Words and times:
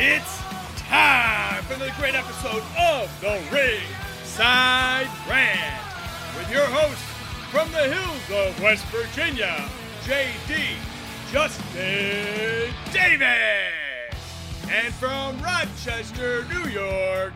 It's 0.00 0.38
time 0.76 1.64
for 1.64 1.74
the 1.74 1.90
great 1.98 2.14
episode 2.14 2.62
of 2.78 3.10
The 3.20 3.42
Ring 3.52 3.82
Side 4.22 5.08
Rant 5.28 5.82
with 6.36 6.48
your 6.52 6.66
host 6.66 7.02
from 7.50 7.72
the 7.72 7.92
hills 7.92 8.30
of 8.30 8.62
West 8.62 8.84
Virginia, 8.92 9.68
JD 10.04 10.76
Justin 11.32 12.72
Davis. 12.92 13.74
And 14.70 14.94
from 14.94 15.42
Rochester, 15.42 16.44
New 16.44 16.68
York, 16.70 17.32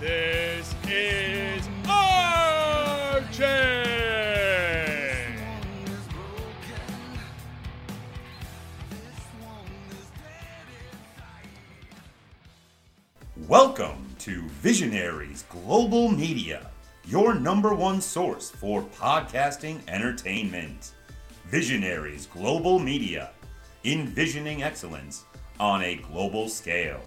this 0.00 0.74
is 0.88 1.68
RJ. 1.84 3.26
Welcome 13.48 14.16
to 14.20 14.42
Visionaries 14.60 15.44
Global 15.48 16.08
Media, 16.08 16.68
your 17.04 17.32
number 17.32 17.76
one 17.76 18.00
source 18.00 18.50
for 18.50 18.82
podcasting 18.82 19.78
entertainment. 19.86 20.94
Visionaries 21.44 22.26
Global 22.26 22.80
Media, 22.80 23.30
envisioning 23.84 24.64
excellence 24.64 25.26
on 25.60 25.80
a 25.84 25.94
global 25.94 26.48
scale. 26.48 27.00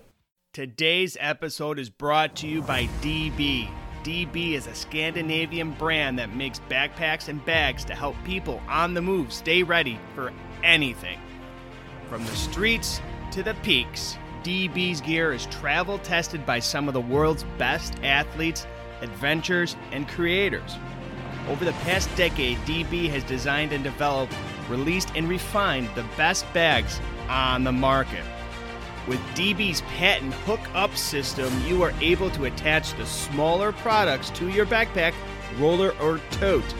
Today's 0.53 1.17
episode 1.19 1.77
is 1.77 1.89
brought 1.89 2.37
to 2.37 2.47
you 2.47 2.61
by 2.61 2.85
DB. 3.01 3.69
DB 4.03 4.53
is 4.53 4.65
a 4.67 4.75
Scandinavian 4.75 5.71
brand 5.73 6.17
that 6.19 6.33
makes 6.33 6.61
backpacks 6.69 7.27
and 7.27 7.43
bags 7.43 7.83
to 7.83 7.93
help 7.93 8.15
people 8.23 8.61
on 8.69 8.93
the 8.93 9.01
move 9.01 9.33
stay 9.33 9.61
ready 9.61 9.99
for 10.15 10.31
anything. 10.63 11.19
From 12.07 12.23
the 12.23 12.35
streets 12.37 13.01
to 13.31 13.43
the 13.43 13.55
peaks, 13.55 14.15
DB's 14.43 15.01
gear 15.01 15.33
is 15.33 15.45
travel 15.47 15.97
tested 15.99 16.45
by 16.45 16.59
some 16.59 16.87
of 16.87 16.93
the 16.93 17.01
world's 17.01 17.43
best 17.57 17.95
athletes, 18.03 18.65
adventurers, 19.01 19.75
and 19.91 20.07
creators. 20.07 20.77
Over 21.49 21.65
the 21.65 21.73
past 21.83 22.13
decade, 22.15 22.57
DB 22.59 23.09
has 23.09 23.23
designed 23.23 23.73
and 23.73 23.83
developed, 23.83 24.33
released, 24.69 25.11
and 25.15 25.27
refined 25.27 25.89
the 25.95 26.05
best 26.15 26.45
bags 26.53 27.01
on 27.27 27.63
the 27.63 27.71
market. 27.71 28.23
With 29.07 29.19
DB's 29.35 29.81
patent 29.97 30.33
hook 30.33 30.61
up 30.73 30.95
system, 30.95 31.51
you 31.65 31.81
are 31.83 31.93
able 31.99 32.29
to 32.31 32.45
attach 32.45 32.93
the 32.93 33.05
smaller 33.05 33.71
products 33.71 34.29
to 34.31 34.49
your 34.49 34.65
backpack, 34.65 35.13
roller, 35.57 35.95
or 35.99 36.19
tote. 36.31 36.75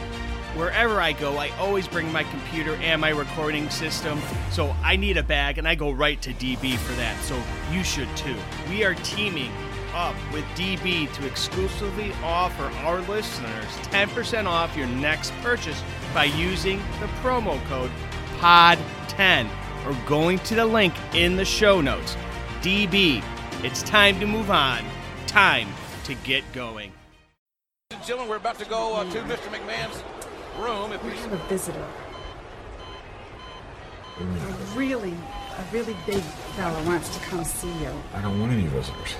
Wherever 0.56 1.00
I 1.00 1.12
go, 1.12 1.38
I 1.38 1.50
always 1.58 1.86
bring 1.86 2.10
my 2.10 2.24
computer 2.24 2.74
and 2.76 3.00
my 3.00 3.10
recording 3.10 3.70
system, 3.70 4.20
so 4.50 4.74
I 4.82 4.96
need 4.96 5.16
a 5.16 5.22
bag 5.22 5.58
and 5.58 5.68
I 5.68 5.76
go 5.76 5.92
right 5.92 6.20
to 6.22 6.32
DB 6.34 6.76
for 6.76 6.92
that, 6.94 7.22
so 7.22 7.40
you 7.70 7.84
should 7.84 8.08
too. 8.16 8.34
We 8.68 8.82
are 8.82 8.94
teaming 8.96 9.52
up 9.94 10.16
with 10.32 10.44
DB 10.56 11.12
to 11.12 11.26
exclusively 11.26 12.12
offer 12.24 12.64
our 12.84 12.98
listeners 13.02 13.64
10% 13.92 14.46
off 14.46 14.76
your 14.76 14.88
next 14.88 15.32
purchase 15.34 15.80
by 16.12 16.24
using 16.24 16.78
the 16.98 17.06
promo 17.22 17.64
code 17.66 17.90
POD10 18.38 19.48
or 19.86 20.08
going 20.08 20.40
to 20.40 20.56
the 20.56 20.66
link 20.66 20.94
in 21.14 21.36
the 21.36 21.44
show 21.44 21.80
notes. 21.80 22.16
DB, 22.60 23.22
it's 23.62 23.82
time 23.82 24.18
to 24.18 24.26
move 24.26 24.50
on. 24.50 24.84
Time 25.28 25.68
to 26.04 26.14
get 26.16 26.42
going. 26.52 26.92
Gentlemen, 28.04 28.28
we're 28.28 28.36
about 28.36 28.58
to 28.58 28.64
go 28.64 28.96
uh, 28.96 29.04
to 29.10 29.20
Mr. 29.22 29.48
McMahon's 29.48 30.02
room. 30.60 30.92
If 30.92 31.02
we 31.04 31.10
We 31.10 31.16
have 31.16 31.32
a 31.32 31.48
visitor. 31.48 31.86
A 34.20 34.22
really, 34.76 35.12
a 35.12 35.72
really 35.72 35.96
big 36.06 36.20
fella 36.56 36.82
wants 36.84 37.16
to 37.16 37.20
come 37.24 37.42
see 37.44 37.72
you. 37.80 37.90
I 38.14 38.20
don't 38.20 38.38
want 38.38 38.52
any 38.52 38.66
visitors. 38.66 39.14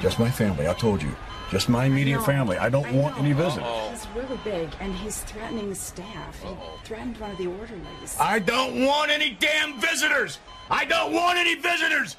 Just 0.00 0.18
my 0.18 0.30
family. 0.30 0.66
I 0.66 0.74
told 0.74 1.02
you. 1.02 1.14
Just 1.50 1.68
my 1.68 1.84
immediate 1.84 2.16
know. 2.16 2.24
family. 2.24 2.56
I 2.56 2.70
don't 2.70 2.86
I 2.86 2.92
want 2.92 3.16
know. 3.16 3.24
any 3.24 3.34
visitors. 3.34 3.66
He's 3.90 4.08
really 4.16 4.40
big, 4.42 4.70
and 4.80 4.94
he's 4.94 5.20
threatening 5.24 5.68
the 5.68 5.74
staff. 5.74 6.42
He 6.42 6.48
threatened 6.84 7.18
one 7.18 7.30
of 7.30 7.36
the 7.36 7.48
orderlies. 7.48 8.16
I 8.18 8.38
don't 8.38 8.86
want 8.86 9.10
any 9.10 9.36
damn 9.38 9.78
visitors. 9.78 10.38
I 10.70 10.86
don't 10.86 11.12
want 11.12 11.38
any 11.38 11.54
visitors. 11.56 12.16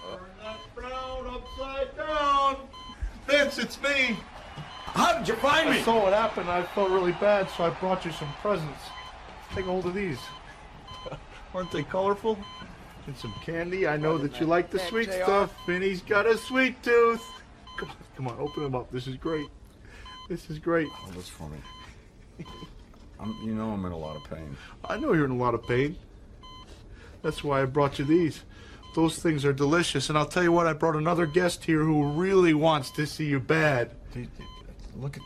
Turn 0.00 0.20
brown 0.76 1.26
upside 1.26 1.96
down. 1.96 2.56
Vince, 3.26 3.58
it's 3.58 3.82
me. 3.82 4.16
How 4.98 5.16
did 5.16 5.28
you 5.28 5.36
find 5.36 5.70
me? 5.70 5.78
I 5.78 5.82
saw 5.82 6.02
what 6.02 6.12
happened. 6.12 6.50
I 6.50 6.64
felt 6.64 6.90
really 6.90 7.12
bad, 7.12 7.48
so 7.50 7.62
I 7.62 7.70
brought 7.70 8.04
you 8.04 8.10
some 8.10 8.32
presents. 8.42 8.82
Take 9.54 9.66
a 9.66 9.68
hold 9.68 9.86
of 9.86 9.94
these. 9.94 10.18
Aren't 11.54 11.70
they 11.70 11.84
colorful? 11.84 12.36
And 13.06 13.16
some 13.16 13.32
candy. 13.44 13.86
I 13.86 13.96
know 13.96 14.18
that 14.18 14.40
you 14.40 14.46
like 14.46 14.70
the 14.70 14.80
sweet 14.80 15.06
JR. 15.06 15.22
stuff. 15.22 15.54
Vinny's 15.66 16.02
got 16.02 16.26
a 16.26 16.36
sweet 16.36 16.82
tooth. 16.82 17.24
Come 17.78 17.90
on, 17.90 17.96
come 18.16 18.26
on, 18.26 18.40
open 18.40 18.64
them 18.64 18.74
up. 18.74 18.90
This 18.90 19.06
is 19.06 19.14
great. 19.14 19.46
This 20.28 20.50
is 20.50 20.58
great. 20.58 20.88
Oh, 20.90 21.10
that's 21.14 21.28
funny. 21.28 21.58
I'm, 23.20 23.36
you 23.44 23.54
know 23.54 23.70
I'm 23.70 23.84
in 23.84 23.92
a 23.92 23.96
lot 23.96 24.16
of 24.16 24.24
pain. 24.24 24.56
I 24.84 24.96
know 24.96 25.12
you're 25.12 25.26
in 25.26 25.30
a 25.30 25.36
lot 25.36 25.54
of 25.54 25.62
pain. 25.62 25.96
That's 27.22 27.44
why 27.44 27.62
I 27.62 27.66
brought 27.66 28.00
you 28.00 28.04
these. 28.04 28.42
Those 28.96 29.20
things 29.20 29.44
are 29.44 29.52
delicious. 29.52 30.08
And 30.08 30.18
I'll 30.18 30.26
tell 30.26 30.42
you 30.42 30.50
what, 30.50 30.66
I 30.66 30.72
brought 30.72 30.96
another 30.96 31.26
guest 31.26 31.64
here 31.64 31.84
who 31.84 32.10
really 32.10 32.52
wants 32.52 32.90
to 32.90 33.06
see 33.06 33.26
you 33.26 33.38
bad. 33.38 33.92
Look 34.98 35.16
at 35.16 35.22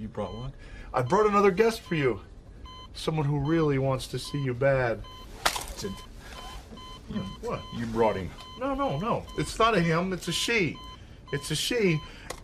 you 0.00 0.08
brought 0.08 0.34
one? 0.34 0.52
I 0.92 1.02
brought 1.02 1.26
another 1.26 1.50
guest 1.50 1.80
for 1.80 1.94
you. 1.94 2.20
Someone 2.94 3.26
who 3.26 3.38
really 3.38 3.78
wants 3.78 4.06
to 4.08 4.18
see 4.18 4.42
you 4.42 4.54
bad. 4.54 5.00
Did- 5.78 5.92
What? 7.42 7.60
You 7.76 7.86
brought 7.86 8.16
him. 8.16 8.30
No, 8.58 8.74
no, 8.74 8.98
no. 8.98 9.24
It's 9.38 9.58
not 9.58 9.76
a 9.76 9.80
him, 9.80 10.12
it's 10.12 10.28
a 10.28 10.32
she. 10.32 10.76
It's 11.32 11.50
a 11.50 11.56
she. 11.56 12.00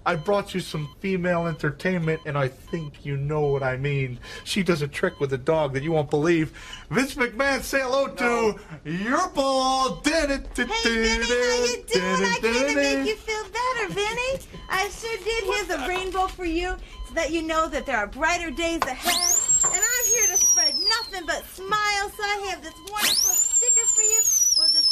I 0.07 0.17
brought 0.17 0.55
you 0.55 0.61
some 0.61 0.89
female 1.01 1.47
entertainment, 1.47 2.23
and 2.27 2.37
I 2.39 2.49
think 2.49 3.05
you 3.05 3.17
know 3.17 3.43
what 3.43 3.63
I 3.63 3.77
mean. 3.77 4.19
She 4.45 4.63
does 4.63 4.83
a 4.83 4.89
trick 4.89 5.21
with 5.21 5.33
a 5.33 5.39
dog 5.39 5.75
that 5.75 5.83
you 5.83 5.93
won't 5.93 6.11
believe. 6.11 6.53
Vince 6.91 7.15
McMahon, 7.15 7.61
say 7.63 7.81
hello 7.81 8.09
to 8.09 8.59
your 8.85 9.29
ball. 9.31 10.01
Hey, 10.05 10.27
Vinny, 10.27 10.57
how 10.57 11.65
you 11.65 11.85
doing? 11.93 12.05
I 12.05 12.39
came 12.41 12.69
to 12.69 12.75
make 12.75 13.07
you 13.07 13.17
feel 13.17 13.45
better, 13.45 13.93
Vinny. 13.93 14.41
I 14.71 14.89
sure 14.89 15.17
did. 15.19 15.45
Here's 15.45 15.71
a 15.71 15.89
rainbow 15.89 16.27
for 16.29 16.45
you 16.45 16.77
so 17.09 17.15
that 17.15 17.31
you 17.31 17.43
know 17.43 17.69
that 17.69 17.87
there 17.87 17.97
are 17.97 18.07
brighter 18.07 18.51
days 18.51 18.81
ahead. 18.83 19.73
And 19.73 19.83
I'm 19.83 20.07
here 20.15 20.27
to 20.29 20.37
spread 20.37 20.75
nothing 20.75 21.27
but 21.27 21.45
smiles. 21.47 22.13
So 22.17 22.23
I 22.23 22.49
have 22.51 22.63
this 22.63 22.75
wonderful 22.91 23.35
sticker 23.35 23.87
for 23.95 24.03
you. 24.03 24.21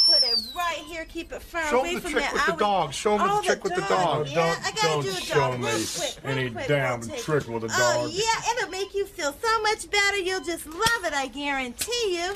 Put 0.09 0.23
it 0.23 0.39
right 0.57 0.83
here. 0.87 1.05
Keep 1.05 1.33
it 1.33 1.43
far 1.43 1.67
Show 1.69 1.81
away 1.81 1.91
him 1.95 2.01
the 2.01 2.09
trick 2.11 2.33
with 2.33 2.47
the 2.47 2.53
dog. 2.53 2.93
Show 2.95 3.19
him 3.19 3.29
the 3.29 3.43
trick 3.43 3.63
with 3.65 3.75
the 3.75 3.81
dog. 3.83 4.27
Yeah, 4.29 4.57
I 4.65 4.71
gotta 4.73 4.87
don't 4.89 5.03
do 5.03 5.11
show 5.13 5.35
dog 5.35 5.61
me 5.61 5.67
real 5.67 5.77
quick, 5.97 6.17
real 6.25 6.39
any 6.39 6.51
quick. 6.51 6.67
damn 6.69 7.01
We'll 7.01 7.09
take 7.11 7.23
trick 7.23 7.43
it. 7.45 7.49
with 7.51 7.65
a 7.65 7.69
Oh, 7.71 8.03
dog. 8.05 8.11
yeah, 8.13 8.53
it'll 8.57 8.71
make 8.71 8.95
you 8.95 9.05
feel 9.07 9.35
so 9.43 9.63
much 9.63 9.91
better. 9.91 10.17
You'll 10.17 10.43
just 10.45 10.67
love 10.67 11.05
it, 11.05 11.13
I 11.13 11.27
guarantee 11.27 12.17
you. 12.19 12.33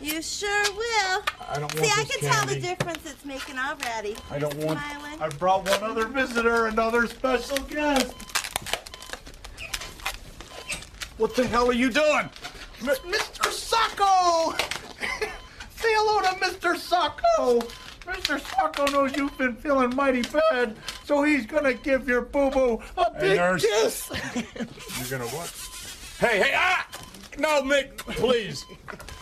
You 0.00 0.22
sure 0.22 0.62
will. 0.72 1.22
I 1.46 1.58
don't 1.58 1.70
See, 1.72 1.80
want 1.80 1.98
I 1.98 2.04
this 2.04 2.16
can 2.16 2.30
tell 2.30 2.46
the 2.46 2.52
candy. 2.54 2.60
difference 2.68 2.98
it's 3.04 3.24
making 3.26 3.58
already. 3.58 4.16
I 4.30 4.38
don't 4.38 4.54
want- 4.54 4.78
Smiling. 4.80 5.20
I 5.20 5.28
brought 5.28 5.68
one 5.68 5.82
other 5.82 6.06
visitor, 6.06 6.68
another 6.68 7.06
special 7.06 7.58
guest. 7.64 8.14
What 11.18 11.36
the 11.36 11.46
hell 11.46 11.68
are 11.68 11.74
you 11.74 11.90
doing? 11.90 12.30
Mr. 12.80 13.50
Socko! 13.50 14.58
Say 15.80 15.88
hello 15.92 16.20
to 16.20 16.44
Mr. 16.44 16.74
Socko! 16.76 17.62
Mr. 18.06 18.38
Socko 18.40 18.92
knows 18.92 19.16
you've 19.16 19.36
been 19.38 19.54
feeling 19.56 19.94
mighty 19.96 20.22
bad, 20.22 20.76
so 21.04 21.22
he's 21.22 21.46
gonna 21.46 21.72
give 21.74 22.06
your 22.08 22.22
boo-boo 22.22 22.80
a 22.96 23.04
Hey, 23.14 23.20
big 23.20 23.36
nurse. 23.38 23.64
kiss! 23.64 24.10
You're 25.10 25.18
gonna 25.18 25.30
what? 25.30 25.50
Hey, 26.18 26.38
hey, 26.42 26.52
ah! 26.54 26.86
No, 27.38 27.62
Mick, 27.62 27.96
please. 27.98 28.64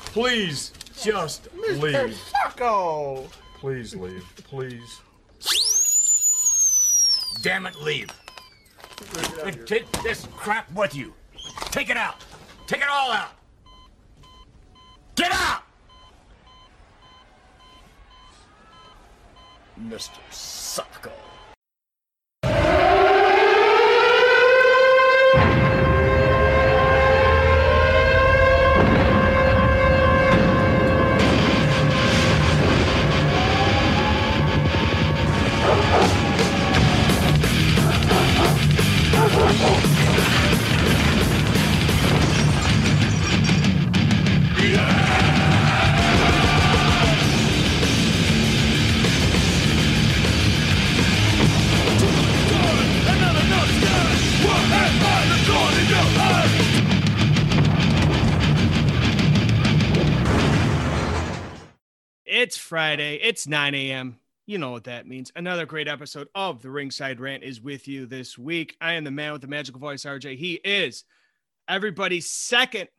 Please, 0.06 0.72
just 1.00 1.44
Mr. 1.56 1.80
leave. 1.80 2.18
Socko! 2.34 3.28
Please 3.60 3.94
leave. 3.94 4.24
Please. 4.48 5.00
Damn 7.42 7.66
it, 7.66 7.76
leave. 7.76 8.08
And 9.44 9.64
take 9.66 9.90
this 10.02 10.26
crap 10.36 10.72
with 10.72 10.94
you. 10.94 11.14
Take 11.70 11.88
it 11.90 11.96
out. 11.96 12.24
Take 12.66 12.80
it 12.80 12.88
all 12.90 13.12
out. 13.12 13.30
Get 15.14 15.30
out! 15.32 15.62
Mr. 19.78 20.18
Socko. 20.30 21.27
It's 62.38 62.56
Friday. 62.56 63.16
It's 63.16 63.48
9 63.48 63.74
a.m. 63.74 64.20
You 64.46 64.58
know 64.58 64.70
what 64.70 64.84
that 64.84 65.08
means. 65.08 65.32
Another 65.34 65.66
great 65.66 65.88
episode 65.88 66.28
of 66.36 66.62
the 66.62 66.70
Ringside 66.70 67.18
Rant 67.18 67.42
is 67.42 67.60
with 67.60 67.88
you 67.88 68.06
this 68.06 68.38
week. 68.38 68.76
I 68.80 68.92
am 68.92 69.02
the 69.02 69.10
man 69.10 69.32
with 69.32 69.40
the 69.40 69.48
magical 69.48 69.80
voice, 69.80 70.04
RJ. 70.04 70.36
He 70.36 70.52
is 70.52 71.02
everybody's 71.66 72.30
second 72.30 72.90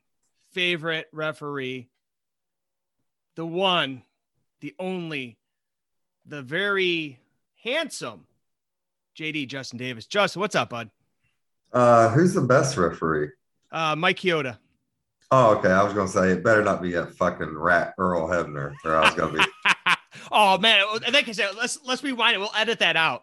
favorite 0.52 1.06
referee, 1.10 1.88
the 3.34 3.46
one, 3.46 4.02
the 4.60 4.74
only, 4.78 5.38
the 6.26 6.42
very 6.42 7.18
handsome 7.64 8.26
JD 9.18 9.48
Justin 9.48 9.78
Davis. 9.78 10.04
Justin, 10.04 10.40
what's 10.40 10.54
up, 10.54 10.68
bud? 10.68 10.90
Uh, 11.72 12.10
who's 12.10 12.34
the 12.34 12.42
best 12.42 12.76
referee? 12.76 13.30
Uh, 13.72 13.96
Mike 13.96 14.18
Chioda. 14.18 14.58
Oh, 15.32 15.56
okay. 15.56 15.70
I 15.70 15.82
was 15.84 15.92
gonna 15.94 16.08
say 16.08 16.32
it 16.32 16.42
better 16.42 16.62
not 16.62 16.82
be 16.82 16.94
a 16.94 17.06
fucking 17.06 17.56
rat 17.56 17.94
Earl 17.98 18.28
Hebner, 18.28 18.74
or 18.84 18.96
I 18.96 19.04
was 19.04 19.14
gonna 19.14 19.38
be. 19.38 19.44
oh 20.32 20.58
man, 20.58 20.84
like 21.12 21.28
I 21.28 21.32
said, 21.32 21.50
let's 21.56 21.78
let's 21.84 22.02
rewind 22.02 22.34
it. 22.34 22.38
We'll 22.38 22.50
edit 22.56 22.80
that 22.80 22.96
out. 22.96 23.22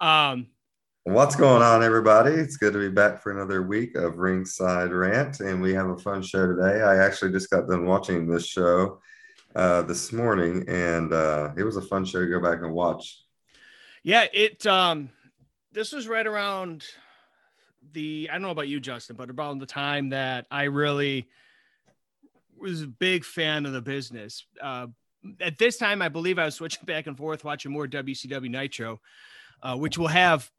um, 0.00 0.48
what's 1.04 1.36
going 1.36 1.62
on, 1.62 1.84
everybody? 1.84 2.32
It's 2.32 2.56
good 2.56 2.72
to 2.72 2.80
be 2.80 2.88
back 2.88 3.22
for 3.22 3.30
another 3.30 3.62
week 3.62 3.96
of 3.96 4.18
Ringside 4.18 4.90
Rant, 4.90 5.38
and 5.38 5.62
we 5.62 5.72
have 5.74 5.88
a 5.88 5.98
fun 5.98 6.22
show 6.22 6.48
today. 6.48 6.82
I 6.82 6.96
actually 7.04 7.30
just 7.30 7.48
got 7.48 7.68
done 7.68 7.86
watching 7.86 8.26
this 8.26 8.46
show 8.46 8.98
uh, 9.54 9.82
this 9.82 10.12
morning, 10.12 10.64
and 10.66 11.12
uh, 11.12 11.50
it 11.56 11.62
was 11.62 11.76
a 11.76 11.82
fun 11.82 12.04
show 12.04 12.18
to 12.18 12.26
go 12.26 12.40
back 12.40 12.58
and 12.62 12.72
watch. 12.72 13.20
Yeah, 14.02 14.26
it. 14.32 14.66
Um, 14.66 15.10
this 15.70 15.92
was 15.92 16.08
right 16.08 16.26
around 16.26 16.84
the 17.94 18.28
I 18.30 18.34
don't 18.34 18.42
know 18.42 18.50
about 18.50 18.68
you, 18.68 18.80
Justin, 18.80 19.16
but 19.16 19.30
around 19.30 19.58
the 19.58 19.66
time 19.66 20.10
that 20.10 20.46
I 20.50 20.64
really 20.64 21.28
was 22.56 22.82
a 22.82 22.86
big 22.86 23.24
fan 23.24 23.66
of 23.66 23.72
the 23.72 23.80
business. 23.80 24.46
Uh, 24.60 24.88
at 25.40 25.58
this 25.58 25.76
time, 25.76 26.02
I 26.02 26.08
believe 26.08 26.38
I 26.38 26.44
was 26.44 26.56
switching 26.56 26.84
back 26.84 27.06
and 27.06 27.16
forth, 27.16 27.44
watching 27.44 27.72
more 27.72 27.86
WCW 27.86 28.50
Nitro, 28.50 29.00
uh, 29.62 29.76
which 29.76 29.96
will 29.96 30.08
have 30.08 30.50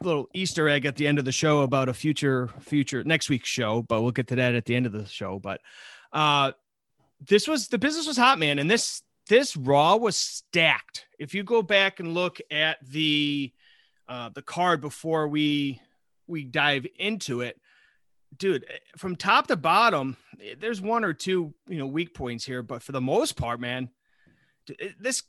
a 0.00 0.04
little 0.04 0.28
Easter 0.32 0.68
egg 0.68 0.86
at 0.86 0.96
the 0.96 1.06
end 1.06 1.18
of 1.18 1.24
the 1.24 1.32
show 1.32 1.60
about 1.60 1.88
a 1.88 1.94
future 1.94 2.48
future 2.60 3.04
next 3.04 3.28
week's 3.28 3.48
show, 3.48 3.82
but 3.82 4.02
we'll 4.02 4.12
get 4.12 4.28
to 4.28 4.36
that 4.36 4.54
at 4.54 4.64
the 4.64 4.74
end 4.74 4.86
of 4.86 4.92
the 4.92 5.06
show. 5.06 5.38
But 5.38 5.60
uh, 6.12 6.52
this 7.26 7.46
was 7.46 7.68
the 7.68 7.78
business 7.78 8.06
was 8.06 8.16
hot, 8.16 8.38
man, 8.38 8.58
and 8.58 8.70
this 8.70 9.02
this 9.28 9.56
Raw 9.56 9.96
was 9.96 10.16
stacked. 10.16 11.06
If 11.18 11.34
you 11.34 11.42
go 11.42 11.62
back 11.62 12.00
and 12.00 12.14
look 12.14 12.38
at 12.50 12.78
the 12.86 13.52
uh, 14.08 14.30
the 14.34 14.42
card 14.42 14.80
before 14.80 15.28
we 15.28 15.80
we 16.26 16.44
dive 16.44 16.86
into 16.98 17.40
it, 17.40 17.60
dude, 18.36 18.64
eh, 18.68 18.78
from 18.96 19.16
top 19.16 19.46
to 19.48 19.56
bottom, 19.56 20.16
eh, 20.42 20.54
there's 20.58 20.80
one 20.80 21.04
or 21.04 21.12
two, 21.12 21.54
you 21.68 21.78
know, 21.78 21.86
weak 21.86 22.14
points 22.14 22.44
here, 22.44 22.62
but 22.62 22.82
for 22.82 22.92
the 22.92 23.00
most 23.00 23.36
part, 23.36 23.60
man, 23.60 23.90
eh, 24.80 24.88
this 24.98 25.22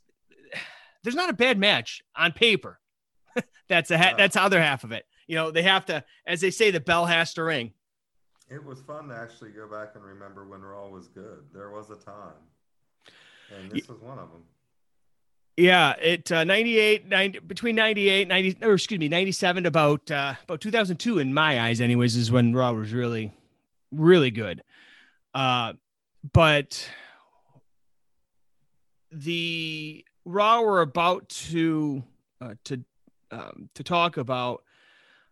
there's 1.04 1.16
not 1.16 1.30
a 1.30 1.34
bad 1.34 1.58
match 1.58 2.02
on 2.16 2.32
paper. 2.32 2.80
that's 3.70 3.92
a 3.92 3.98
ha- 3.98 4.16
that's 4.18 4.34
the 4.34 4.42
other 4.42 4.62
half 4.62 4.84
of 4.84 4.92
it. 4.92 5.06
You 5.28 5.36
know, 5.36 5.52
they 5.52 5.64
have 5.64 5.86
to, 5.88 6.04
as 6.26 6.42
they 6.42 6.52
say, 6.52 6.72
the 6.72 6.80
bell 6.80 7.06
has 7.06 7.34
to 7.36 7.44
ring. 7.44 7.74
It 8.50 8.64
was 8.64 8.82
fun 8.82 9.10
to 9.10 9.16
actually 9.16 9.52
go 9.52 9.68
back 9.68 9.90
and 9.96 10.04
remember 10.04 10.48
when 10.48 10.62
Raw 10.62 10.88
was 10.88 11.10
good. 11.10 11.44
There 11.54 11.70
was 11.70 11.90
a 11.90 11.96
time, 11.96 12.40
and 13.56 13.70
this 13.70 13.90
was 13.90 14.00
one 14.00 14.18
of 14.20 14.32
them. 14.32 14.44
Yeah, 15.58 15.96
it 16.00 16.32
uh, 16.32 16.44
98, 16.44 17.08
90, 17.08 17.40
between 17.40 17.76
98, 17.76 18.28
90, 18.28 18.58
or 18.64 18.76
excuse 18.76 19.00
me, 19.00 19.10
97 19.10 19.64
to 19.64 19.68
about, 19.70 20.12
uh, 20.12 20.36
about 20.44 20.62
2002 20.62 21.18
in 21.18 21.34
my 21.34 21.60
eyes, 21.60 21.82
anyways, 21.82 22.16
is 22.16 22.32
when 22.32 22.54
Raw 22.54 22.74
was 22.74 22.94
really, 22.94 23.34
really 23.92 24.30
good. 24.30 24.62
Uh, 25.34 25.74
but 26.32 26.88
the 29.12 30.06
Raw 30.26 30.62
we're 30.62 30.82
about 30.82 31.28
to, 31.30 32.04
uh, 32.40 32.54
to, 32.66 32.84
um, 33.32 33.70
to 33.74 33.84
talk 33.84 34.18
about, 34.18 34.64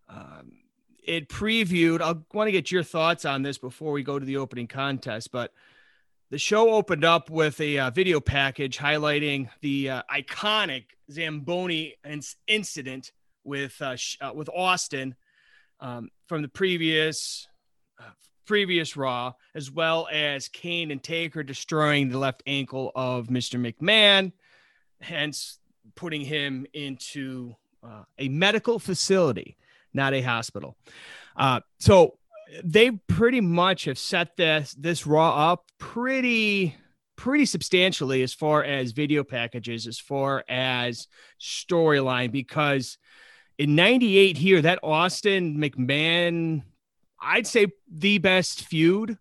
um, 0.09 0.53
it 1.03 1.29
previewed. 1.29 2.01
I 2.01 2.15
want 2.35 2.47
to 2.47 2.51
get 2.51 2.71
your 2.71 2.81
thoughts 2.81 3.25
on 3.25 3.43
this 3.43 3.59
before 3.59 3.91
we 3.91 4.01
go 4.01 4.17
to 4.17 4.25
the 4.25 4.37
opening 4.37 4.65
contest, 4.65 5.31
but 5.31 5.53
the 6.35 6.39
show 6.39 6.71
opened 6.71 7.05
up 7.05 7.29
with 7.29 7.61
a 7.61 7.79
uh, 7.79 7.89
video 7.91 8.19
package 8.19 8.77
highlighting 8.77 9.47
the 9.61 9.89
uh, 9.89 10.01
iconic 10.13 10.83
Zamboni 11.09 11.95
incident 12.45 13.13
with 13.45 13.81
uh, 13.81 13.95
uh, 14.19 14.33
with 14.35 14.49
Austin 14.49 15.15
um, 15.79 16.09
from 16.27 16.41
the 16.41 16.49
previous 16.49 17.47
uh, 18.01 18.09
previous 18.45 18.97
Raw, 18.97 19.31
as 19.53 19.71
well 19.71 20.09
as 20.11 20.49
Kane 20.49 20.91
and 20.91 21.01
Taker 21.01 21.41
destroying 21.41 22.09
the 22.09 22.17
left 22.17 22.43
ankle 22.45 22.91
of 22.95 23.27
Mr. 23.27 23.57
McMahon, 23.57 24.33
hence 24.99 25.59
putting 25.95 26.19
him 26.19 26.65
into 26.73 27.55
uh, 27.81 28.03
a 28.19 28.27
medical 28.27 28.77
facility, 28.77 29.55
not 29.93 30.13
a 30.13 30.19
hospital. 30.19 30.75
so 31.79 32.17
they 32.63 32.91
pretty 32.91 33.41
much 33.41 33.85
have 33.85 33.97
set 33.97 34.35
this 34.37 34.73
this 34.73 35.05
raw 35.05 35.51
up 35.51 35.65
pretty 35.77 36.75
pretty 37.15 37.45
substantially 37.45 38.21
as 38.23 38.33
far 38.33 38.63
as 38.63 38.91
video 38.91 39.23
packages 39.23 39.87
as 39.87 39.99
far 39.99 40.43
as 40.47 41.07
storyline 41.39 42.31
because 42.31 42.97
in 43.57 43.75
98 43.75 44.37
here 44.37 44.61
that 44.61 44.79
austin 44.83 45.57
mcmahon 45.57 46.61
i'd 47.21 47.47
say 47.47 47.67
the 47.89 48.17
best 48.17 48.65
feud 48.65 49.17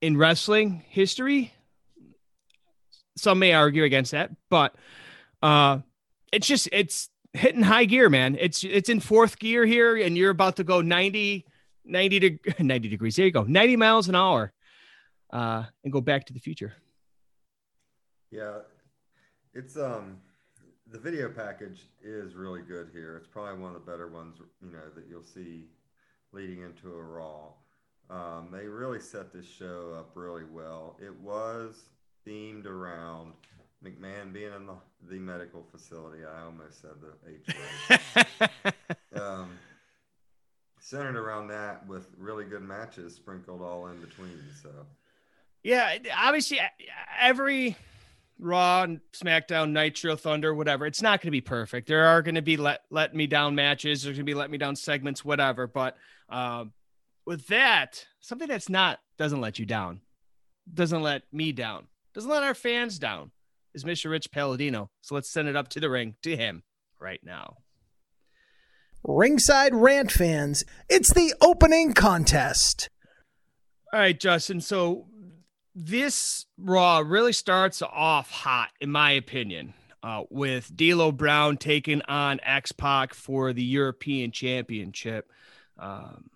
in 0.00 0.16
wrestling 0.16 0.84
history 0.88 1.52
some 3.16 3.38
may 3.38 3.52
argue 3.52 3.84
against 3.84 4.12
that 4.12 4.30
but 4.48 4.74
uh 5.42 5.78
it's 6.30 6.46
just 6.46 6.68
it's 6.72 7.08
hitting 7.32 7.62
high 7.62 7.84
gear, 7.84 8.08
man. 8.08 8.36
It's 8.38 8.64
it's 8.64 8.88
in 8.88 9.00
fourth 9.00 9.38
gear 9.38 9.64
here, 9.64 9.96
and 9.96 10.16
you're 10.16 10.30
about 10.30 10.56
to 10.56 10.64
go 10.64 10.80
90, 10.80 11.46
90, 11.88 12.18
de- 12.18 12.38
90 12.60 12.88
degrees. 12.88 13.16
There 13.16 13.26
you 13.26 13.32
go, 13.32 13.44
90 13.44 13.76
miles 13.76 14.08
an 14.08 14.14
hour, 14.14 14.52
uh, 15.32 15.64
and 15.84 15.92
go 15.92 16.00
back 16.00 16.26
to 16.26 16.32
the 16.32 16.40
future. 16.40 16.74
Yeah, 18.30 18.58
it's 19.54 19.76
um 19.76 20.18
the 20.90 20.98
video 20.98 21.28
package 21.28 21.82
is 22.02 22.34
really 22.34 22.62
good 22.62 22.88
here. 22.92 23.16
It's 23.16 23.26
probably 23.26 23.60
one 23.60 23.74
of 23.74 23.84
the 23.84 23.90
better 23.90 24.08
ones, 24.08 24.38
you 24.62 24.72
know, 24.72 24.88
that 24.94 25.04
you'll 25.08 25.22
see 25.22 25.66
leading 26.32 26.62
into 26.62 26.94
a 26.94 27.02
Raw. 27.02 27.48
Um, 28.10 28.48
they 28.50 28.66
really 28.66 29.00
set 29.00 29.32
this 29.32 29.46
show 29.46 29.94
up 29.98 30.12
really 30.14 30.44
well. 30.44 30.98
It 31.00 31.14
was 31.20 31.84
themed 32.26 32.66
around 32.66 33.34
McMahon 33.84 34.32
being 34.32 34.52
in 34.54 34.66
the, 34.66 34.74
the 35.08 35.18
medical 35.18 35.64
facility, 35.70 36.22
I 36.24 36.42
almost 36.42 36.80
said 36.80 36.90
the 37.00 38.00
H 38.00 38.72
um, 39.14 39.50
centered 40.88 41.16
around 41.16 41.48
that 41.48 41.86
with 41.86 42.08
really 42.16 42.44
good 42.44 42.62
matches 42.62 43.14
sprinkled 43.14 43.60
all 43.60 43.88
in 43.88 44.00
between. 44.00 44.40
So, 44.62 44.70
yeah, 45.62 45.98
obviously, 46.16 46.60
every 47.20 47.76
Raw, 48.38 48.86
SmackDown, 49.12 49.72
Nitro, 49.72 50.16
Thunder, 50.16 50.54
whatever, 50.54 50.86
it's 50.86 51.02
not 51.02 51.20
going 51.20 51.26
to 51.26 51.32
be 51.32 51.42
perfect. 51.42 51.88
There 51.88 52.06
are 52.06 52.22
going 52.22 52.36
to 52.36 52.42
be 52.42 52.56
let 52.56 52.82
let 52.90 53.14
me 53.14 53.26
down 53.26 53.54
matches. 53.54 54.02
There's 54.02 54.16
going 54.16 54.24
to 54.26 54.30
be 54.30 54.34
let 54.34 54.50
me 54.50 54.56
down 54.56 54.76
segments, 54.76 55.24
whatever. 55.24 55.66
But 55.66 55.96
um, 56.30 56.72
with 57.26 57.46
that, 57.48 58.06
something 58.20 58.48
that's 58.48 58.70
not 58.70 59.00
doesn't 59.18 59.40
let 59.40 59.58
you 59.58 59.66
down, 59.66 60.00
doesn't 60.72 61.02
let 61.02 61.22
me 61.32 61.52
down, 61.52 61.88
doesn't 62.14 62.30
let 62.30 62.44
our 62.44 62.54
fans 62.54 62.98
down 62.98 63.32
is 63.74 63.84
Mr. 63.84 64.10
Rich 64.10 64.30
Palladino. 64.30 64.90
So 65.02 65.14
let's 65.14 65.30
send 65.30 65.48
it 65.48 65.56
up 65.56 65.68
to 65.70 65.80
the 65.80 65.90
ring 65.90 66.16
to 66.22 66.34
him 66.34 66.62
right 66.98 67.20
now. 67.22 67.58
Ringside 69.08 69.74
Rant 69.74 70.12
fans, 70.12 70.66
it's 70.86 71.14
the 71.14 71.32
opening 71.40 71.94
contest. 71.94 72.90
All 73.90 74.00
right, 74.00 74.20
Justin. 74.20 74.60
So 74.60 75.06
this 75.74 76.44
Raw 76.58 76.98
really 76.98 77.32
starts 77.32 77.80
off 77.80 78.30
hot, 78.30 78.68
in 78.82 78.90
my 78.90 79.12
opinion, 79.12 79.72
uh, 80.02 80.24
with 80.28 80.76
D'Lo 80.76 81.10
Brown 81.10 81.56
taking 81.56 82.02
on 82.02 82.38
X 82.42 82.70
Pac 82.72 83.14
for 83.14 83.54
the 83.54 83.64
European 83.64 84.30
Championship. 84.30 85.32
Um, 85.78 86.28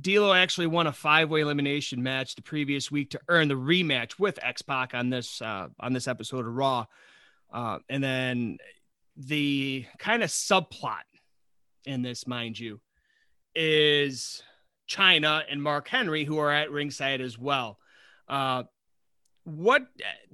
D'Lo 0.00 0.32
actually 0.32 0.68
won 0.68 0.86
a 0.86 0.92
five-way 0.92 1.42
elimination 1.42 2.02
match 2.02 2.36
the 2.36 2.42
previous 2.42 2.90
week 2.90 3.10
to 3.10 3.20
earn 3.28 3.48
the 3.48 3.54
rematch 3.54 4.18
with 4.18 4.42
X 4.42 4.62
Pac 4.62 4.94
on 4.94 5.10
this 5.10 5.42
uh, 5.42 5.68
on 5.78 5.92
this 5.92 6.08
episode 6.08 6.46
of 6.46 6.54
Raw, 6.54 6.86
uh, 7.52 7.80
and 7.90 8.02
then 8.02 8.56
the 9.14 9.84
kind 9.98 10.22
of 10.22 10.30
subplot 10.30 11.02
in 11.84 12.02
this, 12.02 12.26
mind 12.26 12.58
you, 12.58 12.80
is 13.54 14.42
Chyna 14.88 15.42
and 15.50 15.62
Mark 15.62 15.88
Henry 15.88 16.24
who 16.24 16.38
are 16.38 16.50
at 16.50 16.70
ringside 16.70 17.20
as 17.20 17.38
well. 17.38 17.78
Uh, 18.28 18.64
what 19.44 19.86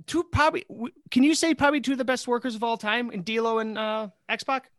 two 0.06 0.22
probably 0.24 0.66
can 1.10 1.22
you 1.22 1.34
say 1.34 1.54
probably 1.54 1.80
two 1.80 1.92
of 1.92 1.98
the 1.98 2.04
best 2.04 2.28
workers 2.28 2.54
of 2.54 2.62
all 2.62 2.76
time 2.76 3.10
in 3.10 3.22
D'Lo 3.22 3.58
and 3.58 3.78
uh, 3.78 4.08
X 4.28 4.44
Pac? 4.44 4.70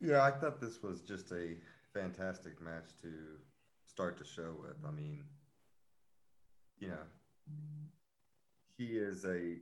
Yeah, 0.00 0.22
I 0.22 0.30
thought 0.30 0.60
this 0.60 0.82
was 0.82 1.00
just 1.00 1.32
a 1.32 1.56
fantastic 1.92 2.60
match 2.60 2.90
to 3.02 3.12
start 3.86 4.18
to 4.18 4.24
show 4.24 4.54
with. 4.60 4.76
I 4.86 4.90
mean, 4.90 5.24
you 6.78 6.88
know, 6.88 6.98
he 8.76 8.98
is 8.98 9.24
a, 9.24 9.56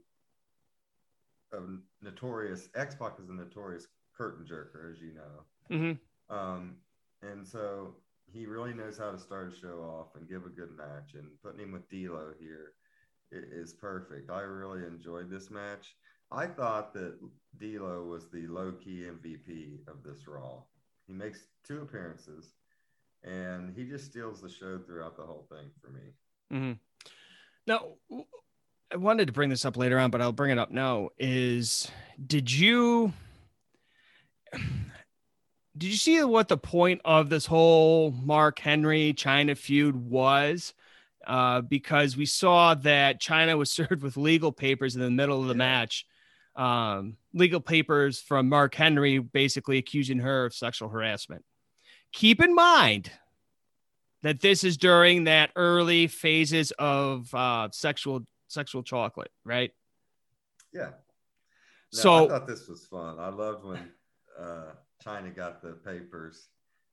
a 1.55 1.61
notorious 2.01 2.69
X 2.75 2.95
Pac 2.95 3.13
is 3.21 3.29
a 3.29 3.33
notorious 3.33 3.87
curtain 4.15 4.45
jerker, 4.45 4.91
as 4.91 5.01
you 5.01 5.13
know. 5.13 5.75
Mm-hmm. 5.75 5.93
Um, 6.29 6.75
and 7.21 7.47
so 7.47 7.95
he 8.31 8.45
really 8.45 8.73
knows 8.73 8.97
how 8.97 9.11
to 9.11 9.19
start 9.19 9.53
a 9.53 9.55
show 9.55 9.79
off 9.81 10.15
and 10.15 10.27
give 10.29 10.45
a 10.45 10.49
good 10.49 10.75
match. 10.75 11.13
And 11.13 11.27
putting 11.43 11.61
him 11.61 11.71
with 11.71 11.89
D'Lo 11.89 12.33
here 12.39 12.73
is 13.31 13.73
perfect. 13.73 14.29
I 14.29 14.41
really 14.41 14.85
enjoyed 14.85 15.29
this 15.29 15.49
match. 15.49 15.95
I 16.31 16.47
thought 16.47 16.93
that 16.93 17.17
D'Lo 17.59 18.03
was 18.03 18.29
the 18.31 18.47
low 18.47 18.73
key 18.73 19.03
MVP 19.03 19.87
of 19.87 20.03
this 20.03 20.27
Raw. 20.27 20.63
He 21.07 21.13
makes 21.13 21.47
two 21.63 21.81
appearances, 21.81 22.53
and 23.23 23.71
he 23.75 23.85
just 23.85 24.05
steals 24.05 24.41
the 24.41 24.49
show 24.49 24.79
throughout 24.79 25.17
the 25.17 25.23
whole 25.23 25.47
thing 25.49 25.69
for 25.81 25.91
me. 25.91 26.01
Mm-hmm. 26.51 26.73
Now, 27.67 28.25
I 28.91 28.97
wanted 28.97 29.27
to 29.27 29.33
bring 29.33 29.49
this 29.49 29.65
up 29.65 29.77
later 29.77 29.99
on, 29.99 30.09
but 30.09 30.21
I'll 30.21 30.31
bring 30.31 30.51
it 30.51 30.59
up 30.59 30.71
now. 30.71 31.09
Is 31.19 31.89
did 32.25 32.51
you 32.51 33.13
did 35.77 35.87
you 35.89 35.97
see 35.97 36.23
what 36.23 36.47
the 36.47 36.57
point 36.57 37.01
of 37.03 37.29
this 37.29 37.45
whole 37.45 38.11
Mark 38.11 38.59
Henry 38.59 39.13
Chyna 39.13 39.57
feud 39.57 39.95
was? 39.95 40.73
Uh, 41.25 41.61
because 41.61 42.15
we 42.15 42.25
saw 42.25 42.75
that 42.75 43.19
Chyna 43.19 43.57
was 43.57 43.71
served 43.79 44.03
with 44.03 44.15
legal 44.15 44.51
papers 44.51 44.95
in 44.95 45.01
the 45.01 45.09
middle 45.09 45.41
of 45.41 45.47
the 45.47 45.55
match. 45.55 46.05
Um, 46.55 47.17
legal 47.33 47.59
papers 47.59 48.21
from 48.21 48.47
Mark 48.47 48.75
Henry 48.75 49.19
basically 49.19 49.77
accusing 49.77 50.19
her 50.19 50.45
of 50.45 50.53
sexual 50.53 50.87
harassment. 50.87 51.43
Keep 52.13 52.41
in 52.41 52.55
mind 52.55 53.11
that 54.21 54.39
this 54.39 54.63
is 54.63 54.77
during 54.77 55.25
that 55.25 55.49
early 55.55 56.07
phases 56.07 56.71
of 56.79 57.33
uh, 57.33 57.67
sexual 57.71 58.21
sexual 58.47 58.83
chocolate, 58.83 59.31
right? 59.43 59.71
Yeah. 60.71 60.91
No, 61.93 61.99
So- 61.99 62.25
I 62.25 62.29
thought 62.29 62.47
this 62.47 62.67
was 62.67 62.85
fun. 62.85 63.19
I 63.19 63.29
loved 63.29 63.65
when 63.65 63.91
uh, 64.39 64.71
Chyna 65.05 65.35
got 65.35 65.61
the 65.61 65.73
papers 65.73 66.47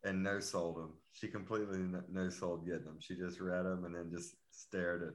and 0.04 0.22
no 0.22 0.40
sold 0.40 0.76
them. 0.76 0.92
She 1.12 1.28
completely 1.28 1.78
no 2.10 2.28
sold 2.28 2.66
getting 2.66 2.84
them. 2.84 2.98
She 3.00 3.14
just 3.16 3.40
read 3.40 3.64
them 3.64 3.84
and 3.84 3.94
then 3.94 4.10
just 4.10 4.34
stared 4.50 5.14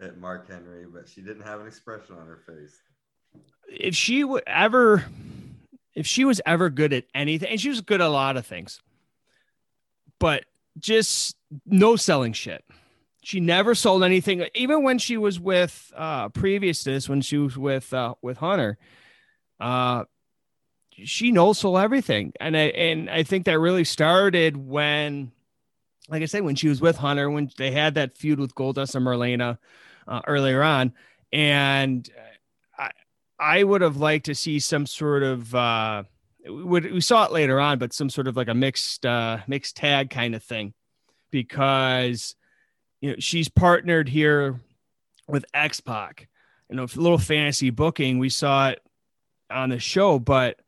at, 0.00 0.06
at 0.06 0.18
Mark 0.18 0.48
Henry, 0.50 0.86
but 0.92 1.08
she 1.08 1.20
didn't 1.20 1.42
have 1.42 1.60
an 1.60 1.66
expression 1.66 2.16
on 2.16 2.26
her 2.26 2.42
face. 2.46 2.80
If 3.68 3.94
she 3.94 4.24
would 4.24 4.44
ever, 4.46 5.04
if 5.94 6.06
she 6.06 6.24
was 6.24 6.40
ever 6.46 6.70
good 6.70 6.92
at 6.92 7.04
anything, 7.14 7.48
and 7.48 7.60
she 7.60 7.68
was 7.68 7.80
good 7.80 8.00
at 8.00 8.06
a 8.06 8.10
lot 8.10 8.36
of 8.36 8.46
things, 8.46 8.80
but 10.18 10.44
just 10.78 11.36
no 11.66 11.96
selling 11.96 12.32
shit. 12.32 12.64
She 13.22 13.38
never 13.38 13.74
sold 13.74 14.02
anything, 14.02 14.46
even 14.54 14.82
when 14.82 14.98
she 14.98 15.18
was 15.18 15.38
with 15.38 15.92
uh 15.96 16.30
previous 16.30 16.84
to 16.84 16.90
this, 16.92 17.08
when 17.08 17.20
she 17.20 17.36
was 17.36 17.56
with 17.56 17.92
uh 17.92 18.14
with 18.22 18.38
Hunter. 18.38 18.78
Uh 19.58 20.04
she 21.04 21.32
knows 21.32 21.58
sold 21.58 21.78
everything. 21.78 22.32
And 22.40 22.56
I 22.56 22.60
and 22.60 23.10
I 23.10 23.22
think 23.22 23.44
that 23.46 23.58
really 23.58 23.84
started 23.84 24.56
when 24.56 25.32
like 26.08 26.22
I 26.22 26.26
said, 26.26 26.42
when 26.42 26.56
she 26.56 26.68
was 26.68 26.80
with 26.80 26.96
Hunter, 26.96 27.30
when 27.30 27.50
they 27.56 27.70
had 27.70 27.94
that 27.94 28.18
feud 28.18 28.40
with 28.40 28.54
Goldust 28.54 28.96
and 28.96 29.06
Marlena 29.06 29.58
uh, 30.08 30.20
earlier 30.26 30.62
on. 30.62 30.92
And 31.32 32.08
I 32.76 32.90
I 33.38 33.62
would 33.62 33.80
have 33.80 33.96
liked 33.96 34.26
to 34.26 34.34
see 34.34 34.58
some 34.58 34.86
sort 34.86 35.22
of 35.22 35.54
uh 35.54 36.04
we 36.48 37.00
saw 37.00 37.26
it 37.26 37.32
later 37.32 37.60
on, 37.60 37.78
but 37.78 37.92
some 37.92 38.08
sort 38.08 38.26
of 38.26 38.36
like 38.36 38.48
a 38.48 38.54
mixed 38.54 39.06
uh 39.06 39.38
mixed 39.46 39.76
tag 39.76 40.10
kind 40.10 40.34
of 40.34 40.42
thing 40.42 40.74
because 41.30 42.34
you 43.00 43.10
know 43.10 43.16
she's 43.18 43.48
partnered 43.48 44.08
here 44.08 44.60
with 45.28 45.44
X 45.54 45.80
Pac. 45.80 46.28
You 46.68 46.76
know, 46.76 46.84
a 46.84 47.00
little 47.00 47.18
fantasy 47.18 47.70
booking. 47.70 48.18
We 48.18 48.28
saw 48.28 48.70
it 48.70 48.80
on 49.50 49.70
the 49.70 49.80
show, 49.80 50.18
but 50.18 50.60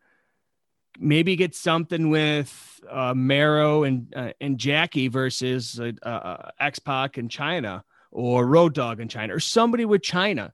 maybe 1.02 1.36
get 1.36 1.54
something 1.54 2.08
with 2.08 2.80
uh, 2.88 3.12
Mero 3.14 3.82
and 3.82 4.12
uh, 4.14 4.32
and 4.40 4.58
Jackie 4.58 5.08
versus 5.08 5.78
uh, 5.78 5.92
uh, 6.02 6.50
X 6.58 6.78
Pac 6.78 7.16
and 7.16 7.28
Chyna 7.28 7.82
or 8.10 8.46
Road 8.46 8.74
Dog 8.74 9.00
and 9.00 9.10
Chyna 9.10 9.34
or 9.34 9.40
somebody 9.40 9.84
with 9.84 10.02
Chyna 10.02 10.52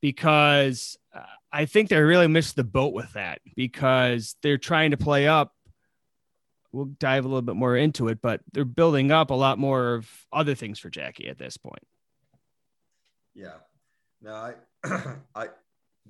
because 0.00 0.96
uh, 1.14 1.20
I 1.52 1.66
think 1.66 1.88
they 1.88 2.00
really 2.00 2.26
missed 2.26 2.56
the 2.56 2.64
boat 2.64 2.94
with 2.94 3.12
that 3.12 3.40
because 3.54 4.36
they're 4.42 4.58
trying 4.58 4.92
to 4.92 4.96
play 4.96 5.28
up. 5.28 5.52
We'll 6.72 6.86
dive 6.86 7.24
a 7.24 7.28
little 7.28 7.42
bit 7.42 7.56
more 7.56 7.76
into 7.76 8.08
it, 8.08 8.20
but 8.20 8.40
they're 8.52 8.64
building 8.64 9.10
up 9.10 9.30
a 9.30 9.34
lot 9.34 9.58
more 9.58 9.94
of 9.94 10.10
other 10.32 10.54
things 10.54 10.78
for 10.78 10.90
Jackie 10.90 11.28
at 11.28 11.38
this 11.38 11.56
point. 11.56 11.86
Yeah. 13.34 13.54
No, 14.20 14.34
I, 14.34 14.54
I, 15.34 15.48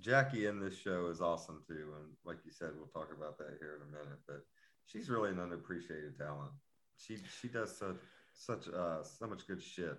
Jackie 0.07 0.47
in 0.47 0.61
this 0.61 0.79
show 0.79 1.09
is 1.09 1.21
awesome 1.21 1.61
too, 1.67 1.89
and 1.99 2.07
like 2.25 2.39
you 2.45 2.53
said, 2.53 2.71
we'll 2.77 2.87
talk 2.87 3.11
about 3.17 3.37
that 3.39 3.57
here 3.61 3.75
in 3.77 3.83
a 3.83 3.91
minute. 3.91 4.21
But 4.29 4.43
she's 4.87 5.11
really 5.11 5.31
an 5.31 5.41
unappreciated 5.41 6.17
talent. 6.17 6.53
She 6.97 7.19
she 7.41 7.49
does 7.49 7.77
such 7.77 7.97
such 8.35 8.69
uh 8.69 9.03
so 9.03 9.27
much 9.27 9.47
good 9.49 9.61
shit. 9.61 9.99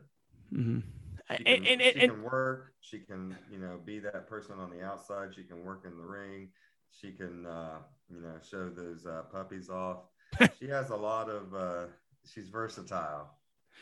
Mhm. 0.54 0.82
She 0.82 1.36
And- 1.36 1.46
can, 1.46 1.66
and- 1.66 1.82
she 1.82 2.00
and- 2.02 2.12
can 2.14 2.24
work. 2.24 2.74
She 2.80 3.00
can 3.00 3.38
you 3.52 3.60
know 3.60 3.80
be 3.84 4.00
that 4.00 4.28
person 4.28 4.60
on 4.60 4.70
the 4.70 4.82
outside. 4.82 5.36
She 5.36 5.44
can 5.44 5.66
work 5.66 5.84
in 5.86 5.98
the 5.98 6.06
ring. 6.06 6.50
She 6.90 7.12
can 7.12 7.46
uh, 7.46 7.80
you 8.10 8.22
know 8.22 8.36
show 8.50 8.70
those 8.70 9.06
uh, 9.06 9.24
puppies 9.24 9.70
off. 9.70 10.06
she 10.60 10.68
has 10.70 10.90
a 10.90 10.96
lot 10.96 11.30
of. 11.30 11.54
Uh, 11.54 11.86
she's 12.34 12.48
versatile. 12.48 13.30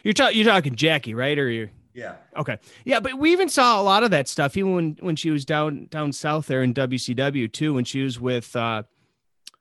You're, 0.03 0.13
ta- 0.13 0.29
you're 0.29 0.45
talking 0.45 0.75
Jackie, 0.75 1.13
right? 1.13 1.37
Or 1.37 1.49
you? 1.49 1.69
Yeah. 1.93 2.15
Okay. 2.35 2.57
Yeah, 2.83 2.99
but 2.99 3.17
we 3.17 3.31
even 3.31 3.47
saw 3.47 3.81
a 3.81 3.83
lot 3.83 4.03
of 4.03 4.11
that 4.11 4.27
stuff 4.27 4.57
even 4.57 4.75
when 4.75 4.97
when 4.99 5.15
she 5.15 5.31
was 5.31 5.45
down 5.45 5.85
down 5.85 6.11
south 6.11 6.45
there 6.45 6.61
in 6.61 6.73
WCW 6.73 7.51
too. 7.51 7.73
When 7.73 7.85
she 7.85 8.03
was 8.03 8.19
with 8.19 8.53
uh, 8.53 8.83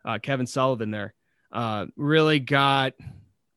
uh, 0.05 0.19
Kevin 0.19 0.47
Sullivan 0.47 0.91
there, 0.91 1.14
uh, 1.53 1.87
really 1.97 2.41
got 2.41 2.95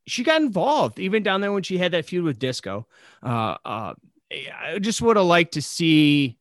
she 0.06 0.24
got 0.24 0.42
involved 0.42 1.00
even 1.00 1.24
down 1.24 1.42
there 1.42 1.52
when 1.52 1.64
she 1.64 1.80
had 1.80 1.94
that 1.94 2.06
feud 2.06 2.24
with 2.24 2.38
Disco. 2.38 2.88
Uh, 3.24 3.58
uh, 3.66 3.94
I 4.32 4.78
just 4.80 5.02
would 5.02 5.18
have 5.18 5.26
liked 5.26 5.54
to 5.54 5.62
see 5.62 6.38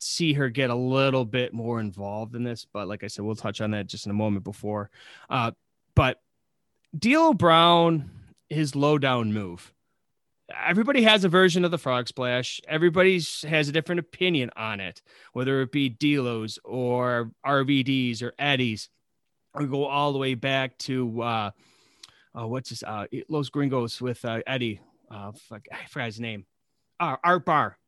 see 0.00 0.34
her 0.34 0.50
get 0.50 0.68
a 0.68 0.74
little 0.74 1.24
bit 1.24 1.54
more 1.54 1.80
involved 1.80 2.34
in 2.34 2.44
this, 2.44 2.66
but 2.70 2.88
like 2.88 3.02
I 3.02 3.06
said, 3.06 3.24
we'll 3.24 3.36
touch 3.36 3.62
on 3.62 3.70
that 3.70 3.86
just 3.86 4.04
in 4.04 4.10
a 4.10 4.14
moment 4.14 4.44
before. 4.44 4.90
Uh, 5.30 5.52
but 5.94 6.20
D'Lo 6.96 7.32
Brown, 7.32 8.10
his 8.54 8.74
low 8.74 8.98
down 8.98 9.32
move 9.32 9.74
everybody 10.64 11.02
has 11.02 11.24
a 11.24 11.28
version 11.28 11.64
of 11.64 11.70
the 11.70 11.78
frog 11.78 12.08
splash. 12.08 12.60
Everybody 12.68 13.20
has 13.48 13.68
a 13.68 13.72
different 13.72 14.00
opinion 14.00 14.50
on 14.56 14.80
it, 14.80 15.02
whether 15.32 15.62
it 15.62 15.72
be 15.72 15.88
D'Lo's 15.88 16.58
or 16.64 17.30
RVDs 17.46 18.22
or 18.22 18.34
Eddies, 18.38 18.88
or 19.54 19.66
go 19.66 19.86
all 19.86 20.12
the 20.12 20.18
way 20.18 20.34
back 20.34 20.76
to 20.78 21.22
uh, 21.22 21.50
uh 22.38 22.46
what's 22.46 22.70
this? 22.70 22.82
Uh, 22.82 23.06
Los 23.28 23.48
Gringos 23.48 24.00
with 24.00 24.24
uh, 24.24 24.40
Eddie. 24.46 24.80
Uh, 25.10 25.32
fuck, 25.32 25.66
I 25.72 25.86
forgot 25.88 26.06
his 26.06 26.20
name. 26.20 26.46
Uh, 26.98 27.16
Art 27.22 27.44
Barr. 27.44 27.78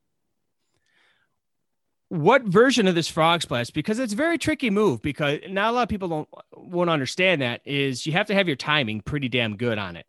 What 2.08 2.44
version 2.44 2.86
of 2.86 2.94
this 2.94 3.08
frog 3.08 3.42
splash? 3.42 3.70
Because 3.70 3.98
it's 3.98 4.12
a 4.12 4.16
very 4.16 4.38
tricky 4.38 4.70
move. 4.70 5.02
Because 5.02 5.40
not 5.48 5.70
a 5.70 5.72
lot 5.72 5.82
of 5.82 5.88
people 5.88 6.08
don't 6.08 6.28
won't 6.54 6.90
understand 6.90 7.42
that. 7.42 7.62
Is 7.64 8.06
you 8.06 8.12
have 8.12 8.28
to 8.28 8.34
have 8.34 8.46
your 8.46 8.56
timing 8.56 9.00
pretty 9.00 9.28
damn 9.28 9.56
good 9.56 9.76
on 9.76 9.96
it. 9.96 10.06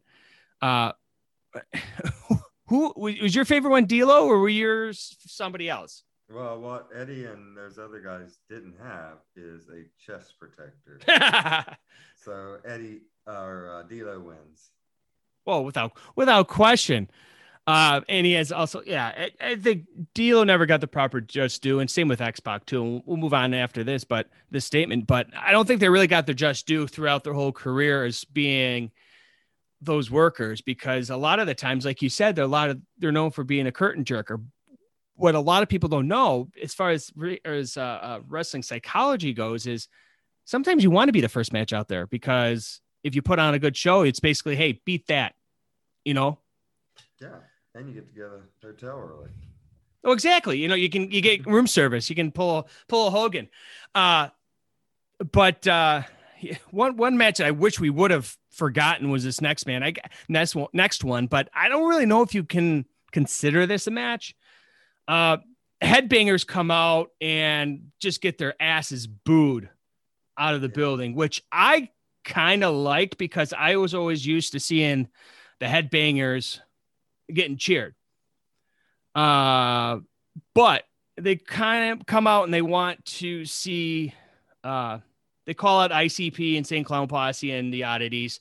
Uh, 0.61 0.91
who 2.67 2.93
was 2.95 3.35
your 3.35 3.45
favorite 3.45 3.71
one, 3.71 3.85
D'Lo, 3.85 4.27
or 4.27 4.39
were 4.39 4.49
yours 4.49 5.15
somebody 5.19 5.69
else? 5.69 6.03
Well, 6.29 6.59
what 6.59 6.89
Eddie 6.93 7.25
and 7.25 7.55
those 7.55 7.79
other 7.79 8.01
guys 8.01 8.39
didn't 8.49 8.75
have 8.83 9.19
is 9.35 9.69
a 9.69 9.85
chest 9.97 10.33
protector. 10.39 10.99
so 12.23 12.57
Eddie 12.65 13.01
or 13.25 13.69
uh, 13.69 13.83
D'Lo 13.83 14.19
wins. 14.19 14.71
Well, 15.45 15.63
without 15.63 15.93
without 16.15 16.47
question. 16.49 17.09
Uh, 17.65 17.99
and 18.07 18.25
he 18.25 18.31
has 18.31 18.53
also, 18.53 18.81
yeah, 18.85 19.11
I, 19.41 19.51
I 19.51 19.55
think 19.57 19.87
D'Lo 20.13 20.45
never 20.45 20.65
got 20.65 20.79
the 20.79 20.87
proper 20.87 21.19
just 21.19 21.61
due, 21.61 21.81
and 21.81 21.91
same 21.91 22.07
with 22.07 22.21
X 22.21 22.39
Pac 22.39 22.65
too. 22.65 23.01
We'll 23.05 23.17
move 23.17 23.33
on 23.33 23.53
after 23.53 23.83
this, 23.83 24.05
but 24.05 24.29
this 24.51 24.63
statement, 24.63 25.05
but 25.05 25.27
I 25.37 25.51
don't 25.51 25.67
think 25.67 25.81
they 25.81 25.89
really 25.89 26.07
got 26.07 26.25
their 26.25 26.35
just 26.35 26.65
due 26.65 26.87
throughout 26.87 27.25
their 27.25 27.33
whole 27.33 27.51
career 27.51 28.05
as 28.05 28.23
being 28.23 28.91
those 29.81 30.09
workers 30.09 30.61
because 30.61 31.09
a 31.09 31.17
lot 31.17 31.39
of 31.39 31.47
the 31.47 31.53
times, 31.53 31.85
like 31.85 32.01
you 32.01 32.09
said, 32.09 32.35
they're 32.35 32.45
a 32.45 32.47
lot 32.47 32.69
of 32.69 32.81
they're 32.97 33.11
known 33.11 33.31
for 33.31 33.43
being 33.43 33.67
a 33.67 33.71
curtain 33.71 34.03
jerker. 34.03 34.43
What 35.15 35.35
a 35.35 35.39
lot 35.39 35.63
of 35.63 35.69
people 35.69 35.89
don't 35.89 36.07
know, 36.07 36.49
as 36.61 36.73
far 36.73 36.91
as 36.91 37.11
re, 37.15 37.39
as 37.43 37.77
uh, 37.77 37.81
uh, 37.81 38.19
wrestling 38.27 38.63
psychology 38.63 39.33
goes, 39.33 39.65
is 39.65 39.87
sometimes 40.45 40.83
you 40.83 40.91
want 40.91 41.07
to 41.09 41.13
be 41.13 41.21
the 41.21 41.29
first 41.29 41.51
match 41.53 41.73
out 41.73 41.87
there 41.87 42.05
because 42.07 42.81
if 43.03 43.15
you 43.15 43.21
put 43.21 43.39
on 43.39 43.53
a 43.53 43.59
good 43.59 43.75
show, 43.75 44.01
it's 44.01 44.19
basically, 44.19 44.55
hey, 44.55 44.81
beat 44.85 45.07
that, 45.07 45.33
you 46.05 46.13
know. 46.13 46.39
Yeah, 47.19 47.29
and 47.73 47.87
you 47.87 47.95
get 47.95 48.13
to 48.13 48.19
get 48.19 48.25
a 48.25 48.41
hotel 48.65 48.99
early. 48.99 49.29
Oh, 50.03 50.11
exactly. 50.11 50.59
You 50.59 50.67
know, 50.67 50.75
you 50.75 50.89
can 50.89 51.11
you 51.11 51.21
get 51.21 51.45
room 51.45 51.67
service. 51.67 52.09
You 52.09 52.15
can 52.15 52.31
pull 52.31 52.69
pull 52.87 53.07
a 53.07 53.11
Hogan. 53.11 53.49
Uh, 53.93 54.29
but 55.31 55.67
uh, 55.67 56.03
one 56.71 56.95
one 56.97 57.17
match 57.17 57.41
I 57.41 57.51
wish 57.51 57.79
we 57.79 57.89
would 57.89 58.11
have 58.11 58.35
forgotten 58.57 59.09
was 59.09 59.23
this 59.23 59.41
next 59.41 59.65
man. 59.65 59.83
I 59.83 59.93
next 60.27 60.55
one 60.55 60.67
next 60.73 61.03
one, 61.03 61.27
but 61.27 61.49
I 61.53 61.69
don't 61.69 61.87
really 61.87 62.05
know 62.05 62.21
if 62.21 62.33
you 62.33 62.43
can 62.43 62.85
consider 63.11 63.65
this 63.65 63.87
a 63.87 63.91
match. 63.91 64.35
Uh, 65.07 65.37
headbangers 65.81 66.45
come 66.45 66.71
out 66.71 67.11
and 67.21 67.91
just 67.99 68.21
get 68.21 68.37
their 68.37 68.61
asses 68.61 69.07
booed 69.07 69.69
out 70.37 70.55
of 70.55 70.61
the 70.61 70.69
building, 70.69 71.15
which 71.15 71.43
I 71.51 71.89
kind 72.23 72.63
of 72.63 72.75
liked 72.75 73.17
because 73.17 73.53
I 73.53 73.77
was 73.77 73.93
always 73.93 74.25
used 74.25 74.51
to 74.51 74.59
seeing 74.59 75.07
the 75.59 75.65
headbangers 75.65 76.59
getting 77.33 77.57
cheered. 77.57 77.95
Uh, 79.15 79.99
but 80.53 80.83
they 81.15 81.35
kind 81.35 81.93
of 81.93 82.05
come 82.05 82.27
out 82.27 82.43
and 82.43 82.53
they 82.53 82.61
want 82.61 83.03
to 83.05 83.45
see, 83.45 84.13
uh, 84.63 84.99
they 85.45 85.53
call 85.53 85.79
out 85.79 85.91
ICP, 85.91 86.55
Insane 86.55 86.83
Clown 86.83 87.07
Posse, 87.07 87.51
and 87.51 87.73
the 87.73 87.85
oddities. 87.85 88.39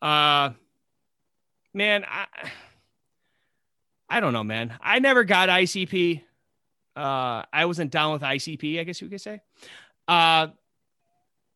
Uh, 0.00 0.50
man, 1.74 2.04
I, 2.08 2.26
I 4.08 4.20
don't 4.20 4.32
know, 4.32 4.44
man. 4.44 4.76
I 4.80 4.98
never 4.98 5.24
got 5.24 5.48
ICP. 5.48 6.22
Uh, 6.96 7.42
I 7.52 7.64
wasn't 7.66 7.90
down 7.90 8.12
with 8.12 8.22
ICP, 8.22 8.80
I 8.80 8.84
guess 8.84 9.00
you 9.00 9.08
could 9.08 9.20
say. 9.20 9.40
Uh, 10.06 10.48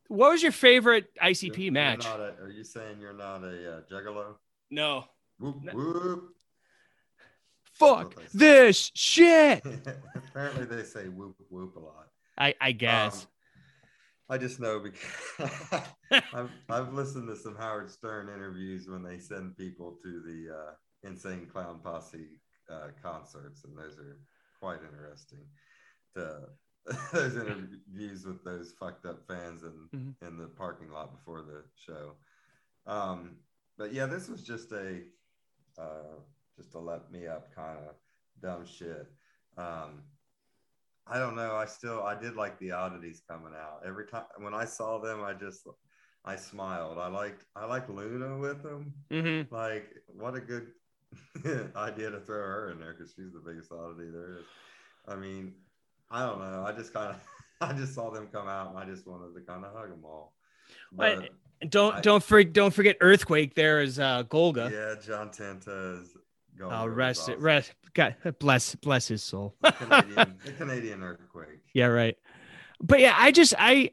what 0.09 0.33
was 0.33 0.43
your 0.43 0.53
favorite 0.53 1.07
ICP 1.21 1.65
You're 1.65 1.73
match? 1.73 2.05
not 2.05 2.21
a- 2.21 2.35
are 2.43 2.51
you 2.51 2.65
saying 2.65 3.01
you're 3.01 3.15
not 3.15 3.43
a 3.43 3.77
uh, 3.77 3.81
juggalo? 3.91 4.35
No. 4.71 5.05
Whoop, 5.39 5.57
whoop. 5.73 6.35
Fuck 7.63 8.15
this 8.33 8.93
shit. 8.95 9.65
Apparently, 10.15 10.67
they 10.67 10.85
say 10.85 11.09
whoop 11.09 11.35
whoop 11.49 11.77
a 11.77 11.81
lot. 11.81 12.09
I, 12.37 12.55
I 12.61 12.73
guess. 12.73 13.23
Um, 13.23 13.29
I 14.33 14.39
just 14.39 14.61
know 14.61 14.81
because 14.81 15.83
I've, 16.33 16.49
I've 16.71 16.95
listened 16.95 17.29
to 17.29 17.37
some 17.37 17.55
Howard 17.55 17.91
Stern 17.91 18.31
interviews 18.31 18.89
when 18.89 19.03
they 19.03 19.19
send 19.19 19.59
people 19.59 19.99
to 20.03 20.23
the 20.23 20.55
uh, 20.57 20.73
Insane 21.07 21.47
Clown 21.53 21.81
Posse 21.85 22.41
uh, 22.71 22.89
concerts, 23.03 23.65
and 23.65 23.77
those 23.77 23.99
are 23.99 24.17
quite 24.59 24.79
interesting. 24.91 25.45
To, 26.15 26.49
those 27.13 27.37
interviews 27.37 28.25
with 28.25 28.43
those 28.43 28.73
fucked 28.81 29.05
up 29.05 29.21
fans 29.29 29.65
in 29.65 29.89
Mhm. 29.95 30.15
in 30.27 30.39
the 30.39 30.47
parking 30.47 30.91
lot 30.91 31.15
before 31.15 31.43
the 31.43 31.65
show. 31.77 32.13
Um, 32.87 33.37
but 33.77 33.93
yeah, 33.93 34.07
this 34.07 34.29
was 34.31 34.43
just 34.43 34.73
a 34.73 35.03
uh, 35.79 36.17
just 36.57 36.73
to 36.73 36.79
let 36.79 37.13
me 37.13 37.27
up 37.27 37.55
kind 37.55 37.79
of 37.87 37.97
dumb 38.41 38.65
shit. 38.65 39.13
Um, 39.59 40.05
I 41.07 41.19
don't 41.19 41.35
know. 41.37 41.55
I 41.57 41.67
still 41.67 42.03
I 42.03 42.19
did 42.19 42.37
like 42.37 42.59
the 42.59 42.71
oddities 42.73 43.23
coming 43.29 43.53
out 43.55 43.81
every 43.87 44.07
time 44.07 44.25
when 44.39 44.55
I 44.55 44.65
saw 44.65 44.99
them. 44.99 45.23
I 45.23 45.33
just 45.35 45.67
I 46.25 46.37
smiled. 46.37 46.99
I 46.99 47.09
liked 47.09 47.45
I 47.57 47.65
liked 47.67 47.91
Luna 47.91 48.39
with 48.39 48.63
them. 48.63 48.93
Mm-hmm. 49.11 49.53
Like 49.55 49.91
what 50.07 50.35
a 50.37 50.41
good 50.41 50.69
idea 51.77 52.11
to 52.11 52.21
throw 52.21 52.37
her 52.39 52.71
in 52.71 52.79
there 52.81 52.93
because 52.95 53.13
she's 53.15 53.33
the 53.33 53.43
biggest 53.45 53.73
oddity 53.73 54.11
there 54.11 54.39
is. 54.39 54.45
I 55.09 55.17
mean, 55.17 55.55
I 56.11 56.25
don't 56.25 56.39
know. 56.39 56.65
I 56.67 56.73
just 56.73 56.93
kind 56.95 57.11
of 57.11 57.21
I 57.61 57.73
just 57.73 57.95
saw 57.95 58.11
them 58.11 58.29
come 58.33 58.49
out 58.49 58.71
and 58.71 58.79
I 58.79 58.85
just 58.85 59.07
wanted 59.07 59.35
to 59.35 59.41
kind 59.41 59.65
of 59.65 59.73
hug 59.75 59.91
them 59.91 60.05
all. 60.05 60.35
But 60.93 61.19
But 61.61 61.71
don't 61.71 61.95
I- 61.97 62.01
don't 62.01 62.23
forget 62.23 62.53
don't 62.53 62.73
forget 62.73 62.97
Earthquake. 63.01 63.55
There 63.55 63.83
is 63.83 63.99
uh, 63.99 64.23
Golga. 64.25 64.71
yeah, 64.71 64.95
John 65.05 65.29
Tenta 65.31 66.01
is 66.03 66.17
going. 66.63 66.75
Oh, 66.75 66.87
rest 66.87 67.23
awesome. 67.23 67.41
rest. 67.41 67.73
God 67.95 68.17
bless 68.39 68.75
bless 68.77 69.09
his 69.09 69.23
soul. 69.23 69.55
The 69.63 69.73
Canadian, 69.73 70.39
the 70.45 70.53
Canadian 70.53 71.03
earthquake. 71.03 71.61
Yeah, 71.75 71.87
right. 71.87 72.17
But 72.81 73.01
yeah, 73.01 73.15
I 73.17 73.33
just 73.33 73.55
I 73.59 73.91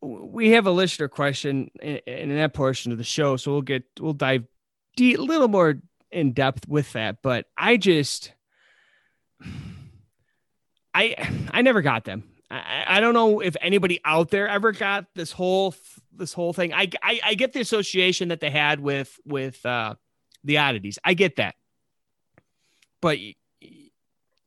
we 0.00 0.50
have 0.50 0.66
a 0.66 0.70
listener 0.70 1.08
question 1.08 1.70
in, 1.82 1.96
in 2.06 2.36
that 2.36 2.54
portion 2.54 2.92
of 2.92 2.98
the 2.98 3.04
show, 3.04 3.36
so 3.36 3.52
we'll 3.52 3.62
get 3.62 3.84
we'll 4.00 4.12
dive 4.12 4.44
deep, 4.96 5.18
a 5.18 5.22
little 5.22 5.48
more 5.48 5.80
in 6.10 6.32
depth 6.32 6.68
with 6.68 6.92
that. 6.92 7.22
But 7.22 7.46
I 7.56 7.76
just 7.76 8.32
I 10.94 11.14
I 11.50 11.62
never 11.62 11.82
got 11.82 12.04
them. 12.04 12.24
I, 12.50 12.84
I 12.86 13.00
don't 13.00 13.14
know 13.14 13.40
if 13.40 13.56
anybody 13.60 14.00
out 14.04 14.30
there 14.30 14.46
ever 14.48 14.72
got 14.72 15.06
this 15.14 15.32
whole 15.32 15.74
this 16.12 16.32
whole 16.32 16.52
thing. 16.52 16.72
I, 16.72 16.88
I 17.02 17.20
I 17.24 17.34
get 17.34 17.52
the 17.52 17.60
association 17.60 18.28
that 18.28 18.40
they 18.40 18.50
had 18.50 18.80
with 18.80 19.18
with 19.24 19.64
uh 19.66 19.96
the 20.46 20.58
oddities. 20.58 20.98
I 21.04 21.14
get 21.14 21.36
that. 21.36 21.54
But 23.02 23.18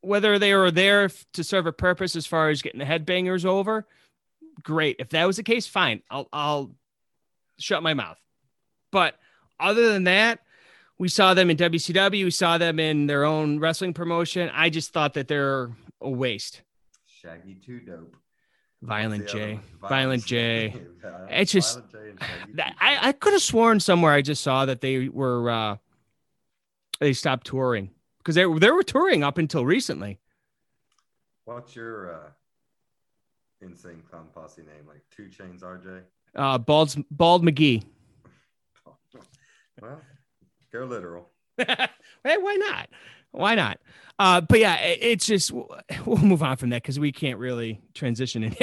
whether 0.00 0.38
they 0.38 0.54
were 0.54 0.70
there 0.70 1.10
to 1.34 1.44
serve 1.44 1.66
a 1.66 1.72
purpose 1.72 2.16
as 2.16 2.26
far 2.26 2.48
as 2.48 2.62
getting 2.62 2.80
the 2.80 2.84
headbangers 2.86 3.44
over, 3.44 3.86
great. 4.62 4.96
If 4.98 5.10
that 5.10 5.26
was 5.26 5.36
the 5.36 5.42
case, 5.42 5.66
fine. 5.66 6.02
I'll 6.10 6.28
I'll 6.32 6.72
shut 7.58 7.82
my 7.82 7.94
mouth. 7.94 8.18
But 8.90 9.16
other 9.60 9.92
than 9.92 10.04
that, 10.04 10.40
we 10.98 11.08
saw 11.08 11.34
them 11.34 11.50
in 11.50 11.56
WCW. 11.56 12.24
We 12.24 12.30
saw 12.30 12.58
them 12.58 12.80
in 12.80 13.06
their 13.06 13.24
own 13.24 13.60
wrestling 13.60 13.94
promotion. 13.94 14.50
I 14.52 14.70
just 14.70 14.92
thought 14.92 15.14
that 15.14 15.28
they're 15.28 15.70
a 16.00 16.10
waste. 16.10 16.62
Shaggy 17.06 17.58
2 17.64 17.80
Dope. 17.80 18.16
Violent 18.82 19.24
What's 19.24 19.32
the 19.34 19.42
other 19.42 19.54
J. 19.56 19.60
Violent 19.88 20.24
J. 20.26 20.74
It's 21.28 21.52
just 21.52 21.78
J 21.92 21.98
and 22.10 22.20
Shaggy 22.20 22.52
that- 22.54 22.68
Two 22.70 22.74
I, 22.80 23.08
I 23.08 23.12
could 23.12 23.34
have 23.34 23.42
sworn 23.42 23.78
somewhere 23.80 24.12
I 24.12 24.22
just 24.22 24.42
saw 24.42 24.64
that 24.64 24.80
they 24.80 25.08
were 25.08 25.50
uh 25.50 25.76
they 27.00 27.12
stopped 27.12 27.46
touring 27.46 27.90
because 28.18 28.34
they 28.36 28.46
were 28.46 28.58
they 28.60 28.70
were 28.70 28.82
touring 28.82 29.24
up 29.24 29.38
until 29.38 29.64
recently. 29.64 30.18
What's 31.44 31.74
your 31.74 32.14
uh, 32.14 32.28
insane 33.60 34.02
clown 34.08 34.28
posse 34.34 34.62
name? 34.62 34.86
Like 34.86 35.02
Two 35.10 35.28
Chains 35.28 35.62
RJ? 35.62 36.02
Uh 36.36 36.58
Bald 36.58 36.94
Bald 37.10 37.44
McGee. 37.44 37.82
Well, 39.82 39.98
go 40.72 40.84
literal. 40.84 41.30
hey, 41.56 41.86
why 42.22 42.54
not? 42.56 42.90
Why 43.30 43.54
not? 43.54 43.80
Uh, 44.18 44.42
but 44.42 44.60
yeah, 44.60 44.76
it- 44.76 44.98
it's 45.00 45.26
just 45.26 45.52
we'll 46.04 46.18
move 46.18 46.42
on 46.42 46.58
from 46.58 46.68
that 46.70 46.82
because 46.82 46.98
we 47.00 47.12
can't 47.12 47.38
really 47.38 47.80
transition 47.94 48.54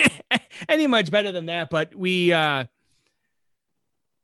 any 0.70 0.86
much 0.86 1.10
better 1.10 1.32
than 1.32 1.48
that. 1.48 1.72
But 1.72 1.96
we 1.96 2.32
uh, 2.34 2.66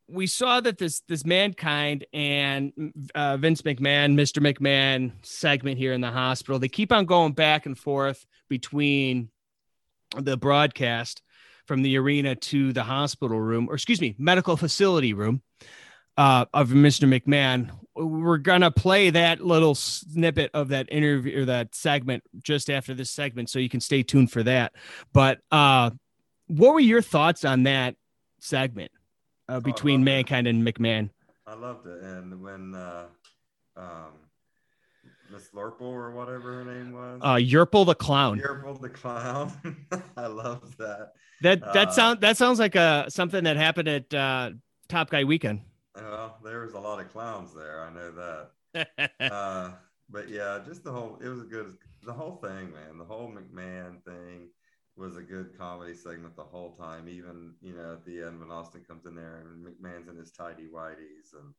we 0.08 0.28
saw 0.28 0.60
that 0.62 0.78
this 0.78 1.02
this 1.08 1.26
mankind 1.26 2.06
and 2.14 2.74
uh, 3.16 3.38
Vince 3.38 3.62
McMahon, 3.62 4.16
Mr. 4.16 4.40
McMahon 4.42 5.14
segment 5.22 5.78
here 5.78 5.94
in 5.94 6.02
the 6.02 6.12
hospital, 6.12 6.60
they 6.60 6.68
keep 6.68 6.92
on 6.92 7.06
going 7.06 7.34
back 7.34 7.66
and 7.66 7.78
forth 7.78 8.26
between 8.50 9.30
the 10.18 10.38
broadcast 10.38 11.22
from 11.66 11.82
the 11.82 11.98
arena 11.98 12.36
to 12.36 12.74
the 12.74 12.84
hospital 12.84 13.40
room, 13.40 13.68
or 13.70 13.76
excuse 13.76 14.02
me, 14.02 14.16
medical 14.18 14.58
facility 14.58 15.14
room 15.14 15.42
uh, 16.18 16.46
of 16.54 16.70
Mr. 16.70 17.08
McMahon. 17.08 17.72
We're 17.96 18.38
gonna 18.38 18.72
play 18.72 19.10
that 19.12 19.40
little 19.40 19.76
snippet 19.76 20.52
of 20.54 20.70
that 20.70 20.92
interview 20.92 21.42
or 21.42 21.46
that 21.46 21.76
segment 21.76 22.24
just 22.42 22.70
after 22.70 22.94
this 22.94 23.12
segment, 23.12 23.50
so 23.50 23.60
you 23.60 23.70
can 23.70 23.80
stay 23.82 24.04
tuned 24.04 24.32
for 24.32 24.44
that. 24.44 24.74
But 25.14 25.40
uh, 25.52 25.92
what 26.48 26.74
were 26.74 26.80
your 26.80 27.02
thoughts 27.02 27.46
on 27.46 27.64
that 27.64 27.96
segment 28.42 28.92
uh, 29.54 29.60
between 29.60 30.04
Mankind 30.04 30.48
and 30.48 30.66
McMahon? 30.66 31.10
I 31.46 31.56
loved 31.56 31.88
it. 31.88 32.02
And 32.02 32.42
when 32.42 32.74
uh, 32.76 33.06
um, 33.76 34.14
Miss 35.32 35.50
Lurple 35.50 35.82
or 35.82 36.12
whatever 36.12 36.64
her 36.64 36.66
name 36.66 36.92
was, 36.94 37.20
Uh, 37.22 37.36
Yurple 37.36 37.86
the 37.86 37.96
clown. 37.96 38.40
Yurple 38.40 38.80
the 38.82 38.90
clown. 38.90 39.52
I 40.18 40.28
love 40.28 40.76
that. 40.78 41.14
That 41.42 41.62
that 41.74 41.90
Uh, 41.90 41.92
sound 41.92 42.22
that 42.22 42.38
sounds 42.38 42.60
like 42.60 42.76
a 42.76 43.06
something 43.10 43.44
that 43.44 43.58
happened 43.58 43.88
at 43.90 44.14
uh, 44.14 44.52
Top 44.88 45.10
Guy 45.10 45.24
Weekend. 45.24 45.62
Well, 45.96 46.38
there 46.44 46.62
was 46.62 46.74
a 46.74 46.80
lot 46.80 47.00
of 47.00 47.12
clowns 47.12 47.54
there. 47.54 47.84
I 47.84 47.94
know 47.94 48.12
that. 48.74 49.10
uh, 49.32 49.72
but 50.10 50.30
yeah, 50.30 50.60
just 50.66 50.84
the 50.84 50.92
whole 50.92 51.20
it 51.24 51.28
was 51.28 51.42
a 51.42 51.46
good 51.46 51.78
the 52.04 52.14
whole 52.14 52.38
thing, 52.38 52.72
man. 52.72 52.98
The 52.98 53.04
whole 53.06 53.30
McMahon 53.32 54.02
thing 54.04 54.50
was 54.96 55.18
a 55.18 55.22
good 55.22 55.58
comedy 55.58 55.94
segment 55.94 56.36
the 56.36 56.44
whole 56.44 56.72
time. 56.72 57.08
Even 57.08 57.54
you 57.62 57.74
know 57.74 57.94
at 57.94 58.06
the 58.06 58.24
end 58.24 58.40
when 58.40 58.52
Austin 58.52 58.82
comes 58.88 59.06
in 59.06 59.16
there 59.16 59.42
and 59.42 59.66
McMahon's 59.66 60.08
in 60.08 60.16
his 60.16 60.32
tidy 60.32 60.68
whities, 60.74 61.34
and 61.34 61.54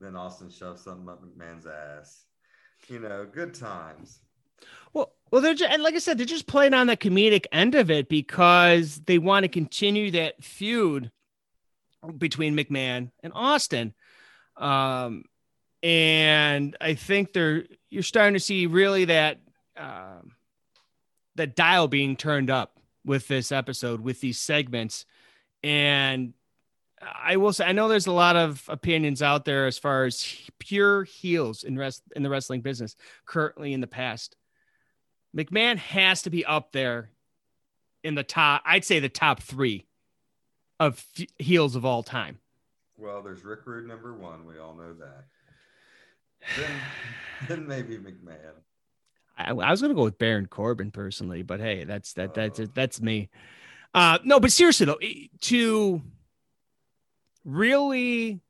then 0.00 0.16
Austin 0.16 0.50
shoves 0.50 0.82
something 0.82 1.08
up 1.08 1.22
McMahon's 1.22 1.66
ass. 1.66 2.24
You 2.88 2.98
know, 3.00 3.26
good 3.30 3.54
times. 3.54 4.20
Well, 4.92 5.12
well, 5.30 5.40
they're 5.40 5.54
just, 5.54 5.72
and 5.72 5.82
like 5.82 5.94
I 5.94 5.98
said, 5.98 6.18
they're 6.18 6.26
just 6.26 6.46
playing 6.46 6.74
on 6.74 6.86
the 6.86 6.96
comedic 6.96 7.46
end 7.50 7.74
of 7.74 7.90
it 7.90 8.08
because 8.08 9.00
they 9.06 9.18
want 9.18 9.44
to 9.44 9.48
continue 9.48 10.10
that 10.12 10.42
feud 10.42 11.10
between 12.18 12.56
McMahon 12.56 13.10
and 13.22 13.32
Austin. 13.34 13.94
Um, 14.56 15.24
and 15.82 16.76
I 16.80 16.94
think 16.94 17.32
they're 17.32 17.64
you're 17.90 18.02
starting 18.02 18.34
to 18.34 18.40
see 18.40 18.66
really 18.66 19.06
that 19.06 19.40
um, 19.76 20.33
that 21.36 21.56
dial 21.56 21.88
being 21.88 22.16
turned 22.16 22.50
up 22.50 22.78
with 23.04 23.28
this 23.28 23.52
episode 23.52 24.00
with 24.00 24.20
these 24.20 24.40
segments, 24.40 25.04
and 25.62 26.34
I 27.02 27.36
will 27.36 27.52
say 27.52 27.66
I 27.66 27.72
know 27.72 27.88
there's 27.88 28.06
a 28.06 28.12
lot 28.12 28.36
of 28.36 28.64
opinions 28.68 29.22
out 29.22 29.44
there 29.44 29.66
as 29.66 29.78
far 29.78 30.04
as 30.04 30.34
pure 30.58 31.04
heels 31.04 31.64
in 31.64 31.78
rest 31.78 32.02
in 32.16 32.22
the 32.22 32.30
wrestling 32.30 32.60
business 32.60 32.96
currently 33.26 33.72
in 33.72 33.80
the 33.80 33.86
past. 33.86 34.36
McMahon 35.36 35.76
has 35.76 36.22
to 36.22 36.30
be 36.30 36.44
up 36.44 36.72
there 36.72 37.10
in 38.02 38.14
the 38.14 38.22
top. 38.22 38.62
I'd 38.64 38.84
say 38.84 39.00
the 39.00 39.08
top 39.08 39.40
three 39.40 39.86
of 40.78 41.04
f- 41.18 41.26
heels 41.38 41.74
of 41.74 41.84
all 41.84 42.02
time. 42.02 42.38
Well, 42.96 43.22
there's 43.22 43.44
Rick 43.44 43.60
Rude 43.66 43.88
number 43.88 44.14
one. 44.14 44.46
We 44.46 44.58
all 44.58 44.74
know 44.74 44.94
that. 44.94 45.24
Then, 46.56 46.70
then 47.48 47.66
maybe 47.66 47.96
McMahon. 47.98 48.54
I, 49.36 49.50
I 49.50 49.70
was 49.70 49.82
gonna 49.82 49.94
go 49.94 50.04
with 50.04 50.18
Baron 50.18 50.46
Corbin 50.46 50.90
personally, 50.90 51.42
but 51.42 51.60
hey, 51.60 51.84
that's 51.84 52.12
that 52.14 52.34
that's 52.34 52.60
that's 52.74 53.00
me. 53.00 53.30
Uh, 53.92 54.18
no, 54.24 54.40
but 54.40 54.52
seriously 54.52 54.86
though, 54.86 54.98
to 55.42 56.02
really 57.44 58.40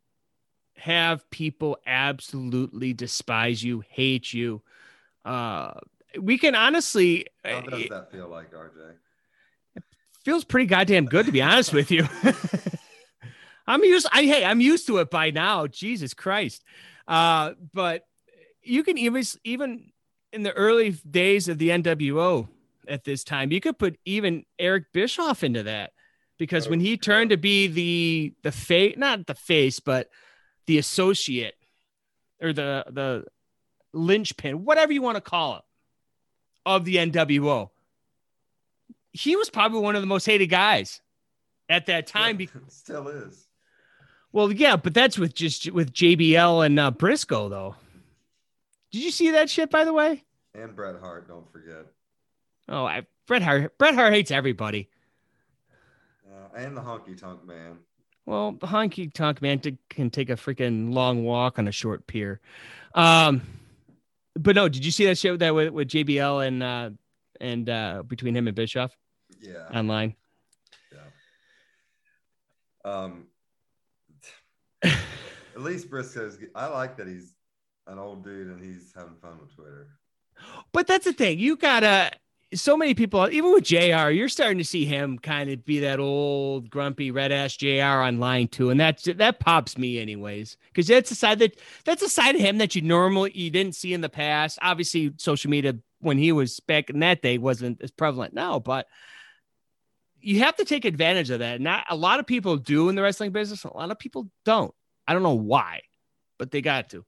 have 0.76 1.28
people 1.30 1.78
absolutely 1.86 2.92
despise 2.92 3.62
you, 3.62 3.82
hate 3.88 4.32
you, 4.32 4.62
uh, 5.24 5.72
we 6.20 6.38
can 6.38 6.54
honestly. 6.54 7.26
How 7.44 7.60
does 7.62 7.88
that 7.88 8.10
feel 8.10 8.28
like, 8.28 8.52
RJ? 8.52 8.94
Feels 10.24 10.44
pretty 10.44 10.66
goddamn 10.66 11.06
good 11.06 11.26
to 11.26 11.32
be 11.32 11.42
honest 11.42 11.72
with 11.72 11.90
you. 11.90 12.08
I'm 13.66 13.82
used. 13.84 14.06
I 14.12 14.22
hey, 14.22 14.44
I'm 14.44 14.60
used 14.60 14.86
to 14.86 14.98
it 14.98 15.10
by 15.10 15.30
now. 15.30 15.66
Jesus 15.66 16.14
Christ. 16.14 16.64
Uh, 17.06 17.52
but 17.72 18.06
you 18.62 18.82
can 18.82 18.96
even 18.96 19.22
even 19.44 19.92
in 20.34 20.42
the 20.42 20.52
early 20.52 20.90
days 21.08 21.48
of 21.48 21.58
the 21.58 21.70
NWO 21.70 22.48
at 22.88 23.04
this 23.04 23.24
time, 23.24 23.52
you 23.52 23.60
could 23.60 23.78
put 23.78 23.98
even 24.04 24.44
Eric 24.58 24.92
Bischoff 24.92 25.44
into 25.44 25.62
that 25.62 25.92
because 26.38 26.66
oh, 26.66 26.70
when 26.70 26.80
he 26.80 26.96
turned 26.96 27.30
to 27.30 27.36
be 27.36 27.68
the 27.68 28.34
the 28.42 28.52
face, 28.52 28.96
not 28.98 29.26
the 29.26 29.34
face, 29.34 29.80
but 29.80 30.10
the 30.66 30.78
associate 30.78 31.54
or 32.42 32.52
the 32.52 32.84
the 32.90 33.24
linchpin, 33.92 34.64
whatever 34.64 34.92
you 34.92 35.02
want 35.02 35.16
to 35.16 35.20
call 35.20 35.56
it, 35.56 35.62
of 36.66 36.84
the 36.84 36.96
NWO, 36.96 37.70
he 39.12 39.36
was 39.36 39.48
probably 39.48 39.80
one 39.80 39.94
of 39.94 40.02
the 40.02 40.06
most 40.06 40.26
hated 40.26 40.48
guys 40.48 41.00
at 41.68 41.86
that 41.86 42.06
time. 42.06 42.40
Yeah, 42.40 42.46
still 42.68 43.08
is. 43.08 43.46
Well, 44.32 44.50
yeah, 44.50 44.74
but 44.74 44.94
that's 44.94 45.16
with 45.16 45.32
just 45.32 45.70
with 45.70 45.92
JBL 45.92 46.66
and 46.66 46.80
uh, 46.80 46.90
Briscoe 46.90 47.48
though. 47.48 47.76
Did 48.94 49.02
you 49.02 49.10
see 49.10 49.32
that 49.32 49.50
shit 49.50 49.70
by 49.70 49.84
the 49.84 49.92
way? 49.92 50.22
And 50.54 50.76
Bret 50.76 51.00
Hart, 51.00 51.26
don't 51.26 51.50
forget. 51.50 51.86
Oh, 52.68 52.84
I, 52.84 53.04
Bret 53.26 53.42
Hart. 53.42 53.76
Bret 53.76 53.96
Hart 53.96 54.12
hates 54.12 54.30
everybody. 54.30 54.88
Uh, 56.24 56.56
and 56.56 56.76
the 56.76 56.80
honky 56.80 57.18
tonk 57.18 57.44
man. 57.44 57.78
Well, 58.24 58.52
the 58.52 58.68
honky 58.68 59.12
tonk 59.12 59.42
man 59.42 59.58
t- 59.58 59.78
can 59.90 60.10
take 60.10 60.30
a 60.30 60.34
freaking 60.34 60.94
long 60.94 61.24
walk 61.24 61.58
on 61.58 61.66
a 61.66 61.72
short 61.72 62.06
pier. 62.06 62.40
Um, 62.94 63.42
but 64.36 64.54
no, 64.54 64.68
did 64.68 64.84
you 64.84 64.92
see 64.92 65.06
that 65.06 65.18
shit 65.18 65.32
with 65.32 65.40
that 65.40 65.52
with, 65.56 65.70
with 65.70 65.88
JBL 65.88 66.46
and 66.46 66.62
uh, 66.62 66.90
and 67.40 67.68
uh, 67.68 68.04
between 68.06 68.36
him 68.36 68.46
and 68.46 68.54
Bischoff? 68.54 68.96
Yeah. 69.40 69.66
Online. 69.74 70.14
Yeah. 70.92 71.00
Um, 72.84 73.26
At 74.84 74.94
least 75.56 75.90
Briscoe's. 75.90 76.38
I 76.54 76.66
like 76.66 76.96
that 76.98 77.08
he's 77.08 77.34
an 77.86 77.98
old 77.98 78.24
dude 78.24 78.48
and 78.48 78.62
he's 78.62 78.92
having 78.94 79.16
fun 79.16 79.38
with 79.40 79.54
Twitter. 79.54 79.88
But 80.72 80.86
that's 80.86 81.04
the 81.04 81.12
thing. 81.12 81.38
You 81.38 81.56
gotta. 81.56 82.12
So 82.52 82.76
many 82.76 82.94
people, 82.94 83.28
even 83.30 83.52
with 83.52 83.64
Jr., 83.64 84.10
you're 84.10 84.28
starting 84.28 84.58
to 84.58 84.64
see 84.64 84.84
him 84.84 85.18
kind 85.18 85.50
of 85.50 85.64
be 85.64 85.80
that 85.80 85.98
old 85.98 86.70
grumpy 86.70 87.10
red 87.10 87.32
ass 87.32 87.56
Jr. 87.56 87.82
online 87.82 88.46
too, 88.46 88.70
and 88.70 88.78
that 88.78 89.02
that 89.16 89.40
pops 89.40 89.76
me 89.76 89.98
anyways 89.98 90.56
because 90.68 90.86
that's 90.86 91.10
a 91.10 91.16
side 91.16 91.40
that 91.40 91.58
that's 91.84 92.02
a 92.02 92.08
side 92.08 92.36
of 92.36 92.40
him 92.40 92.58
that 92.58 92.76
you 92.76 92.82
normally 92.82 93.32
you 93.34 93.50
didn't 93.50 93.74
see 93.74 93.92
in 93.92 94.02
the 94.02 94.08
past. 94.08 94.58
Obviously, 94.62 95.12
social 95.16 95.50
media 95.50 95.74
when 96.00 96.18
he 96.18 96.30
was 96.30 96.60
back 96.60 96.90
in 96.90 97.00
that 97.00 97.22
day 97.22 97.38
wasn't 97.38 97.82
as 97.82 97.90
prevalent 97.90 98.34
now, 98.34 98.60
but 98.60 98.86
you 100.20 100.38
have 100.40 100.56
to 100.56 100.64
take 100.64 100.84
advantage 100.84 101.30
of 101.30 101.40
that. 101.40 101.60
Not 101.60 101.84
a 101.90 101.96
lot 101.96 102.20
of 102.20 102.26
people 102.26 102.56
do 102.56 102.88
in 102.88 102.94
the 102.94 103.02
wrestling 103.02 103.32
business. 103.32 103.64
A 103.64 103.68
lot 103.68 103.90
of 103.90 103.98
people 103.98 104.30
don't. 104.44 104.74
I 105.06 105.12
don't 105.12 105.22
know 105.22 105.34
why, 105.34 105.82
but 106.38 106.50
they 106.50 106.62
got 106.62 106.90
to. 106.90 107.04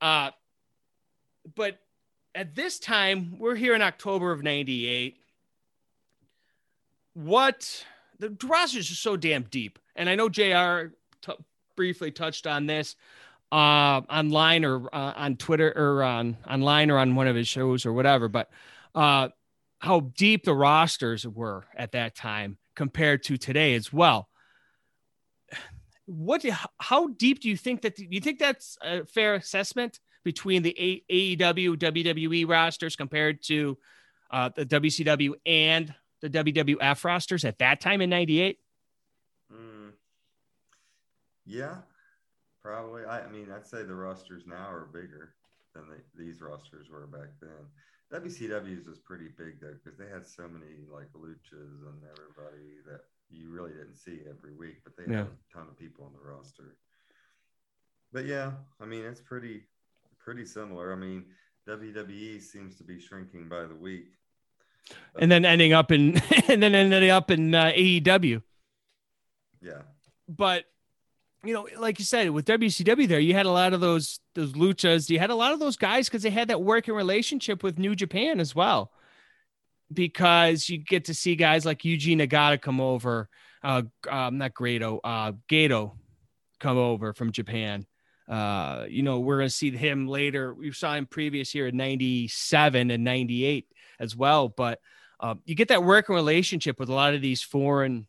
Uh, 0.00 0.30
but 1.54 1.78
at 2.34 2.54
this 2.54 2.78
time, 2.78 3.38
we're 3.38 3.54
here 3.54 3.74
in 3.74 3.82
October 3.82 4.32
of 4.32 4.42
98. 4.42 5.16
What 7.14 7.84
the 8.18 8.36
rosters 8.44 8.90
are 8.90 8.94
so 8.94 9.16
damn 9.16 9.44
deep. 9.44 9.78
And 9.96 10.08
I 10.08 10.14
know 10.14 10.28
JR 10.28 10.94
t- 11.22 11.44
briefly 11.76 12.10
touched 12.10 12.46
on 12.46 12.66
this 12.66 12.96
uh, 13.50 14.02
online 14.10 14.64
or 14.64 14.94
uh, 14.94 15.14
on 15.16 15.36
Twitter 15.36 15.72
or 15.74 16.02
on 16.02 16.36
online 16.48 16.90
or 16.90 16.98
on 16.98 17.14
one 17.14 17.26
of 17.26 17.34
his 17.34 17.48
shows 17.48 17.86
or 17.86 17.92
whatever, 17.92 18.28
but 18.28 18.50
uh, 18.94 19.28
how 19.78 20.00
deep 20.00 20.44
the 20.44 20.54
rosters 20.54 21.26
were 21.26 21.64
at 21.76 21.92
that 21.92 22.14
time 22.14 22.58
compared 22.74 23.22
to 23.24 23.36
today 23.36 23.74
as 23.74 23.92
well 23.92 24.28
what 26.08 26.42
how 26.78 27.08
deep 27.08 27.40
do 27.40 27.50
you 27.50 27.56
think 27.56 27.82
that 27.82 27.94
do 27.94 28.06
you 28.08 28.20
think 28.20 28.38
that's 28.38 28.78
a 28.82 29.04
fair 29.04 29.34
assessment 29.34 30.00
between 30.24 30.62
the 30.62 31.04
AEW 31.10 31.76
WWE 31.76 32.48
rosters 32.48 32.96
compared 32.96 33.42
to 33.44 33.76
uh, 34.30 34.48
the 34.56 34.64
WCW 34.64 35.34
and 35.44 35.94
the 36.22 36.30
WWF 36.30 37.04
rosters 37.04 37.44
at 37.44 37.58
that 37.58 37.82
time 37.82 38.00
in 38.00 38.08
'98? 38.08 38.58
Mm, 39.52 39.92
yeah, 41.44 41.76
probably. 42.62 43.04
I, 43.04 43.24
I, 43.24 43.28
mean, 43.28 43.48
I'd 43.54 43.66
say 43.66 43.82
the 43.82 43.94
rosters 43.94 44.44
now 44.46 44.70
are 44.70 44.88
bigger 44.90 45.34
than 45.74 45.84
they, 45.90 46.24
these 46.24 46.40
rosters 46.40 46.88
were 46.90 47.06
back 47.06 47.28
then. 47.40 47.68
WCW's 48.12 48.88
was 48.88 48.98
pretty 48.98 49.28
big 49.36 49.60
though 49.60 49.74
because 49.84 49.98
they 49.98 50.08
had 50.08 50.26
so 50.26 50.48
many 50.48 50.88
like 50.90 51.12
luchas 51.12 51.84
and 51.84 52.00
everybody 52.08 52.80
that 52.88 53.02
you 53.30 53.50
really 53.50 53.72
didn't 53.72 53.96
see 53.96 54.20
every 54.28 54.54
week, 54.54 54.80
but 54.84 54.96
they 54.96 55.10
yeah. 55.10 55.18
had 55.18 55.26
a 55.26 55.52
ton 55.52 55.68
of 55.68 55.78
people 55.78 56.04
on 56.04 56.12
the 56.12 56.26
roster. 56.38 56.76
But 58.12 58.26
yeah, 58.26 58.52
I 58.80 58.86
mean 58.86 59.04
it's 59.04 59.20
pretty 59.20 59.62
pretty 60.18 60.46
similar. 60.46 60.92
I 60.92 60.96
mean 60.96 61.24
WWE 61.68 62.40
seems 62.40 62.76
to 62.76 62.84
be 62.84 63.00
shrinking 63.00 63.48
by 63.48 63.66
the 63.66 63.74
week, 63.74 64.12
and 65.18 65.30
then 65.30 65.44
ending 65.44 65.72
up 65.72 65.92
in 65.92 66.16
and 66.48 66.62
then 66.62 66.74
ending 66.74 67.10
up 67.10 67.30
in 67.30 67.54
uh, 67.54 67.72
AEW. 67.76 68.42
Yeah, 69.60 69.82
but 70.28 70.64
you 71.44 71.52
know, 71.52 71.68
like 71.78 71.98
you 71.98 72.04
said, 72.04 72.30
with 72.30 72.46
WCW 72.46 73.06
there, 73.06 73.20
you 73.20 73.34
had 73.34 73.46
a 73.46 73.50
lot 73.50 73.74
of 73.74 73.80
those 73.80 74.20
those 74.34 74.52
luchas. 74.52 75.10
You 75.10 75.18
had 75.18 75.30
a 75.30 75.34
lot 75.34 75.52
of 75.52 75.60
those 75.60 75.76
guys 75.76 76.08
because 76.08 76.22
they 76.22 76.30
had 76.30 76.48
that 76.48 76.62
working 76.62 76.94
relationship 76.94 77.62
with 77.62 77.78
New 77.78 77.94
Japan 77.94 78.40
as 78.40 78.54
well 78.54 78.92
because 79.92 80.68
you 80.68 80.78
get 80.78 81.06
to 81.06 81.14
see 81.14 81.34
guys 81.34 81.64
like 81.64 81.80
Yuji 81.80 82.16
Nagata 82.16 82.60
come 82.60 82.80
over, 82.80 83.28
uh, 83.62 83.82
um, 84.08 84.38
not 84.38 84.54
Grado, 84.54 85.00
uh, 85.02 85.32
Gato 85.48 85.94
come 86.58 86.78
over 86.78 87.12
from 87.12 87.32
Japan. 87.32 87.86
Uh, 88.28 88.84
you 88.88 89.02
know, 89.02 89.20
we're 89.20 89.38
going 89.38 89.48
to 89.48 89.54
see 89.54 89.70
him 89.70 90.06
later. 90.06 90.52
We 90.52 90.70
saw 90.72 90.94
him 90.94 91.06
previous 91.06 91.54
year 91.54 91.68
in 91.68 91.76
97 91.76 92.90
and 92.90 93.04
98 93.04 93.66
as 93.98 94.14
well. 94.14 94.48
But 94.48 94.80
uh, 95.20 95.36
you 95.44 95.54
get 95.54 95.68
that 95.68 95.82
working 95.82 96.14
relationship 96.14 96.78
with 96.78 96.90
a 96.90 96.94
lot 96.94 97.14
of 97.14 97.22
these 97.22 97.42
foreign, 97.42 98.06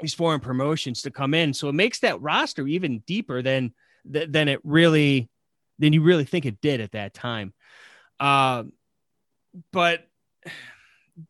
these 0.00 0.14
foreign 0.14 0.40
promotions 0.40 1.02
to 1.02 1.10
come 1.10 1.34
in. 1.34 1.52
So 1.52 1.68
it 1.68 1.74
makes 1.74 2.00
that 2.00 2.20
roster 2.20 2.66
even 2.66 3.00
deeper 3.00 3.42
than, 3.42 3.74
than 4.04 4.48
it 4.48 4.60
really, 4.64 5.28
than 5.78 5.92
you 5.92 6.02
really 6.02 6.24
think 6.24 6.46
it 6.46 6.60
did 6.60 6.80
at 6.80 6.92
that 6.92 7.12
time. 7.12 7.52
Uh, 8.18 8.64
but 9.70 10.08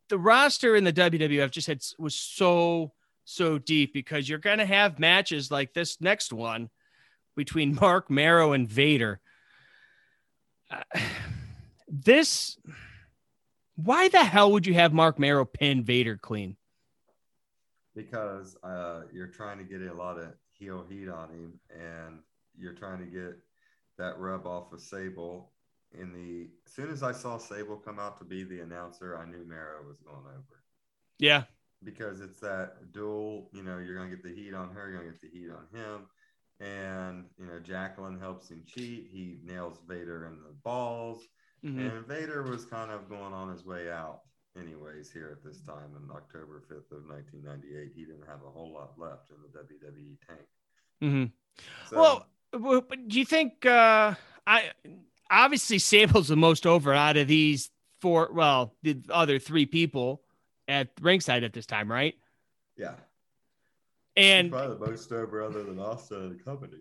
the 0.09 0.17
roster 0.17 0.75
in 0.75 0.85
the 0.85 0.93
WWF 0.93 1.51
just 1.51 1.67
had 1.67 1.81
was 1.99 2.15
so 2.15 2.93
so 3.25 3.57
deep 3.57 3.93
because 3.93 4.27
you're 4.27 4.39
going 4.39 4.59
to 4.59 4.65
have 4.65 4.99
matches 4.99 5.51
like 5.51 5.73
this 5.73 5.99
next 6.01 6.33
one 6.33 6.69
between 7.35 7.75
Mark 7.81 8.09
Mero 8.09 8.53
and 8.53 8.67
Vader. 8.67 9.19
Uh, 10.69 10.81
this 11.87 12.57
why 13.75 14.07
the 14.07 14.23
hell 14.23 14.51
would 14.51 14.67
you 14.67 14.73
have 14.75 14.93
Mark 14.93 15.17
Mero 15.19 15.45
pin 15.45 15.83
Vader 15.83 16.17
clean? 16.17 16.55
Because 17.95 18.55
uh, 18.63 19.01
you're 19.11 19.27
trying 19.27 19.57
to 19.57 19.63
get 19.63 19.81
a 19.81 19.93
lot 19.93 20.19
of 20.19 20.33
heel 20.51 20.85
heat 20.89 21.09
on 21.09 21.29
him, 21.29 21.59
and 21.69 22.19
you're 22.57 22.73
trying 22.73 22.99
to 22.99 23.05
get 23.05 23.37
that 23.97 24.17
rub 24.19 24.45
off 24.45 24.71
of 24.73 24.81
Sable, 24.81 25.51
in 25.99 26.11
the 26.11 26.49
as 26.65 26.73
soon 26.73 26.89
as 26.89 27.03
I 27.03 27.11
saw 27.11 27.37
Sable 27.37 27.77
come 27.77 27.99
out 27.99 28.17
to 28.17 28.23
be 28.23 28.43
the 28.43 28.61
announcer, 28.61 29.17
I 29.17 29.25
knew 29.25 29.43
Mero 29.47 29.83
was 29.87 29.99
going 29.99 30.25
over. 30.25 30.63
Yeah. 31.19 31.43
Because 31.83 32.21
it's 32.21 32.39
that 32.39 32.91
dual, 32.91 33.49
you 33.53 33.63
know, 33.63 33.77
you're 33.77 33.95
gonna 33.95 34.09
get 34.09 34.23
the 34.23 34.33
heat 34.33 34.53
on 34.53 34.69
her, 34.69 34.89
you're 34.89 34.99
gonna 34.99 35.11
get 35.11 35.21
the 35.21 35.29
heat 35.29 35.49
on 35.49 35.79
him. 35.79 36.05
And 36.59 37.25
you 37.37 37.45
know, 37.45 37.59
Jacqueline 37.59 38.19
helps 38.19 38.49
him 38.49 38.63
cheat. 38.65 39.09
He 39.11 39.39
nails 39.43 39.79
Vader 39.87 40.27
in 40.27 40.37
the 40.37 40.53
balls. 40.63 41.23
Mm-hmm. 41.65 41.79
And 41.79 42.07
Vader 42.07 42.43
was 42.43 42.65
kind 42.65 42.91
of 42.91 43.09
going 43.09 43.33
on 43.33 43.49
his 43.49 43.65
way 43.65 43.89
out, 43.89 44.21
anyways, 44.59 45.11
here 45.11 45.29
at 45.31 45.43
this 45.43 45.61
time 45.61 45.95
in 45.95 46.11
October 46.11 46.61
5th 46.69 46.91
of 46.91 47.07
1998. 47.07 47.91
He 47.95 48.05
didn't 48.05 48.27
have 48.27 48.41
a 48.45 48.51
whole 48.51 48.73
lot 48.73 48.93
left 48.97 49.29
in 49.29 49.37
the 49.41 49.59
WWE 49.59 50.17
tank. 50.27 50.47
Mm-hmm. 51.01 51.89
So, 51.89 52.25
well, 52.59 52.85
do 53.07 53.19
you 53.19 53.25
think 53.25 53.65
uh, 53.65 54.13
I 54.45 54.71
obviously 55.29 55.79
Sable's 55.79 56.27
the 56.27 56.35
most 56.35 56.65
over 56.65 56.93
out 56.93 57.17
of 57.17 57.27
these 57.27 57.71
four. 58.01 58.29
Well, 58.33 58.75
the 58.83 59.01
other 59.09 59.39
three 59.39 59.65
people 59.65 60.22
at 60.67 60.89
ringside 61.01 61.43
at 61.43 61.53
this 61.53 61.65
time, 61.65 61.91
right? 61.91 62.15
Yeah. 62.77 62.95
And 64.15 64.47
He's 64.47 64.51
probably 64.51 64.77
the 64.77 64.91
most 64.91 65.11
over 65.11 65.41
other 65.41 65.63
than 65.63 65.79
Austin 65.79 66.21
and 66.21 66.39
the 66.39 66.43
company. 66.43 66.77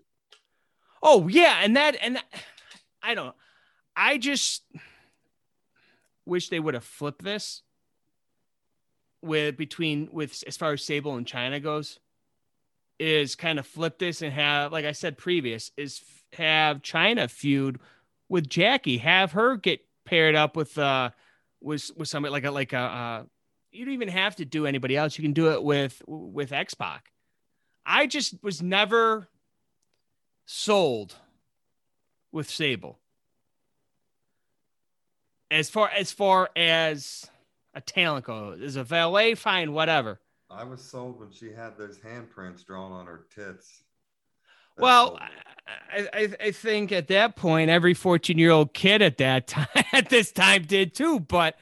Oh 1.03 1.29
yeah, 1.29 1.61
and 1.63 1.77
that 1.77 1.97
and 2.01 2.17
that, 2.17 2.25
I 3.03 3.15
don't. 3.15 3.35
I 3.97 4.19
just 4.19 4.63
wish 6.25 6.49
they 6.49 6.61
would 6.61 6.75
have 6.75 6.85
flipped 6.85 7.23
this 7.23 7.63
with 9.23 9.57
between 9.57 10.09
with 10.13 10.43
as 10.47 10.57
far 10.57 10.73
as 10.73 10.85
Sable 10.85 11.17
and 11.17 11.27
Chyna 11.27 11.63
goes 11.63 11.99
is 12.99 13.35
kind 13.35 13.59
of 13.59 13.67
flip 13.67 13.99
this 13.99 14.23
and 14.23 14.33
have 14.33 14.73
like 14.73 14.85
I 14.85 14.93
said 14.93 15.19
previous 15.19 15.71
is 15.77 16.03
have 16.35 16.83
Chyna 16.83 17.31
feud 17.31 17.79
with 18.29 18.49
Jackie 18.49 18.99
have 18.99 19.33
her 19.33 19.57
get 19.57 19.81
paired 20.05 20.35
up 20.35 20.57
with 20.57 20.77
uh 20.79 21.11
with 21.61 21.91
with 21.97 22.09
somebody 22.09 22.33
like 22.33 22.45
a 22.45 22.51
like 22.51 22.73
a 22.73 22.79
uh 22.79 23.23
you 23.73 23.85
don't 23.85 23.95
even 23.95 24.09
have 24.09 24.37
to 24.37 24.45
do 24.45 24.67
anybody 24.67 24.97
else 24.97 25.19
you 25.19 25.23
can 25.23 25.33
do 25.33 25.51
it 25.51 25.63
with 25.63 26.03
with 26.07 26.53
X-Pac. 26.53 27.11
I 27.85 28.07
just 28.07 28.43
was 28.43 28.63
never 28.63 29.29
sold 30.45 31.17
with 32.31 32.49
Sable. 32.49 32.99
As 35.51 35.69
far 35.69 35.91
as 35.91 36.13
far 36.13 36.51
as 36.55 37.29
a 37.75 37.81
talent 37.81 38.27
goes, 38.27 38.61
as 38.61 38.77
a 38.77 38.85
valet, 38.85 39.35
fine, 39.35 39.73
whatever. 39.73 40.21
I 40.51 40.65
was 40.65 40.83
sold 40.83 41.19
when 41.19 41.31
she 41.31 41.51
had 41.51 41.79
those 41.79 41.99
handprints 41.99 42.65
drawn 42.65 42.93
on 42.93 43.07
her 43.07 43.27
tits. 43.35 43.83
That 44.77 44.83
well, 44.83 45.19
I, 45.91 46.09
I, 46.13 46.29
I 46.41 46.51
think 46.51 46.93
at 46.93 47.09
that 47.09 47.37
point, 47.37 47.71
every 47.71 47.95
14 47.95 48.39
year 48.39 48.51
old 48.51 48.75
kid 48.75 49.03
at 49.03 49.19
that 49.19 49.47
time, 49.47 49.67
at 49.93 50.09
this 50.11 50.31
time 50.33 50.65
did 50.65 50.95
too. 50.95 51.21
But 51.21 51.57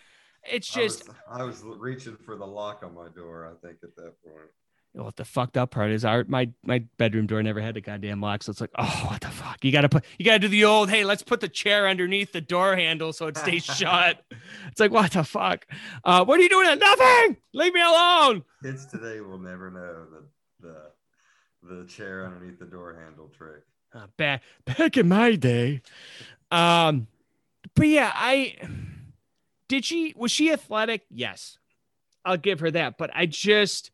it's 0.44 0.68
just, 0.68 1.08
I 1.30 1.44
was, 1.44 1.62
I 1.62 1.66
was 1.66 1.78
reaching 1.78 2.16
for 2.24 2.36
the 2.36 2.46
lock 2.46 2.82
on 2.82 2.94
my 2.94 3.08
door. 3.14 3.46
I 3.46 3.66
think 3.66 3.78
at 3.82 3.94
that 3.96 4.14
point. 4.24 4.48
What 4.92 5.14
the 5.14 5.24
fucked 5.24 5.56
up 5.56 5.70
part 5.70 5.92
is 5.92 6.04
our 6.04 6.24
my 6.26 6.50
my 6.64 6.80
bedroom 6.98 7.28
door 7.28 7.40
never 7.44 7.60
had 7.60 7.76
a 7.76 7.80
goddamn 7.80 8.20
lock 8.20 8.42
so 8.42 8.50
it's 8.50 8.60
like 8.60 8.72
oh 8.76 9.06
what 9.08 9.20
the 9.20 9.28
fuck? 9.28 9.64
You 9.64 9.70
gotta 9.70 9.88
put 9.88 10.04
you 10.18 10.24
gotta 10.24 10.40
do 10.40 10.48
the 10.48 10.64
old 10.64 10.90
hey 10.90 11.04
let's 11.04 11.22
put 11.22 11.40
the 11.40 11.48
chair 11.48 11.88
underneath 11.88 12.32
the 12.32 12.40
door 12.40 12.74
handle 12.74 13.12
so 13.12 13.28
it 13.28 13.36
stays 13.36 13.64
shut. 13.76 14.20
It's 14.66 14.80
like 14.80 14.90
what 14.90 15.12
the 15.12 15.22
fuck? 15.22 15.64
Uh 16.02 16.24
what 16.24 16.40
are 16.40 16.42
you 16.42 16.48
doing 16.48 16.76
nothing? 16.76 17.36
Leave 17.54 17.72
me 17.72 17.80
alone. 17.80 18.42
Kids 18.64 18.84
today 18.86 19.20
will 19.20 19.38
never 19.38 19.70
know 19.70 20.06
the 20.10 20.66
the 20.66 21.76
the 21.82 21.86
chair 21.86 22.26
underneath 22.26 22.58
the 22.58 22.66
door 22.66 22.98
handle 23.00 23.28
trick. 23.28 23.62
Uh, 23.94 24.06
back 24.16 24.42
back 24.64 24.96
in 24.96 25.08
my 25.08 25.36
day 25.36 25.82
um 26.50 27.06
but 27.74 27.86
yeah 27.86 28.12
i 28.14 28.56
did 29.70 29.84
she 29.84 30.12
was 30.16 30.30
she 30.30 30.52
athletic 30.52 31.06
yes 31.10 31.58
i'll 32.24 32.36
give 32.36 32.60
her 32.60 32.70
that 32.70 32.98
but 32.98 33.10
i 33.14 33.24
just 33.24 33.90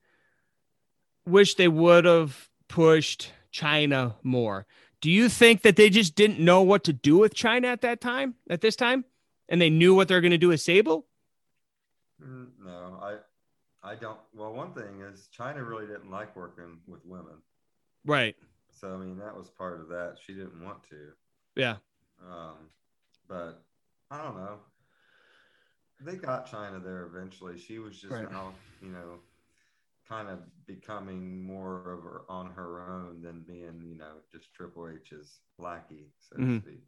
wish 1.26 1.54
they 1.54 1.68
would 1.68 2.04
have 2.04 2.48
pushed 2.68 3.32
Chyna 3.52 4.14
more. 4.22 4.66
Do 5.00 5.10
you 5.10 5.28
think 5.28 5.62
that 5.62 5.76
they 5.76 5.90
just 5.90 6.14
didn't 6.14 6.40
know 6.40 6.62
what 6.62 6.84
to 6.84 6.92
do 6.92 7.18
with 7.18 7.34
Chyna 7.34 7.66
at 7.66 7.82
that 7.82 8.00
time, 8.00 8.34
at 8.48 8.60
this 8.60 8.76
time, 8.76 9.04
and 9.48 9.60
they 9.60 9.70
knew 9.70 9.94
what 9.94 10.08
they're 10.08 10.20
going 10.20 10.30
to 10.30 10.38
do 10.38 10.48
with 10.48 10.60
Sable? 10.60 11.06
Mm, 12.22 12.48
no, 12.64 12.98
I, 13.02 13.16
I 13.82 13.94
don't. 13.94 14.18
Well, 14.34 14.52
one 14.52 14.72
thing 14.72 15.02
is 15.02 15.28
Chyna 15.36 15.66
really 15.66 15.86
didn't 15.86 16.10
like 16.10 16.34
working 16.34 16.78
with 16.86 17.04
women, 17.04 17.42
right? 18.04 18.34
So 18.80 18.94
I 18.94 18.96
mean, 18.96 19.18
that 19.18 19.36
was 19.36 19.50
part 19.50 19.80
of 19.80 19.88
that. 19.88 20.16
She 20.24 20.32
didn't 20.32 20.62
want 20.64 20.82
to. 20.90 21.12
Yeah. 21.54 21.76
Um, 22.22 22.56
but 23.28 23.62
I 24.10 24.22
don't 24.22 24.36
know. 24.36 24.58
They 26.00 26.16
got 26.16 26.50
Chyna 26.50 26.82
there 26.82 27.04
eventually. 27.04 27.58
She 27.58 27.78
was 27.78 27.98
just 27.98 28.12
right. 28.12 28.30
now, 28.30 28.52
you 28.82 28.90
know, 28.90 29.20
kind 30.08 30.28
of 30.28 30.40
becoming 30.66 31.42
more 31.44 31.78
of 31.90 32.02
her 32.02 32.22
on 32.28 32.50
her 32.50 32.82
own 32.88 33.22
than 33.22 33.44
being, 33.46 33.82
you 33.84 33.96
know, 33.96 34.12
just 34.30 34.52
Triple 34.52 34.88
H's 34.88 35.38
lackey, 35.58 36.06
so 36.28 36.36
mm-hmm. 36.36 36.56
to 36.56 36.62
speak. 36.62 36.82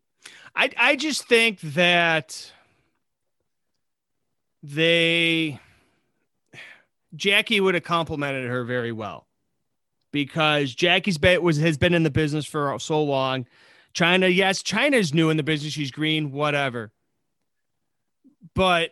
I 0.54 0.70
I 0.76 0.96
just 0.96 1.26
think 1.26 1.60
that 1.60 2.52
they 4.62 5.58
Jackie 7.14 7.60
would 7.60 7.74
have 7.74 7.84
complimented 7.84 8.48
her 8.48 8.64
very 8.64 8.92
well 8.92 9.26
because 10.12 10.74
Jackie's 10.74 11.18
bet 11.18 11.42
was 11.42 11.58
has 11.58 11.78
been 11.78 11.94
in 11.94 12.02
the 12.02 12.10
business 12.10 12.46
for 12.46 12.78
so 12.78 13.02
long. 13.02 13.46
Chyna, 13.94 14.34
yes, 14.34 14.62
Chyna's 14.62 15.14
new 15.14 15.30
in 15.30 15.36
the 15.36 15.42
business. 15.42 15.72
She's 15.72 15.90
green, 15.90 16.30
whatever. 16.30 16.92
But 18.54 18.90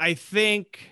I 0.00 0.14
think 0.14 0.90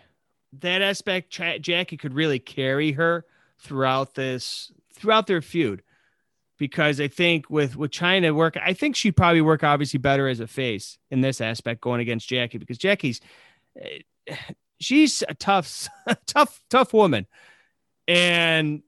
that 0.61 0.83
aspect, 0.83 1.31
Jackie 1.31 1.97
could 1.97 2.15
really 2.15 2.38
carry 2.38 2.93
her 2.93 3.25
throughout 3.59 4.15
this, 4.15 4.73
throughout 4.93 5.27
their 5.27 5.43
feud. 5.43 5.83
Because 6.59 7.01
I 7.01 7.09
think 7.09 7.51
with 7.51 7.75
with 7.75 7.91
Chyna 7.91 8.33
work, 8.33 8.57
I 8.57 8.73
think 8.73 8.95
she'd 8.95 9.17
probably 9.17 9.41
work 9.41 9.65
obviously 9.65 9.99
better 9.99 10.29
as 10.29 10.38
a 10.38 10.47
face 10.47 10.97
in 11.11 11.21
this 11.21 11.41
aspect 11.41 11.81
going 11.81 12.01
against 12.01 12.29
Jackie 12.29 12.59
because 12.59 12.79
Jackie's 12.79 13.21
eh, 13.77 14.37
she's 14.79 15.25
a 15.29 15.35
tough, 15.35 15.88
tough, 16.27 16.61
tough 16.71 16.93
woman, 16.93 17.27
and 18.07 18.83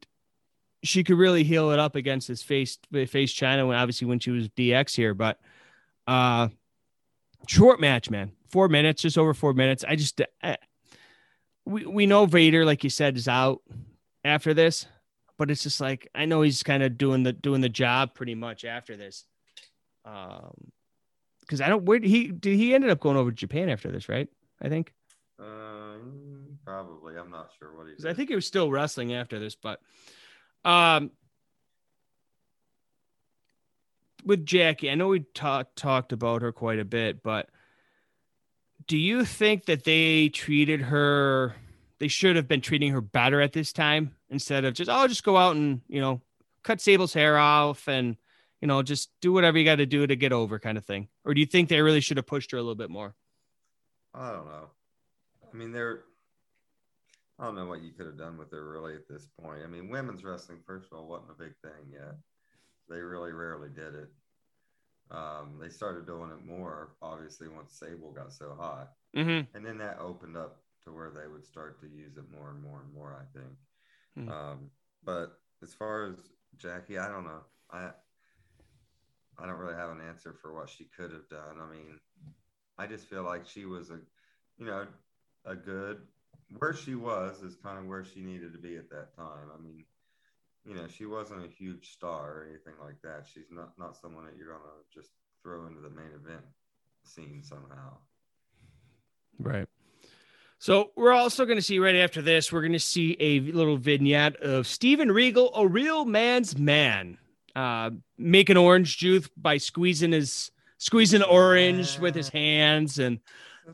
she 0.84 1.02
could 1.02 1.16
really 1.16 1.42
heel 1.42 1.72
it 1.72 1.80
up 1.80 1.96
against 1.96 2.28
his 2.28 2.42
face 2.42 2.78
face 2.92 3.34
Chyna 3.34 3.66
when 3.66 3.76
obviously 3.76 4.06
when 4.06 4.20
she 4.20 4.30
was 4.30 4.48
DX 4.50 4.94
here, 4.94 5.14
but 5.14 5.40
uh 6.06 6.48
short 7.46 7.80
match, 7.80 8.10
man. 8.10 8.32
Four 8.48 8.68
minutes, 8.68 9.02
just 9.02 9.18
over 9.18 9.34
four 9.34 9.52
minutes. 9.52 9.84
I 9.86 9.96
just 9.96 10.20
eh, 10.42 10.56
we, 11.64 11.86
we 11.86 12.06
know 12.06 12.26
Vader, 12.26 12.64
like 12.64 12.84
you 12.84 12.90
said, 12.90 13.16
is 13.16 13.28
out 13.28 13.62
after 14.24 14.54
this, 14.54 14.86
but 15.38 15.50
it's 15.50 15.62
just 15.62 15.80
like 15.80 16.08
I 16.14 16.24
know 16.24 16.42
he's 16.42 16.62
kind 16.62 16.82
of 16.82 16.98
doing 16.98 17.22
the 17.22 17.32
doing 17.32 17.60
the 17.60 17.68
job 17.68 18.14
pretty 18.14 18.34
much 18.34 18.64
after 18.64 18.96
this. 18.96 19.24
Um, 20.04 20.52
because 21.40 21.60
I 21.60 21.68
don't 21.68 21.84
where 21.84 21.98
did 21.98 22.08
he 22.08 22.28
did 22.28 22.56
he 22.56 22.74
ended 22.74 22.90
up 22.90 23.00
going 23.00 23.16
over 23.16 23.30
to 23.30 23.36
Japan 23.36 23.68
after 23.68 23.90
this, 23.90 24.08
right? 24.08 24.28
I 24.62 24.68
think. 24.68 24.92
Um, 25.38 26.58
probably. 26.64 27.16
I'm 27.16 27.30
not 27.30 27.50
sure 27.58 27.76
what 27.76 27.86
he. 27.86 28.08
I 28.08 28.14
think 28.14 28.28
he 28.28 28.34
was 28.34 28.46
still 28.46 28.70
wrestling 28.70 29.14
after 29.14 29.38
this, 29.38 29.54
but 29.54 29.80
um, 30.64 31.10
with 34.24 34.46
Jackie, 34.46 34.90
I 34.90 34.94
know 34.94 35.08
we 35.08 35.20
talked 35.20 35.76
talked 35.76 36.12
about 36.12 36.42
her 36.42 36.52
quite 36.52 36.78
a 36.78 36.84
bit, 36.84 37.22
but 37.22 37.48
do 38.86 38.96
you 38.96 39.24
think 39.24 39.66
that 39.66 39.84
they 39.84 40.28
treated 40.28 40.80
her 40.80 41.54
they 41.98 42.08
should 42.08 42.36
have 42.36 42.48
been 42.48 42.60
treating 42.60 42.92
her 42.92 43.00
better 43.00 43.40
at 43.40 43.52
this 43.52 43.72
time 43.72 44.14
instead 44.28 44.64
of 44.64 44.74
just 44.74 44.90
oh 44.92 45.06
just 45.06 45.24
go 45.24 45.36
out 45.36 45.56
and 45.56 45.80
you 45.88 46.00
know 46.00 46.20
cut 46.62 46.80
sable's 46.80 47.14
hair 47.14 47.38
off 47.38 47.88
and 47.88 48.16
you 48.60 48.68
know 48.68 48.82
just 48.82 49.10
do 49.20 49.32
whatever 49.32 49.58
you 49.58 49.64
got 49.64 49.76
to 49.76 49.86
do 49.86 50.06
to 50.06 50.16
get 50.16 50.32
over 50.32 50.58
kind 50.58 50.78
of 50.78 50.84
thing? 50.84 51.08
Or 51.24 51.34
do 51.34 51.40
you 51.40 51.46
think 51.46 51.68
they 51.68 51.80
really 51.80 52.00
should 52.00 52.16
have 52.16 52.26
pushed 52.26 52.50
her 52.50 52.58
a 52.58 52.60
little 52.60 52.74
bit 52.74 52.90
more? 52.90 53.14
I 54.12 54.32
don't 54.32 54.46
know. 54.46 54.66
I 55.52 55.56
mean 55.56 55.72
they're 55.72 56.02
i 57.38 57.44
don't 57.44 57.56
know 57.56 57.66
what 57.66 57.82
you 57.82 57.90
could 57.90 58.06
have 58.06 58.18
done 58.18 58.38
with 58.38 58.50
her 58.52 58.70
really 58.70 58.94
at 58.94 59.08
this 59.08 59.28
point. 59.40 59.60
I 59.64 59.66
mean 59.66 59.88
women's 59.88 60.24
wrestling 60.24 60.58
first 60.66 60.88
of 60.90 60.98
all 60.98 61.06
wasn't 61.06 61.30
a 61.30 61.42
big 61.42 61.54
thing 61.62 61.92
yet 61.92 62.16
they 62.88 63.00
really 63.00 63.32
rarely 63.32 63.68
did 63.68 63.94
it 63.94 64.08
um, 65.10 65.58
they 65.60 65.68
started 65.68 66.06
doing 66.06 66.30
it 66.30 66.44
more, 66.44 66.96
obviously, 67.02 67.48
once 67.48 67.72
Sable 67.72 68.12
got 68.12 68.32
so 68.32 68.54
hot. 68.58 68.92
Mm-hmm. 69.16 69.56
And 69.56 69.64
then 69.64 69.78
that 69.78 69.98
opened 70.00 70.36
up 70.36 70.62
to 70.84 70.92
where 70.92 71.10
they 71.10 71.28
would 71.28 71.44
start 71.44 71.80
to 71.80 71.86
use 71.86 72.16
it 72.16 72.24
more 72.36 72.50
and 72.50 72.62
more 72.62 72.80
and 72.84 72.92
more, 72.94 73.14
I 73.14 73.38
think. 73.38 73.52
Mm-hmm. 74.18 74.30
Um, 74.30 74.70
but 75.04 75.38
as 75.62 75.74
far 75.74 76.06
as 76.06 76.16
Jackie, 76.56 76.98
I 76.98 77.08
don't 77.08 77.24
know. 77.24 77.42
I 77.70 77.90
I 79.36 79.46
don't 79.46 79.58
really 79.58 79.74
have 79.74 79.90
an 79.90 80.00
answer 80.00 80.32
for 80.40 80.54
what 80.54 80.70
she 80.70 80.84
could 80.96 81.10
have 81.10 81.28
done. 81.28 81.58
I 81.60 81.70
mean, 81.72 81.98
I 82.78 82.86
just 82.86 83.08
feel 83.08 83.24
like 83.24 83.46
she 83.46 83.64
was 83.64 83.90
a, 83.90 83.98
you 84.58 84.66
know, 84.66 84.86
a 85.44 85.56
good 85.56 86.02
where 86.58 86.72
she 86.72 86.94
was 86.94 87.42
is 87.42 87.56
kind 87.56 87.78
of 87.78 87.86
where 87.86 88.04
she 88.04 88.20
needed 88.20 88.52
to 88.52 88.58
be 88.58 88.76
at 88.76 88.90
that 88.90 89.16
time. 89.16 89.50
I 89.52 89.60
mean, 89.60 89.84
you 90.64 90.74
know, 90.74 90.86
she 90.88 91.06
wasn't 91.06 91.44
a 91.44 91.48
huge 91.48 91.92
star 91.92 92.30
or 92.30 92.46
anything 92.48 92.74
like 92.82 93.00
that. 93.02 93.26
She's 93.32 93.50
not 93.50 93.78
not 93.78 93.96
someone 93.96 94.24
that 94.24 94.36
you're 94.36 94.48
gonna 94.48 94.64
just 94.92 95.10
throw 95.42 95.66
into 95.66 95.80
the 95.80 95.90
main 95.90 96.12
event 96.14 96.44
scene 97.02 97.42
somehow. 97.42 97.96
Right. 99.38 99.68
So 100.58 100.92
we're 100.96 101.12
also 101.12 101.44
going 101.44 101.58
to 101.58 101.62
see 101.62 101.78
right 101.78 101.96
after 101.96 102.22
this, 102.22 102.50
we're 102.50 102.62
going 102.62 102.72
to 102.72 102.78
see 102.78 103.18
a 103.20 103.40
little 103.40 103.76
vignette 103.76 104.36
of 104.36 104.66
Steven 104.66 105.12
Regal, 105.12 105.50
a 105.54 105.66
real 105.66 106.06
man's 106.06 106.56
man, 106.56 107.18
uh, 107.54 107.90
making 108.16 108.56
orange 108.56 108.96
juice 108.96 109.28
by 109.36 109.58
squeezing 109.58 110.12
his 110.12 110.50
squeezing 110.78 111.22
orange 111.22 111.98
with 111.98 112.14
his 112.14 112.28
hands, 112.28 112.98
and 112.98 113.20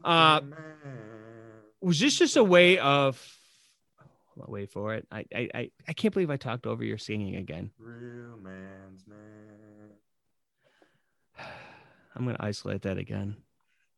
uh, 0.05 0.41
was 1.81 2.01
this 2.01 2.19
just 2.19 2.37
a 2.37 2.45
way 2.45 2.79
of 2.79 3.25
wait 4.49 4.71
for 4.71 4.95
it. 4.95 5.07
I, 5.11 5.25
I 5.35 5.71
I 5.89 5.93
can't 5.93 6.15
believe 6.15 6.31
I 6.31 6.37
talked 6.37 6.67
over 6.67 6.85
your 6.85 6.99
singing 6.99 7.37
again. 7.37 7.71
Real 7.79 8.39
man's 8.43 9.07
man. 9.07 9.91
I'm 12.15 12.25
gonna 12.25 12.37
isolate 12.41 12.83
that 12.83 12.99
again, 12.99 13.37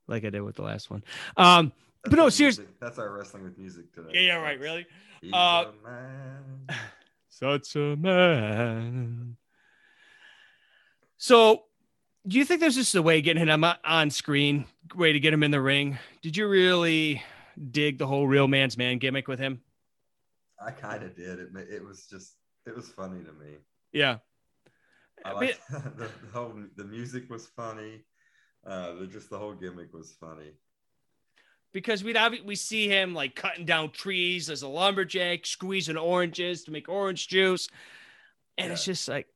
like 0.09 0.25
I 0.25 0.31
did 0.31 0.41
with 0.41 0.57
the 0.57 0.63
last 0.63 0.91
one. 0.91 1.05
Um, 1.37 1.73
that's 2.03 2.11
but 2.11 2.17
no, 2.17 2.29
seriously, 2.29 2.67
that's 2.81 2.99
our 2.99 3.13
wrestling 3.13 3.45
with 3.45 3.59
music 3.59 3.93
today. 3.95 4.11
Yeah, 4.15 4.21
yeah, 4.21 4.37
right. 4.37 4.59
Really. 4.59 4.87
uh, 5.33 5.67
a 5.69 5.89
man. 5.89 6.67
such 7.29 7.77
a 7.77 7.97
man. 7.97 9.37
So 11.17 11.65
do 12.27 12.39
you 12.39 12.45
think 12.45 12.61
there's 12.61 12.77
just 12.77 12.95
a 12.95 13.03
way 13.03 13.19
of 13.19 13.25
getting 13.25 13.47
him 13.47 13.65
on 13.85 14.11
screen, 14.11 14.67
way 14.95 15.13
to 15.13 15.21
get 15.21 15.33
him 15.33 15.43
in 15.43 15.51
the 15.51 15.61
ring? 15.61 15.99
Did 16.23 16.37
you 16.37 16.49
really 16.49 17.23
dig 17.71 17.99
the 17.99 18.07
whole 18.07 18.27
real 18.27 18.49
man's 18.49 18.79
man 18.79 18.99
gimmick 18.99 19.27
with 19.29 19.39
him? 19.39 19.61
I 20.65 20.71
kind 20.71 21.03
of 21.03 21.17
did. 21.17 21.39
It 21.39 21.49
it 21.71 21.85
was 21.85 22.07
just 22.07 22.35
it 22.67 22.75
was 22.75 22.89
funny 22.89 23.23
to 23.25 23.33
me. 23.33 23.57
Yeah. 23.93 24.19
I 25.25 25.33
like 25.33 25.59
the, 25.71 26.09
the 26.23 26.33
whole 26.33 26.55
the 26.77 26.85
music 26.85 27.31
was 27.31 27.47
funny. 27.47 28.05
Uh, 28.67 28.95
the, 28.95 29.07
just 29.07 29.31
the 29.31 29.39
whole 29.39 29.55
gimmick 29.55 29.93
was 29.93 30.15
funny. 30.21 30.53
Because 31.73 32.05
we'd 32.05 32.17
have, 32.17 32.35
we 32.45 32.55
see 32.55 32.87
him 32.87 33.15
like 33.15 33.35
cutting 33.35 33.65
down 33.65 33.91
trees 33.91 34.51
as 34.51 34.63
a 34.63 34.69
lumberjack, 34.69 35.47
squeezing 35.47 35.97
oranges 35.97 36.65
to 36.65 36.71
make 36.71 36.89
orange 36.89 37.29
juice, 37.29 37.69
and 38.59 38.67
yeah. 38.67 38.73
it's 38.75 38.85
just 38.85 39.09
like 39.09 39.27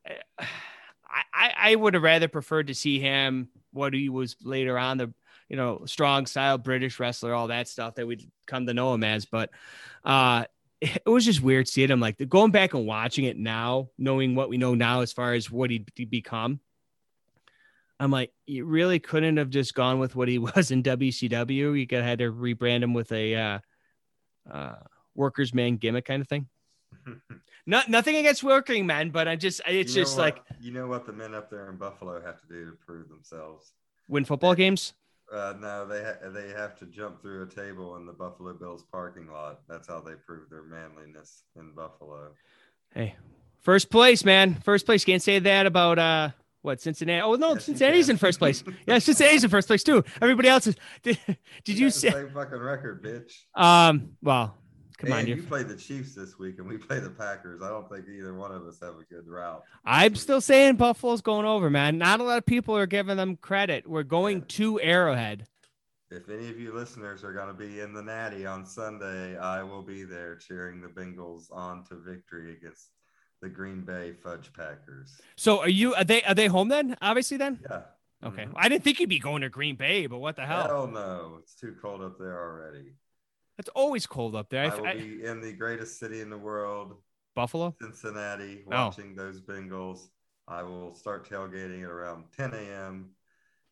I, 1.33 1.53
I 1.57 1.75
would 1.75 1.95
have 1.95 2.03
rather 2.03 2.27
preferred 2.27 2.67
to 2.67 2.75
see 2.75 2.99
him 2.99 3.49
what 3.71 3.93
he 3.93 4.09
was 4.09 4.35
later 4.43 4.77
on 4.77 4.97
the 4.97 5.13
you 5.49 5.55
know 5.55 5.83
strong 5.85 6.25
style 6.25 6.57
British 6.57 6.99
wrestler, 6.99 7.33
all 7.33 7.47
that 7.47 7.67
stuff 7.67 7.95
that 7.95 8.07
we'd 8.07 8.29
come 8.45 8.67
to 8.67 8.73
know 8.73 8.93
him 8.93 9.03
as. 9.03 9.25
But 9.25 9.49
uh, 10.05 10.45
it 10.81 11.05
was 11.05 11.25
just 11.25 11.41
weird 11.41 11.67
seeing 11.67 11.89
him 11.89 11.99
like 11.99 12.17
going 12.29 12.51
back 12.51 12.73
and 12.73 12.85
watching 12.85 13.25
it 13.25 13.37
now, 13.37 13.89
knowing 13.97 14.35
what 14.35 14.49
we 14.49 14.57
know 14.57 14.75
now 14.75 15.01
as 15.01 15.11
far 15.11 15.33
as 15.33 15.49
what 15.49 15.69
he'd 15.69 15.91
become. 16.09 16.59
I'm 17.99 18.11
like, 18.11 18.31
you 18.45 18.65
really 18.65 18.99
couldn't 18.99 19.37
have 19.37 19.49
just 19.49 19.73
gone 19.73 19.99
with 19.99 20.15
what 20.15 20.27
he 20.27 20.37
was 20.37 20.71
in 20.71 20.83
WCW. 20.83 21.79
You 21.79 21.87
could 21.87 21.99
have 21.99 22.05
had 22.05 22.19
to 22.19 22.31
rebrand 22.31 22.83
him 22.83 22.93
with 22.93 23.11
a 23.11 23.35
uh, 23.35 23.59
uh, 24.51 24.75
workers 25.15 25.53
man 25.53 25.77
gimmick 25.77 26.05
kind 26.05 26.21
of 26.21 26.27
thing. 26.27 26.47
Not 27.65 27.89
nothing 27.89 28.15
against 28.15 28.43
working 28.43 28.85
men, 28.85 29.09
but 29.09 29.27
I 29.27 29.35
just 29.35 29.61
it's 29.67 29.93
you 29.93 30.01
know 30.01 30.05
just 30.05 30.17
what, 30.17 30.23
like 30.23 30.43
you 30.61 30.71
know 30.71 30.87
what 30.87 31.05
the 31.05 31.11
men 31.11 31.33
up 31.33 31.49
there 31.49 31.69
in 31.69 31.75
Buffalo 31.75 32.21
have 32.23 32.39
to 32.39 32.47
do 32.47 32.65
to 32.65 32.71
prove 32.85 33.09
themselves. 33.09 33.73
Win 34.07 34.23
football 34.23 34.55
games. 34.55 34.93
Uh, 35.31 35.53
no, 35.59 35.85
they 35.85 36.03
ha- 36.03 36.29
they 36.29 36.49
have 36.49 36.77
to 36.79 36.85
jump 36.85 37.21
through 37.21 37.43
a 37.43 37.47
table 37.47 37.97
in 37.97 38.05
the 38.05 38.13
Buffalo 38.13 38.53
Bills 38.53 38.83
parking 38.91 39.27
lot. 39.29 39.59
That's 39.67 39.87
how 39.87 39.99
they 39.99 40.13
prove 40.13 40.49
their 40.49 40.63
manliness 40.63 41.43
in 41.57 41.73
Buffalo. 41.73 42.29
Hey, 42.93 43.15
first 43.61 43.89
place, 43.89 44.23
man. 44.23 44.55
First 44.55 44.85
place. 44.85 45.03
Can't 45.03 45.21
say 45.21 45.39
that 45.39 45.65
about 45.65 45.99
uh 45.99 46.29
what 46.61 46.81
Cincinnati? 46.81 47.21
Oh 47.21 47.35
no, 47.35 47.53
yes, 47.53 47.65
Cincinnati's 47.65 48.09
in 48.09 48.17
first 48.17 48.39
place. 48.39 48.63
yeah, 48.85 48.99
Cincinnati's 48.99 49.43
in 49.43 49.49
first 49.49 49.67
place 49.67 49.83
too. 49.83 50.03
Everybody 50.21 50.47
else 50.47 50.67
is. 50.67 50.75
Did, 51.03 51.19
did 51.65 51.77
you, 51.77 51.85
you 51.85 51.89
say 51.89 52.11
fucking 52.33 52.59
record, 52.59 53.03
bitch? 53.03 53.33
Um. 53.53 54.11
Well, 54.21 54.55
Come 54.97 55.11
and 55.11 55.19
on, 55.19 55.27
you 55.27 55.43
play 55.43 55.61
the 55.61 55.75
Chiefs 55.75 56.15
this 56.15 56.39
week, 56.39 56.57
and 56.57 56.67
we 56.67 56.77
play 56.77 56.99
the 56.99 57.11
Packers. 57.11 57.61
I 57.61 57.69
don't 57.69 57.87
think 57.87 58.05
either 58.09 58.33
one 58.33 58.51
of 58.51 58.65
us 58.65 58.79
have 58.81 58.95
a 58.95 59.03
good 59.03 59.27
route. 59.27 59.63
I'm 59.85 60.15
still 60.15 60.41
saying 60.41 60.77
Buffalo's 60.77 61.21
going 61.21 61.45
over, 61.45 61.69
man. 61.69 61.99
Not 61.99 62.19
a 62.19 62.23
lot 62.23 62.39
of 62.39 62.45
people 62.47 62.75
are 62.75 62.87
giving 62.87 63.15
them 63.15 63.35
credit. 63.37 63.87
We're 63.87 64.01
going 64.01 64.37
yeah. 64.37 64.45
to 64.47 64.81
Arrowhead. 64.81 65.45
If 66.09 66.29
any 66.29 66.49
of 66.49 66.59
you 66.59 66.73
listeners 66.73 67.23
are 67.23 67.33
going 67.33 67.49
to 67.49 67.53
be 67.53 67.79
in 67.79 67.93
the 67.93 68.01
Natty 68.01 68.47
on 68.47 68.65
Sunday, 68.65 69.37
I 69.37 69.61
will 69.61 69.83
be 69.83 70.03
there 70.03 70.35
cheering 70.35 70.81
the 70.81 70.87
Bengals 70.87 71.51
on 71.51 71.83
to 71.85 71.95
victory 71.95 72.53
against 72.53 72.89
the 73.41 73.49
Green 73.49 73.81
Bay 73.81 74.13
Fudge 74.13 74.51
Packers. 74.53 75.21
So, 75.35 75.59
are 75.59 75.69
you? 75.69 75.93
Are 75.93 76.05
they? 76.05 76.23
Are 76.23 76.33
they 76.33 76.47
home 76.47 76.69
then? 76.69 76.97
Obviously, 77.01 77.37
then. 77.37 77.59
Yeah. 77.69 77.81
Okay. 78.23 78.45
Mm-hmm. 78.45 78.53
I 78.55 78.67
didn't 78.67 78.83
think 78.83 78.99
you'd 78.99 79.09
be 79.09 79.19
going 79.19 79.43
to 79.43 79.49
Green 79.49 79.75
Bay, 79.75 80.07
but 80.07 80.17
what 80.17 80.37
the 80.37 80.45
hell? 80.45 80.63
Hell 80.63 80.87
no! 80.87 81.37
It's 81.39 81.53
too 81.53 81.75
cold 81.81 82.01
up 82.01 82.17
there 82.17 82.41
already. 82.41 82.93
It's 83.57 83.69
always 83.69 84.05
cold 84.05 84.35
up 84.35 84.49
there. 84.49 84.65
I, 84.65 84.67
I 84.67 84.79
will 84.79 84.87
I, 84.87 84.93
be 84.95 85.23
in 85.23 85.41
the 85.41 85.53
greatest 85.53 85.99
city 85.99 86.21
in 86.21 86.29
the 86.29 86.37
world, 86.37 86.95
Buffalo, 87.35 87.75
Cincinnati, 87.81 88.63
oh. 88.67 88.85
watching 88.85 89.15
oh. 89.17 89.23
those 89.23 89.41
Bengals. 89.41 90.07
I 90.47 90.63
will 90.63 90.93
start 90.93 91.29
tailgating 91.29 91.83
at 91.83 91.89
around 91.89 92.25
10 92.37 92.53
a.m. 92.53 93.09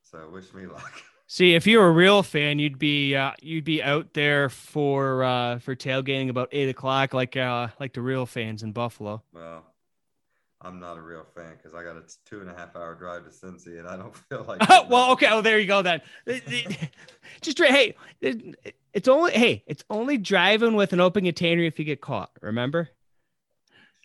So 0.02 0.30
wish 0.30 0.54
me 0.54 0.68
luck. 0.68 0.92
See, 1.28 1.56
if 1.56 1.66
you're 1.66 1.88
a 1.88 1.92
real 1.92 2.22
fan, 2.22 2.60
you'd 2.60 2.78
be 2.78 3.16
uh, 3.16 3.32
you'd 3.42 3.64
be 3.64 3.82
out 3.82 4.14
there 4.14 4.48
for 4.48 5.24
uh, 5.24 5.58
for 5.58 5.76
tailgating 5.76 6.30
about 6.30 6.50
eight 6.52 6.70
o'clock, 6.70 7.16
like 7.16 7.36
uh, 7.36 7.70
like 7.80 7.94
the 7.94 8.02
real 8.02 8.28
fans 8.28 8.62
in 8.62 8.74
Buffalo. 8.74 9.24
Well, 9.34 9.66
I'm 10.62 10.80
not 10.80 10.98
a 10.98 11.02
real 11.02 11.26
fan 11.36 11.54
because 11.58 11.74
I 11.74 11.84
got 11.84 11.96
a 11.96 12.04
two 12.26 12.42
and 12.42 12.50
a 12.50 12.54
half 12.54 12.76
hour 12.76 12.94
drive 12.94 13.24
to 13.24 13.32
Cincy, 13.32 13.80
and 13.80 13.88
I 13.88 13.98
don't 13.98 14.16
feel 14.30 14.46
like. 14.48 14.68
well, 14.90 15.12
okay. 15.14 15.28
Oh, 15.32 15.42
there 15.42 15.58
you 15.58 15.66
go 15.66 15.82
then. 15.82 16.02
Just 17.42 17.60
hey, 17.60 17.96
it's 18.96 19.10
only 19.10 19.34
hey, 19.34 19.62
it's 19.68 19.84
only 19.90 20.18
driving 20.18 20.74
with 20.74 20.94
an 20.94 21.02
open 21.02 21.26
container 21.26 21.64
if 21.64 21.78
you 21.78 21.84
get 21.84 22.00
caught. 22.00 22.32
Remember? 22.42 22.90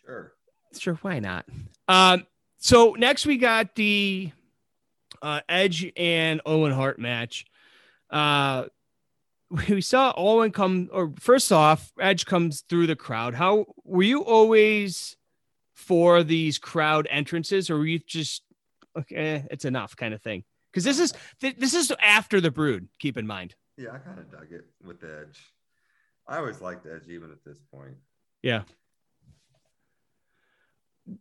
Sure. 0.05 0.33
Sure. 0.77 0.95
Why 0.95 1.19
not? 1.19 1.45
Um. 1.87 2.27
So 2.57 2.95
next 2.99 3.25
we 3.25 3.37
got 3.37 3.73
the 3.75 4.31
uh, 5.21 5.39
Edge 5.47 5.89
and 5.95 6.41
Owen 6.45 6.73
Hart 6.73 6.99
match. 6.99 7.45
Uh, 8.09 8.65
we 9.69 9.79
saw 9.79 10.13
Owen 10.17 10.51
come, 10.51 10.89
or 10.91 11.13
first 11.19 11.53
off, 11.53 11.93
Edge 11.97 12.25
comes 12.25 12.61
through 12.67 12.87
the 12.87 12.95
crowd. 12.95 13.33
How 13.33 13.65
were 13.85 14.03
you 14.03 14.25
always 14.25 15.15
for 15.73 16.21
these 16.21 16.59
crowd 16.59 17.07
entrances, 17.09 17.69
or 17.69 17.77
were 17.77 17.85
you 17.85 17.99
just 17.99 18.43
okay? 18.97 19.45
It's 19.49 19.63
enough 19.63 19.95
kind 19.95 20.13
of 20.13 20.21
thing. 20.21 20.43
Because 20.69 20.83
this 20.83 20.99
is 20.99 21.13
this 21.39 21.73
is 21.73 21.93
after 22.01 22.41
the 22.41 22.51
Brood. 22.51 22.89
Keep 22.99 23.17
in 23.17 23.25
mind. 23.25 23.55
Yeah, 23.77 23.91
I 23.93 23.97
kind 23.97 24.19
of 24.19 24.31
dug 24.31 24.51
it 24.51 24.65
with 24.83 25.03
Edge. 25.03 25.39
I 26.27 26.37
always 26.37 26.61
liked 26.61 26.85
Edge 26.85 27.07
even 27.09 27.31
at 27.31 27.43
this 27.43 27.59
point. 27.73 27.95
Yeah. 28.43 28.63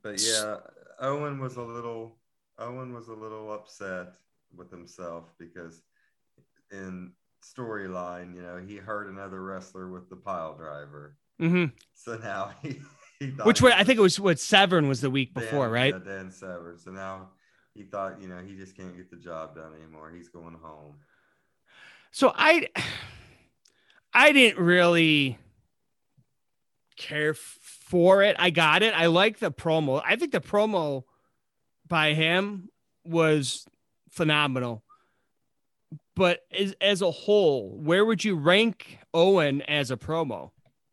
But 0.02 0.20
yeah, 0.20 0.56
Owen 1.00 1.40
was 1.40 1.56
a 1.56 1.62
little 1.62 2.16
Owen 2.58 2.92
was 2.92 3.08
a 3.08 3.14
little 3.14 3.52
upset 3.52 4.14
with 4.54 4.70
himself 4.70 5.32
because 5.38 5.82
in 6.70 7.12
storyline, 7.42 8.34
you 8.34 8.42
know, 8.42 8.58
he 8.58 8.76
hurt 8.76 9.08
another 9.08 9.42
wrestler 9.42 9.88
with 9.88 10.08
the 10.10 10.16
pile 10.16 10.54
driver. 10.54 11.16
Mm-hmm. 11.40 11.74
So 11.94 12.18
now 12.18 12.52
he, 12.62 12.80
he 13.18 13.26
which 13.28 13.62
way 13.62 13.72
I 13.74 13.84
think 13.84 13.98
it 13.98 14.02
was 14.02 14.20
what 14.20 14.38
Severn 14.38 14.88
was 14.88 15.00
the 15.00 15.10
week 15.10 15.34
Dan, 15.34 15.44
before, 15.44 15.68
right? 15.68 15.94
Yeah, 15.94 16.12
Dan 16.12 16.30
Severn. 16.30 16.78
So 16.78 16.90
now 16.90 17.30
he 17.74 17.84
thought, 17.84 18.20
you 18.20 18.28
know, 18.28 18.38
he 18.38 18.54
just 18.54 18.76
can't 18.76 18.96
get 18.96 19.10
the 19.10 19.16
job 19.16 19.54
done 19.56 19.72
anymore. 19.74 20.12
He's 20.14 20.28
going 20.28 20.56
home. 20.60 20.96
So 22.10 22.32
I 22.34 22.68
I 24.12 24.32
didn't 24.32 24.62
really 24.62 25.38
care 26.96 27.34
for 27.34 28.22
it. 28.22 28.36
I 28.38 28.50
got 28.50 28.82
it. 28.82 28.94
I 28.94 29.06
like 29.06 29.38
the 29.38 29.50
promo. 29.50 30.02
I 30.04 30.16
think 30.16 30.32
the 30.32 30.40
promo 30.40 31.04
by 31.86 32.12
him 32.14 32.68
was 33.04 33.66
phenomenal. 34.10 34.82
But 36.14 36.40
as, 36.52 36.74
as 36.80 37.02
a 37.02 37.10
whole, 37.10 37.78
where 37.78 38.04
would 38.04 38.24
you 38.24 38.36
rank 38.36 38.98
Owen 39.14 39.62
as 39.62 39.90
a 39.90 39.96
promo? 39.96 40.50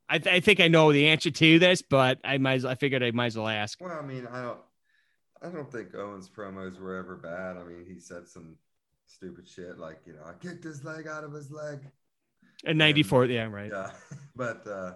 I, 0.09 0.19
th- 0.19 0.33
I 0.33 0.39
think 0.39 0.61
I 0.61 0.69
know 0.69 0.93
the 0.93 1.07
answer 1.07 1.29
to 1.29 1.59
this, 1.59 1.81
but 1.81 2.19
I 2.23 2.37
might 2.37 2.63
I 2.63 2.75
figured 2.75 3.03
I 3.03 3.11
might 3.11 3.27
as 3.27 3.37
well 3.37 3.47
ask. 3.47 3.81
Well, 3.81 3.91
I 3.91 4.05
mean, 4.05 4.25
I 4.31 4.41
don't 4.41 4.59
I 5.41 5.49
don't 5.49 5.71
think 5.71 5.93
Owen's 5.93 6.29
promos 6.29 6.79
were 6.79 6.95
ever 6.95 7.15
bad. 7.15 7.57
I 7.57 7.63
mean, 7.63 7.85
he 7.85 7.99
said 7.99 8.27
some 8.27 8.55
stupid 9.07 9.47
shit 9.47 9.77
like 9.77 9.99
you 10.05 10.13
know 10.13 10.23
I 10.25 10.33
kicked 10.33 10.63
his 10.63 10.83
leg 10.83 11.07
out 11.07 11.23
of 11.23 11.33
his 11.33 11.51
leg. 11.51 11.79
And 12.65 12.77
ninety 12.77 13.03
four, 13.03 13.25
yeah, 13.25 13.45
right. 13.45 13.71
Yeah, 13.71 13.91
but 14.35 14.65
uh, 14.67 14.93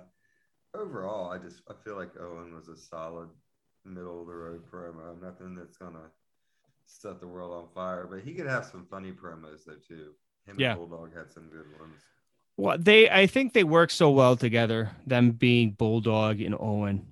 overall, 0.74 1.32
I 1.32 1.38
just 1.38 1.62
I 1.70 1.74
feel 1.84 1.96
like 1.96 2.12
Owen 2.20 2.54
was 2.54 2.68
a 2.68 2.78
solid 2.78 3.30
middle 3.86 4.22
of 4.22 4.28
the 4.28 4.34
road 4.34 4.64
promo. 4.72 5.20
Nothing 5.22 5.56
that's 5.56 5.78
gonna 5.78 6.10
set 6.86 7.20
the 7.20 7.28
world 7.28 7.54
on 7.54 7.68
fire, 7.74 8.08
but 8.10 8.22
he 8.22 8.34
could 8.34 8.48
have 8.48 8.66
some 8.66 8.86
funny 8.90 9.12
promos 9.12 9.66
though 9.66 9.76
too. 9.88 10.12
Him 10.46 10.56
yeah. 10.58 10.72
and 10.72 10.80
Bulldog 10.80 11.16
had 11.16 11.32
some 11.32 11.50
good 11.50 11.66
ones. 11.80 12.02
Well, 12.58 12.78
they 12.80 13.10
I 13.10 13.28
think 13.28 13.54
they 13.54 13.64
work 13.64 13.92
so 13.92 14.12
well 14.12 14.36
together, 14.36 14.92
them 15.06 15.32
being 15.32 15.72
Bulldog 15.72 16.42
and 16.42 16.56
Owen. 16.60 17.08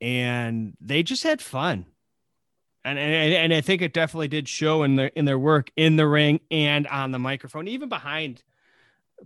And 0.00 0.74
they 0.80 1.02
just 1.02 1.24
had 1.24 1.42
fun 1.42 1.84
and, 2.84 2.98
and 2.98 3.34
and 3.34 3.54
I 3.54 3.60
think 3.60 3.82
it 3.82 3.92
definitely 3.92 4.28
did 4.28 4.48
show 4.48 4.82
in 4.82 4.96
their 4.96 5.08
in 5.08 5.24
their 5.24 5.38
work 5.38 5.70
in 5.76 5.96
the 5.96 6.06
ring 6.06 6.40
and 6.50 6.86
on 6.86 7.10
the 7.10 7.18
microphone, 7.18 7.68
even 7.68 7.88
behind 7.88 8.42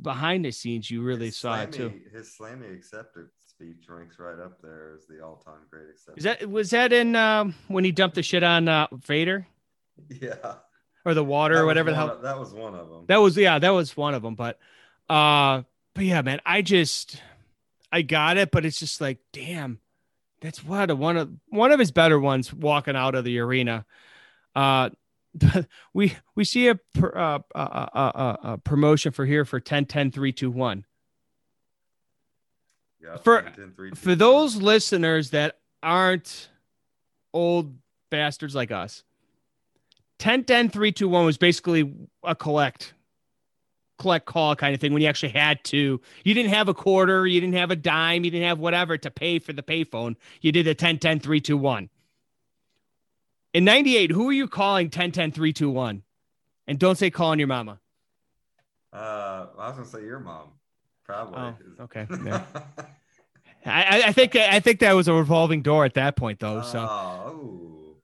behind 0.00 0.44
the 0.44 0.50
scenes. 0.50 0.90
You 0.90 1.02
really 1.02 1.26
his 1.26 1.36
saw 1.36 1.56
slammy, 1.56 1.62
it 1.62 1.72
too. 1.72 1.92
His 2.12 2.36
slammy 2.38 2.74
acceptance 2.74 3.32
speech 3.46 3.88
ranks 3.88 4.18
right 4.18 4.38
up 4.38 4.60
there 4.60 4.92
as 4.96 5.06
the 5.06 5.24
all 5.24 5.36
time 5.36 5.60
great 5.70 5.88
acceptance. 5.88 6.18
Is 6.18 6.24
that 6.24 6.50
was 6.50 6.70
that 6.70 6.92
in 6.92 7.14
um, 7.14 7.54
when 7.68 7.84
he 7.84 7.92
dumped 7.92 8.16
the 8.16 8.22
shit 8.22 8.42
on 8.42 8.68
uh, 8.68 8.86
Vader? 8.92 9.46
Yeah. 10.08 10.54
Or 11.04 11.14
the 11.14 11.22
water 11.22 11.58
or 11.58 11.66
whatever 11.66 11.90
the 11.90 11.96
hell. 11.96 12.10
Of, 12.10 12.22
that 12.22 12.38
was 12.38 12.52
one 12.52 12.74
of 12.74 12.88
them. 12.88 13.04
That 13.06 13.18
was 13.18 13.36
yeah, 13.36 13.58
that 13.58 13.70
was 13.70 13.96
one 13.96 14.14
of 14.14 14.22
them. 14.22 14.34
But 14.34 14.58
uh, 15.08 15.62
but 15.94 16.04
yeah, 16.04 16.22
man, 16.22 16.40
I 16.44 16.62
just 16.62 17.20
I 17.92 18.02
got 18.02 18.38
it, 18.38 18.50
but 18.50 18.64
it's 18.64 18.80
just 18.80 19.00
like, 19.00 19.18
damn 19.32 19.78
that's 20.44 20.62
what 20.62 20.90
a, 20.90 20.94
one 20.94 21.16
of 21.16 21.30
one 21.48 21.72
of 21.72 21.80
his 21.80 21.90
better 21.90 22.20
ones 22.20 22.52
walking 22.52 22.94
out 22.94 23.14
of 23.14 23.24
the 23.24 23.38
arena. 23.38 23.86
Uh, 24.54 24.90
we 25.94 26.14
we 26.34 26.44
see 26.44 26.68
a, 26.68 26.78
uh, 27.02 27.38
a, 27.54 27.58
a, 27.58 28.38
a, 28.42 28.58
promotion 28.58 29.10
for 29.10 29.24
here 29.24 29.46
for 29.46 29.58
10 29.58 29.86
10 29.86 30.10
3 30.12 30.32
2 30.32 30.50
1 30.50 30.84
yeah, 33.02 33.16
for 33.16 33.42
10, 33.42 33.52
10, 33.54 33.72
3, 33.72 33.90
2, 33.90 33.96
for 33.96 34.14
those 34.14 34.56
listeners 34.56 35.30
that 35.30 35.58
aren't 35.82 36.50
old 37.32 37.74
bastards 38.10 38.54
like 38.54 38.70
us 38.70 39.02
10 40.20 40.44
10 40.44 40.68
3 40.68 40.92
2 40.92 41.08
1 41.08 41.24
was 41.24 41.38
basically 41.38 41.92
a 42.22 42.36
collect 42.36 42.92
collect 43.98 44.26
call 44.26 44.56
kind 44.56 44.74
of 44.74 44.80
thing 44.80 44.92
when 44.92 45.02
you 45.02 45.08
actually 45.08 45.32
had 45.32 45.62
to. 45.64 46.00
You 46.24 46.34
didn't 46.34 46.52
have 46.52 46.68
a 46.68 46.74
quarter, 46.74 47.26
you 47.26 47.40
didn't 47.40 47.54
have 47.56 47.70
a 47.70 47.76
dime, 47.76 48.24
you 48.24 48.30
didn't 48.30 48.48
have 48.48 48.58
whatever 48.58 48.96
to 48.98 49.10
pay 49.10 49.38
for 49.38 49.52
the 49.52 49.62
payphone. 49.62 50.16
You 50.40 50.52
did 50.52 50.66
a 50.66 50.74
10 50.74 50.98
10 50.98 51.20
3 51.20 51.40
2 51.40 51.56
1. 51.56 51.88
In 53.54 53.64
98, 53.64 54.10
who 54.10 54.28
are 54.28 54.32
you 54.32 54.48
calling 54.48 54.90
10 54.90 55.12
10 55.12 55.30
3 55.32 55.52
2 55.52 55.70
1? 55.70 56.02
And 56.66 56.78
don't 56.78 56.96
say 56.96 57.10
calling 57.10 57.38
your 57.38 57.48
mama. 57.48 57.78
Uh, 58.92 59.46
I 59.58 59.68
was 59.68 59.76
gonna 59.76 59.88
say 59.88 60.02
your 60.04 60.20
mom, 60.20 60.48
probably. 61.04 61.54
Oh, 61.78 61.84
okay. 61.84 62.06
Yeah. 62.24 62.44
I, 63.66 64.02
I 64.08 64.12
think 64.12 64.36
I 64.36 64.60
think 64.60 64.80
that 64.80 64.92
was 64.92 65.08
a 65.08 65.14
revolving 65.14 65.62
door 65.62 65.86
at 65.86 65.94
that 65.94 66.16
point, 66.16 66.38
though. 66.38 66.60
So, 66.60 66.80
oh, 66.80 67.96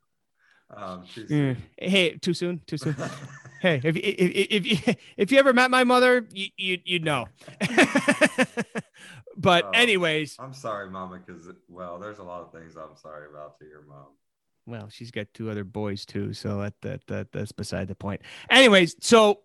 um, 0.74 1.05
too 1.14 1.26
Mm. 1.26 1.57
hey, 1.76 2.16
too 2.16 2.32
soon, 2.32 2.62
too 2.66 2.78
soon. 2.78 2.97
hey, 3.61 3.80
if 3.84 3.96
if 3.96 3.96
if 3.96 4.88
if, 4.88 4.96
if 5.16 5.32
you 5.32 5.38
ever 5.38 5.52
met 5.52 5.70
my 5.70 5.84
mother, 5.84 6.26
you 6.32 6.48
you 6.56 6.78
you'd 6.84 7.04
know. 7.04 7.26
but 9.36 9.64
Oh. 9.64 9.70
anyways, 9.74 10.36
I'm 10.38 10.52
sorry, 10.54 10.90
Mama, 10.90 11.20
because 11.24 11.48
well, 11.68 11.98
there's 11.98 12.18
a 12.18 12.22
lot 12.22 12.42
of 12.42 12.52
things 12.52 12.76
I'm 12.76 12.96
sorry 12.96 13.28
about 13.30 13.58
to 13.61 13.64
your 13.66 13.82
mom. 13.82 14.06
well, 14.66 14.88
she's 14.90 15.11
got 15.11 15.26
two 15.34 15.50
other 15.50 15.64
boys 15.64 16.04
too, 16.04 16.32
so 16.32 16.61
that 16.61 16.74
that, 16.82 17.06
that 17.06 17.32
that's 17.32 17.52
beside 17.52 17.88
the 17.88 17.94
point. 17.94 18.20
Anyways, 18.50 18.96
so 19.00 19.40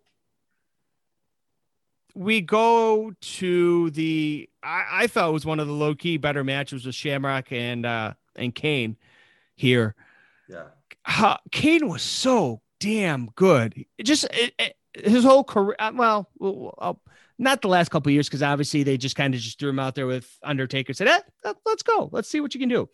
we 2.14 2.42
go 2.42 3.14
to 3.20 3.90
the 3.92 4.50
I, 4.64 4.86
I 4.92 5.08
thought 5.08 5.30
it 5.30 5.34
was 5.34 5.46
one 5.46 5.60
of 5.60 5.68
the 5.68 5.74
low 5.74 5.96
key 5.96 6.18
better 6.18 6.44
matches 6.44 6.86
with 6.86 6.96
Shamrock 6.96 7.52
and 7.52 7.86
uh 7.86 8.14
and 8.36 8.54
Kane 8.56 8.98
here. 9.56 9.96
Yeah. 10.48 10.66
how, 11.04 11.40
Kane 11.52 11.88
was 11.88 12.04
so 12.04 12.62
damn 12.80 13.28
good. 13.36 13.86
Just 14.04 14.26
it, 14.32 14.54
it- 14.60 14.76
his 15.04 15.26
whole 15.26 15.44
career. 15.44 15.76
uh, 15.78 15.92
Well, 15.94 16.30
uh, 16.78 16.94
not 17.38 17.62
the 17.62 17.68
last 17.68 17.90
couple 17.90 18.14
years 18.14 18.30
because 18.30 18.42
obviously 18.42 18.84
they 18.84 18.96
just 18.98 19.18
kind 19.18 19.34
of 19.36 19.42
just 19.42 19.60
threw 19.60 19.70
him 19.70 19.80
out 19.80 19.94
there 19.94 20.08
with 20.08 20.26
Undertaker. 20.42 20.94
Said, 20.94 21.10
eh, 21.10 21.20
let- 21.44 21.58
let's 21.66 21.84
go, 21.84 22.08
let's 22.14 22.30
see 22.30 22.40
what 22.40 22.54
you 22.54 22.62
can 22.62 22.70
do. 22.70 22.88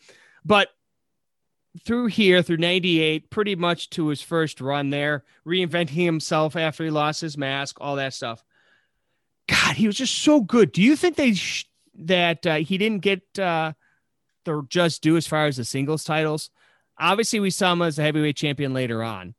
But 0.43 0.69
through 1.85 2.07
here, 2.07 2.41
through 2.41 2.57
'98, 2.57 3.29
pretty 3.29 3.55
much 3.55 3.89
to 3.91 4.07
his 4.07 4.21
first 4.21 4.59
run 4.61 4.89
there, 4.89 5.23
reinventing 5.45 5.89
himself 5.89 6.55
after 6.55 6.83
he 6.83 6.89
lost 6.89 7.21
his 7.21 7.37
mask, 7.37 7.77
all 7.79 7.95
that 7.97 8.13
stuff. 8.15 8.43
God, 9.47 9.75
he 9.75 9.85
was 9.87 9.95
just 9.97 10.15
so 10.19 10.41
good. 10.41 10.71
Do 10.71 10.81
you 10.81 10.95
think 10.95 11.15
they 11.17 11.33
sh- 11.33 11.67
that 11.95 12.45
uh, 12.47 12.55
he 12.55 12.77
didn't 12.77 13.01
get 13.03 13.21
uh, 13.39 13.73
the 14.45 14.63
just 14.69 15.01
due 15.03 15.17
as 15.17 15.27
far 15.27 15.45
as 15.45 15.57
the 15.57 15.65
singles 15.65 16.03
titles? 16.03 16.49
Obviously, 16.99 17.39
we 17.39 17.51
saw 17.51 17.73
him 17.73 17.81
as 17.83 17.99
a 17.99 18.01
heavyweight 18.01 18.35
champion 18.37 18.73
later 18.73 19.01
on, 19.03 19.33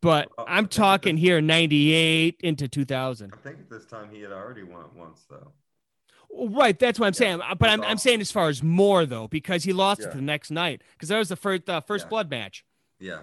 but 0.00 0.28
I 0.38 0.56
I'm 0.58 0.66
talking 0.68 1.16
here 1.16 1.40
'98 1.40 2.36
into 2.40 2.68
2000. 2.68 3.32
I 3.32 3.36
think 3.38 3.58
at 3.60 3.70
this 3.70 3.84
time 3.86 4.08
he 4.12 4.20
had 4.20 4.32
already 4.32 4.62
won 4.62 4.84
once, 4.96 5.24
though. 5.28 5.52
Right, 6.30 6.78
that's 6.78 6.98
what 7.00 7.06
I'm 7.06 7.14
saying. 7.14 7.40
But 7.58 7.70
I'm, 7.70 7.82
I'm 7.82 7.96
saying 7.98 8.20
as 8.20 8.30
far 8.30 8.48
as 8.48 8.62
more 8.62 9.06
though, 9.06 9.28
because 9.28 9.64
he 9.64 9.72
lost 9.72 10.02
Yeah. 10.02 10.08
it 10.08 10.14
the 10.14 10.20
next 10.22 10.50
night 10.50 10.82
because 10.92 11.08
that 11.08 11.18
was 11.18 11.28
the 11.30 11.36
first 11.36 11.68
uh, 11.68 11.80
first 11.80 12.04
Yeah. 12.04 12.08
blood 12.10 12.30
match. 12.30 12.64
Yeah. 13.00 13.20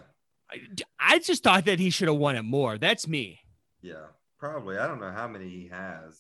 I, 0.52 0.60
I 1.00 1.20
just 1.20 1.44
thought 1.44 1.66
that 1.66 1.80
he 1.80 1.90
should 1.90 2.08
have 2.08 2.18
won 2.18 2.36
it 2.36 2.42
more. 2.44 2.78
That's 2.78 3.08
me. 3.08 3.40
Yeah. 3.82 4.06
Probably. 4.40 4.78
I 4.78 4.88
don't 4.88 5.00
know 5.00 5.12
how 5.12 5.28
many 5.28 5.50
he 5.50 5.68
has 5.72 6.20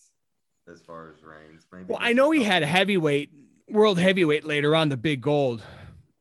as 0.71 0.81
far 0.81 1.11
as 1.11 1.23
reigns. 1.23 1.65
Maybe. 1.71 1.85
Well, 1.87 1.99
I 2.01 2.13
know 2.13 2.31
he 2.31 2.43
had 2.43 2.63
a 2.63 2.67
heavyweight, 2.67 3.29
world 3.69 3.99
heavyweight 3.99 4.45
later 4.45 4.75
on, 4.75 4.89
the 4.89 4.97
big 4.97 5.21
gold 5.21 5.61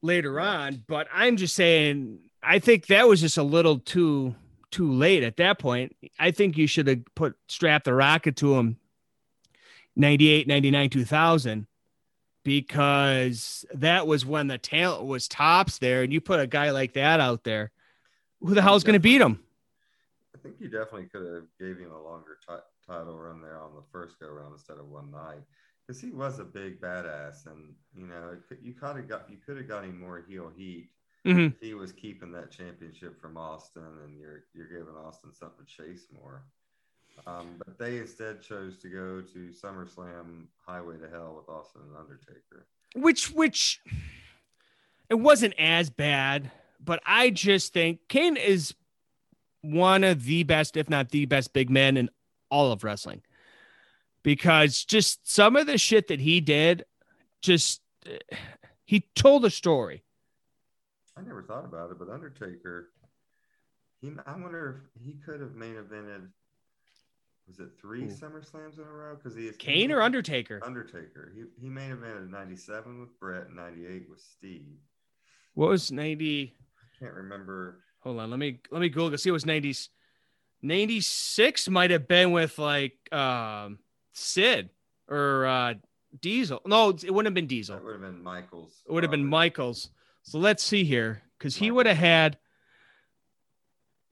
later 0.02 0.38
on, 0.40 0.82
but 0.86 1.06
I'm 1.12 1.36
just 1.36 1.54
saying, 1.54 2.18
I 2.44 2.58
think 2.58 2.86
that 2.86 3.08
was 3.08 3.20
just 3.20 3.38
a 3.38 3.42
little 3.42 3.78
too 3.78 4.34
too 4.70 4.92
late 4.92 5.22
at 5.22 5.36
that 5.36 5.58
point. 5.58 5.94
I 6.18 6.32
think 6.32 6.56
you 6.56 6.66
should 6.66 6.88
have 6.88 7.02
put 7.14 7.36
strapped 7.48 7.84
the 7.84 7.94
rocket 7.94 8.36
to 8.36 8.54
him 8.54 8.76
98, 9.96 10.48
99, 10.48 10.90
2000 10.90 11.66
because 12.42 13.64
that 13.72 14.06
was 14.06 14.26
when 14.26 14.48
the 14.48 14.58
talent 14.58 15.04
was 15.04 15.28
tops 15.28 15.78
there 15.78 16.02
and 16.02 16.12
you 16.12 16.20
put 16.20 16.40
a 16.40 16.46
guy 16.46 16.70
like 16.70 16.94
that 16.94 17.20
out 17.20 17.44
there. 17.44 17.70
Who 18.40 18.54
the 18.54 18.62
hell's 18.62 18.84
going 18.84 18.94
to 18.94 19.00
beat 19.00 19.20
him? 19.20 19.40
I 20.34 20.38
think 20.42 20.56
you 20.58 20.68
definitely 20.68 21.06
could 21.06 21.24
have 21.24 21.44
gave 21.58 21.78
him 21.78 21.92
a 21.92 22.02
longer 22.02 22.36
ti- 22.46 22.56
title 22.86 23.18
run 23.18 23.40
there 23.40 23.60
on 23.60 23.74
the 23.74 23.82
first 23.90 24.18
go 24.20 24.28
round 24.28 24.52
instead 24.52 24.78
of 24.78 24.88
one 24.88 25.10
night 25.10 25.40
because 25.86 26.00
he 26.00 26.10
was 26.10 26.38
a 26.38 26.44
big 26.44 26.80
badass, 26.80 27.46
and 27.46 27.74
you 27.94 28.06
know 28.06 28.36
it 28.50 28.58
you 28.62 28.74
kind 28.74 28.98
of 28.98 29.08
got 29.08 29.30
you 29.30 29.36
could 29.44 29.56
have 29.56 29.68
got 29.68 29.84
him 29.84 30.00
more 30.00 30.22
heel 30.28 30.50
heat. 30.54 30.88
Mhm. 31.24 31.54
if 31.54 31.60
He 31.60 31.74
was 31.74 31.92
keeping 31.92 32.32
that 32.32 32.50
championship 32.50 33.18
from 33.20 33.36
Austin, 33.36 33.82
and 34.04 34.18
you're 34.18 34.44
you're 34.54 34.68
giving 34.68 34.94
Austin 34.94 35.32
something 35.32 35.64
to 35.64 35.72
chase 35.72 36.06
more. 36.12 36.44
Um, 37.26 37.56
but 37.58 37.78
they 37.78 37.98
instead 37.98 38.42
chose 38.42 38.76
to 38.78 38.88
go 38.88 39.20
to 39.22 39.50
SummerSlam 39.52 40.46
Highway 40.66 40.98
to 40.98 41.08
Hell 41.08 41.36
with 41.36 41.48
Austin 41.48 41.82
and 41.82 41.96
Undertaker. 41.96 42.66
which 42.96 43.30
which 43.32 43.80
it 45.10 45.14
wasn't 45.14 45.54
as 45.58 45.90
bad 45.90 46.50
but 46.80 47.00
i 47.04 47.28
just 47.30 47.72
think 47.72 47.98
kane 48.08 48.36
is 48.36 48.72
one 49.62 50.04
of 50.04 50.24
the 50.24 50.44
best 50.44 50.76
if 50.76 50.88
not 50.88 51.08
the 51.10 51.24
best 51.26 51.52
big 51.52 51.68
men 51.70 51.96
in 51.96 52.08
all 52.50 52.70
of 52.70 52.84
wrestling 52.84 53.20
because 54.22 54.84
just 54.84 55.26
some 55.28 55.56
of 55.56 55.66
the 55.66 55.76
shit 55.78 56.06
that 56.06 56.20
he 56.20 56.40
did 56.40 56.84
just 57.42 57.80
eh, 58.06 58.18
he 58.84 59.00
told 59.16 59.44
a 59.44 59.50
story 59.50 60.03
I 61.16 61.22
never 61.22 61.42
thought 61.42 61.64
about 61.64 61.90
it, 61.90 61.98
but 61.98 62.08
Undertaker, 62.08 62.90
he 64.00 64.10
I 64.26 64.32
wonder 64.32 64.82
if 64.96 65.02
he 65.02 65.14
could 65.24 65.40
have 65.40 65.54
main 65.54 65.74
evented. 65.76 66.28
Was 67.46 67.60
it 67.60 67.68
three 67.80 68.04
SummerSlams 68.04 68.78
in 68.78 68.84
a 68.84 68.90
row? 68.90 69.16
Because 69.16 69.36
he 69.36 69.46
is 69.46 69.56
kane 69.58 69.92
or 69.92 70.00
undertaker 70.00 70.60
Undertaker. 70.64 71.30
He 71.34 71.42
he 71.60 71.68
main 71.68 71.90
evented 71.90 72.30
'97 72.30 73.00
with 73.00 73.18
Brett, 73.20 73.52
'98 73.52 74.08
with 74.08 74.20
Steve. 74.20 74.78
what 75.54 75.68
was 75.68 75.92
90 75.92 76.54
I 76.56 76.98
can't 77.04 77.14
remember. 77.14 77.80
hold 78.00 78.18
on 78.18 78.30
let 78.30 78.38
me 78.38 78.60
let 78.70 78.80
me 78.80 78.88
google 78.88 79.16
see 79.18 79.28
it 79.28 79.32
was 79.32 79.44
90s 79.44 79.88
96 80.62 81.68
might 81.68 81.90
have 81.90 82.08
been 82.08 82.32
with 82.32 82.58
like 82.58 82.96
um 83.12 83.78
sid 84.14 84.70
or 85.08 85.44
uh 85.46 85.74
diesel 86.20 86.62
no 86.64 86.88
it 86.90 87.10
wouldn't 87.12 87.26
have 87.26 87.34
been 87.34 87.46
diesel 87.46 87.76
It 87.76 87.84
would 87.84 87.92
have 87.92 88.00
been 88.00 88.22
Michaels. 88.22 88.82
It 88.88 88.92
would 88.92 89.02
have 89.04 89.10
been 89.10 89.26
Michaels. 89.26 89.90
So 90.24 90.38
let's 90.38 90.62
see 90.62 90.84
here, 90.84 91.22
because 91.38 91.56
he 91.56 91.70
would 91.70 91.86
have 91.86 91.96
had. 91.96 92.38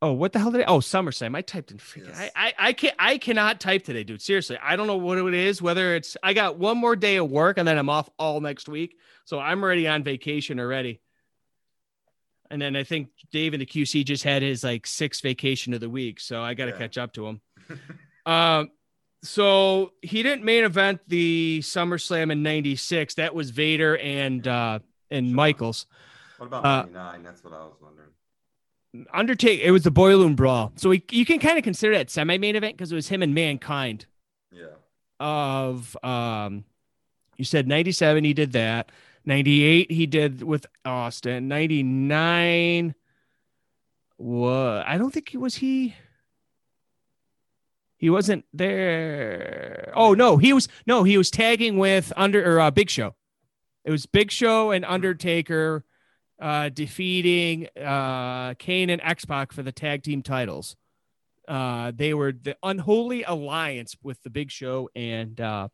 Oh, 0.01 0.13
what 0.13 0.33
the 0.33 0.41
hell 0.41 0.51
did 0.51 0.63
I? 0.63 0.65
Oh, 0.65 0.79
SummerSlam. 0.79 1.37
I 1.37 1.43
typed 1.43 1.71
in. 1.71 1.79
freaking- 1.79 2.09
Yes. 2.09 2.31
I, 2.35 2.49
I 2.49 2.55
I 2.69 2.73
can't. 2.73 2.95
I 2.99 3.19
cannot 3.19 3.61
type 3.61 3.85
today, 3.85 4.03
dude. 4.05 4.21
Seriously, 4.21 4.59
I 4.61 4.75
don't 4.77 4.87
know 4.89 4.97
what 4.97 5.19
it 5.19 5.33
is. 5.35 5.63
Whether 5.63 5.95
it's 5.95 6.17
I 6.23 6.33
got 6.35 6.59
one 6.59 6.77
more 6.77 6.97
day 6.97 7.17
of 7.17 7.31
work 7.31 7.57
and 7.57 7.67
then 7.69 7.79
I'm 7.79 7.89
off 7.89 8.11
all 8.19 8.41
next 8.41 8.69
week, 8.69 8.97
so 9.25 9.39
I'm 9.39 9.63
already 9.63 9.87
on 9.87 10.03
vacation 10.03 10.59
already. 10.59 11.01
And 12.51 12.61
then 12.61 12.75
I 12.77 12.83
think 12.85 13.09
Dave 13.31 13.55
in 13.55 13.61
the 13.61 13.67
QC 13.67 14.05
just 14.05 14.25
had 14.25 14.43
his 14.43 14.63
like 14.65 14.87
sixth 14.87 15.23
vacation 15.23 15.73
of 15.73 15.81
the 15.81 15.89
week, 15.89 16.19
so 16.21 16.43
I 16.43 16.55
got 16.55 16.67
to 16.67 16.73
Yeah. 16.73 16.79
catch 16.79 16.99
up 16.99 17.13
to 17.15 17.27
him. 17.29 17.41
um, 18.27 18.71
so 19.23 19.93
he 20.03 20.23
didn't 20.25 20.45
main 20.45 20.65
event 20.65 21.01
the 21.07 21.61
SummerSlam 21.63 22.33
in 22.33 22.43
'96. 22.43 23.15
That 23.15 23.35
was 23.37 23.51
Vader 23.51 23.97
and 23.97 24.47
uh 24.49 24.81
and 25.13 25.33
Michaels. 25.33 25.87
What 26.39 26.47
about 26.47 26.65
uh, 26.65 26.83
'99? 26.83 27.23
That's 27.23 27.45
what 27.45 27.53
I 27.53 27.59
was 27.59 27.77
wondering. 27.81 28.09
Undertake. 29.13 29.61
It 29.61 29.71
was 29.71 29.85
the 29.85 29.91
Boiler 29.91 30.29
Brawl. 30.31 30.73
So 30.77 30.91
we, 30.91 31.03
you 31.11 31.25
can 31.25 31.39
kind 31.39 31.57
of 31.57 31.65
consider 31.65 31.95
that 31.95 32.11
semi 32.11 32.37
main 32.39 32.57
event 32.57 32.77
because 32.77 32.93
it 32.93 32.95
was 32.95 33.09
him 33.09 33.23
and 33.23 33.35
Mankind. 33.35 34.07
Yeah. 34.51 34.67
Of 35.21 35.97
um, 36.03 36.65
you 37.37 37.45
said 37.45 37.69
'97 37.69 38.25
he 38.25 38.35
did 38.35 38.53
that. 38.53 38.91
'98 39.25 39.91
he 39.91 40.07
did 40.07 40.43
with 40.43 40.67
Austin. 40.85 41.49
'99. 41.49 42.95
What? 44.17 44.85
I 44.87 44.99
don't 44.99 45.13
think 45.13 45.29
he 45.29 45.37
was 45.37 45.57
he. 45.57 45.95
He 47.97 48.11
wasn't 48.11 48.45
there. 48.53 49.93
Oh 49.95 50.13
no, 50.15 50.37
he 50.37 50.53
was 50.53 50.67
no, 50.87 51.05
he 51.05 51.17
was 51.17 51.31
tagging 51.31 51.79
with 51.79 52.13
under 52.17 52.45
or 52.45 52.61
uh, 52.61 52.73
Big 52.73 52.91
Show. 52.91 53.15
It 53.85 53.91
was 53.91 54.07
Big 54.07 54.31
Show 54.31 54.71
and 54.71 54.85
Undertaker 54.85 55.85
uh, 56.41 56.69
defeating 56.69 57.69
uh, 57.81 58.55
Kane 58.55 58.91
and 58.91 59.01
X 59.03 59.25
Pac 59.25 59.53
for 59.53 59.63
the 59.63 59.73
tag 59.73 60.03
team 60.03 60.23
titles. 60.23 60.77
Uh, 61.49 61.93
they 61.95 62.15
were 62.15 62.33
the 62.33 62.57
unholy 62.63 63.25
alliance 63.25 63.97
with 64.03 64.23
the 64.23 64.31
Big 64.31 64.51
Show 64.51 64.89
and 64.95 65.41
uh, 65.41 65.69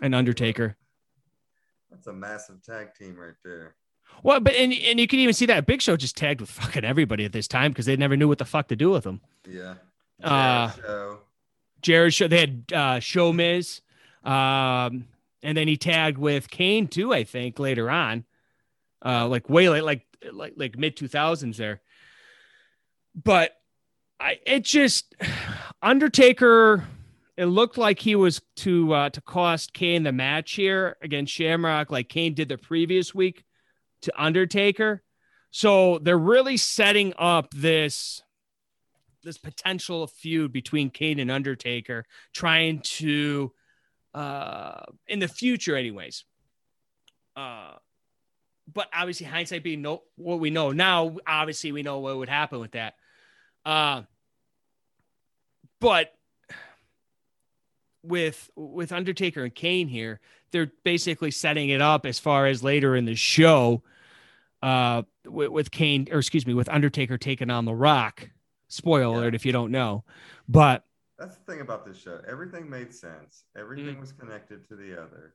and 0.00 0.14
Undertaker. 0.14 0.76
That's 1.90 2.06
a 2.06 2.12
massive 2.12 2.62
tag 2.62 2.94
team 2.94 3.16
right 3.16 3.34
there. 3.44 3.74
Well, 4.22 4.40
but 4.40 4.54
and 4.54 4.72
and 4.72 4.98
you 4.98 5.06
can 5.06 5.20
even 5.20 5.34
see 5.34 5.46
that 5.46 5.66
Big 5.66 5.82
Show 5.82 5.96
just 5.96 6.16
tagged 6.16 6.40
with 6.40 6.50
fucking 6.50 6.84
everybody 6.84 7.24
at 7.24 7.32
this 7.32 7.48
time 7.48 7.70
because 7.70 7.86
they 7.86 7.96
never 7.96 8.16
knew 8.16 8.28
what 8.28 8.38
the 8.38 8.44
fuck 8.44 8.68
to 8.68 8.76
do 8.76 8.90
with 8.90 9.04
them. 9.04 9.20
Yeah. 9.46 9.74
Uh, 10.22 10.68
Jeri-Show. 10.70 11.18
Jared 11.82 12.14
Show. 12.14 12.28
They 12.28 12.40
had 12.40 12.64
uh, 12.72 12.96
ShoMiz, 12.96 13.80
um, 14.24 15.06
and 15.42 15.56
then 15.56 15.68
he 15.68 15.76
tagged 15.76 16.18
with 16.18 16.50
Kane 16.50 16.88
too. 16.88 17.12
I 17.12 17.24
think 17.24 17.58
later 17.58 17.90
on, 17.90 18.24
uh, 19.04 19.28
like 19.28 19.48
way 19.48 19.68
late, 19.68 19.84
like 19.84 20.06
like 20.32 20.54
like 20.56 20.78
mid 20.78 20.96
two 20.96 21.08
thousands 21.08 21.58
there. 21.58 21.80
but 23.14 23.52
I 24.20 24.38
it 24.46 24.64
just 24.64 25.14
Undertaker. 25.82 26.84
It 27.36 27.46
looked 27.46 27.78
like 27.78 28.00
he 28.00 28.16
was 28.16 28.42
to 28.56 28.92
uh, 28.92 29.10
to 29.10 29.20
cost 29.20 29.72
Kane 29.72 30.02
the 30.02 30.12
match 30.12 30.52
here 30.52 30.96
against 31.02 31.32
Shamrock, 31.32 31.90
like 31.90 32.08
Kane 32.08 32.34
did 32.34 32.48
the 32.48 32.58
previous 32.58 33.14
week 33.14 33.44
to 34.02 34.12
Undertaker. 34.20 35.02
So 35.50 35.98
they're 35.98 36.18
really 36.18 36.56
setting 36.56 37.14
up 37.16 37.50
this 37.52 38.22
this 39.22 39.38
potential 39.38 40.06
feud 40.06 40.52
between 40.52 40.90
Kane 40.90 41.18
and 41.18 41.30
Undertaker, 41.30 42.04
trying 42.32 42.80
to 42.80 43.52
uh 44.18 44.84
in 45.06 45.18
the 45.18 45.28
future, 45.28 45.76
anyways. 45.76 46.24
Uh 47.36 47.72
but 48.72 48.88
obviously 48.92 49.26
hindsight 49.26 49.62
being 49.62 49.80
no 49.82 50.02
what 50.16 50.40
we 50.40 50.50
know 50.50 50.72
now, 50.72 51.16
obviously 51.26 51.72
we 51.72 51.82
know 51.82 52.00
what 52.00 52.16
would 52.18 52.28
happen 52.28 52.58
with 52.60 52.72
that. 52.72 52.94
Uh 53.64 54.02
but 55.80 56.14
with 58.02 58.50
with 58.56 58.92
Undertaker 58.92 59.44
and 59.44 59.54
Kane 59.54 59.88
here, 59.88 60.20
they're 60.50 60.72
basically 60.84 61.30
setting 61.30 61.68
it 61.68 61.80
up 61.80 62.06
as 62.06 62.18
far 62.18 62.46
as 62.46 62.62
later 62.62 62.96
in 62.96 63.04
the 63.04 63.14
show 63.14 63.82
uh 64.62 65.02
with, 65.26 65.50
with 65.50 65.70
Kane 65.70 66.08
or 66.10 66.18
excuse 66.18 66.46
me 66.46 66.54
with 66.54 66.68
Undertaker 66.68 67.18
taking 67.18 67.50
on 67.50 67.64
the 67.64 67.74
Rock. 67.74 68.28
Spoiler 68.68 69.14
Yeah. 69.14 69.20
alert 69.20 69.34
if 69.34 69.46
you 69.46 69.52
don't 69.52 69.70
know. 69.70 70.04
But 70.48 70.84
That's 71.18 71.36
the 71.36 71.52
thing 71.52 71.60
about 71.60 71.84
this 71.84 71.98
show. 71.98 72.20
Everything 72.28 72.70
made 72.70 72.94
sense. 72.94 73.44
Everything 73.56 73.98
was 74.00 74.12
connected 74.12 74.66
to 74.68 74.76
the 74.76 74.92
other. 75.00 75.34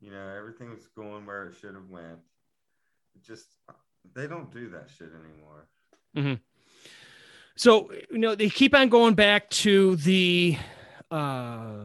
You 0.00 0.10
know, 0.12 0.28
everything 0.36 0.70
was 0.70 0.86
going 0.96 1.26
where 1.26 1.46
it 1.46 1.54
should 1.60 1.74
have 1.74 1.88
went. 1.88 2.20
It 3.14 3.22
just 3.24 3.46
they 4.14 4.26
don't 4.26 4.52
do 4.52 4.68
that 4.70 4.88
shit 4.96 5.10
anymore. 5.10 5.68
So 7.56 7.92
you 8.10 8.18
know 8.18 8.34
they 8.34 8.48
keep 8.48 8.74
on 8.74 8.88
going 8.88 9.14
back 9.14 9.50
to 9.50 9.96
the 9.96 10.56
uh, 11.10 11.84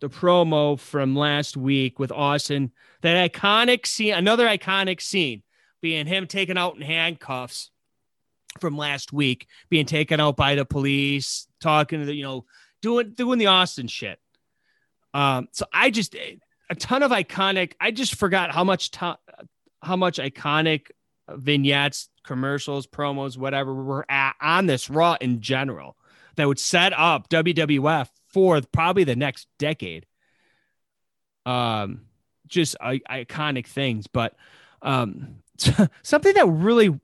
the 0.00 0.08
promo 0.08 0.78
from 0.78 1.14
last 1.14 1.56
week 1.56 1.98
with 1.98 2.12
Austin. 2.12 2.72
That 3.02 3.32
iconic 3.32 3.86
scene, 3.86 4.14
another 4.14 4.46
iconic 4.46 5.00
scene, 5.00 5.42
being 5.80 6.06
him 6.06 6.26
taken 6.26 6.56
out 6.56 6.76
in 6.76 6.82
handcuffs 6.82 7.70
from 8.60 8.76
last 8.76 9.12
week, 9.12 9.46
being 9.68 9.86
taken 9.86 10.20
out 10.20 10.36
by 10.36 10.54
the 10.54 10.64
police, 10.64 11.46
talking 11.66 11.98
to 11.98 12.06
the 12.06 12.14
you 12.14 12.22
know 12.22 12.44
doing 12.80 13.10
doing 13.10 13.38
the 13.38 13.46
Austin 13.46 13.88
shit. 13.88 14.20
Um, 15.12 15.48
so 15.50 15.66
I 15.72 15.90
just 15.90 16.14
a 16.14 16.74
ton 16.76 17.02
of 17.02 17.10
iconic. 17.10 17.72
I 17.80 17.90
just 17.90 18.14
forgot 18.14 18.52
how 18.52 18.62
much 18.62 18.92
to, 18.92 19.18
how 19.82 19.96
much 19.96 20.18
iconic 20.18 20.90
vignettes, 21.28 22.08
commercials, 22.22 22.86
promos, 22.86 23.36
whatever 23.36 23.74
were 23.74 24.06
at, 24.08 24.34
on 24.40 24.66
this 24.66 24.88
Raw 24.88 25.16
in 25.20 25.40
general 25.40 25.96
that 26.36 26.46
would 26.46 26.60
set 26.60 26.92
up 26.96 27.28
WWF 27.30 28.08
for 28.28 28.60
probably 28.60 29.04
the 29.04 29.16
next 29.16 29.48
decade. 29.58 30.06
Um, 31.46 32.02
just 32.46 32.76
I- 32.80 33.00
iconic 33.10 33.66
things, 33.66 34.06
but 34.06 34.36
um, 34.82 35.36
something 36.02 36.34
that 36.34 36.46
really 36.46 36.96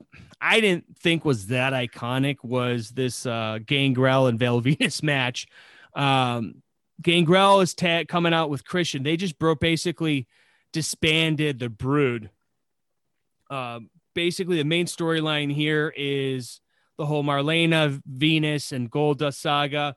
I 0.43 0.59
didn't 0.59 0.97
think 0.99 1.23
was 1.23 1.47
that 1.47 1.71
iconic 1.71 2.43
was 2.43 2.89
this 2.89 3.25
uh, 3.25 3.59
Gangrel 3.65 4.27
and 4.27 4.37
Val 4.37 4.61
Venis 4.61 5.01
match. 5.03 5.47
Um, 5.95 6.61
Gangrel 7.01 7.61
is 7.61 7.73
ta- 7.73 8.03
coming 8.07 8.33
out 8.33 8.49
with 8.49 8.65
Christian. 8.65 9.03
They 9.03 9.15
just 9.15 9.39
broke 9.39 9.61
basically 9.61 10.27
disbanded 10.73 11.59
the 11.59 11.69
Brood. 11.69 12.29
Um, 13.49 13.89
basically, 14.13 14.57
the 14.57 14.65
main 14.65 14.85
storyline 14.85 15.51
here 15.51 15.93
is 15.95 16.59
the 16.97 17.05
whole 17.05 17.23
Marlena, 17.23 18.01
Venis, 18.11 18.73
and 18.73 18.91
Golda 18.91 19.31
saga. 19.31 19.95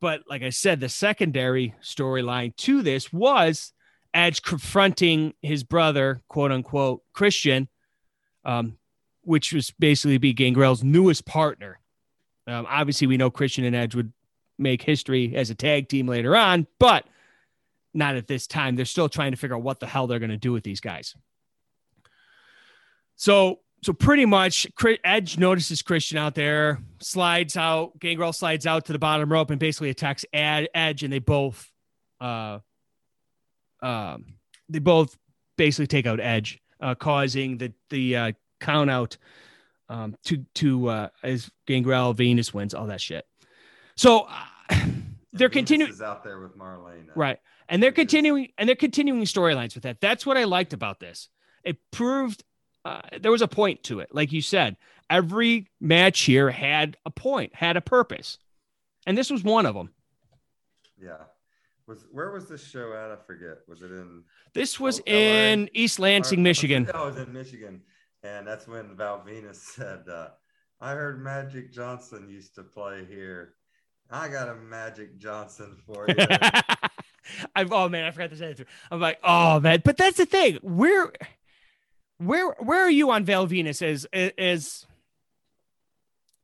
But 0.00 0.22
like 0.28 0.42
I 0.42 0.50
said, 0.50 0.80
the 0.80 0.88
secondary 0.88 1.76
storyline 1.82 2.56
to 2.56 2.82
this 2.82 3.12
was 3.12 3.72
Edge 4.12 4.42
confronting 4.42 5.34
his 5.40 5.62
brother, 5.62 6.22
quote 6.28 6.50
unquote, 6.50 7.02
Christian, 7.12 7.68
um, 8.44 8.76
which 9.24 9.52
was 9.52 9.70
basically 9.78 10.18
be 10.18 10.32
Gangrel's 10.32 10.84
newest 10.84 11.26
partner. 11.26 11.80
Um, 12.46 12.66
obviously, 12.68 13.06
we 13.06 13.16
know 13.16 13.30
Christian 13.30 13.64
and 13.64 13.74
Edge 13.74 13.94
would 13.94 14.12
make 14.58 14.82
history 14.82 15.34
as 15.34 15.50
a 15.50 15.54
tag 15.54 15.88
team 15.88 16.06
later 16.06 16.36
on, 16.36 16.66
but 16.78 17.06
not 17.92 18.16
at 18.16 18.26
this 18.26 18.46
time. 18.46 18.76
They're 18.76 18.84
still 18.84 19.08
trying 19.08 19.32
to 19.32 19.36
figure 19.36 19.56
out 19.56 19.62
what 19.62 19.80
the 19.80 19.86
hell 19.86 20.06
they're 20.06 20.18
going 20.18 20.30
to 20.30 20.36
do 20.36 20.52
with 20.52 20.64
these 20.64 20.80
guys. 20.80 21.14
So, 23.16 23.60
so 23.82 23.92
pretty 23.92 24.26
much, 24.26 24.66
Edge 25.04 25.38
notices 25.38 25.82
Christian 25.82 26.18
out 26.18 26.34
there, 26.34 26.80
slides 27.00 27.56
out. 27.56 27.98
Gangrel 27.98 28.32
slides 28.32 28.66
out 28.66 28.86
to 28.86 28.92
the 28.92 28.98
bottom 28.98 29.30
rope 29.30 29.50
and 29.50 29.60
basically 29.60 29.90
attacks 29.90 30.24
Ed, 30.32 30.68
Edge, 30.74 31.02
and 31.02 31.12
they 31.12 31.18
both, 31.18 31.70
uh, 32.20 32.58
um, 33.82 34.34
they 34.68 34.78
both 34.78 35.16
basically 35.56 35.86
take 35.86 36.06
out 36.06 36.18
Edge, 36.18 36.60
uh, 36.80 36.94
causing 36.94 37.58
the 37.58 37.72
the 37.90 38.16
uh, 38.16 38.32
count 38.64 38.90
out 38.90 39.16
um, 39.88 40.16
to 40.24 40.44
to 40.56 40.88
uh, 40.88 41.08
as 41.22 41.50
Gangrel 41.66 42.14
Venis 42.14 42.52
wins 42.54 42.74
all 42.74 42.86
that 42.86 43.00
shit. 43.00 43.26
So 43.96 44.26
uh, 44.70 44.76
they're 45.32 45.48
continuing 45.50 45.92
is 45.92 46.02
out 46.02 46.24
there 46.24 46.40
with 46.40 46.56
Marlena. 46.56 47.10
right, 47.14 47.38
and 47.68 47.82
they're 47.82 47.92
continuing 47.92 48.48
and 48.58 48.68
they're 48.68 48.76
continuing 48.76 49.24
storylines 49.24 49.74
with 49.74 49.82
that. 49.84 50.00
That's 50.00 50.24
what 50.26 50.36
I 50.36 50.44
liked 50.44 50.72
about 50.72 51.00
this. 51.00 51.28
It 51.62 51.78
proved 51.90 52.42
uh, 52.84 53.00
there 53.20 53.30
was 53.32 53.42
a 53.42 53.48
point 53.48 53.82
to 53.84 54.00
it, 54.00 54.08
like 54.12 54.32
you 54.32 54.42
said. 54.42 54.76
Every 55.10 55.68
match 55.80 56.20
here 56.22 56.50
had 56.50 56.96
a 57.04 57.10
point, 57.10 57.54
had 57.54 57.76
a 57.76 57.80
purpose, 57.82 58.38
and 59.06 59.16
this 59.18 59.30
was 59.30 59.44
one 59.44 59.66
of 59.66 59.74
them. 59.74 59.90
Yeah. 61.00 61.18
Was 61.86 62.06
where 62.10 62.30
was 62.30 62.48
this 62.48 62.66
show 62.66 62.94
at? 62.94 63.10
I 63.10 63.16
forget. 63.26 63.58
Was 63.68 63.82
it 63.82 63.90
in 63.90 64.22
This 64.54 64.80
was 64.80 65.00
Oh, 65.00 65.02
LA? 65.06 65.16
in 65.18 65.68
East 65.74 65.98
Lansing, 65.98 66.38
Or- 66.38 66.42
Michigan. 66.42 66.90
Oh, 66.94 67.08
it 67.08 67.14
was 67.14 67.18
in 67.18 67.32
Michigan. 67.34 67.82
And 68.24 68.46
that's 68.46 68.66
when 68.66 68.96
Val 68.96 69.22
Venis 69.24 69.56
said, 69.56 70.04
uh, 70.10 70.28
I 70.80 70.92
heard 70.92 71.22
Magic 71.22 71.70
Johnson 71.70 72.28
used 72.28 72.54
to 72.56 72.62
play 72.62 73.04
here. 73.08 73.54
I 74.10 74.28
got 74.28 74.48
a 74.48 74.54
Magic 74.54 75.18
Johnson 75.18 75.76
for 75.86 76.06
you. 76.08 76.16
I've 77.56 77.72
oh 77.72 77.88
man, 77.88 78.04
I 78.04 78.10
forgot 78.10 78.30
to 78.30 78.36
say 78.36 78.50
it. 78.50 78.66
I'm 78.90 79.00
like, 79.00 79.18
oh 79.22 79.60
man, 79.60 79.82
but 79.84 79.96
that's 79.96 80.18
the 80.18 80.26
thing. 80.26 80.58
Where, 80.62 81.12
where, 82.18 82.52
where 82.58 82.80
are 82.80 82.90
you 82.90 83.10
on 83.10 83.24
Val 83.24 83.46
Venis 83.46 83.82
as 83.82 84.06
as 84.38 84.86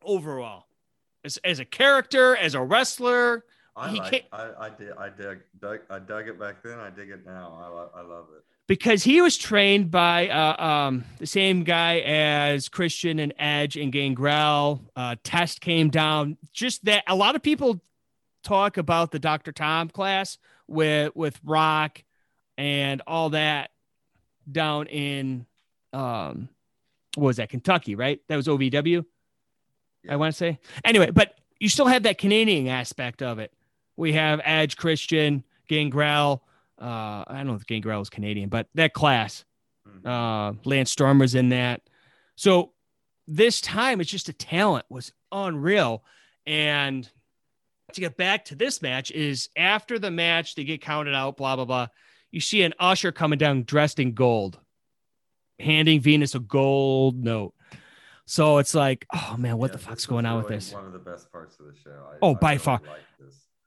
overall, 0.02 0.64
as 1.24 1.38
as 1.38 1.58
a 1.58 1.64
character, 1.64 2.36
as 2.36 2.54
a 2.54 2.62
wrestler? 2.62 3.44
I, 3.76 3.90
He 3.90 3.98
like, 3.98 4.26
I, 4.32 4.50
I 4.58 4.70
did. 4.70 4.92
I 4.98 5.08
dug, 5.10 5.38
dug, 5.60 5.80
I 5.90 5.98
dug 5.98 6.28
it 6.28 6.40
back 6.40 6.62
then. 6.62 6.78
I 6.78 6.90
dig 6.90 7.10
it 7.10 7.24
now. 7.26 7.88
I, 7.94 8.00
I 8.00 8.02
love 8.02 8.26
it. 8.36 8.44
Because 8.70 9.02
he 9.02 9.20
was 9.20 9.36
trained 9.36 9.90
by 9.90 10.28
uh, 10.28 10.64
um, 10.64 11.04
the 11.18 11.26
same 11.26 11.64
guy 11.64 11.98
as 12.06 12.68
Christian 12.68 13.18
and 13.18 13.34
Edge 13.36 13.76
and 13.76 13.90
Gangrel. 13.90 14.80
Uh, 14.94 15.16
Test 15.24 15.60
came 15.60 15.90
down. 15.90 16.36
Just 16.52 16.84
that 16.84 17.02
a 17.08 17.16
lot 17.16 17.34
of 17.34 17.42
people 17.42 17.80
talk 18.44 18.76
about 18.76 19.10
the 19.10 19.18
Dr. 19.18 19.50
Tom 19.50 19.88
class 19.88 20.38
with 20.68 21.16
with 21.16 21.40
Rock 21.42 22.04
and 22.56 23.02
all 23.08 23.30
that 23.30 23.72
down 24.48 24.86
in 24.86 25.46
um, 25.92 26.48
what 27.16 27.26
was 27.26 27.36
that 27.38 27.48
Kentucky? 27.48 27.96
Right, 27.96 28.20
that 28.28 28.36
was 28.36 28.46
OVW. 28.46 29.04
I 30.08 30.14
want 30.14 30.32
to 30.32 30.38
say 30.38 30.60
anyway, 30.84 31.10
but 31.10 31.34
you 31.58 31.68
still 31.68 31.88
have 31.88 32.04
that 32.04 32.18
Canadian 32.18 32.68
aspect 32.68 33.20
of 33.20 33.40
it. 33.40 33.52
We 33.96 34.12
have 34.12 34.40
Edge, 34.44 34.76
Christian, 34.76 35.42
Gangrel. 35.66 36.44
Uh, 36.80 37.24
I 37.26 37.34
don't 37.36 37.46
know 37.48 37.54
if 37.54 37.66
Gangrel 37.66 37.98
was 37.98 38.10
Canadian, 38.10 38.48
but 38.48 38.68
that 38.74 38.92
class. 38.94 39.44
Uh, 40.04 40.52
Lance 40.64 40.90
Storm 40.90 41.18
was 41.18 41.34
in 41.34 41.50
that. 41.50 41.82
So 42.36 42.72
this 43.26 43.60
time, 43.60 44.00
it's 44.00 44.10
just 44.10 44.28
a 44.28 44.32
talent 44.32 44.86
was 44.88 45.12
unreal. 45.32 46.04
And 46.46 47.08
to 47.92 48.00
get 48.00 48.16
back 48.16 48.46
to 48.46 48.54
this 48.54 48.80
match, 48.82 49.10
is 49.10 49.48
after 49.56 49.98
the 49.98 50.10
match, 50.10 50.54
they 50.54 50.64
get 50.64 50.80
counted 50.80 51.14
out, 51.14 51.36
blah, 51.36 51.56
blah, 51.56 51.64
blah. 51.64 51.88
You 52.30 52.40
see 52.40 52.62
an 52.62 52.72
usher 52.78 53.12
coming 53.12 53.38
down 53.38 53.64
dressed 53.64 53.98
in 53.98 54.14
gold, 54.14 54.58
handing 55.58 56.00
Venis 56.00 56.34
a 56.34 56.40
gold 56.40 57.22
note. 57.22 57.52
So 58.26 58.58
it's 58.58 58.74
like, 58.74 59.06
oh 59.12 59.34
man, 59.36 59.58
what 59.58 59.70
Yeah, 59.70 59.76
the 59.76 59.82
fuck's 59.82 60.06
going 60.06 60.24
was 60.24 60.30
on 60.30 60.38
with 60.38 60.48
this? 60.48 60.72
One 60.72 60.86
of 60.86 60.92
the 60.92 61.00
best 61.00 61.32
parts 61.32 61.58
of 61.58 61.66
the 61.66 61.74
show. 61.74 62.06
I, 62.12 62.16
Oh, 62.22 62.30
I 62.30 62.34
by 62.34 62.52
really 62.52 62.58
far. 62.58 62.80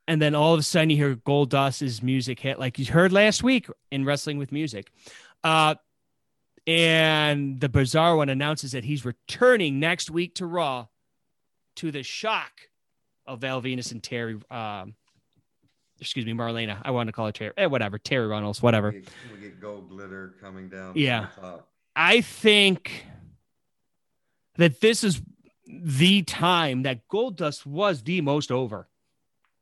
And 0.07 0.21
then 0.21 0.35
all 0.35 0.53
of 0.53 0.59
a 0.59 0.63
sudden 0.63 0.89
you 0.89 0.97
hear 0.97 1.15
Goldust's 1.15 2.03
music 2.03 2.39
hit, 2.39 2.59
like 2.59 2.77
you 2.77 2.85
heard 2.85 3.11
last 3.11 3.41
week 3.41 3.67
in 3.91 4.03
Wrestling 4.03 4.37
with 4.37 4.51
Music. 4.51 4.91
Uh, 5.43 5.75
and 6.67 7.59
the 7.59 7.69
Bizarre 7.69 8.15
one 8.15 8.29
announces 8.29 8.71
that 8.73 8.83
he's 8.83 9.05
returning 9.05 9.79
next 9.79 10.09
week 10.09 10.35
to 10.35 10.45
Raw 10.45 10.87
to 11.77 11.91
the 11.91 12.03
shock 12.03 12.51
of 13.25 13.39
Val 13.39 13.61
Venis 13.61 13.91
and 13.91 14.01
Terri. 14.01 14.41
Um, 14.51 14.95
excuse 15.99 16.25
me, 16.25 16.33
Marlena. 16.33 16.81
I 16.83 16.91
want 16.91 17.07
to 17.07 17.13
call 17.13 17.27
her 17.27 17.31
Terri. 17.31 17.51
Eh, 17.57 17.65
whatever. 17.65 17.97
Terri 17.97 18.29
Runnels, 18.29 18.61
whatever. 18.61 18.91
We 18.91 18.99
get, 18.99 19.09
we 19.33 19.39
get 19.39 19.61
gold 19.61 19.89
glitter 19.89 20.35
coming 20.41 20.69
down. 20.69 20.93
Yeah. 20.95 21.27
From 21.27 21.43
the 21.43 21.49
top. 21.49 21.69
I 21.95 22.21
think 22.21 23.05
that 24.57 24.81
this 24.81 25.03
is 25.03 25.21
the 25.65 26.23
time 26.23 26.83
that 26.83 27.07
Goldust 27.07 27.65
was 27.65 28.03
the 28.03 28.21
most 28.21 28.51
over. 28.51 28.87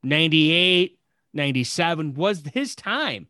98, 0.04 1.00
97 1.34 2.14
was 2.14 2.44
his 2.54 2.76
time. 2.76 3.28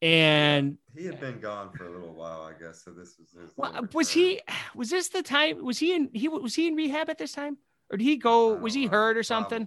And 0.00 0.78
he 0.96 1.06
had 1.06 1.20
been 1.20 1.40
gone 1.40 1.72
for 1.72 1.86
a 1.86 1.90
little 1.90 2.12
while, 2.12 2.42
I 2.42 2.52
guess. 2.60 2.82
So 2.84 2.92
this 2.92 3.16
was 3.18 3.30
his. 3.32 3.52
well, 3.56 3.88
was 3.92 4.10
he 4.10 4.40
was 4.74 4.90
this 4.90 5.08
the 5.08 5.22
time 5.22 5.64
was 5.64 5.78
he 5.78 5.92
in 5.92 6.10
he 6.12 6.28
was 6.28 6.54
he 6.54 6.68
in 6.68 6.76
rehab 6.76 7.10
at 7.10 7.18
this 7.18 7.32
time? 7.32 7.58
Or 7.90 7.96
did 7.96 8.04
he 8.04 8.16
go 8.16 8.54
was 8.54 8.74
he 8.74 8.86
hurt 8.86 9.16
or 9.16 9.24
something? 9.24 9.66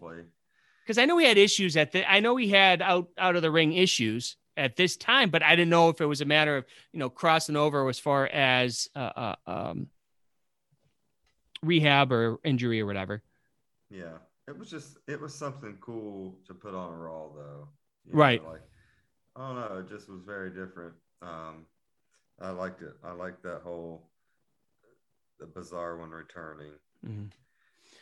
Because 0.84 0.98
I 0.98 1.06
know 1.06 1.18
he 1.18 1.26
had 1.26 1.38
issues 1.38 1.76
at 1.76 1.92
the 1.92 2.10
I 2.10 2.22
know 2.22 2.38
he 2.38 2.48
had 2.48 2.82
out 2.82 3.10
out 3.18 3.36
of 3.36 3.42
the 3.42 3.52
ring 3.52 3.74
issues 3.74 4.38
at 4.56 4.78
this 4.78 4.96
time, 4.96 5.32
but 5.32 5.44
I 5.44 5.56
didn't 5.56 5.70
know 5.70 5.90
if 5.90 6.00
it 6.00 6.06
was 6.06 6.22
a 6.22 6.26
matter 6.26 6.58
of 6.58 6.66
you 6.94 7.00
know 7.00 7.10
crossing 7.10 7.58
over 7.58 7.88
as 7.90 8.00
far 8.00 8.26
as 8.28 8.90
uh, 8.96 9.00
uh 9.00 9.36
um 9.48 9.88
rehab 11.62 12.12
or 12.14 12.40
injury 12.44 12.80
or 12.80 12.86
whatever. 12.86 13.22
Yeah, 13.90 14.18
it 14.52 14.60
was 14.60 14.70
just 14.70 14.98
it 15.08 15.20
was 15.20 15.34
something 15.34 15.78
cool 15.82 16.38
to 16.46 16.54
put 16.54 16.76
on 16.76 16.94
a 16.94 16.96
Raw 16.98 17.30
though. 17.34 17.68
You 18.06 18.14
Right. 18.14 18.44
like 18.46 18.62
I 19.36 19.48
don't 19.48 19.56
know, 19.56 19.78
it 19.80 19.88
just 19.90 20.10
was 20.10 20.22
very 20.22 20.50
different. 20.50 20.94
Um, 21.22 21.66
I 22.40 22.50
liked 22.50 22.82
it. 22.82 22.94
I 23.04 23.12
liked 23.14 23.42
that 23.44 23.62
whole 23.64 24.10
the 25.40 25.46
bizarre 25.48 25.98
one 25.98 26.12
returning 26.12 26.74
Mhm. 27.06 27.32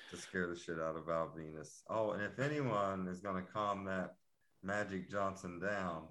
to 0.09 0.17
scare 0.17 0.47
the 0.47 0.55
shit 0.57 0.79
out 0.79 0.95
of 0.97 1.05
Val 1.05 1.29
Venis. 1.37 1.83
Oh, 1.87 2.11
and 2.11 2.23
if 2.23 2.39
anyone 2.39 3.07
is 3.07 3.19
going 3.19 3.45
to 3.45 3.51
calm 3.51 3.85
that 3.85 4.15
Magic 4.63 5.09
Johnson 5.09 5.59
down, 5.59 6.07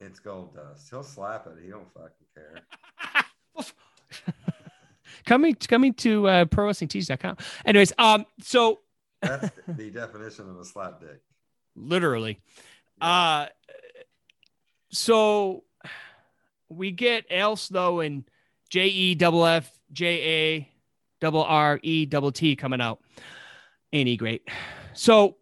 it's 0.00 0.20
Goldust. 0.20 0.88
He'll 0.88 1.02
slap 1.02 1.46
it. 1.48 1.58
He 1.62 1.68
don't 1.68 1.92
fucking 1.92 2.26
care. 2.34 2.62
coming 5.26 5.54
coming 5.54 5.92
to 5.94 6.26
uh 6.28 6.44
prowrestlingtees.com. 6.46 7.36
Anyways, 7.66 7.92
um 7.98 8.24
so 8.40 8.80
That's 9.22 9.50
the 9.68 9.90
definition 9.90 10.48
of 10.48 10.58
a 10.58 10.64
slap 10.64 11.00
dick. 11.00 11.20
literally. 11.76 12.40
Uh 13.00 13.46
so 14.90 15.64
we 16.68 16.90
get 16.90 17.26
Al 17.30 17.56
Snow 17.56 18.00
and 18.00 18.24
J 18.70 18.86
E 18.88 19.14
double 19.14 19.44
F 19.46 19.70
J 19.92 20.06
A 20.56 20.68
double 21.20 21.44
R 21.44 21.78
E 21.82 22.06
double 22.06 22.32
T 22.32 22.56
coming 22.56 22.80
out. 22.80 23.00
Ain't 23.92 24.08
he 24.08 24.16
great? 24.16 24.48
So 24.94 25.36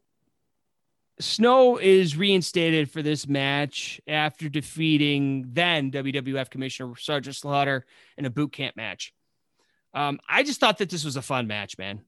Snow 1.18 1.79
is 1.79 2.16
reinstated 2.16 2.91
for 2.91 3.03
this 3.03 3.27
match 3.27 4.01
after 4.07 4.49
defeating 4.49 5.47
then 5.53 5.91
WWF 5.91 6.51
Commissioner 6.51 6.95
Sergeant 6.97 7.37
Slaughter 7.37 7.87
in 8.18 8.27
a 8.27 8.31
boot 8.31 8.53
camp 8.53 8.77
match. 8.77 9.14
Um, 9.95 10.20
I 10.29 10.43
just 10.43 10.61
thought 10.61 10.79
that 10.79 10.91
this 10.91 11.05
was 11.05 11.16
a 11.16 11.22
fun 11.22 11.47
match, 11.47 11.79
man. 11.79 12.03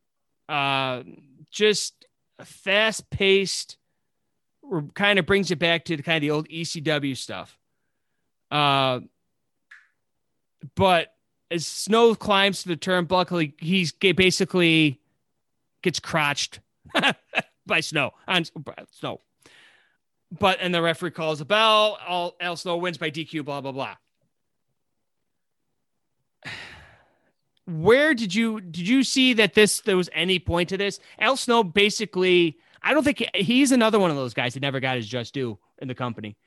Uh, 0.47 1.05
just 1.51 2.07
a 2.39 2.45
fast 2.45 3.11
paced, 3.11 3.77
kind 4.95 5.19
of 5.19 5.27
brings 5.27 5.51
it 5.51 5.59
back 5.59 5.85
to 5.87 5.97
the 5.97 6.03
kind 6.03 6.17
of 6.17 6.21
the 6.23 6.31
old 6.31 6.49
ECW 6.49 7.17
stuff. 7.17 7.59
Uh, 8.51 9.01
but 10.75 11.15
as 11.51 11.67
Snow 11.67 12.15
climbs 12.15 12.63
to 12.63 12.69
the 12.69 12.77
turnbuckle, 12.77 13.41
he, 13.41 13.55
he's 13.59 13.93
basically 13.93 15.01
gets 15.83 16.01
crotched 16.01 16.61
by 17.67 17.81
Snow 17.81 18.13
on 18.27 18.45
Snow. 18.93 19.21
But 20.39 20.59
and 20.61 20.75
the 20.75 20.83
referee 20.83 21.13
calls 21.13 21.41
a 21.41 21.47
bell. 21.47 21.99
All 22.07 22.37
Al 22.41 22.57
Snow 22.57 22.77
wins 22.77 22.99
by 22.99 23.11
DQ. 23.11 23.45
Blah 23.45 23.63
blah 23.63 23.73
blah. 23.73 23.97
Where 27.69 28.15
did 28.15 28.35
you 28.35 28.63
did 28.63 28.89
you 28.89 29.05
see 29.05 29.35
that 29.35 29.53
this 29.53 29.83
there 29.83 29.97
was 29.97 30.09
any 30.15 30.39
point 30.39 30.71
to 30.71 30.79
this? 30.79 31.01
Al 31.19 31.37
Snow 31.37 31.63
basically, 31.63 32.57
I 32.83 32.95
don't 32.95 33.05
think 33.05 33.23
he's 33.35 33.73
another 33.73 33.99
one 33.99 34.11
of 34.11 34.17
those 34.17 34.33
guys 34.33 34.55
that 34.55 34.61
never 34.61 34.81
got 34.81 34.97
his 34.97 35.07
just 35.07 35.35
due 35.35 35.59
in 35.79 35.87
the 35.87 35.95
company. 35.95 36.39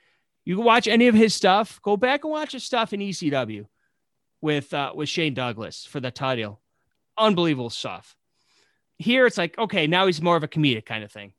You 0.45 0.55
can 0.55 0.65
watch 0.65 0.87
any 0.87 1.07
of 1.07 1.13
his 1.13 1.35
stuff. 1.35 1.79
Go 1.83 1.95
back 1.95 2.23
and 2.23 2.31
watch 2.31 2.53
his 2.53 2.63
stuff 2.63 2.91
in 2.91 3.01
ECW 3.01 3.67
with 4.41 4.73
uh, 4.73 4.93
with 4.95 5.09
Shane 5.09 5.35
Douglas 5.35 5.85
for 5.85 5.99
the 5.99 6.09
title. 6.09 6.59
Unbelievable 7.15 7.69
stuff. 7.69 8.15
Here 8.97 9.27
it's 9.27 9.37
like 9.37 9.55
okay, 9.59 9.85
now 9.85 10.07
he's 10.07 10.23
more 10.23 10.37
of 10.37 10.43
a 10.43 10.47
comedic 10.47 10.87
kind 10.87 11.03
of 11.03 11.11
thing. 11.11 11.33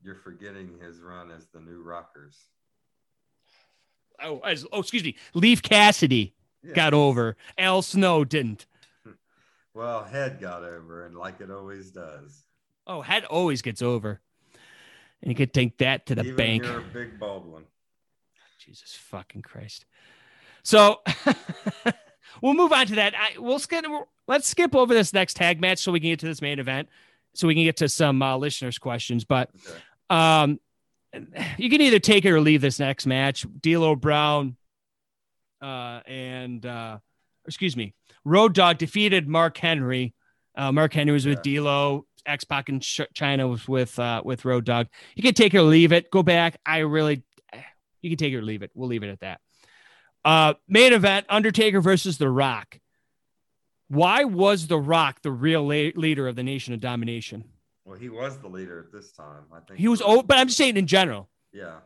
You're 0.00 0.14
forgetting 0.14 0.78
his 0.80 1.00
run 1.00 1.32
as 1.32 1.48
the 1.52 1.58
new 1.58 1.82
Rockers. 1.82 2.38
Oh, 4.22 4.38
as, 4.40 4.64
oh, 4.70 4.78
excuse 4.78 5.02
me. 5.02 5.16
Leif 5.34 5.60
Cassidy 5.60 6.34
got 6.74 6.94
over. 6.94 7.36
Al 7.58 7.82
Snow 7.82 8.24
didn't. 8.24 8.66
Well, 9.74 10.04
Head 10.04 10.40
got 10.40 10.64
over, 10.64 11.06
and 11.06 11.16
like 11.16 11.40
it 11.40 11.50
always 11.50 11.90
does. 11.90 12.44
Oh, 12.86 13.00
Head 13.02 13.24
always 13.24 13.62
gets 13.62 13.82
over. 13.82 14.20
And 15.22 15.30
you 15.30 15.36
could 15.36 15.52
take 15.52 15.78
that 15.78 16.06
to 16.06 16.14
the 16.14 16.24
Even 16.24 16.36
bank. 16.36 16.64
You're 16.64 16.78
a 16.78 16.82
big 16.82 17.18
Baldwin. 17.18 17.64
Jesus 18.58 18.94
fucking 18.94 19.42
Christ. 19.42 19.84
So 20.62 21.00
we'll 22.42 22.54
move 22.54 22.72
on 22.72 22.86
to 22.86 22.94
that. 22.96 23.14
I, 23.16 23.38
we'll 23.38 23.58
skip. 23.58 23.84
Let's 24.26 24.48
skip 24.48 24.74
over 24.74 24.94
this 24.94 25.12
next 25.12 25.34
tag 25.34 25.60
match 25.60 25.78
so 25.78 25.92
we 25.92 26.00
can 26.00 26.10
get 26.10 26.20
to 26.20 26.26
this 26.26 26.42
main 26.42 26.58
event, 26.58 26.88
so 27.34 27.48
we 27.48 27.54
can 27.54 27.64
get 27.64 27.78
to 27.78 27.88
some 27.88 28.22
uh, 28.22 28.36
listeners' 28.36 28.78
questions. 28.78 29.24
But 29.24 29.50
um, 30.08 30.60
you 31.56 31.70
can 31.70 31.80
either 31.80 31.98
take 31.98 32.24
it 32.24 32.30
or 32.30 32.40
leave 32.40 32.60
this 32.60 32.78
next 32.78 33.06
match. 33.06 33.46
D'Lo 33.60 33.96
Brown 33.96 34.56
uh, 35.60 36.00
and 36.06 36.64
uh, 36.64 36.98
excuse 37.46 37.76
me, 37.76 37.94
Road 38.24 38.54
Dog 38.54 38.78
defeated 38.78 39.28
Mark 39.28 39.56
Henry. 39.56 40.14
Uh, 40.56 40.72
Mark 40.72 40.92
Henry 40.92 41.12
was 41.12 41.26
with 41.26 41.42
D'Lo. 41.42 42.06
X 42.26 42.44
Pac 42.44 42.68
in 42.68 42.80
Ch- 42.80 43.00
Chyna 43.14 43.48
was 43.48 43.66
with 43.66 43.98
uh, 43.98 44.20
with 44.24 44.44
Road 44.44 44.64
Dog. 44.66 44.88
You 45.14 45.22
can 45.22 45.32
take 45.32 45.54
it 45.54 45.58
or 45.58 45.62
leave 45.62 45.90
it. 45.92 46.10
Go 46.10 46.22
back. 46.22 46.58
I 46.66 46.78
really, 46.78 47.22
you 48.02 48.10
can 48.10 48.18
take 48.18 48.32
it 48.32 48.36
or 48.36 48.42
leave 48.42 48.62
it. 48.62 48.70
We'll 48.74 48.88
leave 48.88 49.02
it 49.02 49.08
at 49.08 49.20
that. 49.20 49.40
Uh, 50.22 50.54
main 50.68 50.92
event: 50.92 51.24
Undertaker 51.30 51.80
versus 51.80 52.18
The 52.18 52.28
Rock. 52.28 52.78
Why 53.88 54.24
was 54.24 54.66
The 54.66 54.78
Rock 54.78 55.22
the 55.22 55.30
real 55.32 55.62
la- 55.62 55.90
leader 55.96 56.28
of 56.28 56.36
the 56.36 56.42
Nation 56.42 56.74
of 56.74 56.80
Domination? 56.80 57.44
Well, 57.84 57.98
he 57.98 58.08
was 58.10 58.38
the 58.38 58.48
leader 58.48 58.78
at 58.78 58.92
this 58.92 59.12
time. 59.12 59.44
I 59.52 59.60
think 59.60 59.80
He 59.80 59.88
was 59.88 60.02
old, 60.02 60.28
but 60.28 60.36
I'm 60.36 60.46
just 60.46 60.58
saying 60.58 60.76
in 60.76 60.86
general. 60.86 61.28
Yeah. 61.52 61.78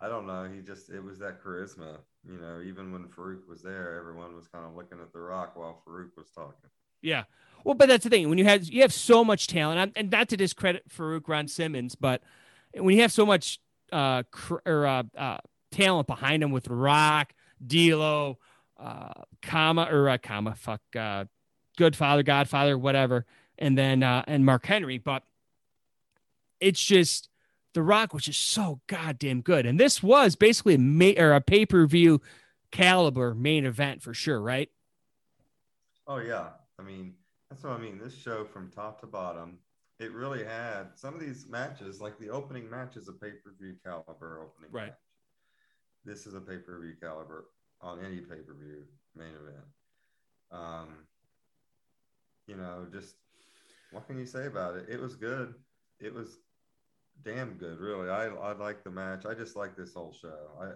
I 0.00 0.08
don't 0.08 0.26
know. 0.26 0.48
He 0.52 0.62
just 0.62 0.90
it 0.90 1.02
was 1.02 1.18
that 1.20 1.42
charisma. 1.42 1.98
You 2.26 2.38
know, 2.38 2.60
even 2.60 2.92
when 2.92 3.04
Farouk 3.04 3.48
was 3.48 3.62
there, 3.62 3.98
everyone 3.98 4.36
was 4.36 4.46
kind 4.46 4.64
of 4.66 4.74
looking 4.74 5.00
at 5.00 5.12
the 5.12 5.18
rock 5.20 5.56
while 5.56 5.82
Farouk 5.86 6.10
was 6.16 6.30
talking. 6.30 6.68
Yeah. 7.02 7.24
Well, 7.64 7.74
but 7.74 7.88
that's 7.88 8.04
the 8.04 8.10
thing. 8.10 8.28
When 8.28 8.38
you 8.38 8.44
have 8.44 8.64
you 8.64 8.82
have 8.82 8.92
so 8.92 9.24
much 9.24 9.46
talent, 9.46 9.92
and- 9.96 10.10
not 10.10 10.28
to 10.28 10.36
discredit 10.36 10.88
Farouk 10.88 11.28
Ron 11.28 11.48
Simmons, 11.48 11.94
but 11.94 12.22
when 12.74 12.94
you 12.94 13.02
have 13.02 13.12
so 13.12 13.24
much 13.24 13.58
uh, 13.92 14.22
cr- 14.30 14.58
or 14.66 14.86
uh, 14.86 15.02
uh, 15.16 15.38
talent 15.70 16.06
behind 16.06 16.42
him 16.42 16.52
with 16.52 16.68
Rock, 16.68 17.32
D'Lo, 17.66 18.38
uh, 18.78 19.12
Kama 19.42 19.88
or 19.90 20.08
uh, 20.08 20.18
Kama, 20.18 20.54
fuck, 20.54 20.80
uh, 20.96 21.24
Good 21.76 21.96
Father, 21.96 22.22
Godfather, 22.22 22.76
whatever, 22.78 23.26
and 23.58 23.76
then 23.76 24.02
uh, 24.02 24.24
and 24.26 24.44
Mark 24.44 24.66
Henry, 24.66 24.98
but 24.98 25.22
it's 26.60 26.80
just 26.80 27.28
The 27.72 27.82
Rock 27.82 28.12
which 28.12 28.26
is 28.28 28.36
so 28.36 28.80
goddamn 28.88 29.42
good, 29.42 29.64
and 29.66 29.78
this 29.78 30.02
was 30.02 30.34
basically 30.34 30.74
a 30.74 30.78
ma- 30.78 31.12
or 31.16 31.32
a 31.32 31.40
pay 31.40 31.64
per 31.66 31.86
view 31.86 32.20
caliber 32.72 33.34
main 33.34 33.64
event 33.64 34.02
for 34.02 34.12
sure, 34.14 34.40
right? 34.40 34.68
Oh 36.06 36.18
yeah. 36.18 36.48
I 36.78 36.82
mean, 36.82 37.14
that's 37.48 37.62
what 37.62 37.74
I 37.74 37.78
mean. 37.78 37.98
This 37.98 38.16
show 38.16 38.44
from 38.44 38.70
top 38.70 39.00
to 39.02 39.06
bottom, 39.06 39.58
it 40.00 40.12
really 40.12 40.42
had 40.44 40.88
some 40.96 41.14
of 41.14 41.20
these 41.20 41.46
matches, 41.48 42.00
like 42.00 42.18
the 42.18 42.30
opening 42.30 42.68
match 42.68 42.96
is 42.96 43.08
a 43.08 43.12
pay-per-view 43.12 43.76
caliber 43.84 44.40
opening 44.42 44.70
Right. 44.72 44.86
match. 44.88 44.98
This 46.04 46.26
is 46.26 46.34
a 46.34 46.40
pay-per-view 46.40 46.94
caliber 47.00 47.50
on 47.80 48.04
any 48.04 48.20
pay-per-view 48.20 48.84
main 49.14 49.34
event. 49.34 49.66
Um, 50.50 50.88
you 52.46 52.56
know, 52.56 52.86
just 52.90 53.14
what 53.92 54.06
can 54.06 54.18
you 54.18 54.26
say 54.26 54.46
about 54.46 54.76
it? 54.76 54.86
It 54.88 55.00
was 55.00 55.14
good. 55.14 55.54
It 56.00 56.12
was 56.14 56.38
damn 57.24 57.54
good, 57.54 57.78
really. 57.78 58.08
I 58.08 58.26
I 58.26 58.52
like 58.52 58.84
the 58.84 58.90
match. 58.90 59.24
I 59.26 59.34
just 59.34 59.56
like 59.56 59.76
this 59.76 59.94
whole 59.94 60.12
show. 60.12 60.50
I 60.60 60.70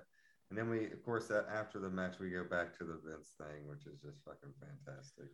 and 0.51 0.59
then 0.59 0.69
we, 0.69 0.87
of 0.93 1.03
course, 1.05 1.27
that 1.29 1.47
after 1.53 1.79
the 1.79 1.91
match, 1.91 2.17
we 2.21 2.31
go 2.31 2.45
back 2.45 2.77
to 2.79 2.85
the 2.85 3.01
Vince 3.05 3.31
thing, 3.39 3.67
which 3.67 3.87
is 3.87 4.01
just 4.01 4.19
fucking 4.25 4.53
fantastic. 4.61 5.27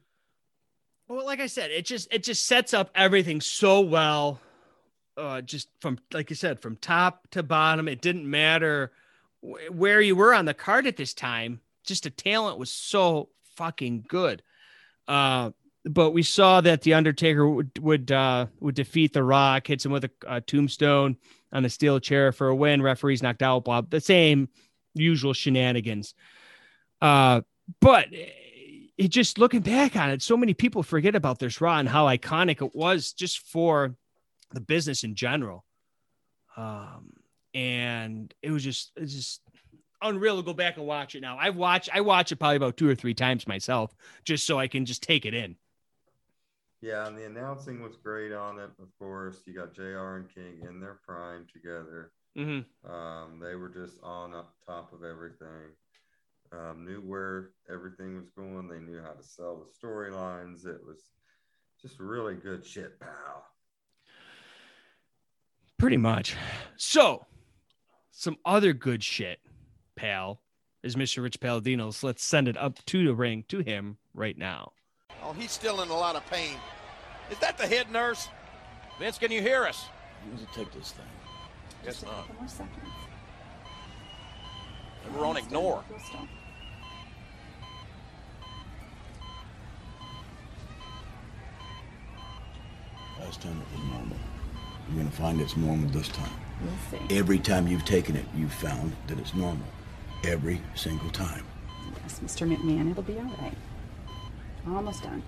Well, 1.09 1.27
like 1.27 1.41
I 1.41 1.47
said, 1.47 1.71
it 1.71 1.85
just 1.85 2.13
it 2.13 2.23
just 2.23 2.47
sets 2.47 2.73
up 2.73 2.91
everything 2.95 3.41
so 3.41 3.81
well. 3.81 4.41
Uh, 5.17 5.41
just 5.41 5.69
from 5.81 5.99
like 6.13 6.31
you 6.31 6.37
said, 6.37 6.61
from 6.61 6.77
top 6.77 7.29
to 7.33 7.43
bottom, 7.43 7.89
it 7.89 8.01
didn't 8.01 8.29
matter 8.29 8.93
wh- 9.43 9.71
where 9.71 10.01
you 10.01 10.15
were 10.17 10.33
on 10.33 10.45
the 10.45 10.55
card 10.55 10.87
at 10.87 10.97
this 10.97 11.13
time. 11.13 11.61
Just 11.85 12.05
the 12.05 12.11
talent 12.11 12.59
was 12.59 12.71
so 12.71 13.29
fucking 13.57 14.05
good. 14.09 14.43
Uh, 15.09 15.51
but 15.85 16.11
we 16.11 16.23
saw 16.23 16.61
that 16.61 16.83
the 16.83 16.95
Undertaker 16.95 17.49
would 17.49 17.79
would 17.79 18.13
uh, 18.13 18.47
would 18.61 18.75
defeat 18.75 19.13
the 19.13 19.23
Rock, 19.23 19.67
hits 19.67 19.85
him 19.85 19.93
with 19.93 20.05
a, 20.05 20.11
a 20.27 20.41
tombstone 20.41 21.17
on 21.53 21.65
a 21.65 21.71
steel 21.71 22.01
chair 22.01 22.33
for 22.33 22.49
a 22.49 22.55
win. 22.55 22.83
Referees 22.83 23.23
knocked 23.23 23.43
out. 23.43 23.65
Blah, 23.65 23.83
the 23.83 24.01
same 24.01 24.49
usual 24.95 25.33
shenanigans. 25.33 26.15
Uh, 27.01 27.41
but 27.81 28.09
it 28.13 29.09
just 29.09 29.39
looking 29.39 29.61
back 29.61 29.97
on 29.97 30.11
it, 30.11 30.23
so 30.23 30.37
many 30.37 30.53
people 30.53 30.83
forget 30.83 31.15
about 31.15 31.39
this 31.39 31.61
Raw 31.61 31.79
and 31.79 31.89
how 31.89 32.07
iconic 32.07 32.65
it 32.65 32.75
was 32.75 33.13
just 33.13 33.47
for 33.47 33.95
the 34.53 34.61
business 34.61 35.05
in 35.05 35.15
general. 35.15 35.65
Um, 36.57 37.13
and 37.55 38.33
it 38.43 38.51
was 38.51 38.63
just 38.63 38.93
just 39.03 39.41
unreal 40.03 40.37
to 40.37 40.43
go 40.43 40.53
back 40.53 40.77
and 40.77 40.87
watch 40.87 41.15
it 41.15 41.21
now. 41.21 41.39
I've 41.39 41.57
watched 41.57 41.89
I 41.93 42.03
watch 42.03 42.33
it 42.33 42.37
probably 42.37 42.57
about 42.57 42.77
two 42.77 42.89
or 42.89 42.95
three 42.95 43.15
times 43.15 43.47
myself 43.47 43.95
just 44.25 44.47
so 44.47 44.59
I 44.59 44.69
can 44.69 44.85
just 44.85 45.03
take 45.03 45.25
it 45.25 45.35
in. 45.35 45.57
Yeah, 46.83 47.07
and 47.07 47.17
the 47.17 47.27
announcing 47.27 47.83
was 47.83 47.97
great 47.97 48.33
on 48.33 48.59
it. 48.59 48.71
Of 48.81 48.89
course, 48.99 49.43
you 49.47 49.55
got 49.55 49.75
Jr. 49.75 50.17
and 50.17 50.35
King 50.35 50.67
in 50.67 50.81
their 50.81 50.99
prime 51.07 51.47
together. 51.53 52.13
Mm-hmm. 52.39 52.91
Um, 52.91 53.41
they 53.41 53.55
were 53.55 53.69
just 53.69 53.97
on 54.03 54.35
up 54.35 54.55
top 54.67 54.93
of 54.93 55.05
everything. 55.05 55.75
Um, 56.53 56.85
knew 56.85 57.01
where 57.01 57.51
everything 57.71 58.17
was 58.17 58.31
going. 58.31 58.67
They 58.69 58.81
knew 58.81 59.01
how 59.01 59.13
to 59.13 59.23
sell 59.23 59.63
the 59.63 59.87
storylines. 59.87 60.67
It 60.67 60.81
was 60.85 61.01
just 61.81 62.01
really 62.01 62.35
good 62.35 62.65
shit, 62.65 62.99
pal. 62.99 63.45
Pretty 65.79 65.97
much. 65.97 66.37
So, 66.77 67.27
some 68.11 68.37
other 68.45 68.73
good 68.73 69.03
shit, 69.03 69.39
pal, 69.97 70.41
is 70.83 70.97
Mr. 70.97 71.23
Rich 71.23 71.41
Palladino. 71.41 71.91
So 71.91 72.07
let's 72.07 72.25
send 72.25 72.49
it 72.49 72.57
up 72.57 72.85
to 72.87 73.05
the 73.05 73.15
ring 73.15 73.45
to 73.49 73.61
him 73.61 73.99
right 74.15 74.37
now. 74.37 74.73
Oh, 75.23 75.33
he's 75.33 75.51
still 75.51 75.83
in 75.83 75.89
a 75.89 75.97
lot 75.97 76.17
of 76.17 76.27
pain. 76.31 76.57
Is 77.31 77.39
that 77.39 77.59
the 77.59 77.67
head 77.67 77.91
nurse? 77.93 78.29
Vince, 78.99 79.19
can 79.19 79.31
you 79.31 79.41
hear 79.41 79.65
us? 79.65 79.87
You 80.25 80.33
need 80.33 80.47
to 80.47 80.55
take 80.55 80.73
this 80.73 80.93
thing. 80.93 81.07
Yes, 81.85 82.03
not. 82.03 82.27
Couple 82.27 82.35
more 82.41 82.49
seconds. 82.49 82.77
And 85.07 85.17
we're 85.17 85.27
on 85.27 85.37
ignore. 85.37 85.83
Last 93.19 93.43
time 93.43 93.61
it 93.61 93.79
was 93.79 93.91
normal. 93.91 94.17
You're 94.89 94.99
gonna 94.99 95.11
find 95.11 95.41
it's 95.41 95.57
normal 95.57 95.89
this 95.91 96.09
time. 96.09 96.31
We'll 96.63 97.01
see. 97.09 97.17
Every 97.17 97.39
time 97.39 97.69
you've 97.69 97.85
taken 97.85 98.17
it, 98.17 98.25
you've 98.37 98.53
found 98.53 98.95
that 99.07 99.19
it's 99.19 99.35
normal. 99.35 99.67
Every 100.25 100.61
single 100.75 101.11
time. 101.11 101.45
Yes, 102.03 102.21
Mr. 102.25 102.47
McMahon, 102.47 102.91
it'll 102.91 103.03
be 103.03 103.19
all 103.19 103.35
right. 103.41 103.55
Almost 104.69 105.03
done. 105.03 105.23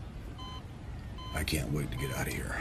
I 1.35 1.45
can't 1.45 1.73
wait 1.73 1.91
to 1.91 1.97
get 1.97 2.15
out 2.17 2.27
of 2.27 2.33
here. 2.33 2.57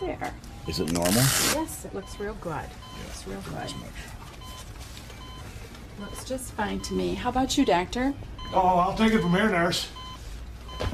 There. 0.00 0.34
Is 0.66 0.80
it 0.80 0.92
normal? 0.92 1.12
Yes, 1.12 1.84
it 1.84 1.94
looks 1.94 2.18
real 2.18 2.34
good. 2.40 2.64
Looks 3.04 3.26
real 3.26 3.40
good. 3.42 3.72
Looks 6.00 6.24
just 6.24 6.52
fine 6.52 6.80
to 6.80 6.94
me. 6.94 7.14
How 7.14 7.30
about 7.30 7.56
you, 7.56 7.64
doctor? 7.64 8.12
Oh, 8.52 8.58
I'll 8.58 8.94
take 8.96 9.12
it 9.12 9.20
from 9.20 9.30
here, 9.30 9.48
nurse. 9.48 9.88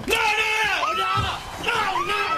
No, 0.07 0.15
no, 0.15 0.95
no, 0.97 1.39
no, 1.65 2.07
no! 2.07 2.29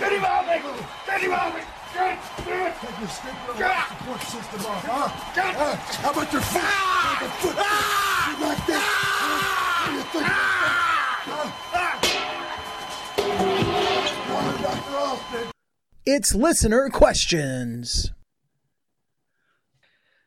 Get 0.00 0.12
him 0.12 0.24
out, 0.24 0.46
Michael! 0.46 0.74
Get 1.06 1.20
him 1.20 1.32
out! 1.32 1.54
Get, 1.94 2.18
get, 2.44 2.73
Take 2.84 2.98
your 2.98 3.08
support 3.08 4.20
system 4.20 4.60
off, 4.66 4.84
huh? 4.84 5.08
Uh, 5.40 5.76
how 6.02 6.10
about 6.10 6.30
your 6.30 6.42
foot? 6.42 6.60
Ah! 6.62 7.16
Foot. 7.40 7.56
You 8.28 8.36
like? 8.44 8.60
What 9.80 9.88
do 9.88 9.96
you 9.96 10.04
think? 10.12 10.26
Wanted 15.32 15.52
It's 16.04 16.34
listener 16.34 16.90
questions. 16.90 18.12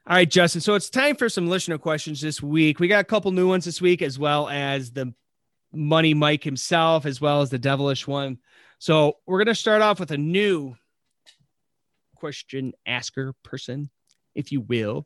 All 0.07 0.15
right, 0.15 0.27
Justin. 0.27 0.61
So 0.61 0.73
it's 0.73 0.89
time 0.89 1.15
for 1.15 1.29
some 1.29 1.47
listener 1.47 1.77
questions 1.77 2.21
this 2.21 2.41
week. 2.41 2.79
We 2.79 2.87
got 2.87 3.01
a 3.01 3.03
couple 3.03 3.31
new 3.33 3.47
ones 3.47 3.65
this 3.65 3.79
week, 3.81 4.01
as 4.01 4.17
well 4.17 4.49
as 4.49 4.93
the 4.93 5.13
Money 5.71 6.15
Mike 6.15 6.43
himself, 6.43 7.05
as 7.05 7.21
well 7.21 7.41
as 7.41 7.51
the 7.51 7.59
devilish 7.59 8.07
one. 8.07 8.39
So 8.79 9.17
we're 9.27 9.37
going 9.37 9.47
to 9.47 9.55
start 9.55 9.83
off 9.83 9.99
with 9.99 10.09
a 10.09 10.17
new 10.17 10.75
question 12.17 12.73
asker 12.85 13.33
person, 13.43 13.89
if 14.35 14.51
you 14.51 14.61
will. 14.61 15.05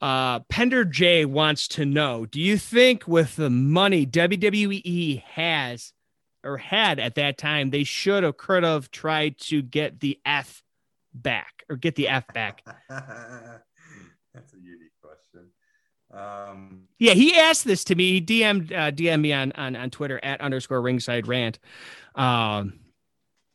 Uh, 0.00 0.40
Pender 0.50 0.84
J 0.84 1.24
wants 1.24 1.68
to 1.68 1.86
know 1.86 2.26
Do 2.26 2.38
you 2.40 2.58
think 2.58 3.08
with 3.08 3.36
the 3.36 3.48
money 3.48 4.06
WWE 4.06 5.22
has 5.22 5.92
or 6.44 6.58
had 6.58 7.00
at 7.00 7.14
that 7.14 7.38
time, 7.38 7.70
they 7.70 7.84
should 7.84 8.22
have, 8.22 8.36
could 8.36 8.62
have 8.62 8.90
tried 8.90 9.38
to 9.38 9.62
get 9.62 10.00
the 10.00 10.18
F 10.24 10.62
back 11.14 11.64
or 11.68 11.76
get 11.76 11.94
the 11.94 12.08
F 12.08 12.26
back? 12.34 12.62
That's 12.88 14.52
a 14.52 14.58
unique 14.62 14.92
question. 15.02 15.48
Um, 16.12 16.82
Yeah, 16.98 17.14
he 17.14 17.34
asked 17.34 17.64
this 17.64 17.84
to 17.84 17.94
me. 17.94 18.12
He 18.12 18.20
DM'd 18.20 18.72
uh, 18.72 18.90
DM 18.90 19.22
me 19.22 19.32
on, 19.32 19.52
on 19.52 19.74
on 19.76 19.90
Twitter 19.90 20.20
at 20.22 20.40
underscore 20.40 20.82
ringside 20.82 21.26
rant. 21.26 21.58
Um, 22.14 22.80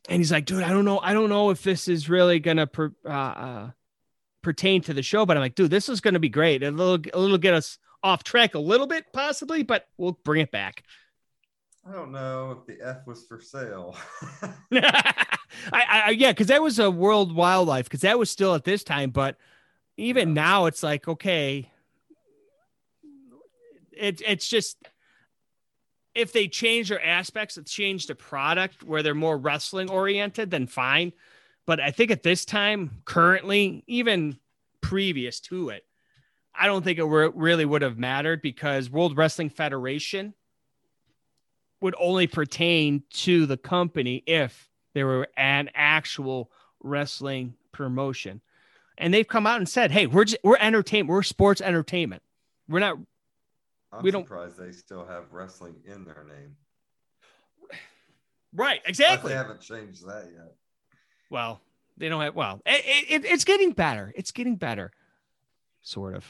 and 0.08 0.18
he's 0.18 0.32
like, 0.32 0.44
dude, 0.44 0.62
I 0.62 0.70
don't 0.70 0.84
know, 0.84 0.98
I 0.98 1.12
don't 1.12 1.28
know 1.28 1.50
if 1.50 1.62
this 1.62 1.88
is 1.88 2.08
really 2.08 2.40
gonna 2.40 2.66
per, 2.66 2.92
uh, 3.04 3.08
uh, 3.08 3.70
pertain 4.42 4.82
to 4.82 4.94
the 4.94 5.02
show, 5.02 5.24
but 5.24 5.36
I'm 5.36 5.42
like, 5.42 5.54
dude, 5.54 5.70
this 5.70 5.88
is 5.88 6.00
gonna 6.00 6.18
be 6.18 6.28
great. 6.28 6.62
A 6.62 6.70
little, 6.70 6.98
a 7.14 7.18
little 7.18 7.38
get 7.38 7.54
us 7.54 7.78
off 8.02 8.24
track 8.24 8.54
a 8.54 8.58
little 8.58 8.86
bit, 8.86 9.06
possibly, 9.12 9.62
but 9.62 9.86
we'll 9.96 10.18
bring 10.24 10.40
it 10.40 10.50
back. 10.50 10.82
I 11.88 11.92
don't 11.92 12.12
know 12.12 12.60
if 12.60 12.66
the 12.66 12.84
F 12.86 13.06
was 13.06 13.24
for 13.26 13.40
sale. 13.40 13.96
I, 14.72 15.22
I, 15.72 16.10
yeah, 16.10 16.32
because 16.32 16.46
that 16.48 16.62
was 16.62 16.78
a 16.78 16.90
world 16.90 17.34
wildlife, 17.34 17.84
because 17.86 18.02
that 18.02 18.18
was 18.18 18.30
still 18.30 18.54
at 18.54 18.64
this 18.64 18.84
time, 18.84 19.10
but 19.10 19.36
even 19.96 20.34
now 20.34 20.66
it's 20.66 20.82
like 20.82 21.06
okay, 21.06 21.70
it, 23.92 24.22
it's 24.26 24.48
just 24.48 24.76
if 26.14 26.32
they 26.32 26.48
change 26.48 26.88
their 26.88 27.04
aspects, 27.04 27.56
it's 27.56 27.72
changed 27.72 28.08
the 28.08 28.14
product 28.14 28.82
where 28.82 29.02
they're 29.02 29.14
more 29.14 29.38
wrestling 29.38 29.90
oriented, 29.90 30.50
then 30.50 30.66
fine. 30.66 31.12
But 31.66 31.80
I 31.80 31.90
think 31.90 32.10
at 32.10 32.22
this 32.22 32.44
time, 32.44 33.02
currently, 33.04 33.84
even 33.86 34.38
previous 34.80 35.40
to 35.40 35.70
it, 35.70 35.84
I 36.54 36.66
don't 36.66 36.84
think 36.84 36.98
it 36.98 37.04
really 37.04 37.64
would 37.64 37.82
have 37.82 37.98
mattered 37.98 38.42
because 38.42 38.90
World 38.90 39.16
Wrestling 39.16 39.48
Federation 39.48 40.34
would 41.80 41.94
only 41.98 42.26
pertain 42.26 43.02
to 43.10 43.46
the 43.46 43.56
company 43.56 44.22
if 44.26 44.68
they 44.94 45.02
were 45.02 45.28
an 45.36 45.70
actual 45.74 46.50
wrestling 46.82 47.54
promotion. 47.72 48.40
And 48.98 49.14
they've 49.14 49.26
come 49.26 49.46
out 49.46 49.58
and 49.58 49.68
said, 49.68 49.90
"Hey, 49.90 50.06
we're 50.06 50.26
just, 50.26 50.44
we're 50.44 50.58
entertainment. 50.58 51.08
We're 51.08 51.22
sports 51.22 51.60
entertainment. 51.60 52.22
We're 52.68 52.80
not 52.80 52.98
I'm 53.92 54.02
We 54.02 54.10
don't- 54.10 54.24
surprised 54.24 54.58
they 54.58 54.72
still 54.72 55.04
have 55.06 55.32
wrestling 55.32 55.74
in 55.84 56.04
their 56.04 56.24
name. 56.24 56.56
right 58.52 58.80
But 58.82 58.88
exactly." 58.90 59.30
They 59.32 59.36
haven't 59.36 59.60
changed 59.60 60.06
that 60.06 60.30
yet. 60.34 60.54
Well, 61.30 61.60
they 61.96 62.08
don't 62.08 62.20
have. 62.22 62.34
Well, 62.34 62.60
it, 62.66 63.04
it, 63.10 63.24
it's 63.24 63.44
getting 63.44 63.72
better. 63.72 64.12
It's 64.16 64.30
getting 64.30 64.56
better, 64.56 64.92
sort 65.82 66.14
of. 66.14 66.24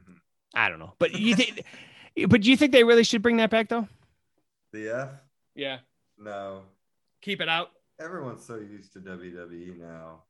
Mhm. 0.00 0.16
I 0.54 0.68
don't 0.68 0.78
know, 0.78 0.94
but 0.98 1.12
you 1.12 1.34
think, 1.34 1.64
but 2.28 2.42
do 2.42 2.50
you 2.50 2.56
think 2.56 2.72
they 2.72 2.84
really 2.84 3.04
should 3.04 3.22
bring 3.22 3.36
that 3.38 3.50
back 3.50 3.68
though? 3.68 3.88
The 4.72 4.88
F? 4.90 5.08
Yeah, 5.54 5.78
No. 6.18 6.62
keep 7.22 7.40
it 7.40 7.48
out. 7.48 7.70
Everyone's 8.00 8.44
so 8.44 8.56
used 8.56 8.92
to 8.94 8.98
WWE 9.00 9.78
now. 9.78 10.24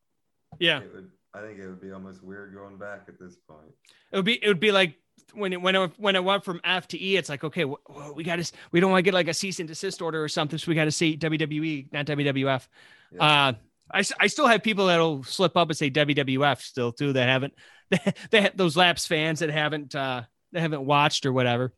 Yeah, 0.58 0.80
It 0.80 0.94
would. 0.94 1.10
I 1.32 1.40
think 1.40 1.58
it 1.58 1.66
would 1.66 1.80
be 1.80 1.90
almost 1.90 2.22
weird 2.22 2.54
going 2.54 2.76
back 2.76 3.06
at 3.08 3.18
this 3.18 3.36
point. 3.36 3.72
it 4.12 4.16
would 4.16 4.24
be. 4.26 4.34
It 4.44 4.46
would 4.48 4.60
be 4.60 4.70
like 4.70 4.96
when 5.32 5.52
it 5.52 5.60
when 5.60 5.74
it, 5.74 5.90
when 5.98 6.16
it 6.16 6.24
went 6.24 6.44
from 6.44 6.60
F 6.64 6.88
to 6.88 7.02
E. 7.02 7.16
It's 7.16 7.28
like 7.28 7.44
okay, 7.44 7.64
wh- 7.64 7.90
wh- 7.90 8.14
we 8.16 8.24
got 8.24 8.36
to. 8.36 8.52
We 8.72 8.80
don't 8.80 8.90
want 8.90 8.98
to 8.98 9.02
get 9.02 9.14
like 9.14 9.28
a 9.28 9.34
cease 9.34 9.60
and 9.60 9.68
desist 9.68 10.02
order 10.02 10.22
or 10.22 10.28
something. 10.28 10.58
So 10.58 10.68
we 10.68 10.74
got 10.74 10.84
to 10.84 10.92
see 10.92 11.16
WWE, 11.16 11.92
not 11.92 12.06
WWF. 12.06 12.66
Yeah. 13.12 13.22
Uh, 13.22 13.52
I, 13.92 14.02
I 14.18 14.26
still 14.28 14.46
have 14.46 14.62
people 14.62 14.86
that'll 14.86 15.22
slip 15.24 15.56
up 15.56 15.68
and 15.68 15.76
say 15.76 15.90
WWF 15.90 16.60
still 16.62 16.92
too 16.92 17.12
that 17.12 17.28
haven't 17.28 17.54
they, 18.30 18.40
have 18.40 18.56
those 18.56 18.76
laps 18.76 19.06
fans 19.06 19.40
that 19.40 19.50
haven't 19.50 19.94
uh 19.94 20.22
that 20.52 20.60
haven't 20.60 20.84
watched 20.84 21.26
or 21.26 21.32
whatever. 21.32 21.72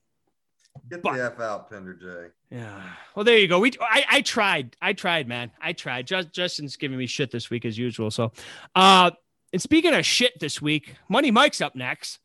Get 0.91 1.03
but- 1.03 1.16
the 1.16 1.24
F 1.24 1.41
out, 1.41 1.70
Pender 1.70 1.95
J. 1.95 2.30
Yeah. 2.51 2.82
Well, 3.14 3.24
there 3.24 3.39
you 3.39 3.49
go. 3.49 3.59
We 3.59 3.72
I, 3.80 4.05
I 4.09 4.20
tried. 4.20 4.76
I 4.80 4.93
tried, 4.93 5.26
man. 5.26 5.51
I 5.61 5.72
tried. 5.72 6.07
Just, 6.07 6.32
Justin's 6.32 6.76
giving 6.76 6.97
me 6.97 7.07
shit 7.07 7.30
this 7.30 7.51
week 7.51 7.64
as 7.64 7.76
usual. 7.76 8.11
So, 8.11 8.32
uh, 8.74 9.11
and 9.53 9.61
speaking 9.61 9.95
of 9.95 10.07
shit 10.07 10.39
this 10.39 10.62
week, 10.62 10.95
Money 11.09 11.30
Mike's 11.30 11.61
up 11.61 11.74
next, 11.74 12.20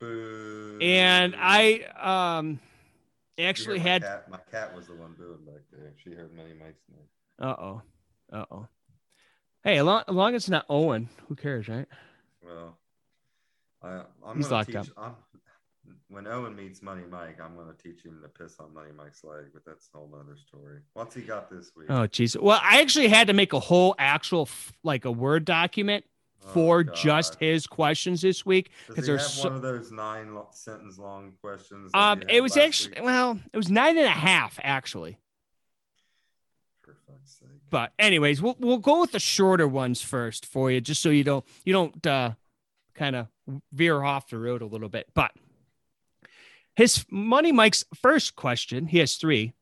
Boo. 0.00 0.78
and 0.82 1.34
I 1.38 1.80
um 2.38 2.60
actually 3.38 3.78
my 3.78 3.84
had. 3.88 4.02
cat, 4.02 4.30
my 4.30 4.38
cat 4.50 4.74
was 4.74 4.86
the 4.86 4.94
one 4.94 5.14
booing 5.18 5.44
back 5.44 5.62
there. 5.72 5.92
She 6.02 6.10
heard 6.10 6.34
Money 6.34 6.52
Mike's 6.58 6.82
name. 6.90 7.00
Uh 7.38 7.54
oh. 7.58 7.82
Uh 8.32 8.44
oh. 8.50 8.66
Hey, 9.64 9.78
as 9.78 9.84
long, 9.84 10.02
as 10.06 10.14
long 10.14 10.34
as 10.34 10.42
it's 10.44 10.50
not 10.50 10.64
Owen, 10.68 11.08
who 11.28 11.34
cares, 11.34 11.66
right? 11.68 11.86
Well, 12.44 12.78
I, 13.82 14.02
I'm 14.24 14.36
He's 14.36 14.44
gonna 14.46 14.56
locked 14.56 14.68
teach. 14.68 14.76
up. 14.76 14.86
I'm, 14.96 15.14
when 16.08 16.26
Owen 16.28 16.54
meets 16.54 16.82
Money 16.82 17.02
Mike, 17.10 17.40
I'm 17.42 17.56
gonna 17.56 17.72
teach 17.82 18.04
him 18.04 18.20
to 18.22 18.28
piss 18.28 18.60
on 18.60 18.72
Money 18.72 18.90
Mike's 18.96 19.24
leg, 19.24 19.46
but 19.52 19.64
that's 19.64 19.88
a 19.92 19.98
whole 19.98 20.10
other 20.14 20.36
story. 20.36 20.80
What's 20.92 21.14
he 21.16 21.22
got 21.22 21.50
this 21.50 21.72
week? 21.76 21.86
Oh, 21.90 22.06
jeez. 22.06 22.40
Well, 22.40 22.60
I 22.62 22.80
actually 22.80 23.08
had 23.08 23.26
to 23.26 23.32
make 23.32 23.52
a 23.52 23.60
whole 23.60 23.94
actual 23.98 24.48
like 24.84 25.04
a 25.04 25.10
Word 25.10 25.44
document 25.44 26.04
for 26.52 26.84
God. 26.84 26.94
just 26.94 27.36
his 27.40 27.66
questions 27.66 28.20
this 28.22 28.46
week 28.46 28.70
because 28.88 29.06
there's 29.06 29.26
so, 29.26 29.48
one 29.48 29.56
of 29.56 29.62
those 29.62 29.90
nine 29.90 30.34
lo- 30.34 30.48
sentence 30.52 30.98
long 30.98 31.32
questions? 31.40 31.90
um 31.94 32.22
it 32.28 32.40
was 32.40 32.56
actually 32.56 32.94
week? 32.94 33.04
well 33.04 33.38
it 33.52 33.56
was 33.56 33.70
nine 33.70 33.96
and 33.96 34.06
a 34.06 34.10
half 34.10 34.58
actually 34.62 35.18
For 36.82 36.96
fuck's 37.06 37.38
sake. 37.40 37.48
but 37.70 37.92
anyways 37.98 38.40
we'll 38.40 38.56
we'll 38.60 38.78
go 38.78 39.00
with 39.00 39.12
the 39.12 39.20
shorter 39.20 39.66
ones 39.66 40.00
first 40.02 40.46
for 40.46 40.70
you 40.70 40.80
just 40.80 41.02
so 41.02 41.10
you 41.10 41.24
don't 41.24 41.44
you 41.64 41.72
don't 41.72 42.06
uh 42.06 42.32
kind 42.94 43.16
of 43.16 43.26
veer 43.72 44.02
off 44.02 44.28
the 44.30 44.38
road 44.38 44.62
a 44.62 44.66
little 44.66 44.88
bit 44.88 45.06
but 45.14 45.32
his 46.76 47.04
money 47.10 47.52
mike's 47.52 47.84
first 47.94 48.36
question 48.36 48.86
he 48.86 48.98
has 48.98 49.16
three 49.16 49.52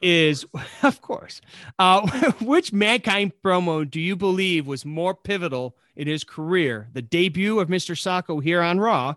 is 0.00 0.46
of 0.82 1.00
course 1.02 1.40
uh 1.78 2.06
which 2.40 2.72
mankind 2.72 3.32
promo 3.44 3.88
do 3.88 4.00
you 4.00 4.14
believe 4.16 4.66
was 4.66 4.84
more 4.84 5.14
pivotal 5.14 5.76
in 5.96 6.06
his 6.06 6.24
career 6.24 6.88
the 6.92 7.02
debut 7.02 7.58
of 7.58 7.68
mr 7.68 7.94
socko 7.96 8.42
here 8.42 8.62
on 8.62 8.78
raw 8.78 9.14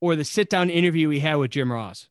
or 0.00 0.16
the 0.16 0.24
sit 0.24 0.50
down 0.50 0.68
interview 0.70 1.08
he 1.10 1.20
had 1.20 1.36
with 1.36 1.50
jim 1.50 1.70
ross 1.72 2.08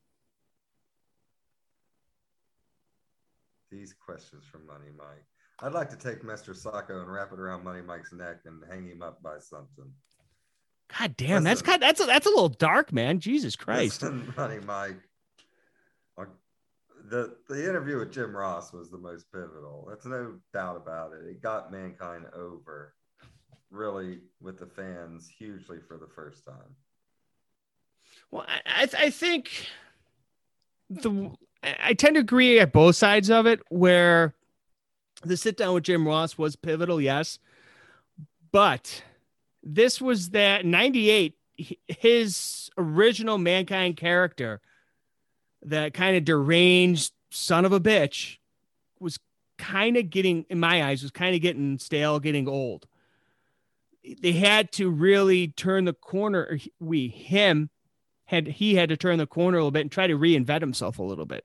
These 3.72 3.94
questions 3.94 4.44
from 4.52 4.66
Money 4.66 4.90
Mike. 4.98 5.24
I'd 5.62 5.74
like 5.74 5.90
to 5.92 5.96
take 5.96 6.24
Mr. 6.24 6.56
Socko 6.60 7.02
and 7.02 7.12
wrap 7.12 7.32
it 7.32 7.40
around 7.40 7.64
Money 7.64 7.82
Mike's 7.82 8.12
neck 8.14 8.38
and 8.46 8.64
hang 8.70 8.88
him 8.88 9.04
up 9.04 9.22
by 9.22 9.38
something. 9.40 9.86
god 10.98 11.16
damn 11.18 11.44
that's 11.44 11.62
Listen. 11.62 11.66
kind 11.74 11.82
that's 11.84 12.02
a, 12.02 12.06
that's 12.06 12.26
a 12.26 12.30
little 12.30 12.50
dark 12.50 12.92
man 12.92 13.20
jesus 13.20 13.56
christ 13.56 14.02
Listen, 14.02 14.34
Money 14.36 14.60
Mike. 14.66 14.98
The 17.10 17.36
the 17.48 17.68
interview 17.68 17.98
with 18.00 18.12
Jim 18.12 18.36
Ross 18.36 18.74
was 18.74 18.90
the 18.90 18.98
most 18.98 19.32
pivotal. 19.32 19.88
That's 19.90 20.06
no 20.06 20.36
doubt 20.54 20.78
about 20.78 21.14
it. 21.14 21.28
It 21.28 21.42
got 21.42 21.72
mankind 21.72 22.26
over, 22.36 22.94
really, 23.72 24.20
with 24.42 24.60
the 24.60 24.66
fans 24.66 25.28
hugely 25.28 25.80
for 25.88 25.98
the 25.98 26.08
first 26.08 26.46
time. 26.46 26.76
Well, 28.32 28.46
I, 28.48 28.84
I, 28.84 29.06
I 29.06 29.10
think 29.10 29.68
the 30.90 31.32
I 31.64 31.94
tend 31.94 32.16
to 32.16 32.22
agree 32.22 32.60
at 32.60 32.72
both 32.72 32.96
sides 32.96 33.30
of 33.30 33.46
it. 33.46 33.62
Where 33.70 34.34
the 35.24 35.38
sit 35.38 35.58
down 35.58 35.74
with 35.74 35.84
Jim 35.84 36.08
Ross 36.08 36.38
was 36.38 36.56
pivotal, 36.56 37.02
yes, 37.02 37.40
but 38.52 39.04
this 39.64 40.02
was 40.02 40.30
that 40.32 40.66
'98. 40.66 41.36
His 41.88 42.70
original 42.78 43.38
mankind 43.38 43.98
character, 43.98 44.62
that 45.64 45.94
kind 45.94 46.16
of 46.18 46.26
deranged 46.26 47.14
son 47.32 47.66
of 47.66 47.72
a 47.72 47.80
bitch, 47.80 48.38
was 49.00 49.20
kind 49.58 49.98
of 49.98 50.10
getting, 50.10 50.46
in 50.50 50.60
my 50.60 50.84
eyes, 50.84 51.02
was 51.02 51.12
kind 51.12 51.36
of 51.36 51.42
getting 51.42 51.78
stale, 51.80 52.20
getting 52.20 52.48
old. 52.48 52.88
They 54.22 54.32
had 54.32 54.72
to 54.74 54.90
really 54.90 55.50
turn 55.50 55.86
the 55.86 55.94
corner. 55.94 56.60
We 56.80 57.10
him 57.10 57.70
had 58.26 58.48
he 58.48 58.76
had 58.76 58.90
to 58.90 58.98
turn 58.98 59.18
the 59.18 59.28
corner 59.28 59.58
a 59.58 59.62
little 59.62 59.72
bit 59.72 59.82
and 59.82 59.92
try 59.92 60.08
to 60.08 60.18
reinvent 60.18 60.62
himself 60.62 61.00
a 61.00 61.04
little 61.04 61.26
bit 61.26 61.44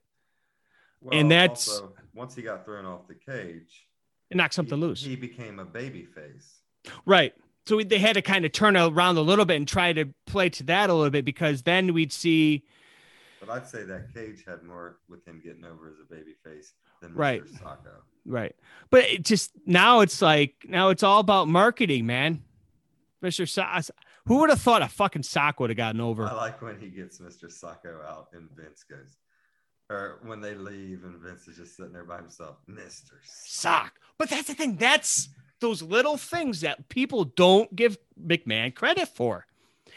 And 1.11 1.29
that's- 1.29 1.67
also, 1.67 1.93
once 2.13 2.35
he 2.35 2.41
got 2.41 2.63
thrown 2.63 2.85
off 2.85 3.07
the 3.07 3.15
cage, 3.15 3.87
and 4.31 4.37
knocked 4.37 4.53
something 4.53 4.77
he, 4.77 4.83
loose. 4.83 5.03
he 5.03 5.15
became 5.15 5.59
a 5.59 5.65
baby 5.65 6.05
face. 6.05 6.61
Right. 7.05 7.33
So 7.67 7.81
they 7.81 7.99
had 7.99 8.13
to 8.13 8.21
kind 8.21 8.45
of 8.45 8.51
turn 8.51 8.77
around 8.77 9.17
a 9.17 9.21
little 9.21 9.45
bit 9.45 9.57
and 9.57 9.67
try 9.67 9.91
to 9.93 10.05
play 10.25 10.49
to 10.49 10.63
that 10.63 10.89
a 10.89 10.93
little 10.93 11.09
bit 11.09 11.25
because 11.25 11.63
then 11.63 11.93
we'd 11.93 12.13
see 12.13 12.63
But 13.45 13.53
I'd 13.53 13.67
say 13.67 13.83
that 13.83 14.13
cage 14.13 14.43
had 14.47 14.63
more 14.63 14.97
with 15.09 15.25
him 15.27 15.41
getting 15.43 15.65
over 15.65 15.89
as 15.89 15.95
a 15.99 16.13
baby 16.13 16.33
face 16.43 16.73
than 17.01 17.11
Mr. 17.11 17.17
Right. 17.17 17.43
Socko. 17.45 18.01
right. 18.25 18.55
But 18.89 19.03
it 19.05 19.23
just 19.23 19.51
now 19.65 20.01
it's 20.01 20.21
like 20.21 20.65
now 20.67 20.89
it's 20.89 21.03
all 21.03 21.19
about 21.19 21.47
marketing, 21.47 22.05
man. 22.05 22.43
Mr. 23.23 23.47
Sa- 23.49 23.81
who 24.27 24.39
would 24.39 24.49
have 24.49 24.61
thought 24.61 24.81
a 24.81 24.87
fucking 24.87 25.23
sock 25.23 25.59
would 25.59 25.69
have 25.69 25.77
gotten 25.77 26.01
over? 26.01 26.25
I 26.25 26.33
like 26.33 26.61
when 26.61 26.79
he 26.79 26.87
gets 26.89 27.19
Mr. 27.19 27.45
Socko 27.45 28.03
out 28.07 28.27
and 28.33 28.49
Vince 28.55 28.83
goes, 28.83 29.17
or 29.89 30.19
when 30.23 30.41
they 30.41 30.53
leave 30.55 31.03
and 31.03 31.19
Vince 31.19 31.47
is 31.47 31.57
just 31.57 31.75
sitting 31.77 31.93
there 31.93 32.03
by 32.03 32.17
himself, 32.17 32.57
Mr. 32.69 33.13
sock. 33.23 33.93
But 34.17 34.29
that's 34.29 34.47
the 34.47 34.53
thing. 34.53 34.75
That's 34.77 35.29
those 35.59 35.81
little 35.81 36.17
things 36.17 36.61
that 36.61 36.89
people 36.89 37.23
don't 37.23 37.75
give 37.75 37.97
McMahon 38.23 38.73
credit 38.75 39.07
for. 39.07 39.45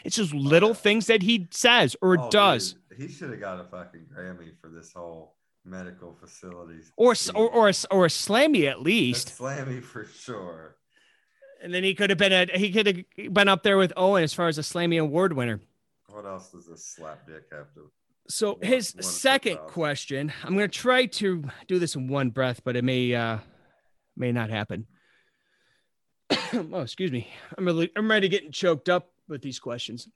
It's 0.03 0.15
just 0.15 0.33
little 0.33 0.73
things 0.73 1.07
that 1.07 1.21
he 1.23 1.47
says 1.51 1.95
or 2.01 2.17
Oh, 2.19 2.29
does. 2.29 2.73
dude, 2.73 2.88
he 2.99 3.07
should 3.07 3.29
have 3.29 3.39
got 3.39 3.59
a 3.59 3.63
fucking 3.63 4.07
Grammy 4.13 4.51
for 4.59 4.69
this 4.69 4.91
whole 4.93 5.35
medical 5.63 6.13
facilities. 6.19 6.91
Or, 6.97 7.15
or 7.33 7.49
or 7.49 7.69
a 7.69 7.73
or 7.91 8.05
a 8.05 8.09
slammy 8.09 8.69
at 8.69 8.81
least. 8.81 9.37
Slammy 9.39 9.81
for 9.81 10.05
sure. 10.05 10.75
And 11.61 11.73
then 11.73 11.83
he 11.83 11.93
could 11.95 12.09
have 12.09 12.19
been 12.19 12.33
a 12.33 12.57
he 12.57 12.71
could 12.71 12.87
have 12.87 13.33
been 13.33 13.47
up 13.47 13.63
there 13.63 13.77
with 13.77 13.93
Owen 13.95 14.23
as 14.23 14.33
far 14.33 14.47
as 14.47 14.57
a 14.57 14.61
Slammy 14.61 15.01
Award 15.01 15.33
winner. 15.33 15.61
What 16.07 16.25
else 16.25 16.51
does 16.51 16.67
this 16.67 16.85
slap 16.85 17.25
dick 17.27 17.43
have 17.51 17.73
to? 17.75 17.91
So 18.27 18.59
his 18.61 18.93
second 18.99 19.57
question, 19.57 20.31
I'm 20.43 20.53
gonna 20.53 20.67
try 20.67 21.05
to 21.05 21.43
do 21.67 21.79
this 21.79 21.95
in 21.95 22.07
one 22.07 22.29
breath, 22.29 22.61
but 22.63 22.75
it 22.75 22.83
may 22.83 23.13
uh 23.15 23.39
may 24.15 24.31
not 24.31 24.49
happen. 24.49 24.87
oh, 26.53 26.81
excuse 26.81 27.11
me. 27.11 27.29
I'm 27.57 27.65
really 27.65 27.91
I'm 27.95 28.09
ready 28.09 28.27
getting 28.27 28.51
choked 28.51 28.89
up 28.89 29.11
with 29.27 29.41
these 29.41 29.59
questions. 29.59 30.07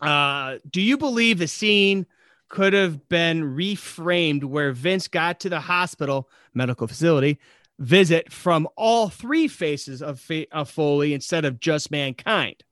Uh 0.00 0.58
do 0.70 0.80
you 0.80 0.96
believe 0.96 1.38
the 1.38 1.48
scene 1.48 2.06
could 2.48 2.72
have 2.72 3.08
been 3.08 3.42
reframed 3.42 4.44
where 4.44 4.72
Vince 4.72 5.08
got 5.08 5.40
to 5.40 5.48
the 5.48 5.60
hospital 5.60 6.28
medical 6.54 6.86
facility 6.86 7.38
visit 7.78 8.32
from 8.32 8.66
all 8.76 9.08
three 9.08 9.46
faces 9.48 10.02
of, 10.02 10.18
Fa- 10.18 10.46
of 10.50 10.70
Foley 10.70 11.14
instead 11.14 11.44
of 11.44 11.60
just 11.60 11.90
mankind? 11.90 12.64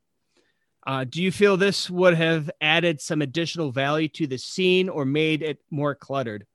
Uh, 0.86 1.04
do 1.04 1.22
you 1.22 1.30
feel 1.30 1.56
this 1.56 1.90
would 1.90 2.14
have 2.14 2.50
added 2.60 3.00
some 3.00 3.20
additional 3.20 3.70
value 3.70 4.08
to 4.08 4.26
the 4.26 4.38
scene 4.38 4.88
or 4.88 5.04
made 5.04 5.42
it 5.42 5.58
more 5.70 5.94
cluttered? 5.94 6.46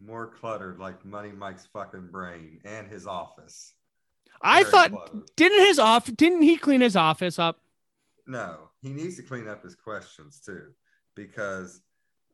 More 0.00 0.26
cluttered, 0.28 0.78
like 0.78 1.04
Money 1.04 1.32
Mike's 1.32 1.66
fucking 1.72 2.08
brain 2.10 2.60
and 2.64 2.88
his 2.88 3.06
office. 3.06 3.74
I 4.42 4.62
Very 4.62 4.70
thought 4.70 4.90
cluttered. 4.92 5.22
didn't 5.36 5.66
his 5.66 5.78
off 5.78 6.14
didn't 6.14 6.42
he 6.42 6.56
clean 6.56 6.80
his 6.80 6.96
office 6.96 7.38
up? 7.38 7.60
No, 8.30 8.68
he 8.80 8.90
needs 8.90 9.16
to 9.16 9.24
clean 9.24 9.48
up 9.48 9.64
his 9.64 9.74
questions 9.74 10.38
too, 10.38 10.68
because 11.16 11.80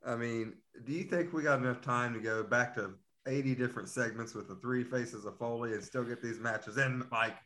I 0.06 0.14
mean, 0.14 0.52
do 0.84 0.92
you 0.92 1.04
think 1.04 1.32
we 1.32 1.42
got 1.42 1.58
enough 1.58 1.80
time 1.80 2.12
to 2.12 2.20
go 2.20 2.42
back 2.42 2.74
to 2.74 2.90
80 3.26 3.54
different 3.54 3.88
segments 3.88 4.34
with 4.34 4.46
the 4.46 4.56
three 4.56 4.84
faces 4.84 5.24
of 5.24 5.38
Foley 5.38 5.72
and 5.72 5.82
still 5.82 6.04
get 6.04 6.20
these 6.20 6.38
matches 6.38 6.76
in? 6.76 7.02
Mike, 7.10 7.38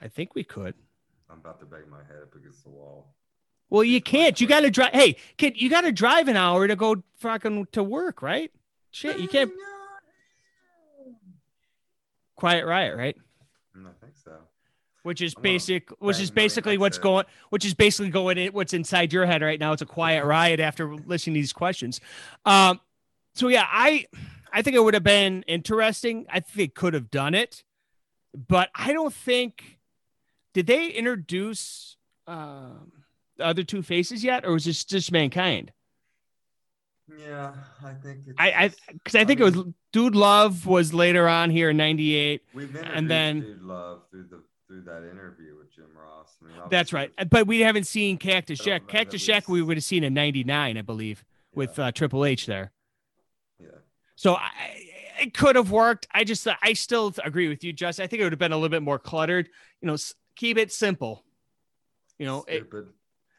I 0.00 0.08
think 0.08 0.34
we 0.34 0.42
could. 0.42 0.74
I'm 1.30 1.38
about 1.38 1.60
to 1.60 1.66
bang 1.66 1.88
my 1.88 1.98
head 1.98 2.24
up 2.24 2.34
against 2.34 2.64
the 2.64 2.70
wall. 2.70 3.14
Well, 3.70 3.84
you 3.84 4.02
can't. 4.02 4.40
You 4.40 4.48
got 4.48 4.60
to 4.60 4.70
drive. 4.70 4.92
Hey, 4.92 5.14
kid, 5.36 5.62
you 5.62 5.70
got 5.70 5.82
to 5.82 5.92
drive 5.92 6.26
an 6.26 6.36
hour 6.36 6.66
to 6.66 6.74
go 6.74 7.04
fucking 7.18 7.68
to 7.70 7.84
work, 7.84 8.20
right? 8.20 8.50
Shit, 8.90 9.20
you 9.20 9.28
can't. 9.28 9.52
Quiet 12.34 12.66
riot, 12.66 12.96
right? 12.96 13.16
Mm, 13.76 13.86
I 13.86 13.92
think 14.00 14.16
so. 14.16 14.38
Which 15.02 15.22
is 15.22 15.34
basic. 15.34 15.88
Which 16.00 16.20
is 16.20 16.30
basically 16.30 16.76
what's 16.76 16.98
going. 16.98 17.24
Which 17.50 17.64
is 17.64 17.74
basically 17.74 18.10
going 18.10 18.36
in. 18.38 18.52
What's 18.52 18.74
inside 18.74 19.12
your 19.12 19.26
head 19.26 19.42
right 19.42 19.58
now? 19.58 19.72
It's 19.72 19.82
a 19.82 19.86
quiet 19.86 20.24
riot 20.24 20.60
after 20.60 20.94
listening 20.94 21.34
to 21.34 21.40
these 21.40 21.52
questions. 21.52 22.00
Um. 22.44 22.80
So 23.34 23.48
yeah, 23.48 23.66
I, 23.70 24.06
I 24.52 24.62
think 24.62 24.74
it 24.74 24.82
would 24.82 24.94
have 24.94 25.04
been 25.04 25.44
interesting. 25.44 26.26
I 26.28 26.40
think 26.40 26.56
they 26.56 26.66
could 26.68 26.94
have 26.94 27.10
done 27.10 27.34
it, 27.34 27.62
but 28.34 28.70
I 28.74 28.92
don't 28.92 29.14
think. 29.14 29.78
Did 30.54 30.66
they 30.66 30.88
introduce 30.88 31.96
um, 32.26 32.90
the 33.36 33.44
other 33.46 33.62
two 33.62 33.82
faces 33.82 34.24
yet, 34.24 34.44
or 34.44 34.52
was 34.52 34.64
this 34.64 34.84
just 34.84 35.12
mankind? 35.12 35.70
Yeah, 37.16 37.52
I 37.84 37.92
think 37.94 38.20
it's 38.26 38.36
I, 38.38 38.50
I, 38.50 38.70
because 38.92 39.14
I 39.14 39.24
think 39.24 39.40
it 39.40 39.44
was 39.44 39.64
Dude 39.92 40.14
Love 40.16 40.66
was 40.66 40.92
later 40.92 41.28
on 41.28 41.50
here 41.50 41.70
in 41.70 41.76
'98. 41.76 42.42
We've 42.52 42.66
introduced 42.68 42.94
and 42.94 43.10
then- 43.10 43.40
Dude 43.40 43.62
Love 43.62 44.02
through 44.10 44.24
the 44.30 44.42
through 44.68 44.82
that 44.82 45.08
interview 45.10 45.56
with 45.56 45.74
Jim 45.74 45.86
Ross. 45.96 46.36
I 46.42 46.46
mean, 46.46 46.56
That's 46.70 46.92
right, 46.92 47.10
but 47.30 47.46
we 47.46 47.60
haven't 47.60 47.86
seen 47.86 48.18
Cactus 48.18 48.60
Jack. 48.60 48.86
Cactus 48.86 49.24
Jack 49.24 49.48
we 49.48 49.62
would 49.62 49.78
have 49.78 49.84
seen 49.84 50.04
in 50.04 50.14
'99, 50.14 50.76
I 50.76 50.82
believe, 50.82 51.24
with 51.54 51.76
uh, 51.78 51.90
Triple 51.90 52.24
H 52.24 52.46
there. 52.46 52.70
Yeah. 53.58 53.68
So 54.14 54.34
I, 54.34 54.50
it 55.20 55.34
could 55.34 55.56
have 55.56 55.70
worked. 55.70 56.06
I 56.12 56.24
just, 56.24 56.46
I 56.62 56.74
still 56.74 57.14
agree 57.24 57.48
with 57.48 57.64
you, 57.64 57.72
Justin. 57.72 58.04
I 58.04 58.06
think 58.06 58.20
it 58.20 58.24
would 58.24 58.32
have 58.32 58.38
been 58.38 58.52
a 58.52 58.56
little 58.56 58.68
bit 58.68 58.82
more 58.82 58.98
cluttered. 58.98 59.48
You 59.80 59.88
know, 59.88 59.96
keep 60.36 60.58
it 60.58 60.70
simple. 60.70 61.24
You 62.18 62.26
know, 62.26 62.44
it. 62.46 62.70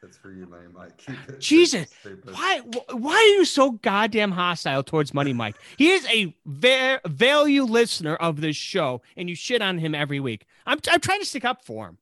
That's 0.02 0.16
for 0.16 0.32
you, 0.32 0.46
Money 0.46 0.68
Mike. 0.72 1.38
Jesus, 1.38 1.86
why, 2.24 2.60
why 2.90 3.12
are 3.12 3.38
you 3.38 3.44
so 3.44 3.72
goddamn 3.72 4.32
hostile 4.32 4.82
towards 4.82 5.12
Money 5.12 5.34
Mike? 5.34 5.56
He 5.76 5.90
is 5.90 6.06
a 6.06 6.34
va- 6.46 7.02
value 7.06 7.64
listener 7.64 8.16
of 8.16 8.40
this 8.40 8.56
show, 8.56 9.02
and 9.16 9.28
you 9.28 9.34
shit 9.34 9.60
on 9.60 9.76
him 9.76 9.94
every 9.94 10.18
week. 10.18 10.46
I'm, 10.70 10.78
I'm 10.88 11.00
trying 11.00 11.18
to 11.18 11.26
stick 11.26 11.44
up 11.44 11.64
for 11.64 11.88
him. 11.88 11.98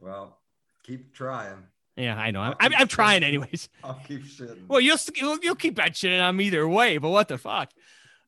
Well, 0.00 0.36
keep 0.82 1.14
trying. 1.14 1.62
Yeah, 1.96 2.16
I 2.16 2.32
know. 2.32 2.40
I'm, 2.40 2.54
I'm, 2.58 2.72
I'm 2.76 2.88
trying 2.88 3.22
anyways. 3.22 3.68
I'll 3.84 4.00
keep 4.06 4.24
shitting. 4.24 4.66
Well, 4.66 4.80
you'll 4.80 4.98
you'll, 5.42 5.54
keep 5.54 5.76
that 5.76 5.96
shit 5.96 6.20
on 6.20 6.36
me 6.36 6.46
either 6.46 6.68
way, 6.68 6.98
but 6.98 7.10
what 7.10 7.28
the 7.28 7.38
fuck? 7.38 7.70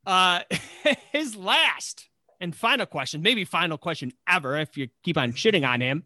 Uh, 0.06 0.40
his 1.12 1.34
last 1.34 2.08
and 2.40 2.54
final 2.54 2.86
question, 2.86 3.22
maybe 3.22 3.44
final 3.44 3.76
question 3.76 4.12
ever, 4.28 4.56
if 4.56 4.76
you 4.76 4.88
keep 5.02 5.18
on 5.18 5.32
shitting 5.32 5.68
on 5.68 5.80
him, 5.80 6.04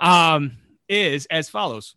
um, 0.00 0.52
is 0.88 1.26
as 1.26 1.50
follows. 1.50 1.96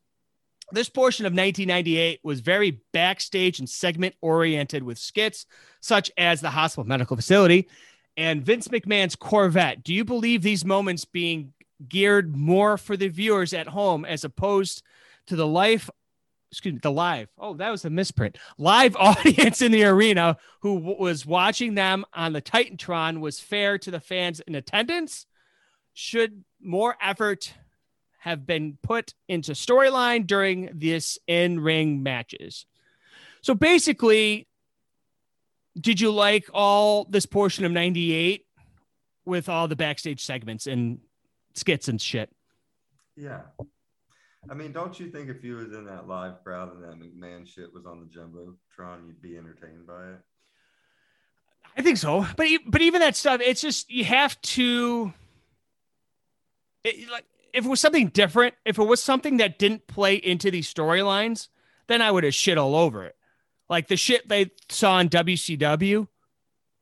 This 0.72 0.90
portion 0.90 1.26
of 1.26 1.32
1998 1.32 2.20
was 2.24 2.42
very 2.42 2.82
backstage 2.94 3.60
and 3.60 3.70
segment 3.70 4.16
oriented 4.22 4.84
with 4.84 5.00
skits 5.00 5.46
such 5.82 6.12
as 6.18 6.42
the 6.42 6.52
hospital 6.52 6.88
medical 6.88 7.16
facility 7.16 7.68
and 8.20 8.44
Vince 8.44 8.68
McMahon's 8.68 9.16
Corvette. 9.16 9.82
Do 9.82 9.94
you 9.94 10.04
believe 10.04 10.42
these 10.42 10.66
moments 10.66 11.06
being 11.06 11.54
geared 11.88 12.36
more 12.36 12.78
for 12.78 12.98
the 12.98 13.08
viewers 13.08 13.54
at 13.54 13.68
home 13.68 14.04
as 14.04 14.26
opposed 14.26 14.84
to 15.28 15.38
the 15.38 15.48
life 15.48 15.90
excuse 16.52 16.74
me, 16.74 16.80
the 16.82 16.92
live. 16.92 17.30
Oh, 17.38 17.54
that 17.54 17.70
was 17.70 17.86
a 17.86 17.90
misprint. 17.90 18.38
Live 18.58 18.96
audience 19.00 19.62
in 19.62 19.72
the 19.72 19.86
arena 19.86 20.36
who 20.62 20.80
w- 20.80 20.98
was 21.00 21.26
watching 21.26 21.76
them 21.76 22.04
on 22.14 22.34
the 22.34 22.42
TitanTron 22.42 23.20
was 23.22 23.40
fair 23.40 23.78
to 23.78 23.92
the 23.92 24.00
fans 24.00 24.42
in 24.42 24.56
attendance. 24.56 25.26
Should 25.94 26.44
more 26.62 26.98
effort 27.02 27.54
have 28.18 28.46
been 28.46 28.80
put 28.82 29.14
into 29.30 29.52
storyline 29.52 30.28
during 30.28 30.72
this 30.74 31.20
in-ring 31.28 32.04
matches? 32.04 32.66
So 33.44 33.54
basically, 33.54 34.49
did 35.80 36.00
you 36.00 36.12
like 36.12 36.50
all 36.54 37.06
this 37.06 37.26
portion 37.26 37.66
of 37.66 37.72
98 37.72 38.46
with 39.26 39.50
all 39.50 39.68
the 39.68 39.76
backstage 39.76 40.24
segments 40.24 40.68
and 40.68 41.00
skits 41.54 41.88
and 41.88 42.02
shit? 42.02 42.30
Yeah. 43.16 43.42
I 44.50 44.54
mean, 44.54 44.72
don't 44.72 44.98
you 45.00 45.10
think 45.10 45.30
if 45.30 45.44
you 45.44 45.56
was 45.56 45.74
in 45.74 45.86
that 45.86 46.08
live 46.08 46.44
crowd 46.44 46.74
and 46.74 46.84
that 46.84 47.00
McMahon 47.00 47.46
shit 47.46 47.74
was 47.74 47.86
on 47.86 48.00
the 48.00 48.06
jumbotron, 48.06 49.08
you'd 49.08 49.22
be 49.22 49.38
entertained 49.38 49.86
by 49.86 50.12
it? 50.12 50.20
I 51.78 51.82
think 51.82 51.98
so, 51.98 52.26
but 52.36 52.48
but 52.68 52.82
even 52.82 53.02
that 53.02 53.16
stuff, 53.16 53.42
it's 53.42 53.62
just 53.62 53.90
you 53.90 54.04
have 54.06 54.42
to. 54.42 55.14
It, 56.84 57.10
like 57.12 57.26
if 57.54 57.66
it 57.66 57.70
was 57.70 57.80
something 57.80 58.08
different, 58.08 58.56
if 58.66 58.80
it 58.80 58.84
was 58.84 59.04
something 59.04 59.38
that 59.38 59.60
didn't 59.60 59.88
play 59.88 60.16
into 60.16 60.50
these 60.52 60.74
storylines, 60.74 61.50
then 61.88 62.02
I 62.02 62.12
would 62.12 62.24
have 62.24 62.34
shit 62.34 62.58
all 62.58 62.76
over 62.76 63.06
it. 63.06 63.16
Like 63.70 63.88
the 63.88 63.98
shit 63.98 64.28
they 64.28 64.52
saw 64.70 65.00
in 65.00 65.10
WCW 65.10 66.08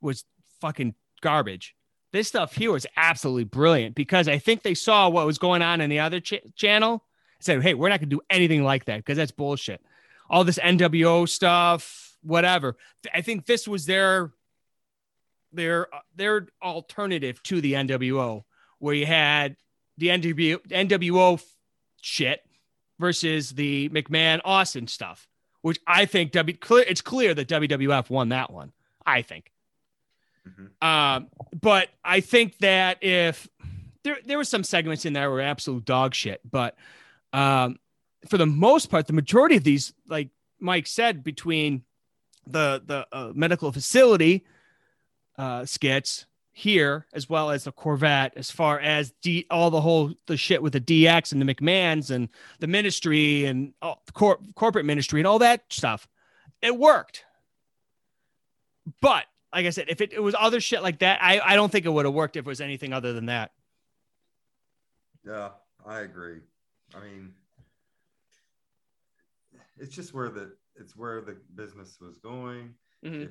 was 0.01 0.23
fucking 0.61 0.95
garbage. 1.21 1.75
This 2.13 2.29
stuff 2.29 2.53
here 2.53 2.71
was 2.71 2.85
absolutely 2.95 3.43
brilliant 3.43 3.95
because 3.95 4.27
I 4.27 4.38
think 4.38 4.63
they 4.63 4.73
saw 4.73 5.09
what 5.09 5.25
was 5.25 5.38
going 5.38 5.61
on 5.61 5.81
in 5.81 5.89
the 5.89 5.99
other 5.99 6.19
ch- 6.19 6.41
channel 6.55 7.03
said, 7.39 7.61
hey, 7.61 7.73
we're 7.73 7.89
not 7.89 7.99
going 7.99 8.09
to 8.09 8.15
do 8.15 8.21
anything 8.29 8.63
like 8.63 8.85
that 8.85 8.97
because 8.97 9.17
that's 9.17 9.31
bullshit. 9.31 9.81
All 10.29 10.43
this 10.43 10.57
NWO 10.57 11.27
stuff, 11.27 12.17
whatever. 12.21 12.77
I 13.13 13.21
think 13.21 13.45
this 13.45 13.67
was 13.67 13.85
their 13.85 14.31
their 15.53 15.93
uh, 15.93 15.99
their 16.15 16.47
alternative 16.61 17.41
to 17.43 17.61
the 17.61 17.73
NWO, 17.73 18.43
where 18.79 18.93
you 18.93 19.05
had 19.05 19.55
the 19.97 20.07
NWO 20.07 21.43
shit 22.01 22.41
versus 22.99 23.51
the 23.51 23.89
McMahon 23.89 24.41
Austin 24.43 24.88
stuff, 24.88 25.27
which 25.62 25.80
I 25.86 26.05
think 26.05 26.32
W 26.32 26.55
clear 26.58 26.84
it's 26.88 27.01
clear 27.01 27.34
that 27.34 27.47
WWF 27.47 28.10
won 28.10 28.30
that 28.30 28.51
one. 28.51 28.72
I 29.05 29.22
think. 29.22 29.51
Mm-hmm. 30.47 30.88
Um, 30.88 31.28
but 31.60 31.89
I 32.03 32.20
think 32.20 32.58
that 32.60 33.03
if 33.03 33.47
there 34.03 34.18
there 34.26 34.38
were 34.38 34.43
some 34.43 34.64
segments 34.64 35.05
in 35.05 35.14
there 35.14 35.30
were 35.30 35.41
absolute 35.41 35.86
dog 35.86 36.14
shit, 36.14 36.41
but 36.49 36.76
um, 37.34 37.78
for 38.28 38.38
the 38.38 38.45
most 38.45 38.89
part, 38.89 39.08
the 39.08 39.14
majority 39.14 39.58
of 39.58 39.64
these, 39.64 39.93
like 40.08 40.30
Mike 40.60 40.88
said, 40.88 41.24
between 41.24 41.84
the 42.45 42.82
the 42.86 43.08
uh, 43.12 43.32
medical 43.36 43.72
facility 43.72 44.45
uh, 45.38 45.66
skits 45.66 46.26
here 46.58 47.05
as 47.14 47.30
well 47.30 47.51
as 47.51 47.66
the 47.66 47.72
Corvette, 47.72 48.34
as 48.36 48.49
far 48.49 48.80
as 48.80 49.14
D, 49.22 49.45
all 49.51 49.70
the 49.70 49.80
whole 49.80 50.16
the 50.26 50.36
shit 50.36 50.64
with 50.64 50.74
the 50.74 50.82
DX 50.82 51.32
and 51.32 51.39
the 51.39 51.53
McMahons 51.53 52.10
and 52.10 52.30
the 52.58 52.66
ministry 52.66 53.45
and 53.45 53.74
all, 53.80 54.01
the 54.08 54.12
cor- 54.12 54.39
corporate 54.55 54.84
ministry 54.84 55.20
and 55.20 55.28
all 55.28 55.38
that 55.38 55.66
stuff, 55.70 56.08
it 56.64 56.76
worked. 56.76 57.26
But 59.01 59.26
like 59.53 59.68
I 59.68 59.70
said, 59.70 59.86
if 59.89 60.01
it, 60.01 60.14
it 60.14 60.20
was 60.20 60.34
other 60.38 60.60
shit 60.60 60.82
like 60.82 60.97
that, 60.99 61.20
I, 61.22 61.39
I 61.39 61.55
don't 61.55 61.72
think 61.72 61.86
it 61.86 61.89
would 61.89 62.05
have 62.05 62.14
worked 62.16 62.36
if 62.38 62.47
it 62.47 62.49
was 62.49 62.60
anything 62.60 62.91
other 62.91 63.14
than 63.14 63.28
that. 63.28 63.51
Yeah, 65.24 65.49
I 65.86 65.99
agree. 65.99 66.39
I 66.95 67.01
mean, 67.01 67.34
it's 69.78 69.93
just 69.95 70.12
where 70.12 70.30
the 70.30 70.53
it's 70.76 70.95
where 70.95 71.22
the 71.22 71.38
business 71.53 71.99
was 72.01 72.18
going. 72.18 72.74
Mm-hmm. 73.05 73.22
If, 73.22 73.30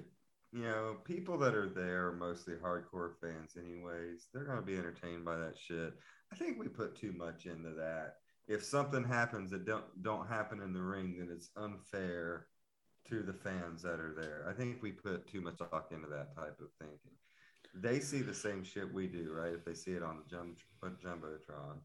you 0.56 0.62
know, 0.62 0.96
people 1.04 1.36
that 1.36 1.54
are 1.54 1.68
there 1.68 2.06
are 2.08 2.16
mostly 2.16 2.54
hardcore 2.54 3.12
fans, 3.20 3.58
anyways. 3.58 4.28
They're 4.32 4.46
gonna 4.46 4.62
be 4.62 4.78
entertained 4.78 5.22
by 5.22 5.36
that 5.36 5.58
shit. 5.58 5.92
I 6.32 6.36
think 6.36 6.58
we 6.58 6.68
put 6.68 6.96
too 6.96 7.12
much 7.12 7.44
into 7.44 7.70
that. 7.76 8.14
If 8.48 8.64
something 8.64 9.04
happens 9.04 9.50
that 9.50 9.66
don't 9.66 9.84
don't 10.02 10.26
happen 10.26 10.62
in 10.62 10.72
the 10.72 10.80
ring, 10.80 11.16
then 11.18 11.28
it's 11.30 11.50
unfair 11.58 12.46
to 13.08 13.22
the 13.22 13.34
fans 13.34 13.82
that 13.82 14.00
are 14.00 14.14
there. 14.18 14.46
I 14.48 14.54
think 14.54 14.82
we 14.82 14.92
put 14.92 15.28
too 15.28 15.42
much 15.42 15.58
talk 15.58 15.88
into 15.90 16.08
that 16.08 16.34
type 16.34 16.58
of 16.58 16.68
thinking. 16.80 17.12
They 17.74 18.00
see 18.00 18.22
the 18.22 18.34
same 18.34 18.64
shit 18.64 18.92
we 18.92 19.08
do, 19.08 19.32
right? 19.32 19.52
If 19.52 19.66
they 19.66 19.74
see 19.74 19.92
it 19.92 20.02
on 20.02 20.16
the 20.16 20.36
jump, 20.36 20.56
jumbotron, 20.82 21.80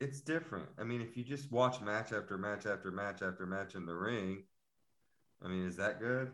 it's 0.00 0.22
different. 0.22 0.68
I 0.78 0.84
mean, 0.84 1.02
if 1.02 1.18
you 1.18 1.22
just 1.22 1.52
watch 1.52 1.82
match 1.82 2.14
after 2.14 2.38
match 2.38 2.64
after 2.64 2.90
match 2.90 3.20
after 3.20 3.44
match 3.44 3.74
in 3.74 3.84
the 3.84 3.94
ring, 3.94 4.44
I 5.44 5.48
mean, 5.48 5.66
is 5.66 5.76
that 5.76 6.00
good? 6.00 6.32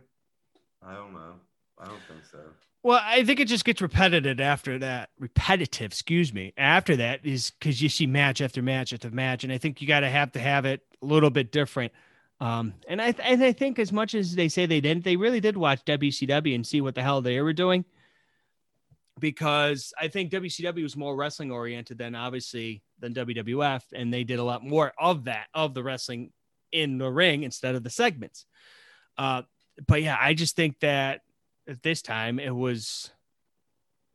I 0.87 0.95
don't 0.95 1.13
know. 1.13 1.35
I 1.79 1.87
don't 1.87 2.03
think 2.09 2.25
so. 2.31 2.39
Well, 2.83 3.01
I 3.03 3.25
think 3.25 3.41
it 3.41 3.49
just 3.49 3.65
gets 3.65 3.81
repetitive 3.81 4.41
after 4.41 4.79
that. 4.81 5.09
Repetitive, 5.19 5.87
excuse 5.87 6.35
me. 6.35 6.53
After 6.57 6.97
that 6.97 7.25
is 7.25 7.51
because 7.51 7.81
you 7.81 7.89
see 7.89 8.07
match 8.07 8.43
after 8.43 8.61
match 8.61 8.93
after 8.93 9.11
match, 9.11 9.43
and 9.43 9.53
I 9.53 9.59
think 9.59 9.81
you 9.81 9.89
got 9.89 10.01
to 10.01 10.11
have 10.11 10.33
to 10.33 10.39
have 10.39 10.67
it 10.67 10.83
a 11.03 11.07
little 11.07 11.31
bit 11.31 11.51
different. 11.51 11.93
Um, 12.41 12.75
and 12.87 13.01
I, 13.01 13.13
th- 13.13 13.27
and 13.27 13.43
I 13.43 13.53
think 13.53 13.79
as 13.79 13.91
much 13.91 14.15
as 14.15 14.35
they 14.35 14.49
say 14.49 14.67
they 14.67 14.83
didn't, 14.83 15.05
they 15.05 15.17
really 15.17 15.41
did 15.41 15.57
watch 15.57 15.83
WCW 15.87 16.55
and 16.55 16.67
see 16.67 16.83
what 16.83 16.95
the 16.95 17.03
hell 17.03 17.23
they 17.23 17.41
were 17.41 17.55
doing. 17.55 17.87
Because 19.19 19.95
I 19.99 20.09
think 20.09 20.31
WCW 20.31 20.83
was 20.83 20.97
more 20.97 21.17
wrestling 21.17 21.51
oriented 21.51 21.97
than 21.97 22.15
obviously 22.15 22.83
than 22.99 23.15
WWF, 23.15 23.83
and 23.95 24.13
they 24.13 24.25
did 24.25 24.41
a 24.41 24.45
lot 24.45 24.63
more 24.63 24.93
of 24.99 25.25
that 25.25 25.47
of 25.55 25.73
the 25.73 25.83
wrestling 25.83 26.33
in 26.71 26.99
the 26.99 27.11
ring 27.11 27.45
instead 27.45 27.77
of 27.77 27.83
the 27.83 27.91
segments. 27.91 28.45
Uh, 29.17 29.43
but 29.87 30.03
yeah, 30.03 30.17
I 30.21 30.35
just 30.35 30.57
think 30.57 30.81
that 30.81 31.23
at 31.69 31.83
this 31.83 32.03
time 32.03 32.39
it 32.39 32.55
was 32.55 33.11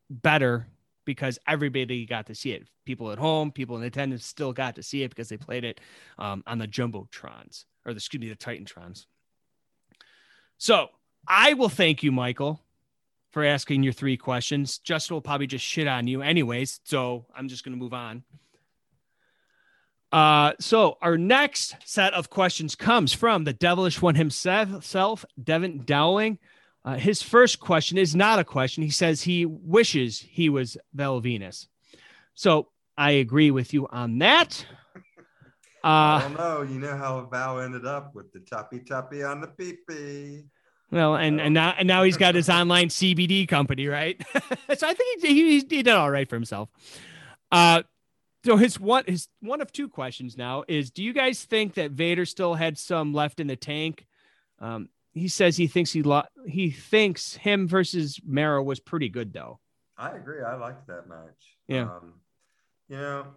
better 0.10 0.68
because 1.06 1.40
everybody 1.48 2.06
got 2.06 2.28
to 2.28 2.36
see 2.36 2.52
it. 2.52 2.68
People 2.86 3.12
at 3.12 3.18
home, 3.18 3.52
people 3.52 3.78
in 3.78 3.84
attendance 3.84 4.26
still 4.26 4.54
got 4.54 4.76
to 4.76 4.84
see 4.84 5.04
it 5.04 5.10
because 5.10 5.30
they 5.30 5.38
played 5.38 5.64
it 5.64 5.80
um, 6.18 6.44
on 6.48 6.58
the 6.58 6.68
jumbotrons 6.68 7.66
or 7.86 7.94
the 7.94 7.98
excuse 7.98 8.22
me 8.22 8.30
the 8.30 8.36
TitanTrons. 8.36 9.06
So 10.58 10.90
I 11.28 11.54
will 11.54 11.70
thank 11.70 12.04
you, 12.04 12.12
Michael, 12.12 12.62
for 13.32 13.44
asking 13.44 13.84
your 13.84 13.94
three 13.94 14.18
questions. 14.18 14.80
Justin 14.80 15.16
will 15.16 15.22
probably 15.22 15.48
just 15.48 15.66
shit 15.66 15.88
on 15.88 16.08
you 16.08 16.22
anyways, 16.22 16.80
so 16.84 17.26
I'm 17.36 17.48
just 17.48 17.64
going 17.64 17.76
to 17.76 17.82
move 17.82 17.94
on. 17.94 18.24
Uh, 20.12 20.54
so 20.60 20.98
our 21.02 21.18
next 21.18 21.76
set 21.86 22.14
of 22.14 22.30
questions 22.30 22.76
comes 22.76 23.14
from 23.14 23.44
the 23.44 23.54
devilish 23.54 24.02
one 24.02 24.16
himself, 24.16 25.26
Devin 25.42 25.84
Dowling. 25.86 26.40
Uh, 26.84 26.96
his 26.96 27.22
first 27.22 27.60
question 27.60 27.98
is 27.98 28.16
not 28.16 28.40
a 28.40 28.44
question. 28.44 28.84
He 28.84 28.90
says 28.90 29.22
he 29.22 29.46
wishes 29.46 30.20
he 30.20 30.50
was 30.50 30.78
Val 30.94 31.22
Venis. 31.22 31.68
So 32.34 32.70
I 32.98 33.12
agree 33.12 33.52
with 33.52 33.74
you 33.74 33.88
on 33.88 34.20
that. 34.20 34.66
Uh, 35.84 35.88
I 35.88 36.22
don't 36.24 36.38
know. 36.38 36.62
You 36.62 36.80
know 36.80 36.98
how 36.98 37.28
Val 37.32 37.60
ended 37.60 37.86
up 37.86 38.16
with 38.16 38.32
the 38.34 38.40
choppy 38.40 38.80
choppy 38.80 39.24
on 39.24 39.42
the 39.42 39.48
pee 39.48 39.78
pee. 39.88 40.46
Well, 40.92 41.16
and, 41.16 41.40
and 41.40 41.54
now 41.54 41.76
and 41.78 41.88
now 41.88 42.04
he's 42.04 42.18
got 42.18 42.36
his 42.36 42.50
online 42.50 42.88
CBD 42.88 43.48
company, 43.48 43.88
right? 43.88 44.22
so 44.76 44.88
I 44.88 44.94
think 44.94 45.22
he, 45.22 45.34
he, 45.34 45.60
he 45.60 45.62
did 45.62 45.88
all 45.88 46.10
right 46.10 46.28
for 46.28 46.36
himself. 46.36 46.70
Uh, 47.52 47.84
so 48.46 48.58
his 48.58 48.80
one 48.80 49.04
his 49.08 49.28
one 49.42 49.62
of 49.62 49.72
two 49.72 49.90
questions 49.90 50.38
now 50.38 50.64
is: 50.68 50.92
Do 50.92 51.04
you 51.04 51.14
guys 51.14 51.44
think 51.44 51.74
that 51.76 51.92
Vader 51.92 52.26
still 52.26 52.56
had 52.56 52.78
some 52.78 53.14
left 53.14 53.40
in 53.40 53.48
the 53.48 53.56
tank? 53.56 54.06
Um, 54.60 54.90
he 55.14 55.28
says 55.28 55.58
he 55.58 55.68
thinks 55.68 55.92
he 55.92 56.04
lo- 56.04 56.24
he 56.48 56.72
thinks 56.72 57.36
him 57.36 57.68
versus 57.68 58.20
Mero 58.26 58.64
was 58.64 58.80
pretty 58.80 59.10
good 59.10 59.34
though. 59.34 59.60
I 59.98 60.12
agree. 60.16 60.42
I 60.42 60.56
liked 60.56 60.88
that 60.88 61.10
match. 61.10 61.58
Yeah. 61.68 61.84
Um, 61.84 62.14
you 62.88 62.98
know, 62.98 63.28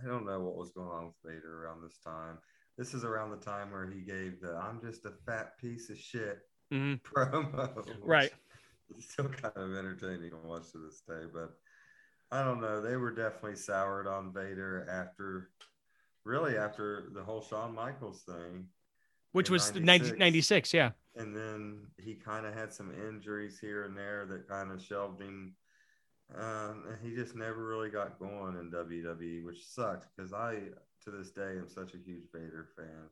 I 0.00 0.06
don't 0.06 0.24
know 0.24 0.40
what 0.40 0.56
was 0.56 0.70
going 0.70 0.88
on 0.88 1.06
with 1.06 1.14
Vader 1.24 1.64
around 1.64 1.82
this 1.82 1.98
time. 2.04 2.38
This 2.78 2.94
is 2.94 3.04
around 3.04 3.30
the 3.30 3.36
time 3.38 3.72
where 3.72 3.90
he 3.90 4.00
gave 4.00 4.40
the 4.40 4.54
"I'm 4.56 4.80
just 4.80 5.04
a 5.04 5.12
fat 5.26 5.58
piece 5.58 5.90
of 5.90 5.98
shit" 5.98 6.38
mm-hmm. 6.72 6.94
promo. 7.04 7.84
Right. 8.02 8.30
It's 8.90 9.10
still 9.12 9.28
kind 9.28 9.56
of 9.56 9.76
entertaining 9.76 10.30
to 10.30 10.36
watch 10.44 10.70
to 10.70 10.78
this 10.78 11.02
day, 11.08 11.26
but 11.32 11.56
I 12.30 12.42
don't 12.44 12.60
know. 12.60 12.80
They 12.80 12.96
were 12.96 13.12
definitely 13.12 13.56
soured 13.56 14.06
on 14.06 14.32
Vader 14.32 14.86
after, 14.90 15.50
really 16.24 16.56
after 16.56 17.08
the 17.14 17.22
whole 17.22 17.40
Shawn 17.42 17.74
Michaels 17.74 18.22
thing, 18.22 18.68
which 19.32 19.50
was 19.50 19.74
96. 19.74 20.18
96, 20.18 20.74
yeah. 20.74 20.92
And 21.14 21.34
then 21.34 21.86
he 21.98 22.14
kind 22.14 22.46
of 22.46 22.54
had 22.54 22.72
some 22.72 22.92
injuries 22.92 23.58
here 23.58 23.84
and 23.84 23.96
there 23.96 24.26
that 24.26 24.48
kind 24.48 24.70
of 24.70 24.82
shelved 24.82 25.20
him 25.20 25.54
Um, 26.34 26.84
and 26.88 26.98
he 27.02 27.14
just 27.14 27.36
never 27.36 27.64
really 27.66 27.90
got 27.90 28.18
going 28.18 28.56
in 28.56 28.70
WWE, 28.70 29.44
which 29.44 29.64
sucked 29.66 30.08
because 30.16 30.32
I, 30.32 30.54
to 31.04 31.10
this 31.10 31.30
day, 31.30 31.58
am 31.58 31.68
such 31.68 31.94
a 31.94 31.98
huge 31.98 32.24
Vader 32.32 32.68
fan. 32.76 33.10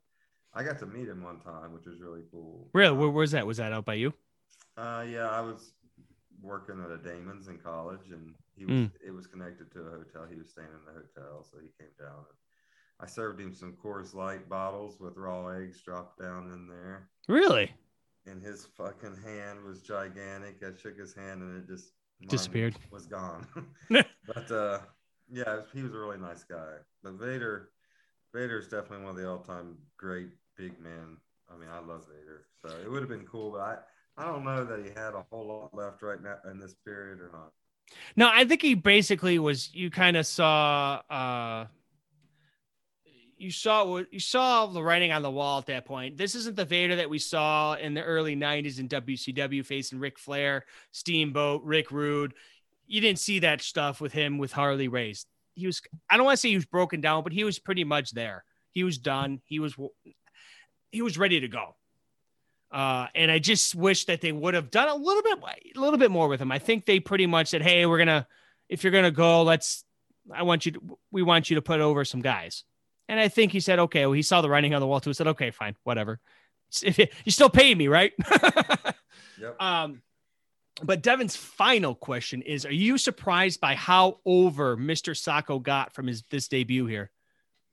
I 0.53 0.65
got 0.65 0.79
to 0.81 0.87
meet 0.87 1.09
him 1.09 1.23
one 1.23 1.41
time, 1.41 1.73
which 1.73 1.87
was 1.87 2.01
really 2.01 2.23
cool. 2.31 2.71
Really? 2.75 2.97
Where 2.97 3.11
was 3.11 3.33
that? 3.33 3.47
Was 3.47 3.59
that 3.59 3.73
out 3.73 3.85
by 3.85 3.95
you? 3.95 4.15
Uh, 4.77 5.05
yeah, 5.09 5.29
I 5.29 5.41
was 5.41 5.73
working 6.43 6.83
at 6.83 6.91
a 6.91 6.99
Damon's 6.99 7.49
in 7.49 7.59
college, 7.59 8.11
and 8.11 8.35
he 8.57 8.65
was. 8.65 8.75
Mm. 8.75 8.91
It 9.07 9.11
was 9.11 9.27
connected 9.27 9.71
to 9.73 9.81
a 9.81 9.91
hotel. 9.91 10.27
He 10.29 10.37
was 10.37 10.51
staying 10.51 10.69
in 10.69 10.85
the 10.87 11.01
hotel, 11.01 11.47
so 11.51 11.59
he 11.59 11.69
came 11.79 11.93
down. 11.99 12.19
And 12.19 12.39
I 13.01 13.07
served 13.07 13.41
him 13.41 13.55
some 13.55 13.77
Coors 13.83 14.15
Light 14.15 14.49
bottles 14.49 14.99
with 15.01 15.17
raw 15.17 15.49
eggs 15.49 15.81
dropped 15.83 16.21
down 16.21 16.51
in 16.53 16.69
there. 16.69 17.09
Really? 17.29 17.73
And 18.27 18.43
his 18.43 18.67
fucking 18.77 19.17
hand 19.25 19.63
was 19.65 19.83
gigantic. 19.83 20.63
I 20.63 20.71
shook 20.81 20.99
his 20.99 21.15
hand, 21.15 21.43
and 21.43 21.57
it 21.59 21.67
just 21.67 21.93
Disappeared. 22.29 22.77
Was 22.91 23.07
gone. 23.07 23.47
but 23.91 24.51
uh, 24.51 24.79
yeah, 25.31 25.61
he 25.73 25.83
was 25.83 25.93
a 25.93 25.99
really 25.99 26.19
nice 26.19 26.45
guy. 26.45 26.77
But 27.03 27.15
Vader, 27.15 27.71
Vader 28.33 28.59
is 28.59 28.69
definitely 28.69 29.05
one 29.05 29.11
of 29.11 29.17
the 29.17 29.29
all-time 29.29 29.77
great 29.97 30.29
big 30.57 30.81
men. 30.81 31.19
I 31.53 31.59
mean, 31.59 31.69
I 31.71 31.81
love 31.81 32.07
Vader, 32.09 32.47
so 32.63 32.75
it 32.83 32.91
would 32.91 33.03
have 33.03 33.11
been 33.11 33.27
cool, 33.27 33.51
but 33.51 33.61
I. 33.61 33.77
I 34.17 34.27
don't 34.27 34.45
know 34.45 34.65
that 34.65 34.79
he 34.79 34.91
had 34.91 35.15
a 35.15 35.27
whole 35.29 35.49
lot 35.49 35.75
left 35.75 36.01
right 36.01 36.23
now 36.23 36.37
in 36.49 36.61
this 36.61 36.73
period 36.85 37.19
or 37.19 37.31
not. 37.33 37.51
No, 38.16 38.30
I 38.32 38.45
think 38.45 38.62
he 38.62 38.74
basically 38.74 39.39
was. 39.39 39.74
You 39.74 39.91
kind 39.91 40.16
of 40.16 40.26
saw. 40.26 41.03
uh 41.11 41.66
you 43.37 43.51
saw 43.51 43.85
what 43.85 44.12
you 44.12 44.20
saw 44.20 44.66
the 44.66 44.82
writing 44.82 45.12
on 45.12 45.22
the 45.22 45.30
wall 45.30 45.59
at 45.59 45.66
that 45.66 45.85
point. 45.85 46.16
This 46.16 46.35
isn't 46.35 46.57
the 46.57 46.64
Vader 46.64 46.97
that 46.97 47.11
we 47.11 47.18
saw 47.18 47.74
in 47.74 47.95
the 47.95 48.03
early 48.03 48.35
'90s 48.35 48.78
in 48.78 48.89
WCW 48.89 49.64
facing 49.64 49.99
Ric 49.99 50.18
Flair, 50.18 50.64
Steamboat, 50.93 51.62
Rick 51.62 51.91
Rude. 51.91 52.35
You 52.87 53.01
didn't 53.01 53.18
see 53.18 53.41
that 53.41 53.61
stuff 53.61 54.01
with 54.01 54.12
him 54.12 54.39
with 54.39 54.53
Harley 54.53 54.89
Race. 54.89 55.26
He 55.55 55.66
was. 55.66 55.82
I 56.09 56.16
don't 56.16 56.24
want 56.24 56.35
to 56.35 56.41
say 56.41 56.51
he 56.51 56.55
was 56.57 56.66
broken 56.66 57.01
down, 57.01 57.22
but 57.22 57.32
he 57.32 57.45
was 57.45 57.59
pretty 57.59 57.85
much 57.85 58.12
there. 58.12 58.45
He 58.70 58.85
was 58.85 58.99
done. 58.99 59.41
He 59.45 59.59
was. 59.59 59.76
He 60.91 61.03
was 61.03 61.18
ready 61.18 61.41
to 61.41 61.49
go. 61.49 61.76
Uh, 62.75 63.07
and 63.14 63.31
I 63.31 63.39
just 63.39 63.77
wish 63.77 64.07
that 64.07 64.20
they 64.20 64.33
would 64.33 64.55
have 64.55 64.68
done 64.68 64.89
a 64.89 64.97
little 64.97 65.22
bit, 65.22 65.39
a 65.77 65.81
little 65.81 65.97
bit 65.97 66.11
more 66.11 66.27
with 66.27 66.41
him. 66.41 66.51
I 66.51 66.59
think 66.59 66.87
they 66.87 66.99
pretty 66.99 67.25
much 67.25 67.47
said, 67.47 67.62
"Hey, 67.62 67.87
we're 67.87 67.99
gonna, 67.99 68.27
if 68.68 68.83
you're 68.83 68.91
gonna 68.91 69.12
go, 69.12 69.45
let's. 69.45 69.85
I 70.35 70.43
want 70.43 70.66
you 70.66 70.72
to. 70.72 70.99
We 71.12 71.22
want 71.22 71.49
you 71.49 71.55
to 71.55 71.62
put 71.62 71.79
over 71.79 72.05
some 72.05 72.20
guys." 72.20 72.64
And 73.09 73.20
I 73.20 73.29
think 73.29 73.53
he 73.53 73.61
said, 73.61 73.79
"Okay." 73.79 74.05
Well, 74.07 74.14
he 74.14 74.22
saw 74.22 74.41
the 74.41 74.51
writing 74.51 74.75
on 74.75 74.81
the 74.81 74.89
wall 74.89 74.99
too. 74.99 75.11
He 75.11 75.14
said, 75.14 75.29
"Okay, 75.29 75.53
fine, 75.53 75.77
whatever. 75.85 76.18
You 76.83 77.31
still 77.31 77.49
pay 77.49 77.72
me, 77.75 77.87
right?" 77.87 78.12
Yep. 79.41 79.61
Um, 79.61 80.03
but 80.83 81.03
Devin's 81.03 81.35
final 81.35 81.95
question 81.95 82.43
is: 82.43 82.66
Are 82.66 82.72
you 82.72 82.99
surprised 82.99 83.61
by 83.61 83.75
how 83.75 84.18
over 84.25 84.77
Mr. 84.77 85.12
Socko 85.12 85.61
got 85.61 85.93
from 85.93 86.07
his 86.07 86.22
this 86.31 86.47
debut 86.47 86.87
here? 86.87 87.11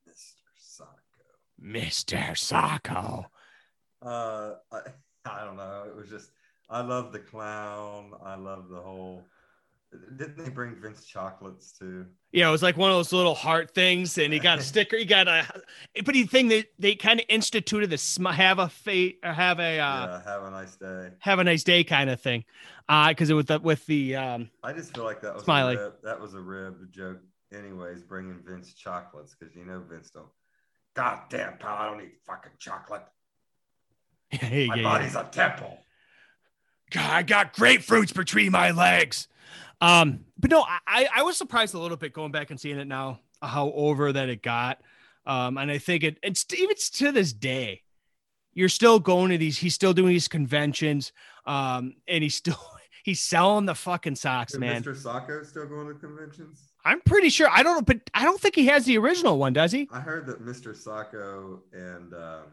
Mr. 0.09 0.81
Socko. 0.81 1.63
Mr. 1.63 2.31
Socko. 2.33 3.25
Uh, 4.01 4.53
I, 4.71 4.79
I 5.25 5.45
don't 5.45 5.57
know. 5.57 5.85
It 5.87 5.95
was 5.95 6.09
just 6.09 6.31
I 6.71 6.81
love 6.81 7.11
the 7.11 7.19
clown. 7.19 8.13
I 8.25 8.35
love 8.35 8.69
the 8.69 8.79
whole. 8.79 9.25
Didn't 10.17 10.37
they 10.37 10.49
bring 10.49 10.75
Vince 10.75 11.03
chocolates 11.03 11.73
too? 11.73 12.05
Yeah, 12.31 12.47
it 12.47 12.51
was 12.51 12.63
like 12.63 12.77
one 12.77 12.89
of 12.89 12.95
those 12.95 13.11
little 13.11 13.35
heart 13.35 13.75
things, 13.75 14.17
and 14.17 14.31
he 14.31 14.39
got 14.39 14.59
a 14.59 14.61
sticker. 14.63 14.95
He 14.95 15.03
got 15.03 15.27
a, 15.27 15.45
but 16.05 16.13
the 16.13 16.23
thing 16.23 16.47
that 16.47 16.67
they 16.79 16.95
kind 16.95 17.19
of 17.19 17.25
instituted 17.27 17.89
the 17.89 17.97
sm- 17.97 18.27
have 18.27 18.59
a 18.59 18.69
fate 18.69 19.19
or 19.21 19.33
have 19.33 19.59
a 19.59 19.79
uh, 19.79 20.05
yeah. 20.05 20.21
Have 20.23 20.43
a 20.43 20.51
nice 20.51 20.77
day. 20.77 21.09
have 21.19 21.39
a 21.39 21.43
nice 21.43 21.65
day 21.65 21.83
kind 21.83 22.09
of 22.09 22.21
thing, 22.21 22.45
uh, 22.87 23.09
because 23.09 23.29
it 23.29 23.33
was 23.33 23.47
the, 23.47 23.59
with 23.59 23.85
the 23.85 24.15
um, 24.15 24.49
I 24.63 24.71
just 24.71 24.95
feel 24.95 25.03
like 25.03 25.21
that 25.23 25.33
was 25.35 25.43
Smiley. 25.43 25.75
A 25.75 25.83
rib, 25.83 25.93
that 26.03 26.21
was 26.21 26.35
a 26.35 26.41
rib 26.41 26.89
joke. 26.89 27.19
Anyways, 27.53 28.01
bringing 28.03 28.39
Vince 28.47 28.73
chocolates 28.73 29.35
because 29.37 29.53
you 29.57 29.65
know 29.65 29.83
Vince 29.89 30.09
don't. 30.11 30.27
God 30.93 31.19
damn, 31.29 31.57
pal! 31.57 31.75
I 31.75 31.85
don't 31.87 31.99
eat 32.01 32.15
fucking 32.25 32.53
chocolate. 32.59 33.03
yeah, 34.41 34.49
My 34.49 34.49
yeah, 34.49 34.75
yeah. 34.75 34.83
body's 34.83 35.15
a 35.15 35.23
temple. 35.31 35.77
God, 36.91 37.09
I 37.09 37.23
got 37.23 37.53
grapefruits 37.55 38.13
between 38.13 38.51
my 38.51 38.71
legs. 38.71 39.27
Um, 39.79 40.25
but 40.37 40.51
no, 40.51 40.63
I, 40.85 41.07
I 41.15 41.23
was 41.23 41.37
surprised 41.37 41.73
a 41.73 41.79
little 41.79 41.97
bit 41.97 42.13
going 42.13 42.31
back 42.31 42.51
and 42.51 42.59
seeing 42.59 42.77
it 42.77 42.87
now, 42.87 43.19
how 43.41 43.71
over 43.71 44.11
that 44.11 44.29
it 44.29 44.41
got. 44.43 44.81
Um, 45.25 45.57
and 45.57 45.71
I 45.71 45.77
think 45.77 46.03
it, 46.03 46.17
it's 46.21 46.45
even 46.53 46.75
to 46.95 47.11
this 47.11 47.33
day, 47.33 47.81
you're 48.53 48.69
still 48.69 48.99
going 48.99 49.31
to 49.31 49.37
these, 49.37 49.57
he's 49.57 49.73
still 49.73 49.93
doing 49.93 50.09
these 50.09 50.27
conventions. 50.27 51.13
Um, 51.45 51.95
and 52.07 52.21
he's 52.23 52.35
still, 52.35 52.59
he's 53.03 53.21
selling 53.21 53.65
the 53.65 53.75
fucking 53.75 54.15
socks, 54.15 54.53
Is 54.53 54.59
man. 54.59 54.83
Mr. 54.83 54.95
Socko 54.95 55.45
still 55.45 55.67
going 55.67 55.87
to 55.87 55.93
conventions? 55.93 56.71
I'm 56.83 56.99
pretty 57.01 57.29
sure. 57.29 57.47
I 57.49 57.63
don't 57.63 57.75
know, 57.75 57.81
but 57.81 58.01
I 58.13 58.23
don't 58.23 58.39
think 58.39 58.55
he 58.55 58.65
has 58.67 58.85
the 58.85 58.97
original 58.97 59.37
one, 59.37 59.53
does 59.53 59.71
he? 59.71 59.87
I 59.91 59.99
heard 59.99 60.25
that 60.27 60.43
Mr. 60.43 60.75
Socko 60.75 61.59
and 61.73 62.13
um, 62.13 62.43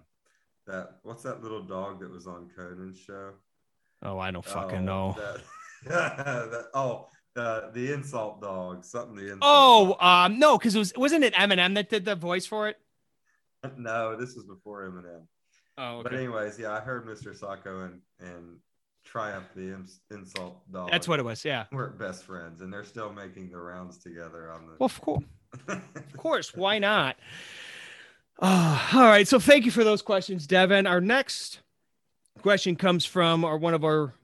that 0.68 0.98
what's 1.02 1.22
that 1.24 1.42
little 1.42 1.62
dog 1.62 2.00
that 2.00 2.10
was 2.10 2.26
on 2.26 2.48
Conan's 2.56 2.98
show? 2.98 3.32
Oh, 4.02 4.18
I 4.18 4.30
don't 4.30 4.44
fucking 4.44 4.88
Oh, 4.88 5.14
know. 5.14 5.16
That, 5.18 5.40
that, 6.50 6.66
oh, 6.74 7.08
the 7.34 7.70
the 7.74 7.92
insult 7.92 8.40
dog, 8.40 8.84
something 8.84 9.16
the 9.16 9.32
insult. 9.32 9.40
Oh, 9.42 9.96
um, 10.00 10.38
no, 10.38 10.56
because 10.56 10.74
it 10.76 10.78
was 10.78 10.92
wasn't 10.96 11.24
it 11.24 11.34
Eminem 11.34 11.74
that 11.74 11.88
did 11.90 12.04
the 12.04 12.14
voice 12.14 12.46
for 12.46 12.68
it? 12.68 12.76
no, 13.76 14.16
this 14.16 14.34
was 14.36 14.44
before 14.44 14.88
Eminem. 14.88 15.22
Oh, 15.76 16.02
But 16.02 16.12
anyways, 16.14 16.58
yeah, 16.58 16.72
I 16.72 16.80
heard 16.80 17.06
Mr. 17.06 17.38
Socko 17.38 17.84
and 17.86 18.00
and 18.20 18.58
Triumph 19.04 19.46
the 19.56 19.72
ins- 19.72 20.00
insult 20.10 20.60
dog. 20.70 20.90
That's 20.90 21.08
what 21.08 21.18
it 21.18 21.24
was. 21.24 21.44
Yeah. 21.44 21.64
We're 21.72 21.88
best 21.88 22.24
friends, 22.24 22.60
and 22.60 22.70
they're 22.72 22.84
still 22.84 23.10
making 23.12 23.50
the 23.50 23.56
rounds 23.56 23.96
together 23.96 24.52
on 24.52 24.66
the. 24.66 24.72
Well, 24.78 24.86
of 24.86 25.00
course, 25.00 25.24
of 25.68 26.16
course. 26.16 26.54
Why 26.54 26.78
not? 26.78 27.16
Uh, 28.38 28.88
all 28.94 29.02
right. 29.06 29.26
So 29.26 29.38
thank 29.38 29.64
you 29.64 29.70
for 29.70 29.84
those 29.84 30.02
questions, 30.02 30.46
Devin. 30.46 30.86
Our 30.86 31.00
next 31.00 31.60
question 32.42 32.76
comes 32.76 33.04
from 33.04 33.44
our 33.44 33.58
one 33.58 33.74
of 33.74 33.84
our 33.84 34.14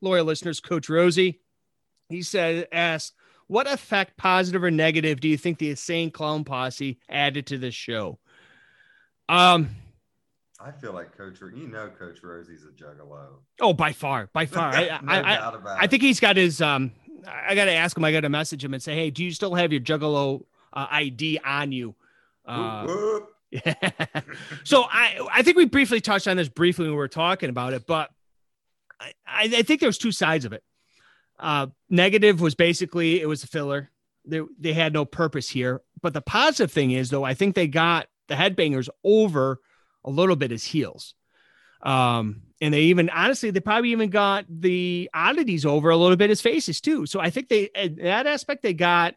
loyal 0.00 0.24
listeners, 0.24 0.60
Coach 0.60 0.88
Rosie. 0.88 1.40
He 2.08 2.22
said, 2.22 2.66
"Asked, 2.72 3.12
what 3.46 3.70
effect, 3.70 4.16
positive 4.16 4.64
or 4.64 4.70
negative, 4.70 5.20
do 5.20 5.28
you 5.28 5.36
think 5.36 5.58
the 5.58 5.70
insane 5.70 6.10
clown 6.10 6.44
posse 6.44 6.98
added 7.08 7.46
to 7.48 7.58
this 7.58 7.74
show?" 7.74 8.18
Um. 9.28 9.70
I 10.60 10.72
feel 10.72 10.92
like 10.92 11.16
Coach, 11.16 11.40
you 11.40 11.68
know, 11.68 11.88
Coach 11.96 12.18
Rosie's 12.24 12.64
a 12.64 12.70
juggalo. 12.70 13.26
Oh, 13.60 13.72
by 13.72 13.92
far, 13.92 14.28
by 14.32 14.44
far. 14.44 14.74
I, 14.74 14.98
No 15.04 15.12
I, 15.12 15.18
I, 15.18 15.36
doubt 15.36 15.54
about 15.54 15.78
I 15.80 15.84
it. 15.84 15.90
think 15.90 16.02
he's 16.02 16.18
got 16.18 16.36
his. 16.36 16.60
Um, 16.60 16.90
I 17.28 17.54
got 17.54 17.66
to 17.66 17.72
ask 17.72 17.96
him. 17.96 18.02
I 18.04 18.10
got 18.10 18.22
to 18.22 18.28
message 18.28 18.64
him 18.64 18.74
and 18.74 18.82
say, 18.82 18.96
"Hey, 18.96 19.10
do 19.10 19.22
you 19.22 19.30
still 19.30 19.54
have 19.54 19.70
your 19.72 19.80
Juggalo 19.80 20.42
uh, 20.72 20.86
ID 20.90 21.38
on 21.44 21.70
you?" 21.70 21.94
Uh, 22.44 22.82
Whoop, 22.86 22.96
whoop. 22.98 23.30
Yeah. 23.50 23.74
so 24.64 24.84
I 24.84 25.26
I 25.32 25.42
think 25.42 25.56
we 25.56 25.64
briefly 25.64 26.00
touched 26.00 26.28
on 26.28 26.36
this 26.36 26.48
briefly 26.48 26.84
when 26.84 26.92
we 26.92 26.98
were 26.98 27.08
talking 27.08 27.50
about 27.50 27.72
it, 27.72 27.86
but 27.86 28.10
I, 29.00 29.12
I 29.26 29.62
think 29.62 29.80
there 29.80 29.88
was 29.88 29.98
two 29.98 30.12
sides 30.12 30.44
of 30.44 30.52
it. 30.52 30.62
Uh, 31.38 31.68
negative 31.88 32.40
was 32.40 32.54
basically 32.54 33.20
it 33.20 33.26
was 33.26 33.44
a 33.44 33.46
filler. 33.46 33.90
They 34.24 34.40
they 34.58 34.72
had 34.72 34.92
no 34.92 35.04
purpose 35.04 35.48
here. 35.48 35.82
But 36.02 36.14
the 36.14 36.20
positive 36.20 36.72
thing 36.72 36.90
is 36.90 37.10
though, 37.10 37.24
I 37.24 37.34
think 37.34 37.54
they 37.54 37.68
got 37.68 38.08
the 38.28 38.34
headbangers 38.34 38.88
over 39.04 39.60
a 40.04 40.10
little 40.10 40.36
bit 40.36 40.52
as 40.52 40.64
heels. 40.64 41.14
Um, 41.82 42.42
and 42.60 42.74
they 42.74 42.82
even 42.82 43.08
honestly, 43.10 43.50
they 43.50 43.60
probably 43.60 43.92
even 43.92 44.10
got 44.10 44.44
the 44.48 45.08
oddities 45.14 45.64
over 45.64 45.90
a 45.90 45.96
little 45.96 46.16
bit 46.16 46.30
as 46.30 46.40
faces 46.40 46.80
too. 46.80 47.06
So 47.06 47.20
I 47.20 47.30
think 47.30 47.48
they 47.48 47.70
that 47.74 48.26
aspect 48.26 48.62
they 48.62 48.74
got 48.74 49.14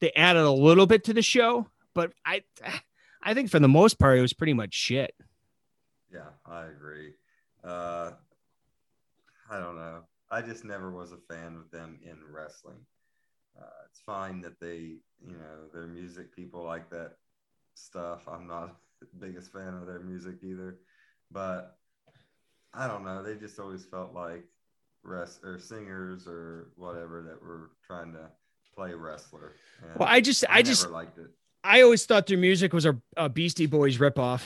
they 0.00 0.12
added 0.12 0.42
a 0.42 0.50
little 0.50 0.86
bit 0.86 1.04
to 1.04 1.14
the 1.14 1.22
show, 1.22 1.68
but 1.94 2.12
I 2.24 2.42
I 3.22 3.34
think 3.34 3.50
for 3.50 3.60
the 3.60 3.68
most 3.68 3.98
part 3.98 4.18
it 4.18 4.22
was 4.22 4.32
pretty 4.32 4.54
much 4.54 4.74
shit. 4.74 5.14
Yeah, 6.12 6.28
I 6.46 6.66
agree. 6.66 7.12
Uh, 7.64 8.12
I 9.50 9.58
don't 9.58 9.76
know. 9.76 10.02
I 10.30 10.42
just 10.42 10.64
never 10.64 10.90
was 10.90 11.12
a 11.12 11.18
fan 11.32 11.56
of 11.56 11.70
them 11.70 11.98
in 12.02 12.18
wrestling. 12.30 12.84
Uh, 13.58 13.66
it's 13.88 14.00
fine 14.00 14.40
that 14.40 14.58
they, 14.60 14.96
you 15.20 15.36
know, 15.36 15.68
their 15.72 15.86
music 15.86 16.34
people 16.34 16.64
like 16.64 16.90
that 16.90 17.16
stuff. 17.74 18.22
I'm 18.26 18.46
not 18.46 18.76
the 19.00 19.06
biggest 19.18 19.52
fan 19.52 19.74
of 19.74 19.86
their 19.86 20.00
music 20.00 20.36
either, 20.42 20.78
but 21.30 21.78
I 22.74 22.86
don't 22.86 23.04
know. 23.04 23.22
They 23.22 23.36
just 23.36 23.58
always 23.58 23.84
felt 23.84 24.14
like 24.14 24.44
rest 25.02 25.40
or 25.44 25.58
singers 25.58 26.26
or 26.26 26.70
whatever 26.76 27.22
that 27.22 27.42
were 27.42 27.72
trying 27.86 28.12
to 28.12 28.30
play 28.74 28.94
wrestler. 28.94 29.56
And 29.82 29.98
Well, 29.98 30.08
I 30.08 30.20
just 30.20 30.44
I, 30.48 30.62
just 30.62 30.84
never 30.84 30.94
liked 30.94 31.18
it. 31.18 31.30
I 31.64 31.82
always 31.82 32.04
thought 32.06 32.26
their 32.26 32.38
music 32.38 32.72
was 32.72 32.86
a, 32.86 32.96
a 33.16 33.28
Beastie 33.28 33.66
Boys 33.66 33.98
ripoff. 33.98 34.42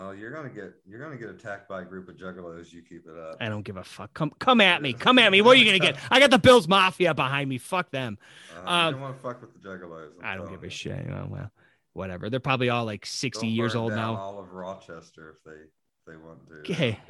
Oh, 0.00 0.12
you're 0.12 0.30
gonna 0.30 0.50
get 0.50 0.74
you're 0.86 1.00
gonna 1.00 1.16
get 1.16 1.30
attacked 1.30 1.68
by 1.68 1.80
a 1.82 1.84
group 1.84 2.08
of 2.08 2.16
juggalos. 2.16 2.72
You 2.72 2.82
keep 2.82 3.06
it 3.06 3.18
up. 3.18 3.36
I 3.40 3.48
don't 3.48 3.62
give 3.62 3.76
a 3.78 3.84
fuck. 3.84 4.12
Come 4.14 4.32
come 4.38 4.60
at 4.60 4.80
me. 4.80 4.92
Come 4.92 5.18
at 5.18 5.32
me. 5.32 5.40
What 5.40 5.56
are 5.56 5.60
you 5.60 5.64
gonna 5.64 5.78
get? 5.78 5.96
I 6.10 6.20
got 6.20 6.30
the 6.30 6.38
Bills 6.38 6.68
Mafia 6.68 7.14
behind 7.14 7.48
me. 7.48 7.58
Fuck 7.58 7.90
them. 7.90 8.18
Uh, 8.64 8.68
Um, 8.68 8.86
you 8.86 8.92
don't 8.92 9.00
want 9.00 9.16
to 9.16 9.22
fuck 9.22 9.40
with 9.40 9.54
the 9.54 9.68
juggalos. 9.68 10.10
I'm 10.20 10.24
I 10.24 10.36
don't 10.36 10.44
telling 10.46 10.60
give 10.60 10.68
a 10.68 10.70
shit. 10.70 11.04
You 11.04 11.10
know, 11.10 11.26
well, 11.30 11.50
whatever. 11.94 12.30
They're 12.30 12.38
probably 12.38 12.68
all 12.68 12.84
like 12.84 13.06
60 13.06 13.40
Don't 13.40 13.50
years 13.50 13.74
old 13.74 13.92
now. 13.92 14.14
All 14.14 14.38
of 14.38 14.52
Rochester 14.52 15.30
if 15.36 15.42
they 15.44 15.52
if 15.52 16.06
they 16.06 16.16
want 16.16 16.46
to. 16.64 16.72
Hey, 16.72 17.00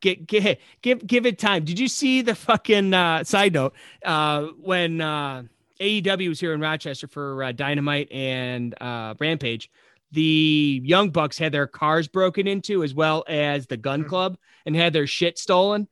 get, 0.00 0.26
get, 0.26 0.60
give 0.82 1.06
give 1.06 1.26
it 1.26 1.38
time. 1.38 1.64
Did 1.64 1.78
you 1.78 1.88
see 1.88 2.20
the 2.20 2.34
fucking 2.34 2.92
uh, 2.92 3.24
side 3.24 3.54
note 3.54 3.74
uh, 4.04 4.48
when 4.60 5.00
uh, 5.00 5.44
AEW 5.80 6.28
was 6.28 6.40
here 6.40 6.52
in 6.52 6.60
Rochester 6.60 7.08
for 7.08 7.42
uh, 7.42 7.52
Dynamite 7.52 8.10
and 8.12 8.74
uh, 8.80 9.14
Rampage? 9.18 9.70
The 10.12 10.80
Young 10.84 11.10
Bucks 11.10 11.38
had 11.38 11.52
their 11.52 11.66
cars 11.66 12.06
broken 12.06 12.46
into 12.46 12.84
as 12.84 12.94
well 12.94 13.24
as 13.26 13.66
the 13.66 13.76
Gunn 13.76 14.04
Club 14.04 14.38
and 14.64 14.76
had 14.76 14.92
their 14.92 15.06
shit 15.06 15.38
stolen. 15.38 15.88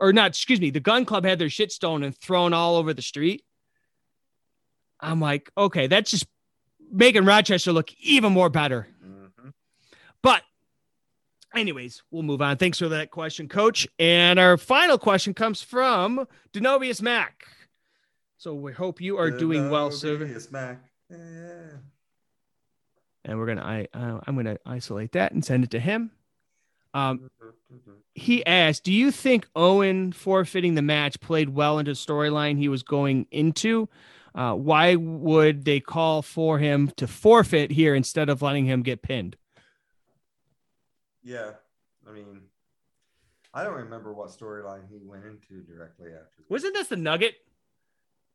Or 0.00 0.12
not, 0.12 0.30
excuse 0.30 0.60
me, 0.60 0.70
the 0.70 0.80
Gunn 0.80 1.04
Club 1.04 1.24
had 1.24 1.38
their 1.38 1.48
shit 1.48 1.70
stolen 1.70 2.02
and 2.02 2.16
thrown 2.16 2.52
all 2.52 2.74
over 2.74 2.92
the 2.92 3.02
street. 3.02 3.44
I'm 4.98 5.20
like, 5.20 5.50
okay, 5.56 5.86
that's 5.86 6.10
just 6.10 6.26
making 6.90 7.24
Rochester 7.24 7.72
look 7.72 7.92
even 8.00 8.32
more 8.32 8.48
better. 8.48 8.88
Mm-hmm. 9.04 9.50
But, 10.22 10.42
anyways, 11.54 12.02
we'll 12.10 12.22
move 12.22 12.42
on. 12.42 12.56
Thanks 12.56 12.78
for 12.78 12.88
that 12.88 13.12
question, 13.12 13.48
Coach. 13.48 13.86
And 13.98 14.38
our 14.38 14.56
final 14.56 14.98
question 14.98 15.34
comes 15.34 15.62
from 15.62 16.26
Denovius 16.52 17.00
Mac. 17.00 17.46
So 18.42 18.54
we 18.54 18.72
hope 18.72 19.00
you 19.00 19.18
are 19.18 19.30
doing 19.30 19.70
well, 19.70 19.92
sir. 19.92 20.16
Denovius 20.16 20.50
Mac. 20.50 20.82
Yeah. 21.08 21.76
And 23.24 23.38
we're 23.38 23.46
gonna, 23.46 23.62
I, 23.62 23.86
uh, 23.94 24.18
I'm 24.26 24.34
gonna 24.34 24.58
isolate 24.66 25.12
that 25.12 25.30
and 25.30 25.44
send 25.44 25.62
it 25.62 25.70
to 25.70 25.78
him. 25.78 26.10
Um, 26.92 27.30
he 28.16 28.44
asked, 28.44 28.82
"Do 28.82 28.92
you 28.92 29.12
think 29.12 29.46
Owen 29.54 30.10
forfeiting 30.10 30.74
the 30.74 30.82
match 30.82 31.20
played 31.20 31.50
well 31.50 31.78
into 31.78 31.92
storyline 31.92 32.58
he 32.58 32.68
was 32.68 32.82
going 32.82 33.28
into? 33.30 33.88
Uh, 34.34 34.54
why 34.54 34.96
would 34.96 35.64
they 35.64 35.78
call 35.78 36.20
for 36.20 36.58
him 36.58 36.90
to 36.96 37.06
forfeit 37.06 37.70
here 37.70 37.94
instead 37.94 38.28
of 38.28 38.42
letting 38.42 38.66
him 38.66 38.82
get 38.82 39.02
pinned?" 39.02 39.36
Yeah. 41.22 41.52
I 42.08 42.10
mean, 42.10 42.40
I 43.54 43.62
don't 43.62 43.74
remember 43.74 44.12
what 44.12 44.30
storyline 44.30 44.88
he 44.90 44.98
went 45.04 45.26
into 45.26 45.62
directly 45.62 46.08
after. 46.08 46.42
Wasn't 46.48 46.74
this 46.74 46.88
the 46.88 46.96
Nugget? 46.96 47.36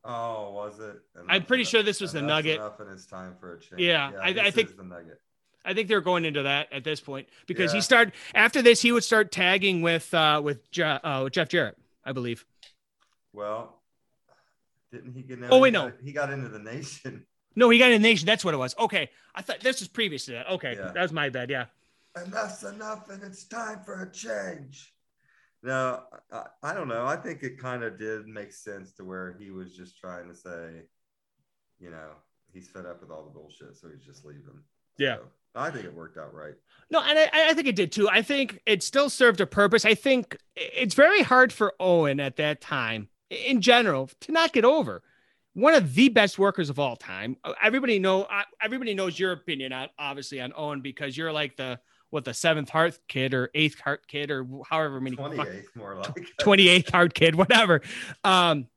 Oh, 0.10 0.52
was 0.54 0.80
it? 0.80 0.96
I'm 1.28 1.44
pretty 1.44 1.66
sure 1.66 1.84
this 1.84 2.00
was 2.00 2.14
the 2.14 2.22
Nugget. 2.22 2.56
Enough 2.56 2.80
and 2.80 2.90
it's 2.92 3.06
time 3.06 3.36
for 3.40 3.56
a 3.56 3.60
change. 3.60 3.82
Yeah, 3.82 4.12
I- 4.22 4.30
I 4.30 4.34
this 4.34 4.54
think- 4.56 4.70
is 4.70 4.76
the 4.76 4.84
Nugget. 4.84 5.22
I 5.66 5.74
think 5.74 5.90
they're 5.90 6.00
going 6.00 6.24
into 6.24 6.44
that 6.44 6.72
at 6.72 6.86
this 6.86 7.02
point 7.02 7.28
because 7.46 7.74
he 7.74 7.82
started 7.82 8.14
after 8.34 8.62
this. 8.62 8.82
He 8.82 8.94
would 8.94 9.04
start 9.04 9.34
tagging 9.34 9.82
with 9.82 10.14
uh, 10.14 10.40
with 10.42 10.72
Je- 10.72 10.82
uh, 11.04 11.28
Jeff 11.28 11.50
Jarrett, 11.50 11.78
I 12.06 12.14
believe. 12.14 12.46
Well, 13.34 13.76
didn't 14.94 15.12
he 15.14 15.24
get? 15.24 15.40
Oh, 15.50 15.60
wait, 15.60 15.74
no. 15.74 15.92
He 16.02 16.14
got 16.14 16.32
into 16.32 16.48
the 16.48 16.60
nation. 16.60 17.26
No, 17.58 17.70
he 17.70 17.80
got 17.80 17.92
in 17.92 18.02
the 18.02 18.08
nation. 18.08 18.26
That's 18.26 18.46
what 18.46 18.54
it 18.54 18.58
was. 18.58 18.76
Okay, 18.80 19.10
I 19.36 19.42
thought 19.42 19.60
this 19.60 19.80
was 19.82 19.90
previous 19.90 20.26
to 20.26 20.32
that. 20.34 20.48
Okay, 20.52 20.76
Yeah. 20.78 20.92
that 20.94 21.02
was 21.02 21.12
my 21.12 21.28
bad. 21.30 21.50
Yeah. 21.50 21.66
and 22.16 22.32
that's 22.32 22.64
enough 22.64 23.10
and 23.10 23.22
it's 23.24 23.44
time 23.44 23.80
for 23.84 24.02
a 24.04 24.12
change 24.12 24.94
no 25.64 26.02
i, 26.32 26.44
I 26.64 26.74
don't 26.74 26.88
know 26.88 27.06
i 27.06 27.16
think 27.16 27.44
it 27.44 27.60
kind 27.60 27.84
of 27.84 27.98
did 27.98 28.28
make 28.28 28.52
sense 28.54 28.94
to 28.94 29.04
where 29.04 29.36
he 29.40 29.52
was 29.52 29.76
just 29.76 29.98
trying 30.00 30.28
to 30.30 30.36
say 30.36 30.84
you 31.80 31.90
know 31.90 32.10
he's 32.54 32.68
fed 32.68 32.86
up 32.86 33.02
with 33.02 33.12
all 33.12 33.24
the 33.24 33.32
bullshit 33.32 33.76
so 33.78 33.88
he's 33.90 34.06
just 34.06 34.26
leaving 34.26 34.62
Yeah. 34.98 35.16
So, 35.18 35.22
i 35.56 35.70
think 35.72 35.86
it 35.86 35.94
worked 35.94 36.18
out 36.18 36.34
right 36.34 36.54
No, 36.92 37.02
and 37.02 37.18
I, 37.18 37.50
I 37.50 37.54
think 37.54 37.68
it 37.68 37.76
did 37.76 37.92
too. 37.92 38.08
I 38.10 38.22
think 38.22 38.60
it 38.66 38.84
still 38.84 39.10
served 39.10 39.42
a 39.42 39.48
purpose. 39.48 39.84
I 39.86 39.96
think 39.96 40.38
it's 40.56 40.94
very 40.96 41.22
hard 41.24 41.52
for 41.52 41.74
Owen 41.80 42.20
at 42.20 42.36
that 42.38 42.62
time, 42.62 43.10
in 43.30 43.60
general, 43.62 44.10
to 44.22 44.32
not 44.32 44.54
get 44.54 44.64
over. 44.64 45.02
One 45.54 45.74
of 45.74 45.96
the 45.96 46.10
best 46.10 46.38
workers 46.40 46.70
of 46.70 46.78
all 46.80 46.96
time. 46.96 47.36
Everybody 47.62 47.98
know. 48.00 48.24
uh, 48.24 48.44
Everybody 48.62 48.94
knows 48.94 49.20
your 49.20 49.32
opinion 49.34 49.74
on 49.74 49.90
obviously 49.98 50.40
on 50.40 50.54
Owen 50.56 50.82
because 50.82 51.18
you're 51.18 51.32
like 51.34 51.58
the 51.58 51.80
what 52.10 52.26
the 52.26 52.34
seventh 52.34 52.70
heart 52.70 52.98
kid 53.08 53.34
or 53.34 53.50
eighth 53.54 53.80
heart 53.80 54.08
kid 54.08 54.32
or 54.32 54.48
however 54.70 55.02
many 55.02 55.16
28th 55.16 55.64
more 55.76 55.96
like 55.96 56.28
28th 56.42 56.92
heart 56.92 57.14
kid, 57.14 57.36
whatever. 57.36 57.82
Um, 58.24 58.68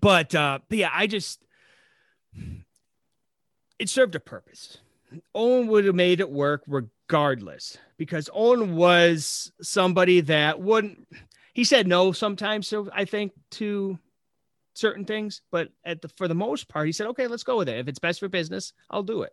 but 0.00 0.34
uh, 0.34 0.60
but 0.68 0.78
yeah, 0.78 0.90
I 0.92 1.06
just 1.06 1.42
it 3.78 3.88
served 3.88 4.14
a 4.14 4.20
purpose. 4.20 4.78
Owen 5.34 5.68
would 5.68 5.84
have 5.84 5.94
made 5.94 6.20
it 6.20 6.30
work 6.30 6.62
regardless 6.66 7.78
because 7.96 8.28
Owen 8.32 8.74
was 8.74 9.52
somebody 9.62 10.20
that 10.22 10.60
wouldn't. 10.60 11.06
He 11.54 11.64
said 11.64 11.86
no 11.86 12.12
sometimes. 12.12 12.68
So 12.68 12.88
I 12.92 13.04
think 13.04 13.32
to 13.52 13.98
certain 14.74 15.04
things, 15.04 15.42
but 15.50 15.68
at 15.84 16.02
the 16.02 16.08
for 16.08 16.28
the 16.28 16.34
most 16.34 16.68
part, 16.68 16.86
he 16.86 16.92
said, 16.92 17.06
"Okay, 17.08 17.28
let's 17.28 17.44
go 17.44 17.56
with 17.56 17.68
it. 17.68 17.78
If 17.78 17.88
it's 17.88 17.98
best 17.98 18.20
for 18.20 18.28
business, 18.28 18.72
I'll 18.90 19.02
do 19.02 19.22
it." 19.22 19.32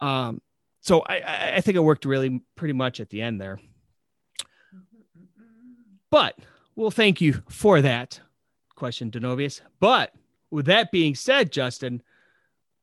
Um, 0.00 0.40
so 0.82 1.00
I 1.08 1.54
I, 1.56 1.60
think 1.62 1.76
it 1.76 1.80
worked 1.80 2.04
really 2.04 2.42
pretty 2.56 2.74
much 2.74 3.00
at 3.00 3.08
the 3.08 3.22
end 3.22 3.40
there. 3.40 3.58
But 6.10 6.38
well, 6.76 6.90
thank 6.90 7.20
you 7.20 7.42
for 7.48 7.80
that 7.80 8.20
question, 8.76 9.10
Denovius. 9.10 9.62
But 9.80 10.12
with 10.50 10.66
that 10.66 10.92
being 10.92 11.14
said, 11.14 11.50
Justin, 11.50 12.02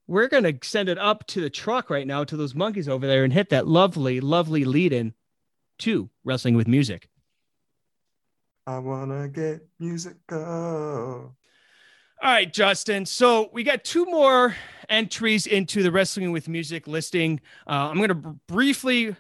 we're 0.08 0.28
going 0.28 0.44
to 0.44 0.68
send 0.68 0.90
it 0.90 0.98
up 0.98 1.28
to 1.28 1.42
the 1.42 1.50
truck 1.52 1.92
right 1.92 2.08
now 2.08 2.24
to 2.24 2.36
those 2.36 2.56
monkeys 2.56 2.90
over 2.90 3.06
there 3.06 3.24
and 3.24 3.32
hit 3.32 3.50
that 3.50 3.68
lovely, 3.68 4.20
lovely 4.20 4.66
lead 4.66 4.92
in 4.92 5.14
to 5.80 6.10
Wrestling 6.24 6.56
with 6.56 6.68
Music. 6.68 7.08
i 8.66 8.80
want 8.80 9.12
to 9.12 9.28
get 9.28 9.68
musical 9.80 10.40
All 10.42 11.36
right, 12.22 12.52
Justin. 12.52 13.06
So 13.06 13.50
we 13.54 13.64
got 13.64 13.84
two 13.84 14.06
more 14.06 14.56
entries 14.90 15.48
into 15.48 15.84
the 15.84 15.92
Wrestling 15.92 16.32
with 16.32 16.48
Music 16.48 16.88
listing. 16.88 17.40
Uh, 17.68 17.90
I'm 17.90 17.98
going 17.98 18.10
to 18.10 18.16
br- 18.16 18.30
briefly 18.48 19.16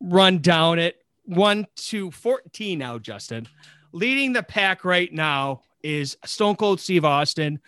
run 0.00 0.38
down 0.38 0.78
it. 0.78 1.04
One 1.24 1.66
to 1.76 2.10
14 2.10 2.78
now, 2.78 2.98
Justin. 2.98 3.48
Leading 3.92 4.32
the 4.32 4.42
pack 4.42 4.84
right 4.84 5.12
now 5.12 5.62
is 5.82 6.16
Stone 6.24 6.56
Cold 6.56 6.80
Steve 6.80 7.04
Austin, 7.04 7.60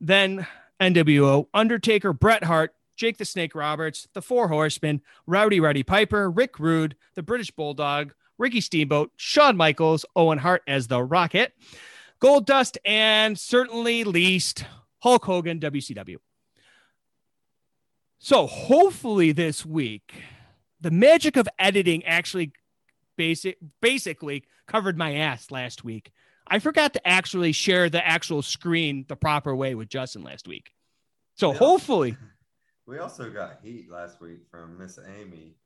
then 0.00 0.46
NWO, 0.80 1.46
Undertaker, 1.54 2.12
Bret 2.12 2.44
Hart, 2.44 2.74
Jake 2.96 3.18
the 3.18 3.24
Snake 3.24 3.54
Roberts, 3.54 4.08
the 4.12 4.22
Four 4.22 4.48
Horsemen, 4.48 5.00
Rowdy 5.26 5.60
Roddy 5.60 5.82
Piper, 5.82 6.30
Rick 6.30 6.58
Rude, 6.58 6.96
the 7.14 7.22
British 7.22 7.50
Bulldog, 7.50 8.12
Ricky 8.38 8.60
Steamboat, 8.60 9.12
Shawn 9.16 9.56
Michaels, 9.56 10.04
Owen 10.16 10.38
Hart 10.38 10.62
as 10.66 10.88
the 10.88 11.02
Rocket, 11.02 11.52
Goldust, 12.20 12.76
and 12.84 13.38
certainly 13.38 14.04
least 14.04 14.64
Hulk 15.00 15.24
Hogan, 15.24 15.60
WCW. 15.60 16.16
So 18.24 18.46
hopefully 18.46 19.32
this 19.32 19.66
week, 19.66 20.14
the 20.80 20.90
magic 20.90 21.36
of 21.36 21.46
editing 21.58 22.02
actually 22.06 22.52
basic 23.18 23.58
basically 23.82 24.44
covered 24.66 24.96
my 24.96 25.14
ass 25.14 25.50
last 25.50 25.84
week. 25.84 26.10
I 26.48 26.58
forgot 26.58 26.94
to 26.94 27.06
actually 27.06 27.52
share 27.52 27.90
the 27.90 28.02
actual 28.02 28.40
screen 28.40 29.04
the 29.08 29.14
proper 29.14 29.54
way 29.54 29.74
with 29.74 29.90
Justin 29.90 30.22
last 30.22 30.48
week. 30.48 30.72
So 31.34 31.52
Yeah. 31.52 31.58
hopefully, 31.58 32.16
we 32.86 32.96
also 32.96 33.28
got 33.28 33.58
heat 33.62 33.90
last 33.90 34.22
week 34.22 34.38
from 34.50 34.78
miss 34.78 34.98
amy 35.20 35.56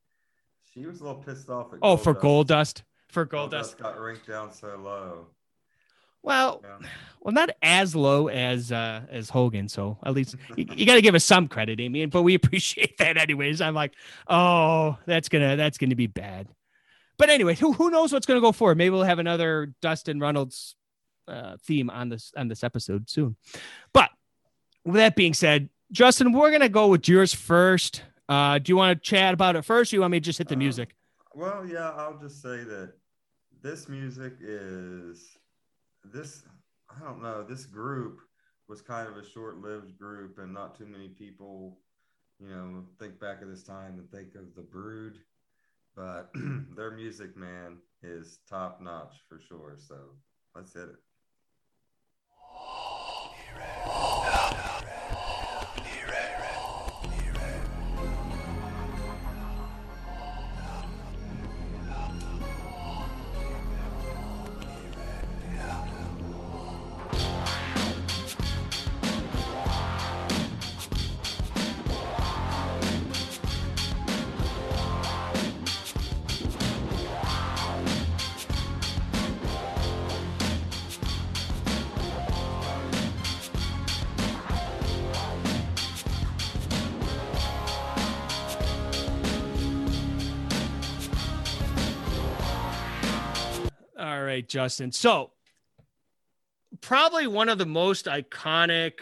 she 0.74 0.85
was 0.85 1.01
a 1.01 1.05
little 1.05 1.22
pissed 1.22 1.48
off 1.48 1.72
at 1.72 1.78
oh, 1.80 1.97
for 1.97 2.12
Goldust. 2.12 2.20
Gold 2.20 2.47
Dust, 2.48 2.82
for 3.06 3.24
Goldust. 3.24 3.78
got 3.78 4.01
ranked 4.01 4.26
down 4.26 4.52
so 4.52 4.76
low 4.82 5.26
Well, 6.23 6.62
Yeah. 6.65 6.89
well, 7.20 7.32
not 7.32 7.51
as 7.62 7.95
low 7.97 8.28
as 8.28 8.70
uh 8.73 9.03
as 9.11 9.31
Hogan. 9.31 9.69
So 9.69 9.99
at 10.05 10.15
least 10.15 10.36
you, 10.57 10.66
you 10.77 10.86
got 10.86 10.95
to 10.97 11.03
give 11.03 11.15
us 11.15 11.24
some 11.24 11.49
credit, 11.49 11.81
Amy. 11.81 12.05
But 12.07 12.23
we 12.23 12.35
appreciate 12.40 12.99
that 12.99 13.16
anyways. 13.16 13.61
I'm 13.61 13.74
like, 13.74 13.95
oh, 14.28 14.99
that's 15.07 15.28
gonna 15.28 15.57
that's 15.57 15.78
gonna 15.78 15.97
be 15.97 16.07
bad. 16.07 16.49
But 17.19 17.31
anyway, 17.31 17.55
who 17.55 17.73
who 17.73 17.90
knows 17.90 18.12
what's 18.12 18.27
gonna 18.27 18.40
go 18.40 18.53
forward? 18.53 18.78
Maybe 18.78 18.90
we'll 18.90 19.03
have 19.03 19.19
another 19.19 19.73
Dustin 19.82 20.20
Runnels 20.20 20.74
uh, 21.27 21.57
theme 21.65 21.90
on 21.90 22.09
this 22.09 22.32
on 22.36 22.49
this 22.49 22.62
episode 22.65 23.09
soon. 23.11 23.36
But 23.93 24.11
with 24.85 24.97
that 24.97 25.16
being 25.16 25.35
said, 25.35 25.69
Justin, 25.93 26.32
we're 26.32 26.51
gonna 26.51 26.69
go 26.69 26.89
with 26.89 27.09
yours 27.09 27.35
first. 27.35 28.03
Uh, 28.28 28.59
do 28.59 28.70
you 28.70 28.77
want 28.77 29.03
to 29.03 29.09
chat 29.11 29.32
about 29.35 29.57
it 29.57 29.65
first? 29.65 29.93
Or 29.93 29.97
you 29.97 30.01
want 30.03 30.12
me 30.12 30.20
to 30.20 30.24
just 30.24 30.39
hit 30.39 30.49
the 30.49 30.55
Um, 30.55 30.59
music? 30.61 30.95
Well, 31.35 31.66
yeah, 31.66 31.90
I'll 31.90 32.19
just 32.19 32.43
say 32.43 32.62
that 32.65 32.93
this 33.62 33.89
music 33.89 34.35
is 34.40 35.36
this. 36.12 36.43
I 36.90 37.02
don't 37.05 37.22
know. 37.22 37.43
This 37.43 37.66
group 37.66 38.20
was 38.68 38.82
kind 38.82 39.09
of 39.09 39.16
a 39.16 39.28
short-lived 39.28 39.98
group, 39.98 40.39
and 40.39 40.52
not 40.52 40.76
too 40.76 40.86
many 40.86 41.09
people, 41.09 41.78
you 42.39 42.48
know, 42.48 42.85
think 42.98 43.18
back 43.18 43.39
at 43.40 43.48
this 43.48 43.62
time 43.62 43.98
and 43.98 44.10
think 44.10 44.35
of 44.35 44.55
the 44.55 44.62
Brood. 44.62 45.18
But 45.97 46.30
their 46.76 46.93
music, 46.93 47.36
man, 47.36 47.78
is 48.02 48.39
top 48.48 48.80
notch 48.80 49.16
for 49.28 49.40
sure. 49.40 49.76
So 49.78 49.97
let's 50.55 50.72
hit 50.72 50.85
it. 50.85 50.97
Justin. 94.43 94.93
So 94.93 95.32
probably 96.81 97.27
one 97.27 97.48
of 97.48 97.59
the 97.59 97.66
most 97.66 98.06
iconic 98.06 99.01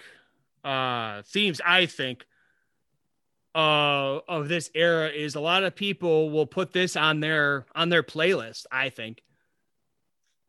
uh 0.64 1.22
themes, 1.22 1.60
I 1.64 1.86
think, 1.86 2.26
uh 3.54 4.20
of 4.28 4.48
this 4.48 4.70
era 4.74 5.08
is 5.08 5.34
a 5.34 5.40
lot 5.40 5.64
of 5.64 5.74
people 5.74 6.30
will 6.30 6.46
put 6.46 6.72
this 6.72 6.96
on 6.96 7.20
their 7.20 7.66
on 7.74 7.88
their 7.88 8.02
playlist, 8.02 8.66
I 8.70 8.90
think. 8.90 9.22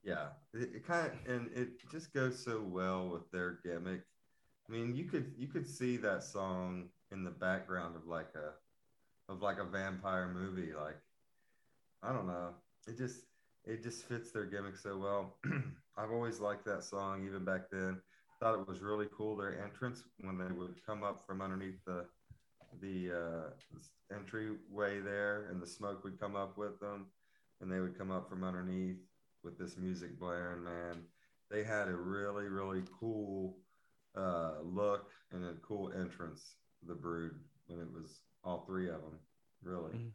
Yeah. 0.04 0.28
It, 0.54 0.76
it 0.76 0.88
kind 0.88 1.08
of 1.08 1.14
and 1.32 1.50
it 1.56 1.90
just 1.92 2.14
goes 2.14 2.38
so 2.44 2.62
well 2.62 3.10
with 3.10 3.30
their 3.32 3.60
gimmick. 3.64 4.02
I 4.68 4.72
mean, 4.72 4.96
you 4.96 5.06
could 5.06 5.34
you 5.38 5.48
could 5.48 5.68
see 5.68 5.98
that 5.98 6.24
song 6.24 6.90
in 7.12 7.24
the 7.24 7.32
background 7.32 7.96
of 7.96 8.08
like 8.08 8.30
a 8.36 9.32
of 9.32 9.42
like 9.42 9.60
a 9.60 9.64
vampire 9.64 10.28
movie. 10.28 10.74
Like 10.74 10.98
I 12.04 12.12
don't 12.12 12.28
know. 12.28 12.50
It 12.88 12.98
just 12.98 13.22
it 13.68 13.84
just 13.84 14.06
fits 14.06 14.32
their 14.32 14.46
gimmick 14.46 14.78
so 14.78 14.98
well. 14.98 15.36
I've 15.98 16.12
always 16.12 16.40
liked 16.40 16.66
that 16.66 16.84
song 16.84 17.26
even 17.26 17.44
back 17.44 17.70
then. 17.72 18.02
Thought 18.40 18.60
it 18.60 18.68
was 18.68 18.82
really 18.82 19.08
cool 19.16 19.36
their 19.36 19.62
entrance 19.64 20.04
when 20.20 20.38
they 20.38 20.54
would 20.54 20.76
come 20.86 21.04
up 21.04 21.26
from 21.26 21.42
underneath 21.42 21.84
the 21.86 22.06
the 22.82 23.12
uh, 23.12 24.16
entryway 24.16 25.00
there, 25.00 25.48
and 25.50 25.62
the 25.62 25.66
smoke 25.66 26.04
would 26.04 26.20
come 26.20 26.36
up 26.36 26.58
with 26.58 26.80
them, 26.80 27.08
and 27.62 27.72
they 27.72 27.80
would 27.80 27.98
come 27.98 28.12
up 28.12 28.30
from 28.30 28.44
underneath 28.44 28.98
with 29.44 29.58
this 29.58 29.78
music 29.78 30.20
blaring. 30.20 30.64
Man, 30.64 31.04
they 31.50 31.64
had 31.64 31.88
a 31.88 31.96
really 31.96 32.48
really 32.48 32.84
cool 33.00 33.58
uh, 34.16 34.54
look 34.64 35.10
and 35.32 35.44
a 35.44 35.54
cool 35.62 35.92
entrance. 36.00 36.56
The 36.88 36.94
Brood 36.96 37.32
when 37.66 37.82
it 37.82 37.92
was 37.92 38.22
all 38.44 38.64
three 38.68 38.88
of 38.88 39.02
them, 39.02 39.20
really. 39.64 39.92
Mm-hmm. 39.94 40.08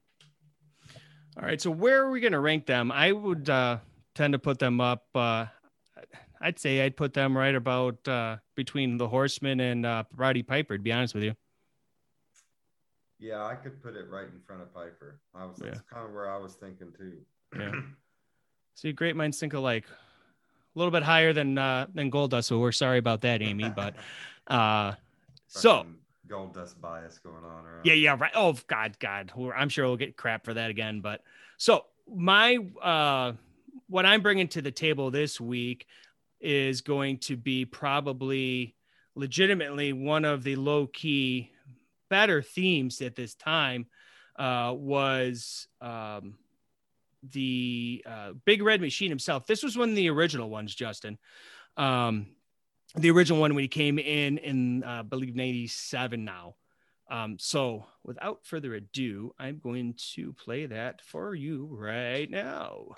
All 1.36 1.44
right, 1.44 1.60
so 1.60 1.70
where 1.70 2.02
are 2.02 2.10
we 2.10 2.20
going 2.20 2.32
to 2.32 2.40
rank 2.40 2.66
them? 2.66 2.92
I 2.92 3.12
would 3.12 3.48
uh, 3.48 3.78
tend 4.14 4.32
to 4.32 4.38
put 4.38 4.58
them 4.58 4.80
up. 4.80 5.06
Uh, 5.14 5.46
I'd 6.40 6.58
say 6.58 6.82
I'd 6.82 6.96
put 6.96 7.14
them 7.14 7.36
right 7.36 7.54
about 7.54 8.06
uh, 8.06 8.36
between 8.54 8.98
the 8.98 9.08
Horseman 9.08 9.60
and 9.60 9.86
uh, 9.86 10.04
Roddy 10.14 10.42
Piper. 10.42 10.76
To 10.76 10.82
be 10.82 10.92
honest 10.92 11.14
with 11.14 11.24
you. 11.24 11.34
Yeah, 13.18 13.44
I 13.44 13.54
could 13.54 13.80
put 13.82 13.94
it 13.94 14.10
right 14.10 14.26
in 14.26 14.40
front 14.46 14.62
of 14.62 14.74
Piper. 14.74 15.20
I 15.34 15.46
was 15.46 15.56
that's 15.56 15.80
kind 15.82 16.04
of 16.04 16.12
where 16.12 16.28
I 16.28 16.36
was 16.36 16.54
thinking 16.54 16.92
too. 16.98 17.18
Yeah. 17.56 17.72
See, 18.74 18.92
great 18.92 19.16
minds 19.16 19.38
think 19.38 19.54
alike. 19.54 19.84
A 19.88 20.78
little 20.78 20.90
bit 20.90 21.02
higher 21.02 21.32
than 21.32 21.56
uh, 21.56 21.86
than 21.94 22.10
Goldust, 22.10 22.44
so 22.44 22.58
we're 22.58 22.72
sorry 22.72 22.98
about 22.98 23.20
that, 23.22 23.40
Amy. 23.40 23.70
But 23.70 23.94
uh, 24.48 24.94
so 25.46 25.86
Goldust 26.32 26.80
bias 26.80 27.18
going 27.18 27.44
on. 27.44 27.66
Around. 27.66 27.84
Yeah, 27.84 27.94
yeah, 27.94 28.16
right. 28.18 28.32
Oh 28.34 28.56
God, 28.66 28.96
God, 28.98 29.32
I'm 29.54 29.68
sure 29.68 29.86
we'll 29.86 29.96
get 29.96 30.16
crap 30.16 30.44
for 30.44 30.54
that 30.54 30.70
again. 30.70 31.00
But 31.00 31.22
so 31.58 31.84
my 32.08 32.58
uh, 32.82 33.32
what 33.88 34.06
I'm 34.06 34.22
bringing 34.22 34.48
to 34.48 34.62
the 34.62 34.70
table 34.70 35.10
this 35.10 35.40
week 35.40 35.86
is 36.40 36.80
going 36.80 37.18
to 37.18 37.36
be 37.36 37.64
probably 37.64 38.74
legitimately 39.14 39.92
one 39.92 40.24
of 40.24 40.42
the 40.42 40.56
low 40.56 40.86
key 40.86 41.50
better 42.08 42.42
themes 42.42 43.00
at 43.00 43.14
this 43.14 43.34
time 43.34 43.86
uh, 44.36 44.72
was 44.76 45.68
um, 45.80 46.34
the 47.30 48.04
uh, 48.06 48.32
Big 48.44 48.62
Red 48.62 48.80
Machine 48.80 49.10
himself. 49.10 49.46
This 49.46 49.62
was 49.62 49.76
one 49.76 49.90
of 49.90 49.96
the 49.96 50.10
original 50.10 50.50
ones, 50.50 50.74
Justin. 50.74 51.18
Um, 51.76 52.26
the 52.94 53.10
original 53.10 53.40
one 53.40 53.54
when 53.54 53.62
he 53.62 53.68
came 53.68 53.98
in 53.98 54.38
in 54.38 54.84
uh, 54.84 55.00
I 55.00 55.02
believe 55.02 55.34
'97 55.34 56.24
now. 56.24 56.56
Um, 57.10 57.36
so 57.38 57.86
without 58.04 58.40
further 58.44 58.74
ado, 58.74 59.34
I'm 59.38 59.58
going 59.58 59.94
to 60.14 60.32
play 60.32 60.66
that 60.66 61.02
for 61.02 61.34
you 61.34 61.68
right 61.70 62.30
now. 62.30 62.94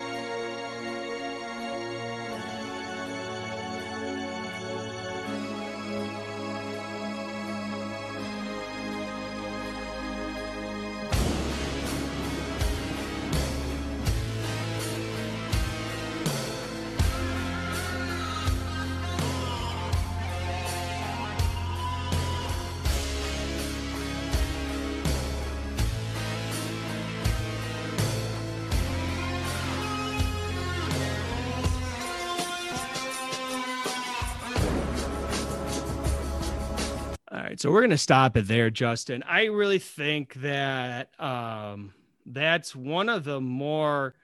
So 37.59 37.71
we're 37.71 37.81
going 37.81 37.89
to 37.91 37.97
stop 37.97 38.35
it 38.37 38.47
there, 38.47 38.69
Justin. 38.69 39.23
I 39.23 39.45
really 39.45 39.79
think 39.79 40.33
that 40.35 41.09
um, 41.19 41.93
that's 42.25 42.75
one 42.75 43.09
of 43.09 43.23
the 43.23 43.39
more 43.39 44.15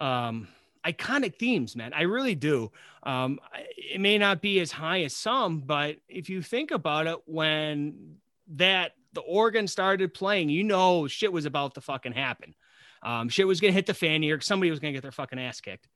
um, 0.00 0.48
iconic 0.84 1.36
themes, 1.36 1.74
man. 1.76 1.92
I 1.92 2.02
really 2.02 2.34
do. 2.34 2.70
Um, 3.02 3.40
it 3.76 4.00
may 4.00 4.18
not 4.18 4.40
be 4.40 4.60
as 4.60 4.70
high 4.70 5.02
as 5.02 5.14
some, 5.14 5.60
but 5.60 5.96
if 6.08 6.28
you 6.28 6.42
think 6.42 6.70
about 6.70 7.06
it, 7.06 7.18
when 7.26 8.16
that 8.54 8.92
the 9.12 9.20
organ 9.20 9.66
started 9.66 10.14
playing, 10.14 10.48
you 10.48 10.64
know, 10.64 11.06
shit 11.08 11.32
was 11.32 11.46
about 11.46 11.74
to 11.74 11.80
fucking 11.80 12.12
happen. 12.12 12.54
Um, 13.02 13.28
shit 13.28 13.46
was 13.46 13.60
gonna 13.60 13.72
hit 13.72 13.86
the 13.86 13.94
fan 13.94 14.22
here. 14.22 14.40
Somebody 14.40 14.70
was 14.70 14.80
gonna 14.80 14.92
get 14.92 15.02
their 15.02 15.12
fucking 15.12 15.38
ass 15.38 15.60
kicked. 15.60 15.88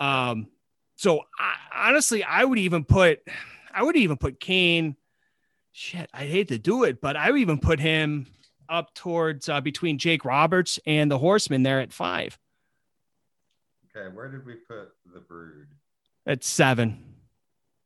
Um, 0.00 0.48
so 0.96 1.20
I, 1.38 1.88
honestly, 1.88 2.24
I 2.24 2.44
would 2.44 2.58
even 2.58 2.84
put, 2.84 3.20
I 3.72 3.82
would 3.82 3.96
even 3.96 4.16
put 4.16 4.40
Kane 4.40 4.96
shit, 5.76 6.08
I 6.12 6.24
hate 6.24 6.48
to 6.48 6.58
do 6.58 6.84
it, 6.84 7.00
but 7.00 7.16
I 7.16 7.30
would 7.30 7.40
even 7.40 7.58
put 7.58 7.78
him 7.78 8.26
up 8.68 8.94
towards 8.94 9.48
uh, 9.48 9.60
between 9.60 9.98
Jake 9.98 10.24
Roberts 10.24 10.80
and 10.86 11.10
the 11.10 11.18
Horseman 11.18 11.62
there 11.62 11.80
at 11.80 11.92
five. 11.92 12.38
Okay, 13.94 14.14
where 14.14 14.28
did 14.28 14.44
we 14.46 14.54
put 14.54 14.92
the 15.12 15.20
Brood? 15.20 15.68
At 16.26 16.42
seven. 16.42 17.14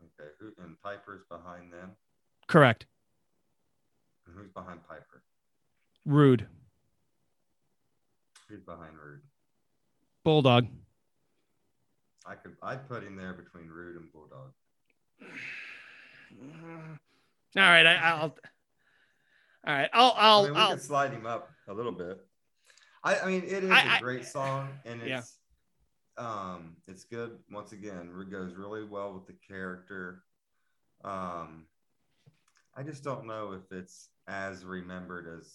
Okay, 0.03 0.31
who 0.39 0.53
and 0.63 0.81
Piper's 0.83 1.23
behind 1.29 1.73
them? 1.73 1.91
Correct. 2.47 2.87
And 4.27 4.37
who's 4.37 4.51
behind 4.51 4.81
Piper? 4.89 5.23
Rude. 6.07 6.47
Who's 8.49 8.63
behind 8.63 8.95
Rude? 9.05 9.21
Bulldog. 10.25 10.69
I 12.27 12.35
could 12.35 12.57
I'd 12.63 12.89
put 12.89 13.03
him 13.03 13.17
there 13.17 13.33
between 13.33 13.69
Rude 13.69 13.97
and 13.97 14.13
Bulldog. 14.13 14.53
All 17.57 17.63
right, 17.63 17.87
I, 17.87 18.15
will 18.15 18.37
All 19.67 19.75
right, 19.75 19.91
I'll. 19.93 20.15
I'll. 20.17 20.41
I 20.41 20.45
mean, 20.45 20.55
we 20.55 20.61
I'll, 20.61 20.69
can 20.71 20.79
slide 20.79 21.13
him 21.13 21.27
up 21.27 21.49
a 21.69 21.75
little 21.75 21.93
bit. 21.93 22.19
I, 23.03 23.19
I 23.21 23.27
mean, 23.27 23.43
it 23.45 23.65
is 23.65 23.71
I, 23.71 23.97
a 23.97 24.01
great 24.01 24.25
song, 24.25 24.69
and 24.85 25.03
it's 25.03 25.39
yeah. 26.19 26.25
um, 26.25 26.77
it's 26.87 27.05
good. 27.05 27.39
Once 27.51 27.73
again, 27.73 28.11
it 28.21 28.31
goes 28.31 28.55
really 28.55 28.85
well 28.85 29.13
with 29.15 29.27
the 29.27 29.35
character. 29.47 30.23
Um, 31.05 31.67
I 32.77 32.83
just 32.85 33.03
don't 33.03 33.27
know 33.27 33.53
if 33.53 33.77
it's 33.77 34.11
as 34.29 34.65
remembered 34.65 35.27
as 35.27 35.53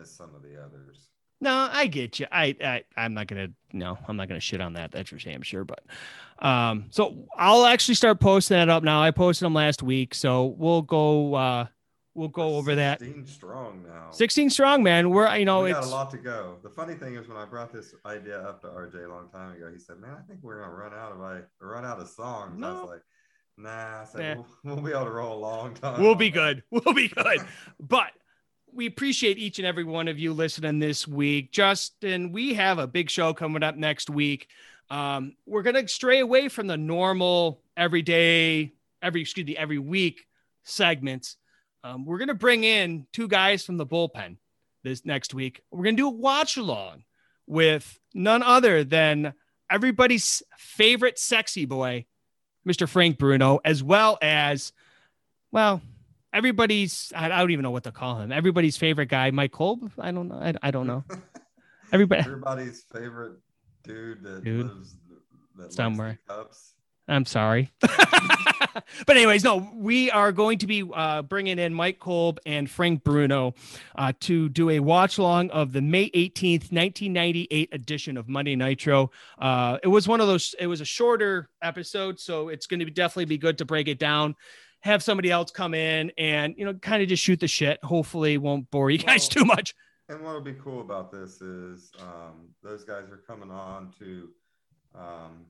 as 0.00 0.10
some 0.10 0.34
of 0.34 0.42
the 0.42 0.62
others. 0.62 1.08
No, 1.40 1.68
I 1.72 1.86
get 1.86 2.20
you. 2.20 2.26
I, 2.30 2.54
I 2.62 2.84
I'm 2.96 3.14
not 3.14 3.26
gonna 3.26 3.48
no, 3.72 3.98
I'm 4.06 4.16
not 4.16 4.28
gonna 4.28 4.40
shit 4.40 4.60
on 4.60 4.74
that. 4.74 4.92
That's 4.92 5.10
for 5.10 5.16
damn 5.16 5.42
sure. 5.42 5.64
But 5.64 5.82
um, 6.38 6.86
so 6.90 7.28
I'll 7.36 7.66
actually 7.66 7.94
start 7.94 8.20
posting 8.20 8.56
that 8.56 8.68
up 8.68 8.82
now. 8.82 9.02
I 9.02 9.10
posted 9.10 9.46
them 9.46 9.54
last 9.54 9.82
week, 9.82 10.14
so 10.14 10.46
we'll 10.58 10.82
go 10.82 11.34
uh 11.34 11.66
we'll 12.14 12.28
go 12.28 12.56
over 12.56 12.74
that. 12.74 13.00
16 13.00 13.26
strong 13.26 13.82
now. 13.86 14.10
16 14.10 14.50
strong, 14.50 14.82
man. 14.82 15.10
We're 15.10 15.34
you 15.36 15.46
know 15.46 15.62
we 15.62 15.70
it's 15.70 15.80
got 15.80 15.86
a 15.86 15.90
lot 15.90 16.10
to 16.10 16.18
go. 16.18 16.58
The 16.62 16.70
funny 16.70 16.94
thing 16.94 17.16
is 17.16 17.26
when 17.26 17.38
I 17.38 17.46
brought 17.46 17.72
this 17.72 17.94
idea 18.04 18.40
up 18.40 18.60
to 18.62 18.66
RJ 18.68 19.06
a 19.06 19.08
long 19.08 19.28
time 19.30 19.56
ago, 19.56 19.70
he 19.72 19.78
said, 19.78 19.98
Man, 19.98 20.10
I 20.18 20.22
think 20.28 20.40
we're 20.42 20.60
gonna 20.60 20.74
run 20.74 20.92
out 20.92 21.12
of 21.12 21.20
I 21.20 21.40
run 21.60 21.84
out 21.84 22.00
of 22.00 22.08
songs. 22.08 22.58
No. 22.58 22.68
I 22.68 22.80
was 22.80 22.90
like, 22.90 23.02
Nah, 23.56 24.00
I 24.00 24.04
said, 24.04 24.36
nah. 24.38 24.44
We'll, 24.64 24.76
we'll, 24.76 24.84
be 24.84 24.90
able 24.92 25.04
to 25.04 25.10
roll 25.10 25.36
a 25.36 25.40
long 25.40 25.74
time. 25.74 26.00
We'll 26.00 26.14
be 26.14 26.30
good. 26.30 26.62
We'll 26.70 26.94
be 26.94 27.08
good. 27.08 27.40
but 27.80 28.10
we 28.72 28.86
appreciate 28.86 29.38
each 29.38 29.58
and 29.58 29.66
every 29.66 29.84
one 29.84 30.08
of 30.08 30.18
you 30.18 30.32
listening 30.32 30.78
this 30.78 31.06
week. 31.06 31.52
Justin, 31.52 32.32
we 32.32 32.54
have 32.54 32.78
a 32.78 32.86
big 32.86 33.10
show 33.10 33.34
coming 33.34 33.62
up 33.62 33.76
next 33.76 34.10
week. 34.10 34.48
Um, 34.88 35.34
we're 35.46 35.62
going 35.62 35.76
to 35.76 35.88
stray 35.88 36.20
away 36.20 36.48
from 36.48 36.66
the 36.66 36.76
normal 36.76 37.62
everyday, 37.76 38.72
every, 39.02 39.20
excuse 39.20 39.46
me, 39.46 39.56
every 39.56 39.78
week 39.78 40.26
segments. 40.64 41.36
Um, 41.84 42.04
we're 42.04 42.18
going 42.18 42.28
to 42.28 42.34
bring 42.34 42.64
in 42.64 43.06
two 43.12 43.28
guys 43.28 43.64
from 43.64 43.76
the 43.76 43.86
bullpen 43.86 44.36
this 44.82 45.04
next 45.04 45.34
week. 45.34 45.62
We're 45.70 45.84
going 45.84 45.96
to 45.96 46.02
do 46.02 46.08
a 46.08 46.10
watch 46.10 46.56
along 46.56 47.04
with 47.46 47.98
none 48.14 48.42
other 48.42 48.84
than 48.84 49.34
everybody's 49.70 50.42
favorite 50.56 51.18
sexy 51.18 51.64
boy, 51.64 52.06
Mr. 52.68 52.88
Frank 52.88 53.18
Bruno, 53.18 53.60
as 53.64 53.82
well 53.82 54.18
as, 54.20 54.72
well, 55.52 55.80
everybody's 56.32 57.12
I, 57.14 57.28
don't 57.28 57.50
even 57.50 57.62
know 57.62 57.70
what 57.70 57.84
to 57.84 57.92
call 57.92 58.20
him. 58.20 58.32
Everybody's 58.32 58.76
favorite 58.76 59.08
guy, 59.08 59.30
Mike 59.30 59.52
Kolb. 59.52 59.90
I 59.98 60.10
don't 60.10 60.28
know. 60.28 60.36
I, 60.36 60.54
I 60.62 60.70
don't 60.70 60.86
know. 60.86 61.04
Everybody. 61.92 62.22
Everybody's 62.26 62.84
favorite 62.92 63.38
dude 63.84 64.22
that 64.22 64.44
dude. 64.44 64.66
lives 64.66 64.96
that 65.56 65.72
Somewhere. 65.72 66.18
I'm 67.08 67.26
sorry. 67.26 67.72
but 67.80 69.16
anyways, 69.16 69.42
no, 69.42 69.68
we 69.74 70.12
are 70.12 70.30
going 70.30 70.58
to 70.58 70.66
be 70.68 70.88
uh, 70.94 71.22
bringing 71.22 71.58
in 71.58 71.74
Mike 71.74 71.98
Kolb 71.98 72.38
and 72.46 72.70
Frank 72.70 73.02
Bruno 73.02 73.54
uh, 73.96 74.12
to 74.20 74.48
do 74.48 74.70
a 74.70 74.78
watch 74.78 75.18
long 75.18 75.50
of 75.50 75.72
the 75.72 75.82
May 75.82 76.08
18th, 76.10 76.70
1998 76.70 77.68
edition 77.72 78.16
of 78.16 78.28
Monday 78.28 78.54
Nitro. 78.54 79.10
Uh, 79.38 79.78
it 79.82 79.88
was 79.88 80.06
one 80.06 80.20
of 80.20 80.28
those. 80.28 80.54
It 80.58 80.68
was 80.68 80.80
a 80.80 80.84
shorter 80.84 81.50
episode, 81.60 82.20
so 82.20 82.48
it's 82.48 82.66
going 82.66 82.78
to 82.78 82.86
be 82.86 82.92
definitely 82.92 83.24
be 83.24 83.38
good 83.38 83.58
to 83.58 83.64
break 83.64 83.88
it 83.88 83.98
down. 83.98 84.36
Have 84.80 85.02
somebody 85.02 85.30
else 85.30 85.50
come 85.50 85.74
in 85.74 86.10
and 86.16 86.54
you 86.56 86.64
know 86.64 86.74
kind 86.74 87.02
of 87.02 87.08
just 87.08 87.22
shoot 87.22 87.38
the 87.40 87.48
shit. 87.48 87.78
Hopefully, 87.84 88.38
won't 88.38 88.70
bore 88.70 88.90
you 88.90 88.98
guys 88.98 89.22
Well, 89.22 89.28
too 89.30 89.44
much. 89.44 89.74
And 90.08 90.22
what'll 90.24 90.40
be 90.40 90.54
cool 90.54 90.80
about 90.80 91.12
this 91.12 91.40
is 91.40 91.92
um, 92.00 92.48
those 92.62 92.82
guys 92.84 93.10
are 93.10 93.18
coming 93.26 93.50
on 93.50 93.92
to. 93.98 94.28
Um, 94.94 95.46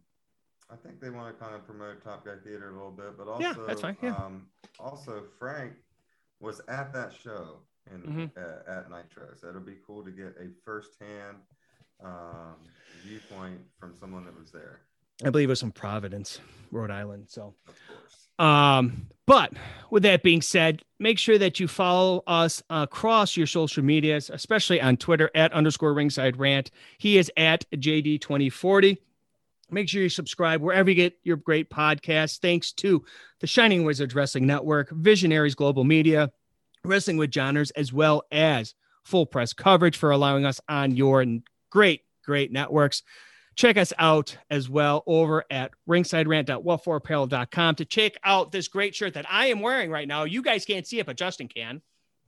I 0.72 0.76
think 0.76 1.00
they 1.00 1.10
want 1.10 1.34
to 1.36 1.42
kind 1.42 1.54
of 1.56 1.64
promote 1.64 2.04
Top 2.04 2.24
Guy 2.24 2.34
Theater 2.44 2.70
a 2.70 2.72
little 2.74 2.90
bit, 2.92 3.16
but 3.18 3.26
also, 3.26 3.42
Yeah, 3.42 3.54
that's 3.66 3.80
fine, 3.80 3.96
yeah. 4.02 4.14
um, 4.14 4.46
also 4.78 5.24
Frank 5.38 5.72
was 6.40 6.60
at 6.68 6.92
that 6.92 7.12
show 7.12 7.56
in 7.92 8.02
Mhm. 8.02 8.30
uh, 8.36 8.70
at 8.70 8.88
Nitro, 8.90 9.34
so 9.34 9.48
it'll 9.48 9.62
be 9.62 9.78
cool 9.84 10.04
to 10.04 10.10
get 10.12 10.36
a 10.38 10.48
firsthand 10.64 11.38
um, 12.04 12.54
viewpoint 13.02 13.60
from 13.78 13.94
someone 13.96 14.24
that 14.26 14.38
was 14.38 14.52
there. 14.52 14.80
I 15.24 15.30
believe 15.30 15.48
it 15.48 15.52
was 15.52 15.60
from 15.60 15.72
Providence, 15.72 16.38
Rhode 16.70 16.90
Island. 16.90 17.28
So. 17.30 17.54
Um, 18.38 19.06
but 19.30 19.52
with 19.90 20.02
that 20.02 20.24
being 20.24 20.42
said, 20.42 20.82
make 20.98 21.16
sure 21.16 21.38
that 21.38 21.60
you 21.60 21.68
follow 21.68 22.24
us 22.26 22.64
across 22.68 23.36
your 23.36 23.46
social 23.46 23.84
medias, 23.84 24.28
especially 24.28 24.80
on 24.80 24.96
Twitter 24.96 25.30
at 25.36 25.52
underscore 25.52 25.94
ringside 25.94 26.36
rant. 26.36 26.72
He 26.98 27.16
is 27.16 27.30
at 27.36 27.64
JD2040. 27.70 28.98
Make 29.70 29.88
sure 29.88 30.02
you 30.02 30.08
subscribe 30.08 30.60
wherever 30.60 30.90
you 30.90 30.96
get 30.96 31.16
your 31.22 31.36
great 31.36 31.70
podcasts. 31.70 32.40
Thanks 32.40 32.72
to 32.72 33.04
the 33.38 33.46
Shining 33.46 33.84
Wizards 33.84 34.16
Wrestling 34.16 34.48
Network, 34.48 34.90
Visionaries 34.90 35.54
Global 35.54 35.84
Media, 35.84 36.32
Wrestling 36.84 37.16
with 37.16 37.30
Johners, 37.30 37.70
as 37.70 37.92
well 37.92 38.24
as 38.32 38.74
Full 39.04 39.26
Press 39.26 39.52
Coverage 39.52 39.96
for 39.96 40.10
allowing 40.10 40.44
us 40.44 40.60
on 40.68 40.96
your 40.96 41.24
great, 41.70 42.00
great 42.24 42.50
networks. 42.50 43.04
Check 43.60 43.76
us 43.76 43.92
out 43.98 44.38
as 44.48 44.70
well 44.70 45.02
over 45.06 45.44
at 45.50 45.72
ringsiderant.well4apparel.com 45.86 47.74
to 47.74 47.84
check 47.84 48.14
out 48.24 48.52
this 48.52 48.68
great 48.68 48.94
shirt 48.94 49.12
that 49.12 49.26
I 49.30 49.48
am 49.48 49.60
wearing 49.60 49.90
right 49.90 50.08
now. 50.08 50.24
You 50.24 50.40
guys 50.40 50.64
can't 50.64 50.86
see 50.86 50.98
it, 50.98 51.04
but 51.04 51.18
Justin 51.18 51.46
can. 51.46 51.82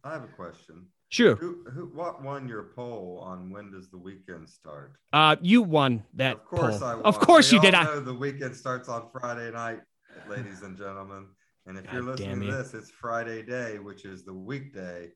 I 0.04 0.12
have 0.12 0.24
a 0.24 0.26
question. 0.26 0.88
Sure. 1.08 1.36
Who, 1.36 1.64
who, 1.72 1.86
what 1.94 2.22
won 2.22 2.46
your 2.48 2.72
poll 2.76 3.18
on 3.24 3.50
when 3.50 3.70
does 3.70 3.88
the 3.88 3.96
weekend 3.96 4.46
start? 4.46 4.92
Uh, 5.14 5.36
you 5.40 5.62
won 5.62 6.04
that 6.16 6.34
Of 6.34 6.44
course, 6.44 6.78
poll. 6.80 6.88
I 6.88 6.94
won. 6.96 7.04
Of 7.06 7.18
course 7.18 7.50
We 7.50 7.56
you 7.56 7.62
did. 7.62 7.72
I, 7.72 7.84
know 7.84 8.00
the 8.00 8.12
weekend 8.12 8.54
starts 8.54 8.90
on 8.90 9.08
Friday 9.10 9.50
night, 9.52 9.80
ladies 10.28 10.60
and 10.60 10.76
gentlemen. 10.76 11.28
And 11.64 11.78
if 11.78 11.90
you're 11.94 12.02
listening 12.02 12.40
to 12.40 12.52
this, 12.58 12.74
it's 12.74 12.90
Friday 12.90 13.40
day, 13.40 13.78
which 13.78 14.04
is 14.04 14.26
the 14.26 14.34
weekday, 14.34 15.08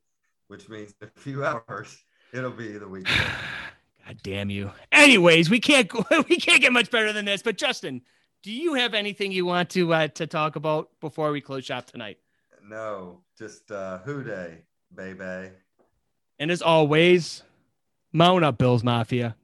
which 0.48 0.70
means 0.70 0.94
in 1.02 1.10
a 1.14 1.20
few 1.20 1.44
hours 1.68 1.94
it'll 2.32 2.52
be 2.52 2.78
the 2.78 2.88
weekend. 2.88 3.20
God 4.06 4.18
damn 4.22 4.50
you. 4.50 4.70
Anyways, 4.92 5.50
we 5.50 5.58
can't 5.58 5.88
go, 5.88 6.04
we 6.28 6.36
can't 6.36 6.60
get 6.60 6.72
much 6.72 6.90
better 6.90 7.12
than 7.12 7.24
this. 7.24 7.42
But 7.42 7.58
Justin, 7.58 8.02
do 8.42 8.52
you 8.52 8.74
have 8.74 8.94
anything 8.94 9.32
you 9.32 9.44
want 9.44 9.70
to 9.70 9.92
uh, 9.92 10.08
to 10.08 10.26
talk 10.26 10.54
about 10.56 10.90
before 11.00 11.32
we 11.32 11.40
close 11.40 11.64
shop 11.64 11.86
tonight? 11.86 12.18
no, 12.68 13.20
just 13.38 13.70
uh, 13.70 13.98
who 13.98 14.24
day, 14.24 14.58
baby. 14.94 15.50
And 16.38 16.50
as 16.50 16.62
always, 16.62 17.42
mount 18.12 18.44
up, 18.44 18.58
Bills 18.58 18.82
Mafia. 18.82 19.36